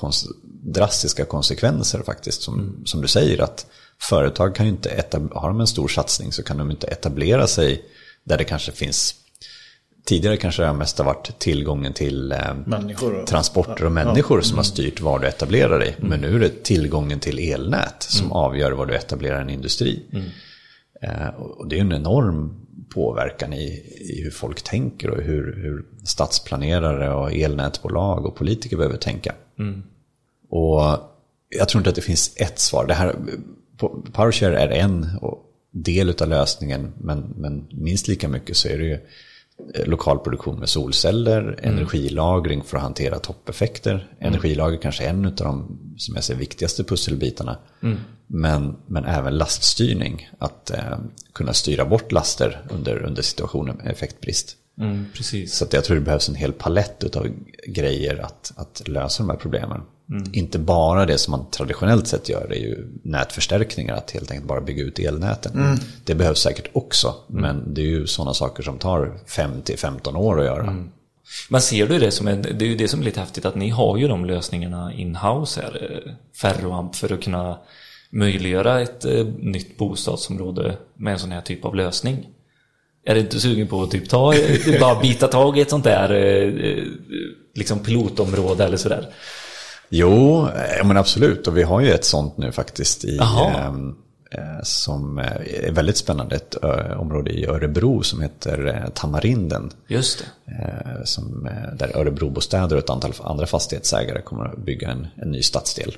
drastiska 0.63 1.25
konsekvenser 1.25 2.03
faktiskt, 2.03 2.43
som, 2.43 2.83
som 2.85 3.03
du 3.03 3.09
säger, 3.09 3.43
att 3.43 3.67
företag 3.99 4.55
kan 4.55 4.67
ju 4.67 4.73
inte, 4.73 4.89
etab- 4.89 5.35
har 5.35 5.49
de 5.49 5.61
en 5.61 5.67
stor 5.67 5.89
satsning 5.89 6.33
så 6.33 6.43
kan 6.43 6.59
de 6.59 6.71
inte 6.71 6.87
etablera 6.87 7.47
sig 7.47 7.85
där 8.25 8.39
det 8.39 8.45
kanske 8.45 8.73
finns 8.73 9.15
Tidigare 10.05 10.37
kanske 10.37 10.63
det 10.63 10.73
mest 10.73 10.99
har 10.99 11.05
varit 11.05 11.39
tillgången 11.39 11.93
till 11.93 12.33
eh, 12.33 12.39
Människor 12.67 13.27
transporter 13.27 13.85
och 13.85 13.93
människor 13.93 14.41
som 14.41 14.57
har 14.57 14.65
styrt 14.65 15.01
var 15.01 15.19
du 15.19 15.27
etablerar 15.27 15.79
dig. 15.79 15.97
Men 15.99 16.21
nu 16.21 16.35
är 16.35 16.39
det 16.39 16.63
tillgången 16.63 17.21
till 17.21 17.39
elnät 17.39 18.03
som 18.03 18.33
avgör 18.33 18.73
var 18.73 18.87
du 18.87 18.95
etablerar 18.95 19.41
en 19.41 19.51
industri. 19.51 20.03
Eh, 21.03 21.29
och 21.29 21.69
det 21.69 21.77
är 21.77 21.81
en 21.81 21.93
enorm 21.93 22.67
påverkan 22.95 23.53
i, 23.53 23.67
i 24.01 24.23
hur 24.23 24.31
folk 24.31 24.63
tänker 24.63 25.11
och 25.11 25.23
hur, 25.23 25.57
hur 25.63 25.85
stadsplanerare 26.05 27.15
och 27.15 27.33
elnätbolag 27.33 28.27
och 28.27 28.37
politiker 28.37 28.77
behöver 28.77 28.97
tänka. 28.97 29.35
Och 30.51 30.99
jag 31.49 31.69
tror 31.69 31.81
inte 31.81 31.91
att 31.91 31.97
det 31.97 32.03
finns 32.03 32.33
ett 32.37 32.59
svar. 32.59 32.87
Det 32.87 32.95
här, 32.95 33.17
PowerShare 34.13 34.59
är 34.59 34.69
en 34.69 35.07
del 35.71 36.15
av 36.21 36.29
lösningen, 36.29 36.93
men, 37.01 37.35
men 37.37 37.67
minst 37.71 38.09
lika 38.09 38.29
mycket 38.29 38.57
så 38.57 38.69
är 38.69 38.79
det 38.79 38.85
ju 38.85 38.99
eh, 39.75 39.87
lokal 39.87 40.19
produktion 40.19 40.59
med 40.59 40.69
solceller, 40.69 41.59
energilagring 41.63 42.63
för 42.63 42.77
att 42.77 42.83
hantera 42.83 43.19
toppeffekter. 43.19 44.13
Energilager 44.21 44.79
kanske 44.79 45.05
är 45.05 45.11
en 45.11 45.25
av 45.25 45.33
de 45.33 45.79
som 45.97 46.15
jag 46.15 46.25
ser 46.25 46.35
viktigaste 46.35 46.85
pusselbitarna. 46.85 47.59
Men, 48.27 48.77
men 48.87 49.05
även 49.05 49.39
laststyrning, 49.39 50.31
att 50.39 50.71
eh, 50.71 50.99
kunna 51.33 51.53
styra 51.53 51.85
bort 51.85 52.13
laster 52.13 52.67
under, 52.71 53.03
under 53.03 53.23
situationer 53.23 53.73
med 53.73 53.87
effektbrist. 53.87 54.57
Mm, 54.81 55.07
precis. 55.15 55.55
Så 55.55 55.67
jag 55.71 55.85
tror 55.85 55.95
det 55.95 56.03
behövs 56.03 56.29
en 56.29 56.35
hel 56.35 56.53
palett 56.53 57.17
av 57.17 57.27
grejer 57.67 58.19
att, 58.19 58.53
att 58.57 58.89
lösa 58.89 59.23
de 59.23 59.31
här 59.31 59.37
problemen. 59.37 59.81
Inte 60.33 60.59
bara 60.59 61.07
det 61.07 61.19
som 61.19 61.31
man 61.31 61.51
traditionellt 61.51 62.07
sett 62.07 62.29
gör, 62.29 62.47
det 62.49 62.57
är 62.57 62.63
ju 62.63 62.87
nätförstärkningar, 63.03 63.95
att 63.95 64.11
helt 64.11 64.31
enkelt 64.31 64.49
bara 64.49 64.61
bygga 64.61 64.83
ut 64.83 64.99
elnäten. 64.99 65.53
Det 66.05 66.15
behövs 66.15 66.41
säkert 66.41 66.69
också, 66.73 67.15
men 67.27 67.75
det 67.75 67.81
är 67.81 67.87
ju 67.87 68.07
sådana 68.07 68.35
saker 68.35 68.63
som 68.63 68.79
tar 68.79 69.13
5-15 69.27 70.17
år 70.17 70.41
att 70.41 70.47
göra. 70.47 70.65
Men 71.49 71.61
ser 71.61 71.87
du 71.87 71.99
det 71.99 72.11
som 72.11 72.29
en, 72.29 72.43
det 72.43 72.65
är 72.65 72.69
ju 72.69 72.77
det 72.77 72.89
som 72.89 73.01
är 73.01 73.05
lite 73.05 73.21
häftigt 73.21 73.45
att 73.45 73.55
ni 73.55 73.69
har 73.69 73.97
ju 73.97 74.09
de 74.09 74.25
lösningarna 74.25 74.93
in-house 74.95 75.61
här, 75.63 76.03
Ferroamp 76.35 76.97
för 76.97 77.13
att 77.13 77.23
kunna 77.23 77.59
möjliggöra 78.11 78.81
ett 78.81 79.05
eh, 79.05 79.27
nytt 79.39 79.77
bostadsområde 79.77 80.77
med 80.95 81.13
en 81.13 81.19
sån 81.19 81.33
här 81.33 81.41
typ 81.41 81.65
av 81.65 81.75
lösning. 81.75 82.27
Är 83.05 83.15
du 83.15 83.21
inte 83.21 83.41
sugen 83.41 83.67
på 83.67 83.83
att 83.83 83.91
typ 83.91 84.09
ta, 84.09 84.35
eh, 84.35 84.81
bara 84.81 85.01
bita 85.01 85.29
tag 85.29 85.59
i 85.59 85.61
ett 85.61 85.71
sånt 85.71 85.85
där 85.85 86.13
eh, 86.13 86.85
liksom 87.55 87.79
pilotområde 87.79 88.65
eller 88.65 88.77
sådär? 88.77 89.09
Jo, 89.91 90.47
eh, 90.49 90.87
men 90.87 90.97
absolut. 90.97 91.47
Och 91.47 91.57
vi 91.57 91.63
har 91.63 91.81
ju 91.81 91.91
ett 91.91 92.05
sånt 92.05 92.37
nu 92.39 92.53
faktiskt 92.53 93.05
i, 93.05 93.19
ehm, 93.19 93.95
eh, 94.31 94.63
som 94.63 95.19
eh, 95.19 95.25
är 95.69 95.73
väldigt 95.73 95.97
spännande. 95.97 96.37
Ett 96.37 96.65
eh, 96.65 97.01
område 97.01 97.31
i 97.31 97.47
Örebro 97.47 98.03
som 98.03 98.21
heter 98.21 98.89
Tamarinden. 98.95 99.71
Just 99.89 100.19
det. 100.19 100.27
Som, 101.07 101.49
där 101.79 101.97
Örebrobostäder 101.97 102.77
och 102.77 102.83
ett 102.83 102.91
antal 102.91 103.13
andra 103.23 103.47
fastighetsägare 103.47 104.23
kommer 104.23 104.45
att 104.45 104.59
bygga 104.65 104.91
en, 104.91 105.07
en 105.17 105.31
ny 105.31 105.43
stadsdel. 105.43 105.97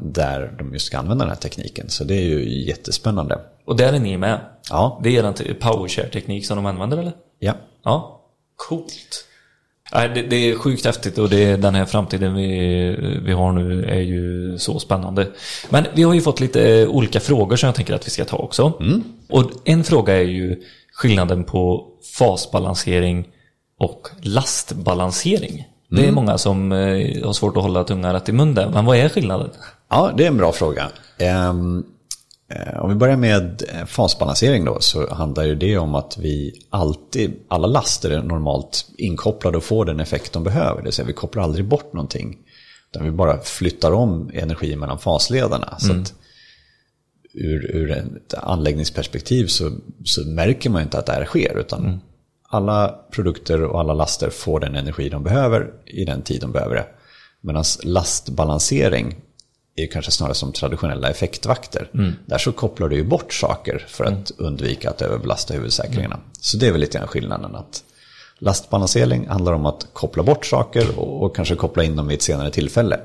Där 0.00 0.54
de 0.58 0.72
just 0.72 0.86
ska 0.86 0.98
använda 0.98 1.24
den 1.24 1.30
här 1.34 1.40
tekniken. 1.40 1.88
Så 1.88 2.04
det 2.04 2.14
är 2.14 2.24
ju 2.24 2.64
jättespännande. 2.66 3.38
Och 3.64 3.76
där 3.76 3.92
är 3.92 3.98
ni 3.98 4.16
med? 4.18 4.40
Ja, 4.70 5.00
Det 5.02 5.16
är 5.16 5.24
er 5.28 5.32
te- 5.32 5.54
powershare-teknik 5.54 6.46
som 6.46 6.56
de 6.56 6.66
använder 6.66 6.98
eller? 6.98 7.12
ja. 7.38 7.54
Ja, 7.84 8.20
coolt. 8.56 9.24
Nej, 9.92 10.08
det, 10.08 10.22
det 10.22 10.36
är 10.36 10.58
sjukt 10.58 10.86
häftigt 10.86 11.18
och 11.18 11.28
det 11.28 11.56
den 11.56 11.74
här 11.74 11.84
framtiden 11.84 12.34
vi, 12.34 13.20
vi 13.22 13.32
har 13.32 13.52
nu 13.52 13.84
är 13.84 14.00
ju 14.00 14.58
så 14.58 14.78
spännande. 14.78 15.28
Men 15.70 15.86
vi 15.94 16.02
har 16.02 16.14
ju 16.14 16.20
fått 16.20 16.40
lite 16.40 16.80
eh, 16.80 16.88
olika 16.88 17.20
frågor 17.20 17.56
som 17.56 17.66
jag 17.66 17.74
tänker 17.74 17.94
att 17.94 18.06
vi 18.06 18.10
ska 18.10 18.24
ta 18.24 18.36
också. 18.36 18.72
Och 19.28 19.50
en 19.64 19.84
fråga 19.84 20.16
är 20.16 20.22
ju 20.22 20.62
skillnaden 20.92 21.44
på 21.44 21.86
fasbalansering 22.18 23.28
och 23.78 24.08
lastbalansering. 24.22 25.66
Det 25.90 26.06
är 26.06 26.12
många 26.12 26.38
som 26.38 26.72
eh, 26.72 27.24
har 27.26 27.32
svårt 27.32 27.56
att 27.56 27.62
hålla 27.62 27.84
tungan 27.84 28.12
rätt 28.12 28.28
i 28.28 28.32
mun 28.32 28.54
där, 28.54 28.70
men 28.70 28.84
vad 28.84 28.96
är 28.96 29.08
skillnaden? 29.08 29.50
Ja, 29.88 30.12
det 30.16 30.24
är 30.24 30.28
en 30.28 30.36
bra 30.36 30.52
fråga. 30.52 30.88
Ehm, 31.18 31.78
eh, 31.78 31.84
om 32.80 32.88
vi 32.88 32.94
börjar 32.94 33.16
med 33.16 33.62
eh, 33.68 33.84
fasbalansering 33.84 34.64
då 34.64 34.80
så 34.80 35.14
handlar 35.14 35.44
ju 35.44 35.54
det 35.54 35.78
om 35.78 35.94
att 35.94 36.18
vi 36.18 36.62
alltid, 36.70 37.34
alla 37.48 37.66
laster 37.66 38.10
är 38.10 38.22
normalt 38.22 38.86
inkopplade 38.96 39.56
och 39.56 39.64
får 39.64 39.84
den 39.84 40.00
effekt 40.00 40.32
de 40.32 40.44
behöver. 40.44 40.76
Det 40.76 40.82
vill 40.82 40.92
säga 40.92 41.06
vi 41.06 41.12
kopplar 41.12 41.42
aldrig 41.42 41.64
bort 41.64 41.92
någonting. 41.92 42.38
Utan 42.90 43.04
vi 43.04 43.10
bara 43.10 43.40
flyttar 43.40 43.92
om 43.92 44.30
energi 44.34 44.76
mellan 44.76 44.98
fasledarna. 44.98 45.78
Så 45.78 45.92
att 45.92 46.14
ur, 47.34 47.76
ur 47.76 47.90
ett 47.90 48.34
anläggningsperspektiv 48.34 49.46
så, 49.46 49.70
så 50.04 50.26
märker 50.26 50.70
man 50.70 50.82
inte 50.82 50.98
att 50.98 51.06
det 51.06 51.12
här 51.12 51.24
sker. 51.24 51.58
Utan 51.58 52.00
alla 52.48 53.00
produkter 53.10 53.62
och 53.62 53.80
alla 53.80 53.94
laster 53.94 54.30
får 54.30 54.60
den 54.60 54.74
energi 54.74 55.08
de 55.08 55.22
behöver 55.22 55.72
i 55.86 56.04
den 56.04 56.22
tid 56.22 56.40
de 56.40 56.52
behöver 56.52 56.74
det. 56.74 56.86
Medan 57.40 57.64
lastbalansering 57.82 59.16
är 59.76 59.86
kanske 59.86 60.10
snarare 60.10 60.34
som 60.34 60.52
traditionella 60.52 61.10
effektvakter. 61.10 61.90
Där 62.26 62.38
så 62.38 62.52
kopplar 62.52 62.88
du 62.88 62.96
ju 62.96 63.04
bort 63.04 63.32
saker 63.32 63.84
för 63.88 64.04
att 64.04 64.32
undvika 64.36 64.90
att 64.90 65.02
överbelasta 65.02 65.54
huvudsäkringarna. 65.54 66.18
Så 66.40 66.56
det 66.56 66.66
är 66.66 66.72
väl 66.72 66.80
lite 66.80 66.98
grann 66.98 67.08
skillnaden. 67.08 67.54
att 67.54 67.82
Lastbalansering 68.38 69.28
handlar 69.28 69.52
om 69.52 69.66
att 69.66 69.86
koppla 69.92 70.22
bort 70.22 70.46
saker 70.46 70.98
och, 70.98 71.22
och 71.22 71.36
kanske 71.36 71.54
koppla 71.56 71.84
in 71.84 71.96
dem 71.96 72.08
vid 72.08 72.16
ett 72.16 72.22
senare 72.22 72.50
tillfälle. 72.50 73.00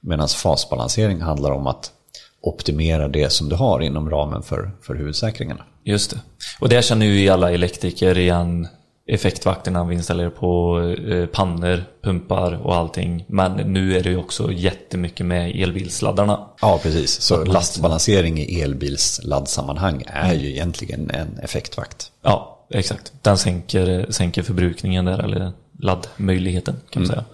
Medan 0.00 0.28
fasbalansering 0.28 1.20
handlar 1.20 1.50
om 1.50 1.66
att 1.66 1.92
optimera 2.40 3.08
det 3.08 3.32
som 3.32 3.48
du 3.48 3.56
har 3.56 3.80
inom 3.80 4.10
ramen 4.10 4.42
för, 4.42 4.70
för 4.82 4.94
huvudsäkringarna. 4.94 5.64
Just 5.84 6.10
det. 6.10 6.20
Och 6.60 6.68
det 6.68 6.84
känner 6.84 7.06
ju 7.06 7.28
alla 7.28 7.52
elektriker 7.52 8.18
igen 8.18 8.68
effektvakterna 9.08 9.84
vi 9.84 9.94
installerar 9.94 10.30
på 10.30 10.80
eh, 11.10 11.26
pannor, 11.26 11.84
pumpar 12.02 12.52
och 12.52 12.76
allting. 12.76 13.24
Men 13.28 13.52
nu 13.52 13.96
är 13.96 14.02
det 14.02 14.10
ju 14.10 14.16
också 14.16 14.52
jättemycket 14.52 15.26
med 15.26 15.62
elbilsladdarna. 15.62 16.46
Ja, 16.60 16.80
precis. 16.82 17.20
Så 17.20 17.44
lastbalansering 17.44 18.38
i 18.38 18.60
elbilsladdsammanhang 18.60 20.02
är 20.06 20.34
ju 20.34 20.50
egentligen 20.50 21.10
en 21.10 21.38
effektvakt. 21.38 22.10
Ja, 22.22 22.66
exakt. 22.70 23.12
Den 23.22 23.38
sänker, 23.38 24.06
sänker 24.10 24.42
förbrukningen 24.42 25.04
där, 25.04 25.18
eller 25.18 25.52
laddmöjligheten 25.78 26.76
kan 26.90 27.02
man 27.02 27.08
säga. 27.08 27.24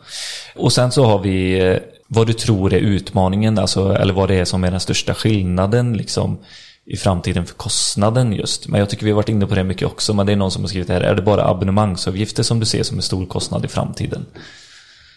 Och 0.57 0.73
sen 0.73 0.93
så 0.93 1.05
har 1.05 1.19
vi 1.19 1.61
eh, 1.61 1.77
vad 2.07 2.27
du 2.27 2.33
tror 2.33 2.75
är 2.75 2.79
utmaningen, 2.79 3.59
alltså, 3.59 3.95
eller 3.95 4.15
vad 4.15 4.29
det 4.29 4.35
är 4.35 4.45
som 4.45 4.65
är 4.65 4.71
den 4.71 4.81
största 4.81 5.15
skillnaden 5.15 5.97
liksom, 5.97 6.39
i 6.87 6.97
framtiden 6.97 7.47
för 7.47 7.55
kostnaden 7.55 8.33
just. 8.33 8.69
Men 8.69 8.81
jag 8.81 8.91
tycker 8.91 9.05
vi 9.05 9.11
har 9.11 9.17
varit 9.17 9.29
inne 9.29 9.47
på 9.47 9.55
det 9.55 9.65
mycket 9.65 9.87
också, 9.89 10.15
men 10.15 10.27
det 10.27 10.33
är 10.33 10.37
någon 10.37 10.51
som 10.51 10.63
har 10.63 10.69
skrivit 10.69 10.89
här, 10.89 11.01
är 11.01 11.15
det 11.15 11.23
bara 11.23 11.45
abonnemangsavgifter 11.49 12.43
som 12.43 12.61
du 12.61 12.67
ser 12.67 12.83
som 12.83 12.97
en 12.97 13.03
stor 13.03 13.27
kostnad 13.27 13.65
i 13.65 13.69
framtiden? 13.69 14.27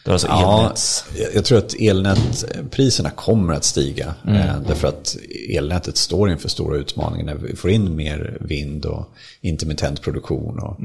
Det 0.03 0.11
är 0.11 0.13
alltså 0.13 0.27
Ja, 0.27 0.59
elnäts... 0.63 1.05
jag- 1.33 1.45
tror 1.45 1.57
att 1.57 1.73
elnätpriserna 1.79 3.09
kommer 3.09 3.53
att 3.53 3.63
stiga. 3.63 4.13
Eh, 4.27 4.59
därför 4.67 4.87
att 4.87 5.15
elnätet 5.49 5.97
står 5.97 6.29
inför 6.31 6.49
stora 6.49 6.77
utmaningar 6.77 7.25
när 7.25 7.35
vi 7.35 7.55
får 7.55 7.69
in 7.69 7.95
mer 7.95 8.37
vind 8.41 8.85
och 8.85 9.09
intermittent 9.41 10.01
produktion 10.01 10.59
och 10.59 10.79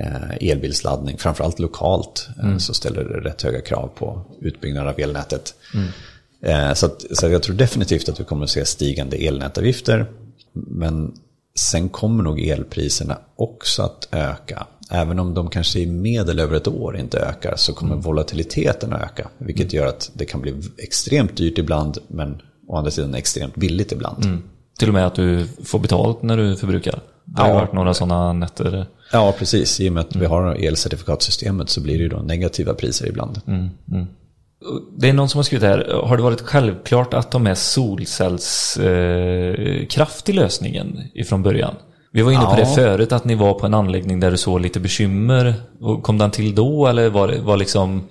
eh, 0.00 0.50
elbilsladdning. 0.50 1.18
Framförallt 1.18 1.58
lokalt 1.58 2.28
eh, 2.42 2.56
så 2.58 2.74
ställer 2.74 3.04
det 3.04 3.28
rätt 3.28 3.42
höga 3.42 3.60
krav 3.60 3.90
på 3.98 4.22
utbyggnad 4.40 4.88
av 4.88 5.00
elnätet. 5.00 5.54
Eh, 5.74 5.80
så, 6.74 6.86
att, 6.86 7.04
så 7.12 7.28
jag 7.28 7.42
tror 7.42 7.56
definitivt 7.56 8.08
att 8.08 8.20
vi 8.20 8.24
kommer 8.24 8.44
att 8.44 8.50
se 8.50 8.64
stigande 8.64 9.16
elnätavgifter. 9.16 10.06
Men 10.52 11.12
sen 11.54 11.88
kommer 11.88 12.24
nog 12.24 12.40
elpriserna 12.40 13.18
också 13.36 13.82
att 13.82 14.08
öka. 14.12 14.66
Även 14.90 15.18
om 15.18 15.34
de 15.34 15.50
kanske 15.50 15.78
i 15.80 15.86
medel 15.86 16.38
över 16.40 16.56
ett 16.56 16.68
år 16.68 16.96
inte 16.98 17.18
ökar 17.18 17.54
så 17.56 17.72
kommer 17.72 17.96
volatiliteten 17.96 18.92
att 18.92 19.02
öka. 19.02 19.28
Vilket 19.38 19.72
gör 19.72 19.86
att 19.86 20.10
det 20.14 20.24
kan 20.24 20.40
bli 20.40 20.54
extremt 20.78 21.36
dyrt 21.36 21.58
ibland 21.58 21.98
men 22.08 22.42
å 22.68 22.76
andra 22.76 22.90
sidan 22.90 23.14
extremt 23.14 23.54
billigt 23.54 23.92
ibland. 23.92 24.42
Till 24.78 24.88
och 24.88 24.94
med 24.94 25.06
att 25.06 25.14
du 25.14 25.46
får 25.64 25.78
betalt 25.78 26.22
när 26.22 26.36
du 26.36 26.56
förbrukar. 26.56 27.00
Det 27.24 27.42
har 27.42 27.48
Ja. 27.48 27.54
varit 27.54 27.72
några 27.72 27.94
sådana 27.94 28.32
nätter. 28.32 28.86
Ja, 29.12 29.34
precis. 29.38 29.80
I 29.80 29.88
och 29.88 29.92
med 29.92 30.00
att 30.00 30.16
vi 30.16 30.26
har 30.26 30.54
elcertifikatsystemet 30.54 31.68
så 31.70 31.80
blir 31.80 31.94
det 31.96 32.02
ju 32.02 32.08
då 32.08 32.18
negativa 32.18 32.74
priser 32.74 33.06
ibland. 33.06 33.40
Det 34.98 35.08
är 35.08 35.12
någon 35.12 35.28
som 35.28 35.38
har 35.38 35.42
skrivit 35.42 35.64
här, 35.64 36.00
har 36.04 36.16
det 36.16 36.22
varit 36.22 36.40
självklart 36.40 37.14
att 37.14 37.30
de 37.30 37.46
är 37.46 37.54
solcellskraft 37.54 40.28
i 40.28 40.32
lösningen 40.32 41.00
ifrån 41.14 41.42
början? 41.42 41.74
Vi 42.12 42.22
var 42.22 42.32
inne 42.32 42.44
på 42.44 42.50
Ja. 42.50 42.56
det 42.56 42.66
förut, 42.74 43.12
att 43.12 43.24
ni 43.24 43.34
var 43.34 43.54
på 43.54 43.66
en 43.66 43.74
anläggning 43.74 44.20
där 44.20 44.30
du 44.30 44.36
såg 44.36 44.60
lite 44.60 44.80
bekymmer. 44.80 45.54
Kom 46.02 46.18
den 46.18 46.30
till 46.30 46.54
då 46.54 46.86
eller 46.86 47.10
var, 47.10 47.28
det- 47.28 47.40
var 47.40 47.56
liksom 47.56 48.02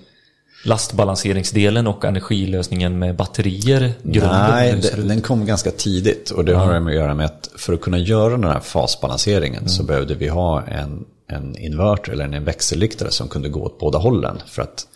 lastbalanseringsdelen 0.66 1.88
och 1.88 2.06
energilösningen 2.06 3.00
med 3.00 3.16
batterier 3.16 3.94
grunden? 4.04 4.50
Nej, 4.52 4.78
ut? 4.78 4.94
den 5.08 5.22
kom 5.22 5.46
ganska 5.46 5.72
tidigt 5.72 6.30
och 6.30 6.46
det 6.46 6.56
har 6.56 6.74
det 6.74 6.80
med 6.80 6.92
att 6.92 6.98
göra 7.00 7.14
med 7.14 7.26
att 7.26 7.50
för 7.58 7.74
att 7.74 7.82
kunna 7.82 7.98
göra 7.98 8.30
den 8.30 8.44
här 8.44 8.60
fasbalanseringen 8.60 9.70
så 9.70 9.84
behövde 9.84 10.16
vi 10.16 10.28
ha 10.28 10.62
en, 10.64 11.06
en 11.28 11.58
inverter 11.58 12.12
eller 12.12 12.26
en 12.26 12.44
växelriktare 12.44 13.12
som 13.12 13.28
kunde 13.28 13.50
gå 13.50 13.64
åt 13.64 13.80
båda 13.80 13.98
hållen. 14.00 14.38
För 14.48 14.62
att 14.62 14.88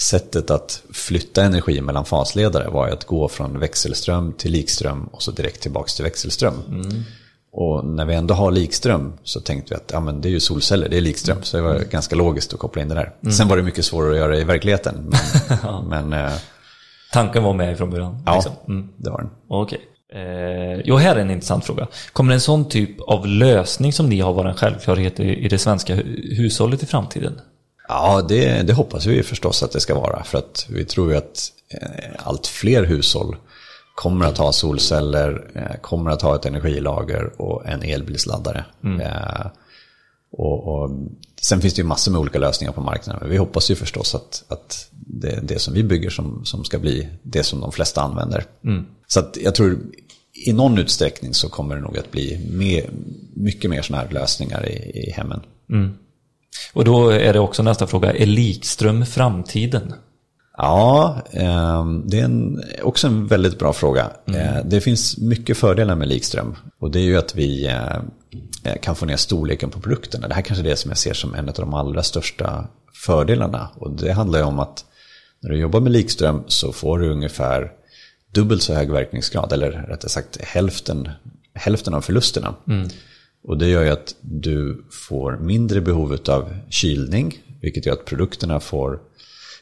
sättet 0.00 0.50
att 0.50 0.82
flytta 0.92 1.42
energi 1.42 1.80
mellan 1.80 2.04
fasledare 2.04 2.68
var 2.70 2.86
ju 2.86 2.92
att 2.92 3.04
gå 3.04 3.28
från 3.28 3.58
växelström 3.58 4.32
till 4.32 4.52
likström 4.52 5.06
och 5.12 5.22
så 5.22 5.30
direkt 5.30 5.60
tillbaka 5.62 5.88
till 5.88 6.04
växelström. 6.04 6.54
Och 7.52 7.84
när 7.84 8.04
vi 8.04 8.14
ändå 8.14 8.34
har 8.34 8.50
likström 8.50 9.12
så 9.24 9.40
tänkte 9.40 9.74
vi 9.74 9.76
att 9.76 9.90
ja, 9.92 10.00
men 10.00 10.20
det 10.20 10.28
är 10.28 10.30
ju 10.30 10.40
solceller, 10.40 10.88
det 10.88 10.96
är 10.96 11.00
likström. 11.00 11.42
Så 11.42 11.56
det 11.56 11.62
var 11.62 11.78
ganska 11.78 12.16
logiskt 12.16 12.52
att 12.52 12.58
koppla 12.58 12.82
in 12.82 12.88
det 12.88 12.94
där. 12.94 13.30
Sen 13.32 13.48
var 13.48 13.56
det 13.56 13.62
mycket 13.62 13.84
svårare 13.84 14.10
att 14.12 14.18
göra 14.18 14.36
i 14.38 14.44
verkligheten. 14.44 15.14
Men, 15.62 15.88
men 16.08 16.12
eh, 16.26 16.32
Tanken 17.12 17.42
var 17.42 17.54
med 17.54 17.78
från 17.78 17.90
början? 17.90 18.22
ja, 18.26 18.34
liksom. 18.34 18.52
Mm. 18.68 18.88
det 18.96 19.10
var 19.10 19.18
den. 19.20 19.30
Okej. 19.48 19.80
Eh, 20.14 20.80
jo, 20.84 20.96
här 20.96 21.16
är 21.16 21.20
en 21.20 21.30
intressant 21.30 21.64
fråga. 21.64 21.86
Kommer 22.12 22.34
en 22.34 22.40
sån 22.40 22.68
typ 22.68 23.00
av 23.00 23.26
lösning 23.26 23.92
som 23.92 24.08
ni 24.08 24.20
har 24.20 24.32
vara 24.32 24.48
en 24.50 24.56
självklarhet 24.56 25.20
i, 25.20 25.24
i 25.44 25.48
det 25.48 25.58
svenska 25.58 25.94
hu- 25.96 26.36
hushållet 26.36 26.82
i 26.82 26.86
framtiden? 26.86 27.40
Ja, 27.88 28.22
det, 28.28 28.62
det 28.62 28.72
hoppas 28.72 29.06
vi 29.06 29.22
förstås 29.22 29.62
att 29.62 29.72
det 29.72 29.80
ska 29.80 29.94
vara. 29.94 30.24
För 30.24 30.38
att 30.38 30.66
vi 30.68 30.84
tror 30.84 31.10
ju 31.10 31.16
att 31.16 31.52
eh, 31.68 32.10
allt 32.18 32.46
fler 32.46 32.84
hushåll 32.84 33.36
kommer 33.94 34.26
att 34.26 34.38
ha 34.38 34.52
solceller, 34.52 35.50
eh, 35.54 35.80
kommer 35.80 36.10
att 36.10 36.22
ha 36.22 36.34
ett 36.34 36.46
energilager 36.46 37.42
och 37.42 37.66
en 37.66 37.82
elbilsladdare. 37.82 38.64
Eh, 38.84 39.46
och, 40.32 40.68
och, 40.68 40.90
sen 41.40 41.60
finns 41.60 41.74
det 41.74 41.82
ju 41.82 41.88
massor 41.88 42.12
med 42.12 42.20
olika 42.20 42.38
lösningar 42.38 42.72
på 42.72 42.80
marknaden. 42.80 43.20
Men 43.22 43.30
vi 43.30 43.36
hoppas 43.36 43.70
ju 43.70 43.74
förstås 43.74 44.14
att, 44.14 44.44
att 44.48 44.88
det 44.90 45.40
det 45.42 45.58
som 45.58 45.74
vi 45.74 45.82
bygger 45.84 46.10
som, 46.10 46.44
som 46.44 46.64
ska 46.64 46.78
bli 46.78 47.08
det 47.22 47.42
som 47.42 47.60
de 47.60 47.72
flesta 47.72 48.02
använder. 48.02 48.44
Så 49.06 49.20
att 49.20 49.36
jag 49.40 49.54
tror 49.54 49.78
i 50.46 50.52
någon 50.52 50.78
utsträckning 50.78 51.34
så 51.34 51.48
kommer 51.48 51.74
det 51.76 51.82
nog 51.82 51.98
att 51.98 52.10
bli 52.10 52.48
mer, 52.50 52.90
mycket 53.34 53.70
mer 53.70 53.82
sådana 53.82 54.04
här 54.04 54.12
lösningar 54.12 54.68
i, 54.68 55.06
i 55.08 55.10
hemmen. 55.10 55.40
Och 56.72 56.84
då 56.84 57.08
är 57.08 57.32
det 57.32 57.40
också 57.40 57.62
nästa 57.62 57.86
fråga, 57.86 58.12
är 58.12 58.26
likström 58.26 59.06
framtiden? 59.06 59.94
Ja, 60.56 61.22
eh, 61.30 61.84
det 62.04 62.20
är 62.20 62.24
en, 62.24 62.62
också 62.82 63.06
en 63.06 63.26
väldigt 63.26 63.58
bra 63.58 63.72
fråga. 63.72 64.10
Eh, 64.26 64.64
det 64.64 64.80
finns 64.80 65.18
mycket 65.18 65.58
fördelar 65.58 65.94
med 65.94 66.08
likström. 66.08 66.56
Och 66.78 66.90
det 66.90 66.98
är 66.98 67.02
ju 67.02 67.16
att 67.16 67.34
vi 67.34 67.66
eh, 67.66 68.74
kan 68.82 68.96
få 68.96 69.06
ner 69.06 69.16
storleken 69.16 69.70
på 69.70 69.80
produkterna. 69.80 70.28
Det 70.28 70.34
här 70.34 70.42
kanske 70.42 70.64
är 70.64 70.70
det 70.70 70.76
som 70.76 70.90
jag 70.90 70.98
ser 70.98 71.14
som 71.14 71.34
en 71.34 71.48
av 71.48 71.54
de 71.54 71.74
allra 71.74 72.02
största 72.02 72.64
fördelarna. 73.06 73.68
Och 73.74 73.90
det 73.90 74.12
handlar 74.12 74.38
ju 74.38 74.44
om 74.44 74.58
att 74.58 74.84
när 75.40 75.50
du 75.50 75.58
jobbar 75.58 75.80
med 75.80 75.92
likström 75.92 76.44
så 76.46 76.72
får 76.72 76.98
du 76.98 77.10
ungefär 77.10 77.72
dubbelt 78.34 78.62
så 78.62 78.74
hög 78.74 78.90
verkningsgrad. 78.90 79.52
Eller 79.52 79.70
rättare 79.70 80.10
sagt 80.10 80.42
hälften, 80.42 81.08
hälften 81.54 81.94
av 81.94 82.00
förlusterna. 82.00 82.54
Och 83.44 83.58
det 83.58 83.68
gör 83.68 83.84
ju 83.84 83.90
att 83.90 84.14
du 84.20 84.84
får 85.08 85.36
mindre 85.36 85.80
behov 85.80 86.18
av 86.28 86.54
kylning. 86.68 87.38
Vilket 87.62 87.86
gör 87.86 87.92
att 87.92 88.04
produkterna 88.04 88.60
får 88.60 89.00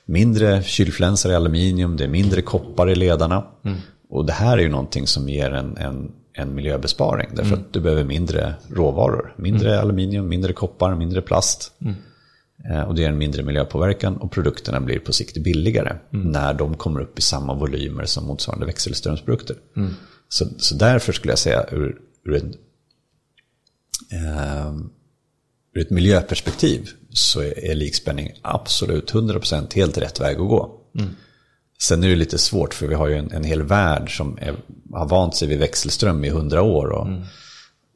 mindre 0.07 0.63
kylflänsar 0.63 1.31
i 1.31 1.35
aluminium, 1.35 1.97
det 1.97 2.05
är 2.05 2.09
mindre 2.09 2.43
koppar 2.43 2.91
i 2.91 2.95
ledarna. 2.95 3.45
Och 4.09 4.27
det 4.27 4.33
här 4.33 4.59
är 4.59 4.63
ju 4.63 4.69
någonting 4.69 5.07
som 5.07 5.29
ger 5.29 5.51
en, 5.51 5.77
en, 5.77 6.13
en 6.33 6.55
miljöbesparing. 6.55 7.29
Därför 7.35 7.55
att 7.55 7.73
du 7.73 7.81
behöver 7.81 8.05
mindre 8.05 8.55
råvaror. 8.75 9.35
Mindre 9.39 9.81
aluminium, 9.81 10.29
mindre 10.29 10.53
koppar, 10.53 10.95
mindre 10.95 11.23
plast. 11.23 11.73
Eh, 12.71 12.81
Och 12.83 12.95
det 12.95 13.01
ger 13.03 13.09
en 13.09 13.19
mindre 13.19 13.43
miljöpåverkan 13.43 14.17
och 14.17 14.31
produkterna 14.31 14.81
blir 14.81 14.99
på 14.99 15.13
sikt 15.13 15.37
billigare 15.39 15.97
när 16.11 16.55
de 16.55 16.75
kommer 16.77 17.01
upp 17.01 17.19
i 17.19 17.23
samma 17.23 17.55
volymer 17.55 18.05
som 18.05 18.25
motsvarande 18.27 18.67
växelströmsprodukter. 18.67 19.57
Så, 20.29 20.45
så 20.59 20.75
därför 20.75 21.13
skulle 21.13 21.33
jag 21.33 21.39
säga 21.39 21.65
ur, 21.73 21.97
ur, 22.25 22.35
ett, 22.35 22.45
eh, 24.13 24.75
ur 25.75 25.83
ett 25.83 25.91
miljöperspektiv 25.91 26.89
så 27.11 27.41
är, 27.41 27.65
är 27.65 27.75
likspänning 27.75 28.33
absolut 28.43 29.13
100% 29.13 29.75
helt 29.75 29.99
rätt 29.99 30.21
väg 30.21 30.37
att 30.37 30.49
gå. 30.49 30.81
Sen 31.79 32.05
är 32.05 32.09
det 32.09 32.17
lite 32.17 32.39
svårt 32.39 32.75
för 32.75 32.87
vi 32.87 32.95
har 32.95 33.09
ju 33.09 33.15
en, 33.17 33.33
en 33.33 33.45
hel 33.45 33.63
värld 33.63 34.17
som 34.17 34.39
är, 34.41 34.55
har 34.93 35.09
vant 35.09 35.37
sig 35.37 35.49
vid 35.49 35.59
växelström 35.59 36.25
i 36.25 36.29
100 36.29 36.63
år. 36.63 36.87
Och, 36.93 37.07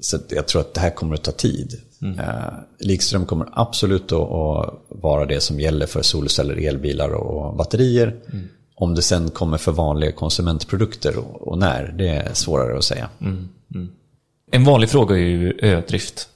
Så 0.00 0.16
att 0.16 0.32
jag 0.32 0.48
tror 0.48 0.60
att 0.60 0.74
det 0.74 0.80
här 0.80 0.90
kommer 0.90 1.14
att 1.14 1.22
ta 1.22 1.32
tid. 1.32 1.80
Eh, 2.18 2.52
likström 2.78 3.26
kommer 3.26 3.48
absolut 3.52 4.12
att, 4.12 4.20
att 4.32 4.74
vara 4.88 5.26
det 5.26 5.40
som 5.40 5.60
gäller 5.60 5.86
för 5.86 6.02
solceller, 6.02 6.56
elbilar 6.68 7.10
och 7.10 7.56
batterier. 7.56 8.16
Om 8.74 8.94
det 8.94 9.02
sen 9.02 9.30
kommer 9.30 9.58
för 9.58 9.72
vanliga 9.72 10.12
konsumentprodukter 10.12 11.18
och, 11.18 11.48
och 11.48 11.58
när, 11.58 11.94
det 11.98 12.08
är 12.08 12.34
svårare 12.34 12.78
att 12.78 12.84
säga. 12.84 13.08
En 14.50 14.64
vanlig 14.64 14.90
fråga 14.90 15.14
är 15.16 15.20
ju 15.20 15.58
ödrift. 15.62 16.26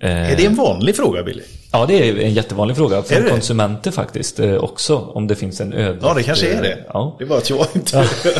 Eh, 0.00 0.32
Är 0.32 0.36
det 0.36 0.46
en 0.46 0.54
vanlig 0.54 0.96
fråga 0.96 1.22
Billy? 1.22 1.42
Ja, 1.72 1.86
det 1.86 2.08
är 2.08 2.18
en 2.18 2.34
jättevanlig 2.34 2.76
fråga 2.76 3.02
från 3.02 3.22
det? 3.22 3.30
konsumenter 3.30 3.90
faktiskt 3.90 4.40
eh, 4.40 4.54
också. 4.54 4.96
Om 4.96 5.26
det 5.26 5.34
finns 5.36 5.60
en 5.60 5.72
ödrift. 5.72 6.04
Ja, 6.06 6.14
det 6.14 6.22
kanske 6.22 6.52
är 6.52 6.62
det. 6.62 6.78
Ja, 6.92 7.16
Det 7.18 7.24
är 7.24 7.28
bara 7.28 7.38
att 7.38 7.50
jag 7.50 7.66
inte 7.74 7.96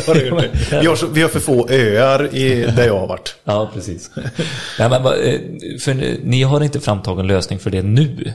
har 0.07 0.15
gjort 0.15 0.41
det. 0.69 0.79
Vi 0.81 0.87
har, 0.87 0.95
så, 0.95 1.07
vi 1.07 1.21
har 1.21 1.29
för 1.29 1.39
få 1.39 1.69
öar 1.69 2.35
i, 2.35 2.65
där 2.75 2.85
jag 2.87 2.99
har 2.99 3.07
varit. 3.07 3.35
ja 3.43 3.69
precis. 3.73 4.11
Nej, 4.79 4.89
men, 4.89 4.93
eh, 5.05 5.39
för 5.79 5.93
ni 6.25 6.43
har 6.43 6.63
inte 6.63 6.79
framtagen 6.79 7.27
lösning 7.27 7.59
för 7.59 7.69
det 7.69 7.81
nu. 7.81 8.33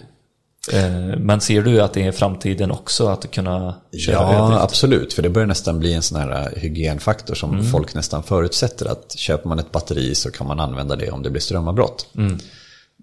Eh, 0.72 1.16
Men 1.18 1.40
ser 1.40 1.62
du 1.62 1.80
att 1.80 1.92
det 1.94 2.02
är 2.06 2.12
framtiden 2.12 2.70
också 2.70 3.06
att 3.08 3.30
kunna 3.30 3.74
köra 4.06 4.14
Ja, 4.14 4.44
ödrift? 4.46 4.62
absolut. 4.62 5.12
För 5.12 5.22
det 5.22 5.30
börjar 5.30 5.46
nästan 5.46 5.78
bli 5.78 5.92
en 5.92 6.02
sån 6.02 6.18
här 6.18 6.52
hygienfaktor 6.56 7.34
som 7.34 7.64
folk 7.64 7.94
nästan 7.94 8.22
förutsätter 8.22 8.86
att 8.86 9.12
köper 9.18 9.48
man 9.48 9.58
ett 9.58 9.72
batteri 9.72 10.14
så 10.14 10.30
kan 10.30 10.46
man 10.46 10.60
använda 10.60 10.96
det 10.96 11.10
om 11.10 11.22
det 11.22 11.30
blir 11.30 11.40
strömavbrott. 11.42 12.06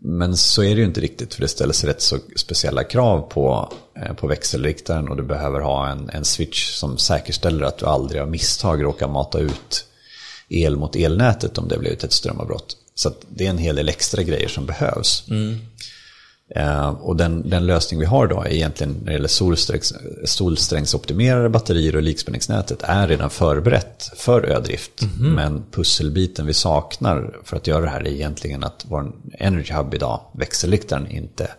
Men 0.01 0.37
så 0.37 0.63
är 0.63 0.75
det 0.75 0.81
ju 0.81 0.85
inte 0.85 1.01
riktigt 1.01 1.33
för 1.33 1.41
det 1.41 1.47
ställs 1.47 1.83
rätt 1.83 2.01
så 2.01 2.17
speciella 2.35 2.83
krav 2.83 3.21
på, 3.21 3.73
eh, 4.05 4.13
på 4.13 4.27
växelriktaren 4.27 5.07
och 5.09 5.17
du 5.17 5.23
behöver 5.23 5.59
ha 5.59 5.87
en, 5.89 6.09
en 6.09 6.25
switch 6.25 6.71
som 6.73 6.97
säkerställer 6.97 7.63
att 7.65 7.77
du 7.77 7.85
aldrig 7.85 8.21
av 8.21 8.29
misstag 8.29 8.83
råkar 8.83 9.07
mata 9.07 9.39
ut 9.39 9.85
el 10.49 10.75
mot 10.75 10.95
elnätet 10.95 11.57
om 11.57 11.67
det 11.67 11.77
blivit 11.77 12.03
ett 12.03 12.13
strömavbrott. 12.13 12.77
Så 12.95 13.11
det 13.29 13.45
är 13.45 13.49
en 13.49 13.57
hel 13.57 13.75
del 13.75 13.89
extra 13.89 14.23
grejer 14.23 14.47
som 14.47 14.65
behövs. 14.65 15.23
Eh, 15.29 15.57
och 16.99 17.15
den, 17.15 17.49
den 17.49 17.65
lösning 17.65 17.99
vi 17.99 18.05
har 18.05 18.27
då 18.27 18.41
är 18.41 18.49
egentligen 18.49 18.93
när 18.99 19.05
det 19.05 19.11
gäller 19.11 19.27
solsträngs, 19.27 19.93
solsträngsoptimerade 20.25 21.49
batterier 21.49 21.95
och 21.95 22.01
likspänningsnätet 22.01 22.79
är 22.83 23.07
redan 23.07 23.29
förberett 23.29 24.11
för 24.15 24.45
ödrift. 24.45 24.91
Men 25.19 25.63
pusselbiten 25.71 26.45
vi 26.45 26.53
saknar 26.53 27.37
för 27.43 27.57
att 27.57 27.67
göra 27.67 27.81
det 27.81 27.89
här 27.89 28.01
är 28.07 28.11
egentligen 28.11 28.63
att 28.63 28.85
vår 28.87 29.11
Energy 29.33 29.73
Hub 29.73 29.93
idag, 29.93 30.21
växelriktaren, 30.33 31.07
inte, 31.07 31.51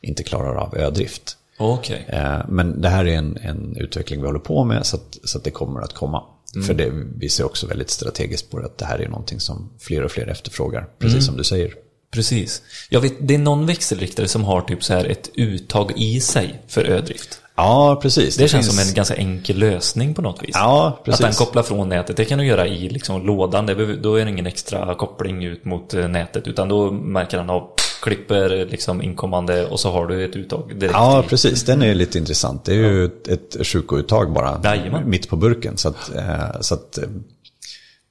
inte 0.00 0.22
klarar 0.22 0.54
av 0.54 0.76
ödrift. 0.76 1.36
Okej. 1.58 2.04
Eh, 2.08 2.38
Men 2.48 2.80
det 2.80 2.88
här 2.88 3.04
är 3.06 3.16
en, 3.16 3.36
en 3.36 3.76
utveckling 3.76 4.20
vi 4.20 4.26
håller 4.26 4.38
på 4.38 4.64
med 4.64 4.86
så 4.86 4.96
att, 4.96 5.18
så 5.24 5.38
att 5.38 5.44
det 5.44 5.50
kommer 5.50 5.80
att 5.80 5.94
komma. 5.94 6.22
För 6.66 6.74
det, 6.74 6.90
vi 7.16 7.28
ser 7.28 7.44
också 7.44 7.66
väldigt 7.66 7.90
strategiskt 7.90 8.50
på 8.50 8.58
det, 8.58 8.66
att 8.66 8.78
det 8.78 8.84
här 8.84 8.98
är 8.98 9.08
någonting 9.08 9.40
som 9.40 9.70
fler 9.78 10.04
och 10.04 10.10
fler 10.10 10.26
efterfrågar, 10.26 10.88
precis 10.98 11.26
som 11.26 11.36
du 11.36 11.44
säger. 11.44 11.74
Precis. 12.10 12.62
Jag 12.88 13.00
vet, 13.00 13.12
det 13.20 13.34
är 13.34 13.38
någon 13.38 13.66
växelriktare 13.66 14.28
som 14.28 14.44
har 14.44 14.60
typ 14.60 14.84
så 14.84 14.94
här 14.94 15.04
ett 15.04 15.30
uttag 15.34 15.92
i 15.96 16.20
sig 16.20 16.62
för 16.68 16.84
ödrift. 16.84 17.40
Ja, 17.54 17.98
precis. 18.02 18.36
Det, 18.36 18.48
känns 18.48 18.66
finns- 18.66 18.80
som 18.80 18.88
en 18.88 18.94
ganska 18.94 19.14
enkel 19.14 19.58
lösning 19.58 20.14
på 20.14 20.22
något 20.22 20.42
vis. 20.42 20.50
Ja, 20.54 21.00
precis. 21.04 21.20
Att 21.20 21.26
den 21.26 21.46
kopplar 21.46 21.62
från 21.62 21.88
nätet, 21.88 22.16
det 22.16 22.24
kan 22.24 22.38
du 22.38 22.44
göra 22.44 22.66
i 22.66 22.88
liksom 22.88 23.26
lådan. 23.26 23.66
Det 23.66 23.96
då 23.96 24.14
är 24.14 24.24
det 24.24 24.30
ingen 24.30 24.46
extra 24.46 24.94
koppling 24.94 25.44
ut 25.44 25.64
mot 25.64 25.94
eh, 25.94 26.08
nätet. 26.08 26.46
Utan 26.46 26.68
då 26.68 26.90
märker 26.90 27.36
den 27.38 27.50
av, 27.50 27.70
klipper 28.02 28.66
liksom 28.66 29.02
inkommande 29.02 29.66
och 29.66 29.80
så 29.80 29.90
har 29.90 30.06
du 30.06 30.24
ett 30.24 30.36
uttag 30.36 30.72
direkt 30.74 30.94
Ja, 30.94 31.24
precis. 31.28 31.64
Den 31.64 31.82
är 31.82 31.94
lite 31.94 32.18
intressant. 32.18 32.64
Det 32.64 32.72
är 32.72 32.76
ju 32.76 33.04
ett, 33.04 33.28
ett 33.28 33.66
sjukouttag 33.66 34.32
bara. 34.32 34.60
Jajamän. 34.64 35.10
Mitt 35.10 35.28
på 35.28 35.36
burken. 35.36 35.76
Så 35.76 35.88
att, 35.88 36.14
eh, 36.16 36.60
så 36.60 36.74
att 36.74 36.98
eh, 36.98 37.04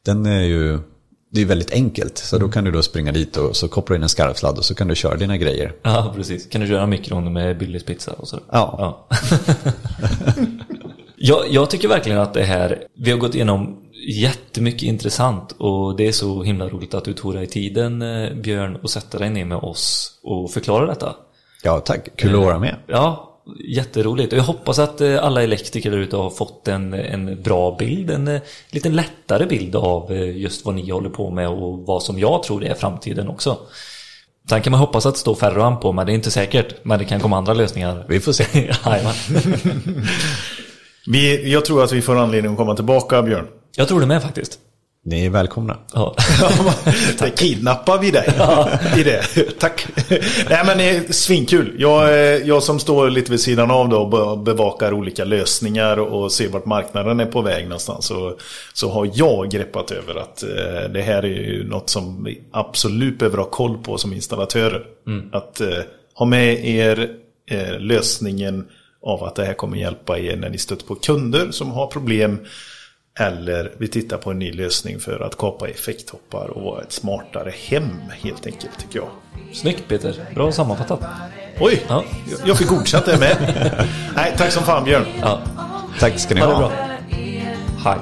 den 0.05 0.25
är 0.25 0.41
ju... 0.41 0.79
Det 1.31 1.41
är 1.41 1.45
väldigt 1.45 1.71
enkelt. 1.71 2.17
Så 2.17 2.35
Mm. 2.35 2.47
då 2.47 2.53
kan 2.53 2.63
du 2.63 2.71
då 2.71 2.81
springa 2.81 3.11
dit 3.11 3.37
och 3.37 3.55
så 3.55 3.67
kopplar 3.67 3.95
in 3.97 4.03
en 4.03 4.09
skarvsladd 4.09 4.57
och 4.57 4.65
så 4.65 4.75
kan 4.75 4.87
du 4.87 4.95
köra 4.95 5.15
dina 5.17 5.37
grejer. 5.37 5.73
Ja, 5.81 6.13
precis. 6.15 6.47
Kan 6.49 6.61
du 6.61 6.67
köra 6.67 6.85
mikron 6.85 7.33
med 7.33 7.57
Billys 7.57 7.85
pizza 7.85 8.11
och 8.11 8.27
så. 8.27 8.39
Ja. 8.51 9.07
jag, 11.15 11.45
jag 11.49 11.69
tycker 11.69 11.87
verkligen 11.87 12.19
att 12.19 12.33
det 12.33 12.43
här, 12.43 12.83
vi 12.97 13.11
har 13.11 13.17
gått 13.17 13.35
igenom 13.35 13.77
jättemycket 14.09 14.83
intressant 14.83 15.51
och 15.57 15.97
det 15.97 16.07
är 16.07 16.11
så 16.11 16.43
himla 16.43 16.69
roligt 16.69 16.93
att 16.93 17.05
du 17.05 17.13
tog 17.13 17.33
dig 17.33 17.47
tiden 17.47 18.01
eh, 18.01 18.33
Björn 18.33 18.75
och 18.75 18.89
sätta 18.89 19.17
dig 19.17 19.29
ner 19.29 19.45
med 19.45 19.57
oss 19.57 20.11
och 20.23 20.51
förklara 20.51 20.85
detta. 20.85 21.15
Ja, 21.63 21.79
tack. 21.79 22.09
Kul 22.15 22.35
att 22.35 22.41
vara 22.41 22.59
med. 22.59 22.75
Ja, 22.87 23.28
jätteroligt. 23.59 24.33
Och 24.33 24.39
jag 24.39 24.43
hoppas 24.43 24.79
att 24.79 25.01
eh, 25.01 25.23
alla 25.23 25.43
elektriker 25.43 25.91
där 25.91 25.97
ute 25.97 26.17
har 26.17 26.29
fått 26.29 26.67
en, 26.67 26.93
en 26.93 27.41
bra 27.41 27.75
bild, 27.79 28.09
en 28.09 28.27
eh, 28.27 28.41
lite 28.69 28.89
lättare 28.89 29.45
bild 29.45 29.75
av 29.75 30.11
eh, 30.11 30.37
just 30.37 30.65
vad 30.65 30.75
ni 30.75 30.91
håller 30.91 31.09
på 31.09 31.31
med 31.31 31.49
och 31.49 31.79
vad 31.79 32.03
som 32.03 32.19
jag 32.19 32.43
tror 32.43 32.63
är 32.63 32.73
framtiden 32.73 33.27
också. 33.27 33.57
Sen 34.49 34.61
kan 34.61 34.71
man 34.71 34.79
hoppas 34.79 35.05
att 35.05 35.13
det 35.13 35.19
står 35.19 35.35
ferroamp 35.35 35.81
på, 35.81 35.91
men 35.91 36.05
det 36.05 36.11
är 36.11 36.15
inte 36.15 36.31
säkert. 36.31 36.75
Men 36.83 36.99
det 36.99 37.05
kan 37.05 37.19
komma 37.19 37.37
andra 37.37 37.53
lösningar. 37.53 38.05
Vi 38.09 38.19
får 38.19 38.31
se. 38.31 38.45
Vi, 41.07 41.51
jag 41.51 41.65
tror 41.65 41.83
att 41.83 41.91
vi 41.91 42.01
får 42.01 42.15
anledning 42.15 42.51
att 42.51 42.57
komma 42.57 42.75
tillbaka 42.75 43.21
Björn. 43.21 43.47
jag 43.75 43.87
tror 43.87 43.99
det 43.99 44.05
med 44.05 44.23
faktiskt. 44.23 44.59
Ni 45.09 45.25
är 45.25 45.29
välkomna. 45.29 45.77
Ja. 45.93 46.15
Där 47.19 47.29
kidnappar 47.37 47.99
vi 47.99 48.11
dig 48.11 48.27
i 48.97 49.03
det. 49.03 49.23
Tack. 49.59 49.87
Nej 50.49 50.63
men 50.65 50.77
det 50.77 50.89
är 50.89 51.11
svinkul. 51.13 51.75
Jag, 51.77 52.09
eh, 52.09 52.17
jag 52.47 52.63
som 52.63 52.79
står 52.79 53.09
lite 53.09 53.31
vid 53.31 53.39
sidan 53.39 53.71
av 53.71 53.89
då 53.89 53.97
och 53.97 54.09
be- 54.37 54.51
bevakar 54.51 54.93
olika 54.93 55.23
lösningar 55.25 55.97
och 55.99 56.31
ser 56.31 56.49
vart 56.49 56.65
marknaden 56.65 57.19
är 57.19 57.25
på 57.25 57.41
väg 57.41 57.63
någonstans. 57.63 58.05
Så, 58.05 58.37
så 58.73 58.89
har 58.91 59.09
jag 59.13 59.51
greppat 59.51 59.91
över 59.91 60.15
att 60.15 60.43
eh, 60.43 60.89
det 60.93 61.01
här 61.01 61.23
är 61.23 61.27
ju 61.27 61.67
något 61.69 61.89
som 61.89 62.23
vi 62.23 62.41
absolut 62.51 63.19
behöver 63.19 63.37
ha 63.37 63.45
koll 63.45 63.77
på 63.77 63.97
som 63.97 64.13
installatörer. 64.13 64.83
Att 65.31 65.61
eh, 65.61 65.67
ha 66.15 66.25
med 66.25 66.65
er 66.65 67.09
eh, 67.51 67.79
lösningen 67.79 68.65
av 69.03 69.23
att 69.23 69.35
det 69.35 69.45
här 69.45 69.53
kommer 69.53 69.77
hjälpa 69.77 70.19
er 70.19 70.35
när 70.35 70.49
ni 70.49 70.57
stöter 70.57 70.85
på 70.85 70.95
kunder 70.95 71.51
som 71.51 71.71
har 71.71 71.87
problem 71.87 72.39
eller 73.19 73.71
vi 73.77 73.87
tittar 73.87 74.17
på 74.17 74.31
en 74.31 74.39
ny 74.39 74.51
lösning 74.51 74.99
för 74.99 75.19
att 75.19 75.37
kapa 75.37 75.67
effekttoppar 75.67 76.47
och 76.47 76.61
vara 76.63 76.81
ett 76.81 76.91
smartare 76.91 77.53
hem 77.69 77.89
helt 78.23 78.45
enkelt 78.45 78.79
tycker 78.79 78.99
jag. 78.99 79.07
Snyggt 79.53 79.87
Peter, 79.87 80.15
bra 80.35 80.51
sammanfattat. 80.51 80.99
Oj, 81.59 81.83
Ja. 81.87 82.03
jag- 82.45 82.57
fick 82.57 82.67
godkänt 82.67 83.05
det 83.05 83.17
med. 83.19 83.37
Nej, 84.15 84.33
tack 84.37 84.51
som 84.51 84.63
fan 84.63 84.83
Björn. 84.83 85.05
Ja. 85.21 85.39
Tack 85.99 86.19
ska 86.19 86.33
ni 86.35 86.39
Ha 86.41 86.47
det 86.47 86.53
ha. 86.53 86.59
bra. 86.59 86.71
Hej. 87.85 87.97